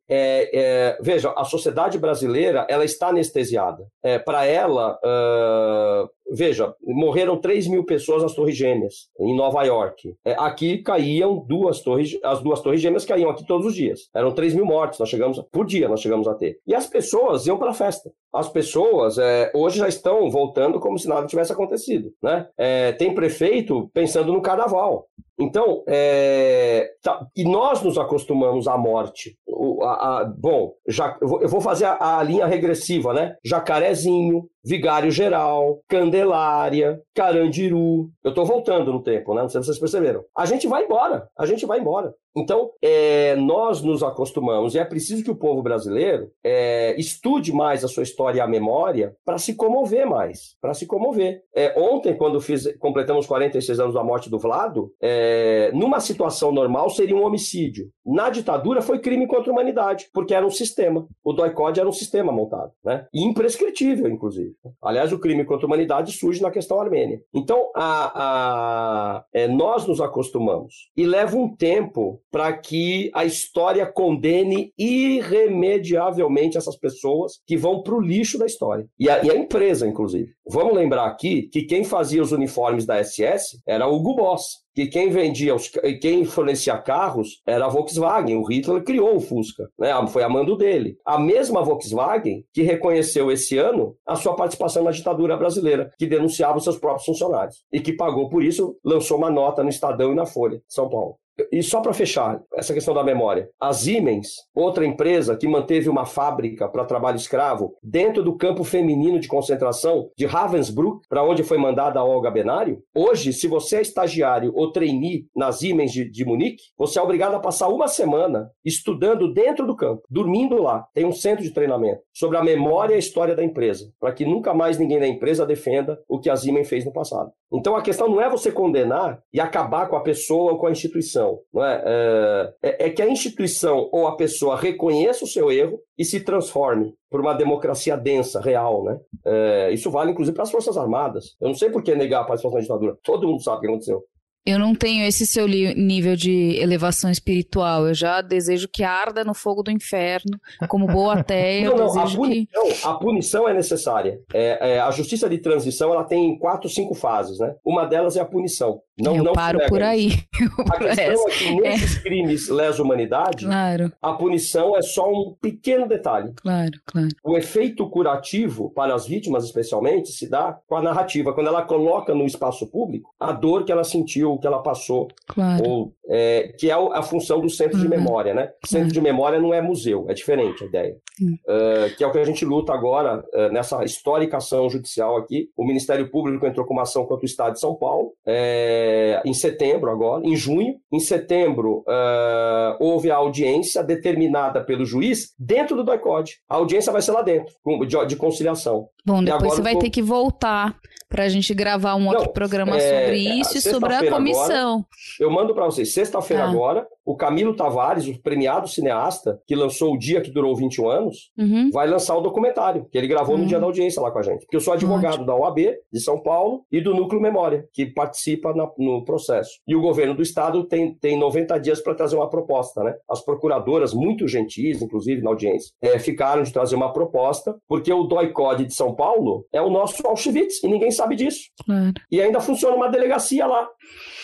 veja, 1.15 1.33
a 1.37 1.45
sociedade 1.45 1.99
brasileira 1.99 2.67
ela 2.69 2.85
está 2.85 3.09
anestesiada. 3.09 3.87
Para 4.25 4.45
ela 4.45 4.99
uh, 5.03 6.11
veja, 6.31 6.75
morreram 6.83 7.37
3 7.37 7.69
mil 7.69 7.85
pessoas 7.85 8.23
nas 8.23 8.35
Torres 8.35 8.57
Gêmeas, 8.57 9.09
em 9.19 9.37
Nova 9.37 9.63
York. 9.65 10.15
É, 10.25 10.35
aqui 10.39 10.79
caíam 10.79 11.45
duas 11.47 11.81
torres, 11.81 12.19
as 12.23 12.43
duas 12.43 12.61
Torres 12.61 12.81
Gêmeas 12.81 13.05
caíam 13.05 13.31
aqui 13.31 13.47
todos 13.47 13.67
os 13.67 13.75
dias. 13.75 14.09
Eram 14.15 14.33
3 14.33 14.55
mil 14.55 14.65
mortes, 14.65 14.99
nós 14.99 15.09
chegamos, 15.09 15.43
por 15.53 15.67
dia 15.67 15.89
nós 15.89 16.01
chegamos 16.01 16.27
a 16.27 16.35
ter. 16.35 16.59
E 16.67 16.75
as 16.75 16.87
pessoas 16.87 17.47
iam 17.47 17.59
para 17.59 17.71
a 17.71 17.75
festa. 17.75 18.11
As 18.33 18.49
pessoas 18.49 19.19
é, 19.19 19.53
hoje 19.55 19.79
já 19.79 19.89
estão 19.89 20.31
voltando 20.31 20.81
como 20.81 20.99
se 20.99 21.09
nada 21.09 21.27
tivesse 21.27 21.53
acontecido. 21.53 22.13
Né? 22.23 22.49
É, 22.59 22.93
tem 22.93 23.15
prefeito 23.15 23.91
pensando 23.93 24.33
no 24.33 24.43
carnaval. 24.43 25.09
Então, 25.39 25.83
é, 25.89 26.93
tá, 27.03 27.27
e 27.35 27.45
nós 27.45 27.83
nos 27.83 27.99
acostumamos 27.99 28.69
à 28.69 28.79
morte. 28.79 29.37
O, 29.47 29.83
a, 29.83 30.21
a, 30.21 30.25
bom, 30.25 30.75
já, 30.87 31.17
eu 31.21 31.49
vou 31.49 31.61
fazer 31.61 31.87
a, 31.87 32.19
a, 32.19 32.23
linha 32.23 32.47
regressiva, 32.47 33.13
né? 33.13 33.37
Jacarezinho, 33.45 34.49
Vigário 34.65 35.11
Geral, 35.11 35.81
Candelária, 35.89 37.01
Carandiru. 37.15 38.11
Eu 38.23 38.31
estou 38.31 38.47
voltando 38.47 38.93
no 38.93 39.03
tempo, 39.03 39.35
né? 39.35 39.43
Não 39.43 39.49
sei 39.49 39.61
se 39.61 39.67
vocês 39.67 39.79
perceberam. 39.79 40.25
A 40.37 40.47
gente 40.47 40.67
vai 40.67 40.85
embora, 40.85 41.29
a 41.39 41.45
gente 41.45 41.67
vai 41.67 41.81
embora. 41.81 42.15
Então, 42.37 42.73
é, 42.83 43.37
nós 43.37 43.81
nos 43.81 44.03
acostumamos, 44.03 44.75
e 44.75 44.79
é 44.79 44.85
preciso 44.85 45.23
que 45.23 45.31
o 45.31 45.37
povo 45.37 45.63
brasileiro 45.63 46.31
é, 46.43 46.99
estude 46.99 47.53
mais 47.53 47.85
a 47.85 47.89
sua 47.89 48.03
história 48.03 48.39
e 48.39 48.41
a 48.41 48.47
memória 48.47 49.15
para 49.25 49.39
se 49.39 49.55
comover 49.55 50.05
mais, 50.05 50.57
para 50.61 50.75
se 50.75 50.85
comover. 50.85 51.43
É, 51.55 51.79
ontem, 51.79 52.17
quando 52.17 52.41
fiz, 52.41 52.77
completamos 52.79 53.27
46 53.27 53.79
anos 53.79 53.95
da 53.95 54.03
morte 54.03 54.29
do 54.29 54.39
Vlado, 54.39 54.93
é, 55.01 55.71
numa 55.73 56.01
situação 56.01 56.51
normal 56.51 56.91
seria 56.91 57.15
um 57.15 57.25
homicídio. 57.25 57.89
Na 58.05 58.31
ditadura 58.31 58.83
foi 58.83 58.99
crime 58.99 59.29
contra 59.29 59.51
a 59.51 59.53
humanidade, 59.53 60.09
porque 60.13 60.35
era 60.35 60.45
um 60.45 60.51
sistema. 60.51 61.07
O 61.23 61.33
DOI-CODE 61.33 61.79
era 61.79 61.89
um 61.89 61.93
sistema 61.93 62.33
montado, 62.33 62.73
né? 62.85 63.07
E 63.15 63.25
imprescritível, 63.25 64.11
inclusive. 64.11 64.54
Aliás, 64.83 65.13
o 65.13 65.19
crime 65.19 65.45
contra 65.45 65.67
a 65.67 65.69
humanidade 65.69 66.13
surge 66.13 66.43
na 66.43 66.51
questão 66.51 66.81
armênia. 66.81 67.21
Então, 67.33 67.71
a, 67.75 68.13
a, 68.15 69.25
é, 69.33 69.49
nós 69.49 69.87
nos 69.87 70.01
acostumamos. 70.01 70.91
E 70.97 71.07
leva 71.07 71.37
um 71.37 71.55
tempo 71.55 72.21
para 72.31 72.53
que 72.53 73.11
a 73.15 73.25
história 73.25 73.87
condene 73.87 74.73
irremediavelmente 74.79 76.57
essas 76.57 76.77
pessoas 76.77 77.41
que 77.47 77.57
vão 77.57 77.83
para 77.83 77.95
o 77.95 78.01
lixo 78.01 78.39
da 78.39 78.47
história. 78.47 78.87
E 78.99 79.09
a, 79.09 79.23
e 79.25 79.31
a, 79.31 79.37
empresa, 79.37 79.87
inclusive. 79.87 80.33
Vamos 80.47 80.75
lembrar 80.75 81.07
aqui 81.07 81.49
que 81.49 81.63
quem 81.63 81.85
fazia 81.85 82.23
os 82.23 82.33
uniformes 82.33 82.87
da 82.87 83.03
SS 83.03 83.61
era 83.67 83.87
o 83.87 83.97
Hugo 83.97 84.15
Boss 84.15 84.64
que 84.75 84.87
quem 84.87 85.11
vendia, 85.11 85.55
os, 85.55 85.71
quem 86.01 86.25
fornecia 86.25 86.77
carros 86.77 87.41
era 87.47 87.67
a 87.67 87.69
Volkswagen. 87.69 88.37
O 88.37 88.45
Hitler 88.45 88.83
criou 88.83 89.17
o 89.17 89.21
Fusca, 89.21 89.69
né? 89.79 89.91
foi 90.09 90.23
a 90.23 90.29
mando 90.29 90.57
dele. 90.57 90.97
A 91.05 91.19
mesma 91.19 91.63
Volkswagen 91.63 92.45
que 92.53 92.63
reconheceu 92.63 93.31
esse 93.31 93.57
ano 93.57 93.97
a 94.07 94.17
sua 94.17 94.35
participação 94.35 94.83
na 94.83 94.91
ditadura 94.91 95.37
brasileira, 95.37 95.91
que 95.99 96.07
denunciava 96.07 96.59
os 96.59 96.65
seus 96.65 96.79
próprios 96.79 97.07
funcionários 97.07 97.65
e 97.73 97.81
que 97.81 97.93
pagou 97.93 98.29
por 98.29 98.43
isso, 98.43 98.77
lançou 98.85 99.17
uma 99.17 99.31
nota 99.31 99.63
no 99.63 99.69
Estadão 99.69 100.13
e 100.13 100.15
na 100.15 100.27
Folha 100.27 100.61
São 100.69 100.89
Paulo. 100.89 101.17
E 101.51 101.63
só 101.63 101.81
para 101.81 101.93
fechar 101.93 102.41
essa 102.55 102.73
questão 102.73 102.95
da 102.95 103.03
memória, 103.03 103.49
a 103.61 103.73
Siemens, 103.73 104.29
outra 104.55 104.87
empresa 104.87 105.37
que 105.37 105.49
manteve 105.49 105.89
uma 105.89 106.05
fábrica 106.05 106.69
para 106.69 106.85
trabalho 106.85 107.17
escravo 107.17 107.75
dentro 107.83 108.23
do 108.23 108.37
campo 108.37 108.63
feminino 108.63 109.19
de 109.19 109.29
concentração 109.29 110.11
de 110.17 110.27
Ravensbrück, 110.27 111.01
para 111.09 111.25
onde 111.25 111.43
foi 111.43 111.59
mandada 111.59 111.99
a 111.99 112.05
Olga 112.05 112.31
Benário, 112.31 112.83
hoje, 112.95 113.33
se 113.33 113.49
você 113.49 113.77
é 113.77 113.83
estagiário 113.83 114.53
ou 114.55 114.71
trainee 114.71 115.27
na 115.35 115.51
Siemens 115.51 115.93
de, 115.93 116.09
de 116.09 116.25
Munique, 116.25 116.63
você 116.79 116.99
é 116.99 117.03
obrigado 117.03 117.35
a 117.35 117.41
passar 117.41 117.69
uma 117.69 117.89
semana 117.89 118.51
estudando 118.65 119.33
dentro 119.33 119.67
do 119.67 119.77
campo, 119.77 120.03
dormindo 120.09 120.61
lá. 120.61 120.87
Tem 120.95 121.05
um 121.05 121.13
centro 121.13 121.43
de 121.43 121.51
treinamento 121.51 122.01
sobre 122.13 122.37
a 122.37 122.45
memória 122.45 122.95
e 122.95 122.97
a 122.97 122.99
história 122.99 123.35
da 123.35 123.45
empresa, 123.45 123.93
para 123.99 124.13
que 124.13 124.25
nunca 124.25 124.55
mais 124.55 124.79
ninguém 124.79 125.01
da 125.01 125.09
empresa 125.09 125.47
defenda 125.47 125.99
o 126.09 126.21
que 126.21 126.31
a 126.31 126.37
Siemens 126.37 126.69
fez 126.69 126.85
no 126.85 126.93
passado. 126.93 127.31
Então 127.53 127.77
a 127.77 127.83
questão 127.83 128.09
não 128.09 128.21
é 128.21 128.29
você 128.29 128.51
condenar 128.51 129.21
e 129.33 129.41
acabar 129.41 129.89
com 129.89 129.97
a 129.97 130.03
pessoa 130.03 130.53
ou 130.53 130.59
com 130.59 130.67
a 130.67 130.73
instituição. 130.73 131.24
Não 131.53 131.65
é? 131.65 131.83
É, 131.85 132.55
é, 132.63 132.87
é 132.87 132.91
que 132.91 133.03
a 133.03 133.09
instituição 133.09 133.89
ou 133.93 134.07
a 134.07 134.17
pessoa 134.17 134.57
reconheça 134.57 135.25
o 135.25 135.29
seu 135.29 135.51
erro 135.51 135.81
e 135.99 136.05
se 136.05 136.21
transforme 136.21 136.95
por 137.11 137.21
uma 137.21 137.35
democracia 137.35 137.97
densa, 137.97 138.41
real. 138.41 138.85
Né? 138.85 138.99
É, 139.25 139.71
isso 139.73 139.91
vale 139.91 140.11
inclusive 140.11 140.35
para 140.35 140.45
as 140.45 140.51
Forças 140.51 140.77
Armadas. 140.77 141.37
Eu 141.41 141.49
não 141.49 141.55
sei 141.55 141.71
por 141.71 141.83
que 141.83 141.95
negar 141.95 142.23
a 142.23 142.25
participação 142.25 142.59
da 142.59 142.63
ditadura. 142.63 142.99
Todo 143.03 143.27
mundo 143.27 143.43
sabe 143.43 143.59
o 143.59 143.61
que 143.61 143.67
aconteceu. 143.67 144.05
Eu 144.47 144.59
não 144.59 144.75
tenho 144.75 145.07
esse 145.07 145.27
seu 145.27 145.47
nível 145.49 146.15
de 146.17 146.57
elevação 146.61 147.11
espiritual. 147.11 147.89
Eu 147.89 147.95
já 147.95 148.21
desejo 148.21 148.69
que 148.69 148.83
arda 148.83 149.25
no 149.25 149.33
fogo 149.33 149.63
do 149.63 149.71
inferno, 149.71 150.39
como 150.69 150.87
boa 150.87 151.15
ateia. 151.21 151.71
não, 151.71 151.77
não, 151.77 151.99
a 151.99 152.11
punição, 152.11 152.65
que... 152.65 152.87
a 152.87 152.95
punição 152.95 153.49
é 153.49 153.55
necessária. 153.55 154.21
É, 154.33 154.75
é, 154.75 154.81
a 154.81 154.91
justiça 154.91 155.29
de 155.29 155.39
transição 155.39 155.93
ela 155.93 156.05
tem 156.05 156.39
quatro, 156.39 156.69
cinco 156.69 156.95
fases, 156.95 157.39
né? 157.39 157.55
Uma 157.65 157.87
delas 157.87 158.17
é 158.17 158.21
a 158.21 158.25
punição. 158.25 158.83
Não, 158.99 159.17
eu 159.17 159.25
não 159.25 159.33
paro 159.33 159.59
por 159.69 159.83
aí. 159.83 160.13
a 160.71 160.79
questão 160.79 161.29
é 161.29 161.31
que 161.31 161.61
nesses 161.61 161.97
é. 161.97 162.01
crimes 162.01 162.49
lesa 162.49 162.83
humanidade, 162.83 163.45
claro. 163.45 163.93
a 164.01 164.13
punição 164.13 164.77
é 164.77 164.83
só 164.83 165.11
um 165.11 165.35
pequeno 165.41 165.89
detalhe. 165.89 166.33
Claro, 166.37 166.73
claro. 166.87 167.09
O 167.25 167.37
efeito 167.37 167.89
curativo 167.89 168.71
para 168.71 168.95
as 168.95 169.07
vítimas, 169.07 169.45
especialmente, 169.45 170.13
se 170.13 170.29
dá 170.29 170.59
com 170.69 170.77
a 170.77 170.83
narrativa. 170.83 171.33
Quando 171.33 171.49
ela 171.49 171.63
coloca 171.63 172.15
no 172.15 172.25
espaço 172.25 172.67
público 172.69 173.13
a 173.19 173.33
dor 173.33 173.65
que 173.65 173.73
ela 173.73 173.83
sentiu, 173.83 174.34
que 174.39 174.47
ela 174.47 174.63
passou, 174.63 175.09
claro. 175.29 175.69
ou 175.69 175.93
é, 176.09 176.55
que 176.59 176.71
é 176.71 176.75
a 176.75 177.03
função 177.03 177.41
do 177.41 177.49
centro 177.49 177.77
uhum. 177.77 177.83
de 177.83 177.89
memória, 177.89 178.35
né? 178.35 178.51
Centro 178.65 178.89
uhum. 178.89 178.93
de 178.93 179.01
memória 179.01 179.41
não 179.41 179.55
é 179.55 179.63
museu, 179.63 180.07
é 180.09 180.15
diferente 180.15 180.65
a 180.65 180.67
ideia. 180.67 180.97
Uhum. 181.21 181.39
Uh, 181.47 181.97
que 181.97 182.03
é 182.03 182.07
o 182.07 182.11
que 182.11 182.19
a 182.19 182.25
gente 182.25 182.45
luta 182.45 182.73
agora 182.73 183.25
uh, 183.33 183.53
nessa 183.53 183.85
histórica 183.85 184.39
ação 184.39 184.69
judicial 184.69 185.17
aqui. 185.17 185.49
O 185.57 185.65
Ministério 185.65 186.11
Público 186.11 186.47
entrou 186.47 186.67
com 186.67 186.75
uma 186.75 186.83
ação 186.83 187.07
contra 187.07 187.23
o 187.23 187.27
Estado 187.27 187.55
de 187.55 187.61
São 187.61 187.75
Paulo. 187.75 188.13
É, 188.27 189.23
em 189.25 189.33
setembro 189.33 189.91
agora, 189.91 190.27
em 190.27 190.37
junho. 190.37 190.75
Em 190.93 191.01
setembro, 191.01 191.85
uh, 191.89 192.77
houve 192.81 193.11
a 193.11 193.17
audiência 193.17 193.83
determinada 193.83 194.63
pelo 194.63 194.85
juiz 194.85 195.33
dentro 195.39 195.77
do 195.77 195.85
DOI-CODE. 195.85 196.33
A 196.49 196.57
audiência 196.57 196.93
vai 196.93 197.03
ser 197.03 197.13
lá 197.13 197.23
dentro, 197.23 197.55
de, 197.87 198.07
de 198.07 198.17
conciliação. 198.17 198.89
Bom, 199.07 199.23
depois 199.23 199.55
você 199.55 199.63
vai 199.63 199.77
ter 199.77 199.91
que 199.91 200.03
voltar 200.03 200.79
para 201.15 201.23
a 201.23 201.29
gente 201.29 201.55
gravar 201.55 201.95
um 201.95 202.09
outro 202.09 202.25
Não, 202.25 202.33
programa 202.33 202.77
é, 202.77 202.81
sobre 202.81 203.19
isso 203.39 203.57
e 203.57 203.61
sobre 203.61 203.95
a 203.95 204.11
comissão. 204.11 204.73
Agora, 204.73 204.87
eu 205.21 205.31
mando 205.31 205.55
para 205.55 205.65
vocês, 205.67 205.95
sexta-feira 205.95 206.43
ah. 206.43 206.51
agora, 206.51 206.89
o 207.05 207.17
Camilo 207.17 207.55
Tavares, 207.55 208.07
o 208.07 208.21
premiado 208.21 208.69
cineasta, 208.69 209.41
que 209.47 209.55
lançou 209.55 209.95
O 209.95 209.99
Dia 209.99 210.21
que 210.21 210.31
Durou 210.31 210.57
21 210.57 210.89
anos, 210.89 211.31
uhum. 211.39 211.71
vai 211.73 211.87
lançar 211.87 212.17
o 212.17 212.21
documentário, 212.21 212.87
que 212.91 212.97
ele 212.97 213.07
gravou 213.07 213.35
uhum. 213.35 213.43
no 213.43 213.47
dia 213.47 213.61
da 213.61 213.67
audiência 213.67 214.01
lá 214.01 214.11
com 214.11 214.19
a 214.19 214.23
gente. 214.23 214.41
Porque 214.41 214.57
eu 214.57 214.61
sou 214.61 214.73
advogado 214.73 215.15
Ótimo. 215.15 215.27
da 215.27 215.35
OAB 215.35 215.59
de 215.93 216.01
São 216.01 216.21
Paulo 216.21 216.65
e 216.73 216.81
do 216.81 216.95
Núcleo 216.95 217.21
Memória, 217.21 217.69
que 217.73 217.87
participa 217.87 218.55
na, 218.55 218.69
no 218.79 219.05
processo. 219.05 219.51
E 219.67 219.77
o 219.77 219.81
governo 219.81 220.15
do 220.15 220.23
estado 220.23 220.65
tem, 220.65 220.95
tem 220.95 221.19
90 221.19 221.59
dias 221.59 221.81
para 221.81 221.95
trazer 221.95 222.17
uma 222.17 222.31
proposta, 222.31 222.83
né? 222.83 222.95
As 223.09 223.25
procuradoras, 223.25 223.93
muito 223.93 224.27
gentis, 224.27 224.81
inclusive 224.81 225.23
na 225.23 225.31
audiência, 225.31 225.73
é, 225.83 225.99
ficaram 225.99 226.43
de 226.43 226.53
trazer 226.53 226.75
uma 226.75 226.93
proposta, 226.93 227.57
porque 227.69 227.93
o 227.93 228.05
DOI-CODE 228.05 228.67
de 228.67 228.75
São 228.75 228.95
Paulo 228.95 229.47
é 229.53 229.61
o 229.61 229.71
nosso 229.71 230.07
Auschwitz, 230.07 230.63
e 230.63 230.69
ninguém 230.69 230.91
sabe 230.91 231.17
disso. 231.17 231.51
Claro. 231.65 231.93
E 232.11 232.21
ainda 232.21 232.41
funciona 232.41 232.77
uma 232.77 232.89
delegacia 232.89 233.47
lá. 233.47 233.69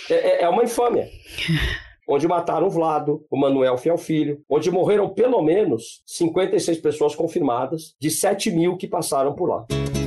é, 0.09 0.15
é, 0.15 0.43
é 0.44 0.48
uma 0.48 0.65
infâmia. 0.65 1.09
onde 2.11 2.27
mataram 2.27 2.66
o 2.66 2.70
Vlado, 2.70 3.24
o 3.31 3.39
Manuel 3.39 3.78
Fiel 3.78 3.97
Filho, 3.97 4.41
onde 4.51 4.69
morreram 4.69 5.09
pelo 5.09 5.41
menos 5.41 6.03
56 6.07 6.78
pessoas 6.78 7.15
confirmadas, 7.15 7.95
de 8.01 8.11
7 8.11 8.51
mil 8.51 8.77
que 8.77 8.89
passaram 8.89 9.32
por 9.32 9.49
lá. 9.49 9.99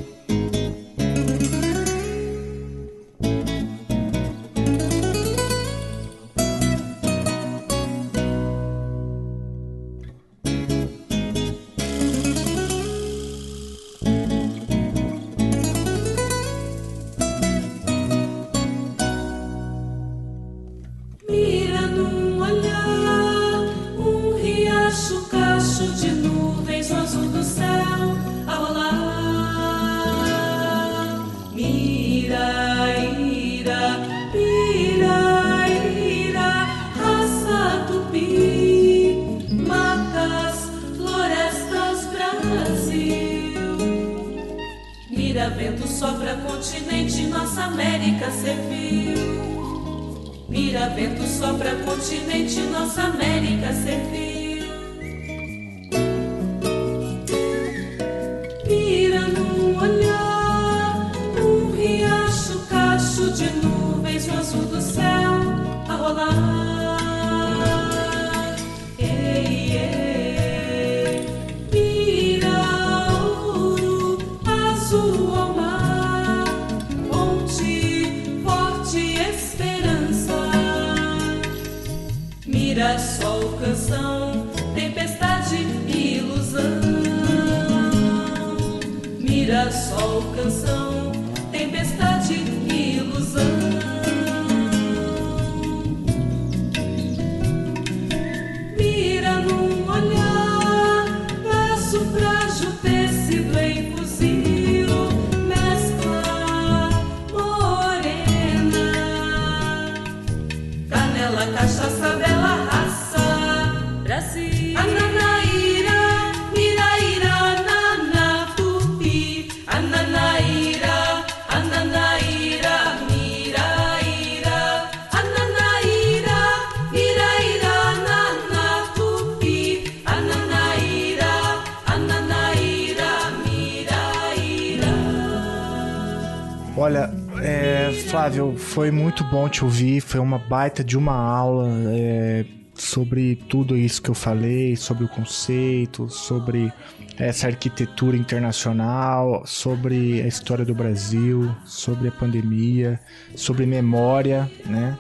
Foi 138.74 138.90
muito 138.90 139.24
bom 139.24 139.48
te 139.48 139.64
ouvir, 139.64 140.02
foi 140.02 140.20
uma 140.20 140.40
baita 140.40 140.84
de 140.84 140.98
uma 140.98 141.14
aula 141.14 141.70
é, 141.92 142.44
sobre 142.74 143.36
tudo 143.36 143.78
isso 143.78 144.02
que 144.02 144.10
eu 144.10 144.16
falei, 144.16 144.76
sobre 144.76 145.04
o 145.04 145.08
conceito, 145.08 146.10
sobre 146.10 146.74
essa 147.16 147.46
arquitetura 147.46 148.18
internacional, 148.18 149.44
sobre 149.46 150.24
a 150.24 150.28
história 150.28 150.66
do 150.66 150.74
Brasil, 150.74 151.56
sobre 151.64 152.08
a 152.08 152.12
pandemia, 152.12 153.00
sobre 153.36 153.68
memória, 153.68 154.50
né? 154.66 154.98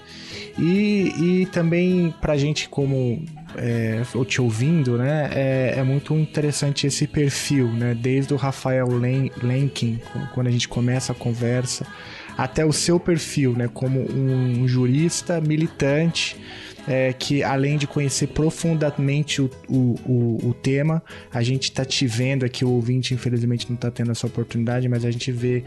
E, 0.55 1.41
e 1.41 1.45
também 1.47 2.13
pra 2.21 2.37
gente 2.37 2.69
como 2.69 3.25
é, 3.57 4.03
ou 4.13 4.23
te 4.23 4.39
ouvindo, 4.39 4.97
né, 4.97 5.29
é, 5.33 5.73
é, 5.77 5.83
muito 5.83 6.13
interessante 6.13 6.85
esse 6.85 7.07
perfil, 7.07 7.67
né, 7.67 7.95
desde 7.95 8.33
o 8.33 8.37
Rafael 8.37 8.87
Lenkin, 9.41 9.99
quando 10.33 10.47
a 10.47 10.51
gente 10.51 10.67
começa 10.67 11.11
a 11.11 11.15
conversa, 11.15 11.85
até 12.37 12.65
o 12.65 12.73
seu 12.73 12.99
perfil, 12.99 13.53
né, 13.53 13.69
como 13.71 13.99
um 13.99 14.67
jurista 14.67 15.39
militante. 15.41 16.37
É, 16.85 17.13
que 17.13 17.41
além 17.41 17.77
de 17.77 17.87
conhecer 17.87 18.27
profundamente 18.27 19.41
o, 19.41 19.49
o, 19.69 19.95
o, 20.05 20.49
o 20.49 20.53
tema, 20.53 21.01
a 21.33 21.41
gente 21.41 21.63
está 21.63 21.85
te 21.85 22.05
vendo 22.05 22.43
aqui, 22.43 22.65
o 22.65 22.69
ouvinte 22.69 23.13
infelizmente 23.13 23.69
não 23.69 23.75
está 23.75 23.89
tendo 23.89 24.11
essa 24.11 24.27
oportunidade, 24.27 24.89
mas 24.89 25.05
a 25.05 25.09
gente 25.09 25.31
vê 25.31 25.63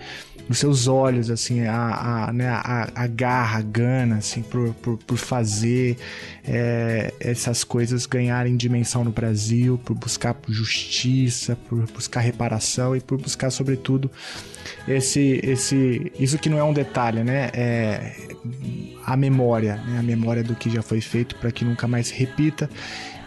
nos 0.48 0.58
seus 0.58 0.86
olhos, 0.86 1.30
assim, 1.30 1.66
a, 1.66 2.26
a, 2.28 2.32
né, 2.32 2.48
a, 2.48 2.88
a 2.94 3.06
garra, 3.06 3.58
a 3.58 3.62
gana, 3.62 4.18
assim, 4.18 4.42
por, 4.42 4.72
por, 4.74 4.98
por 4.98 5.16
fazer 5.16 5.96
é, 6.46 7.12
essas 7.18 7.64
coisas 7.64 8.06
ganharem 8.06 8.56
dimensão 8.56 9.02
no 9.02 9.10
Brasil, 9.10 9.80
por 9.84 9.94
buscar 9.94 10.36
justiça, 10.48 11.56
por 11.68 11.90
buscar 11.90 12.20
reparação 12.20 12.94
e 12.94 13.00
por 13.00 13.18
buscar, 13.18 13.50
sobretudo, 13.50 14.10
esse, 14.86 15.40
esse, 15.42 16.12
isso 16.18 16.38
que 16.38 16.48
não 16.48 16.58
é 16.58 16.64
um 16.64 16.72
detalhe, 16.72 17.22
né? 17.22 17.50
É 17.52 18.12
a 19.04 19.16
memória, 19.16 19.76
né? 19.86 19.98
a 20.00 20.02
memória 20.02 20.42
do 20.42 20.54
que 20.54 20.68
já 20.68 20.82
foi 20.82 21.00
feito 21.00 21.36
para 21.36 21.52
que 21.52 21.64
nunca 21.64 21.86
mais 21.86 22.08
se 22.08 22.14
repita. 22.14 22.68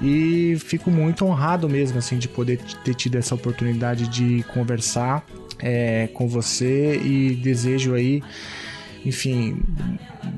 E 0.01 0.57
fico 0.59 0.91
muito 0.91 1.25
honrado 1.25 1.69
mesmo 1.69 1.97
assim 1.97 2.17
de 2.17 2.27
poder 2.27 2.59
ter 2.83 2.93
tido 2.93 3.17
essa 3.17 3.33
oportunidade 3.33 4.07
de 4.07 4.43
conversar 4.53 5.25
é, 5.61 6.07
com 6.13 6.27
você 6.27 6.97
e 6.97 7.35
desejo 7.35 7.93
aí 7.93 8.21
enfim, 9.05 9.61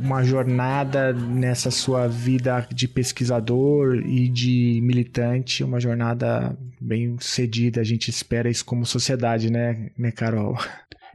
uma 0.03 0.23
jornada 0.23 1.14
nessa 1.14 1.72
sua 1.72 2.07
vida 2.07 2.68
de 2.72 2.88
pesquisador 2.88 3.95
e 4.06 4.27
de 4.30 4.80
militante, 4.84 5.64
uma 5.64 5.80
jornada 5.80 6.56
bem 6.80 7.18
cedida. 7.19 7.81
A 7.81 7.84
gente 7.84 8.10
espera 8.10 8.49
isso 8.49 8.64
como 8.64 8.85
sociedade, 8.85 9.52
né, 9.52 9.89
né 9.98 10.11
Carol? 10.11 10.57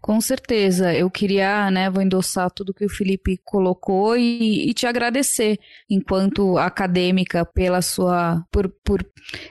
Com 0.06 0.20
certeza, 0.20 0.94
eu 0.94 1.10
queria, 1.10 1.68
né, 1.68 1.90
vou 1.90 2.00
endossar 2.00 2.48
tudo 2.48 2.72
que 2.72 2.84
o 2.84 2.88
Felipe 2.88 3.40
colocou 3.44 4.16
e, 4.16 4.70
e, 4.70 4.72
te 4.72 4.86
agradecer 4.86 5.58
enquanto 5.90 6.56
acadêmica 6.58 7.44
pela 7.44 7.82
sua, 7.82 8.46
por, 8.52 8.68
por 8.84 9.04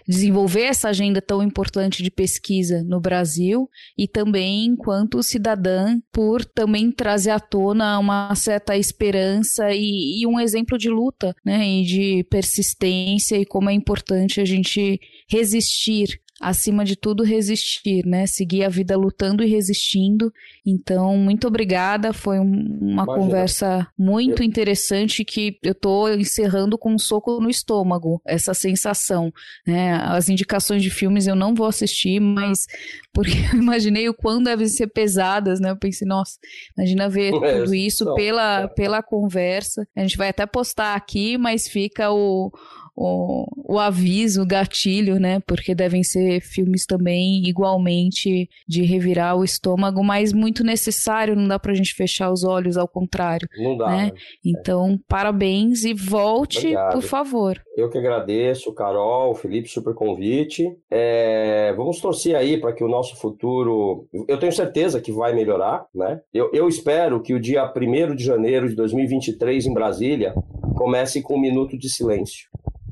desenvolver 0.07 0.61
essa 0.61 0.87
agenda 0.87 1.21
tão 1.21 1.43
importante 1.43 2.01
de 2.01 2.09
pesquisa 2.09 2.81
no 2.85 3.01
Brasil 3.01 3.69
e 3.97 4.07
também 4.07 4.67
enquanto 4.67 5.21
cidadã 5.21 5.99
por 6.09 6.45
também 6.45 6.89
trazer 6.89 7.31
à 7.31 7.39
tona 7.41 7.99
uma 7.99 8.33
certa 8.33 8.77
esperança 8.77 9.73
e, 9.73 10.21
e 10.21 10.25
um 10.25 10.39
exemplo 10.39 10.77
de 10.77 10.89
luta, 10.89 11.35
né, 11.43 11.67
e 11.67 11.83
de 11.83 12.23
persistência 12.29 13.37
e 13.37 13.45
como 13.45 13.69
é 13.69 13.73
importante 13.73 14.39
a 14.39 14.45
gente 14.45 15.01
resistir 15.27 16.21
acima 16.45 16.85
de 16.85 16.95
tudo, 16.95 17.23
resistir, 17.23 18.05
né? 18.05 18.27
Seguir 18.27 18.63
a 18.63 18.69
vida 18.69 18.95
lutando 18.95 19.43
e 19.43 19.47
resistindo. 19.47 20.31
Então, 20.63 21.17
muito 21.17 21.47
obrigada. 21.47 22.13
Foi 22.13 22.39
um, 22.39 22.77
uma 22.81 23.03
Imagina. 23.03 23.17
conversa 23.17 23.87
muito 23.97 24.43
eu... 24.43 24.45
interessante 24.45 25.25
que 25.25 25.57
eu 25.63 25.73
tô 25.73 26.07
encerrando 26.09 26.77
com 26.77 26.93
um 26.93 26.99
soco 26.99 27.41
no 27.41 27.49
estômago, 27.49 28.21
essa 28.23 28.53
sensação, 28.53 29.33
né? 29.65 29.93
As 30.03 30.29
indicações 30.29 30.83
de 30.83 30.91
filmes 30.91 31.25
eu 31.25 31.35
não 31.35 31.55
vou 31.55 31.65
assistir, 31.65 32.19
mas 32.19 32.67
porque 33.11 33.31
eu 33.51 33.59
imaginei 33.59 34.07
o 34.07 34.13
quão 34.13 34.41
devem 34.41 34.67
ser 34.67 34.87
pesadas, 34.87 35.59
né? 35.59 35.71
Eu 35.71 35.77
pensei, 35.77 36.07
nossa, 36.07 36.37
imagina 36.77 37.09
ver 37.09 37.31
tudo 37.31 37.73
isso 37.73 38.13
pela, 38.13 38.61
é. 38.61 38.67
pela 38.67 39.01
conversa. 39.01 39.87
A 39.95 40.01
gente 40.01 40.17
vai 40.17 40.29
até 40.29 40.45
postar 40.45 40.95
aqui, 40.95 41.39
mas 41.39 41.67
fica 41.67 42.11
o 42.11 42.51
o, 42.95 43.45
o 43.73 43.77
aviso, 43.77 44.41
o 44.41 44.45
gatilho, 44.45 45.19
né? 45.19 45.41
Porque 45.45 45.75
devem 45.75 46.03
ser 46.03 46.39
filmes 46.41 46.85
também 46.85 47.43
igualmente 47.45 48.49
de 48.67 48.83
revirar 48.83 49.37
o 49.37 49.43
estômago, 49.43 50.03
mas 50.03 50.31
muito 50.31 50.63
necessário, 50.63 51.35
não 51.35 51.47
dá 51.47 51.59
pra 51.59 51.73
gente 51.73 51.93
fechar 51.93 52.31
os 52.31 52.43
olhos, 52.43 52.77
ao 52.77 52.87
contrário. 52.87 53.47
Não 53.57 53.75
dá. 53.75 53.89
Né? 53.89 54.11
Então, 54.43 54.91
é. 54.91 54.97
parabéns 55.07 55.83
e 55.83 55.93
volte, 55.93 56.59
Obrigado. 56.59 56.93
por 56.93 57.01
favor. 57.01 57.61
Eu 57.75 57.89
que 57.89 57.97
agradeço, 57.97 58.73
Carol, 58.73 59.35
Felipe, 59.35 59.67
super 59.67 59.93
convite. 59.93 60.65
É, 60.89 61.73
vamos 61.75 61.99
torcer 61.99 62.35
aí 62.35 62.57
para 62.57 62.71
que 62.71 62.83
o 62.83 62.87
nosso 62.87 63.17
futuro. 63.17 64.07
Eu 64.27 64.39
tenho 64.39 64.53
certeza 64.53 65.01
que 65.01 65.11
vai 65.11 65.33
melhorar, 65.33 65.85
né? 65.93 66.21
Eu, 66.33 66.49
eu 66.53 66.69
espero 66.69 67.21
que 67.21 67.33
o 67.33 67.39
dia 67.39 67.65
1 67.65 68.15
de 68.15 68.23
janeiro 68.23 68.69
de 68.69 68.75
2023 68.75 69.65
em 69.65 69.73
Brasília 69.73 70.33
comece 70.77 71.21
com 71.21 71.35
um 71.35 71.41
minuto 71.41 71.77
de 71.77 71.89
silêncio 71.89 72.47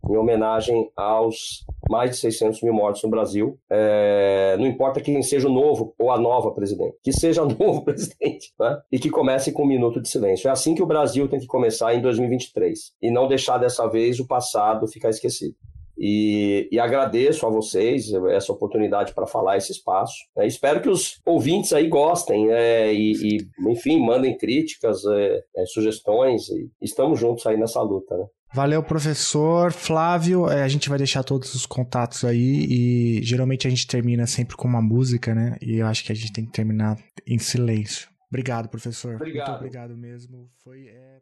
em 0.10 0.18
homenagem 0.18 0.90
aos 0.96 1.66
mais 1.90 2.12
de 2.12 2.18
600 2.18 2.62
mil 2.62 2.74
mortos 2.74 3.04
no 3.04 3.10
Brasil. 3.10 3.58
É, 3.70 4.56
não 4.58 4.66
importa 4.66 5.02
quem 5.02 5.22
seja 5.22 5.48
o 5.48 5.54
novo 5.54 5.94
ou 5.98 6.12
a 6.12 6.20
nova 6.20 6.52
presidente, 6.52 6.98
que 7.04 7.12
seja 7.12 7.44
o 7.44 7.48
novo 7.58 7.84
presidente, 7.84 8.54
né? 8.60 8.80
e 8.92 9.00
que 9.00 9.10
comece 9.10 9.52
com 9.52 9.64
um 9.64 9.68
minuto 9.68 10.02
de 10.02 10.10
silêncio. 10.10 10.48
É 10.48 10.52
assim 10.52 10.76
que 10.76 10.84
o 10.84 10.88
Brasil 10.88 11.28
tem 11.28 11.40
que 11.40 11.48
começar 11.48 11.94
em 11.94 12.02
2023 12.02 12.94
e 13.02 13.12
não 13.12 13.28
deixar 13.28 13.58
dessa 13.58 13.88
vez 13.88 14.20
o 14.20 14.28
passado 14.28 14.88
ficar 14.88 15.10
esquecido. 15.10 15.56
E, 15.98 16.68
e, 16.72 16.80
agradeço 16.80 17.46
a 17.46 17.50
vocês 17.50 18.12
essa 18.32 18.52
oportunidade 18.52 19.14
para 19.14 19.28
falar 19.28 19.58
esse 19.58 19.72
espaço. 19.72 20.16
É, 20.36 20.46
espero 20.48 20.82
que 20.82 20.90
os 20.90 21.22
ouvintes 21.26 21.72
aí 21.72 21.88
gostem 21.88 22.52
é, 22.52 22.92
e, 22.92 23.12
e, 23.14 23.70
enfim, 23.70 24.00
mandem 24.00 24.36
críticas, 24.36 25.06
é, 25.06 25.44
é 25.56 25.66
sugestões. 25.68 26.48
estamos 26.82 27.20
juntos 27.20 27.46
aí 27.46 27.58
nessa 27.58 27.82
luta. 27.82 28.18
Né? 28.18 28.26
Valeu, 28.54 28.84
professor 28.84 29.72
Flávio. 29.72 30.48
É, 30.48 30.62
a 30.62 30.68
gente 30.68 30.88
vai 30.88 30.98
deixar 31.00 31.24
todos 31.24 31.56
os 31.56 31.66
contatos 31.66 32.24
aí 32.24 32.68
e 32.70 33.24
geralmente 33.24 33.66
a 33.66 33.70
gente 33.70 33.88
termina 33.88 34.28
sempre 34.28 34.56
com 34.56 34.68
uma 34.68 34.82
música, 34.82 35.34
né? 35.34 35.58
E 35.60 35.78
eu 35.78 35.88
acho 35.88 36.06
que 36.06 36.12
a 36.12 36.16
gente 36.16 36.32
tem 36.32 36.46
que 36.46 36.52
terminar 36.52 36.96
em 37.26 37.40
silêncio. 37.40 38.08
Obrigado, 38.30 38.70
professor. 38.70 39.16
Obrigado. 39.16 39.48
Muito 39.48 39.58
obrigado 39.58 39.98
mesmo. 39.98 40.50
Foi. 40.64 40.88
É... 40.88 41.22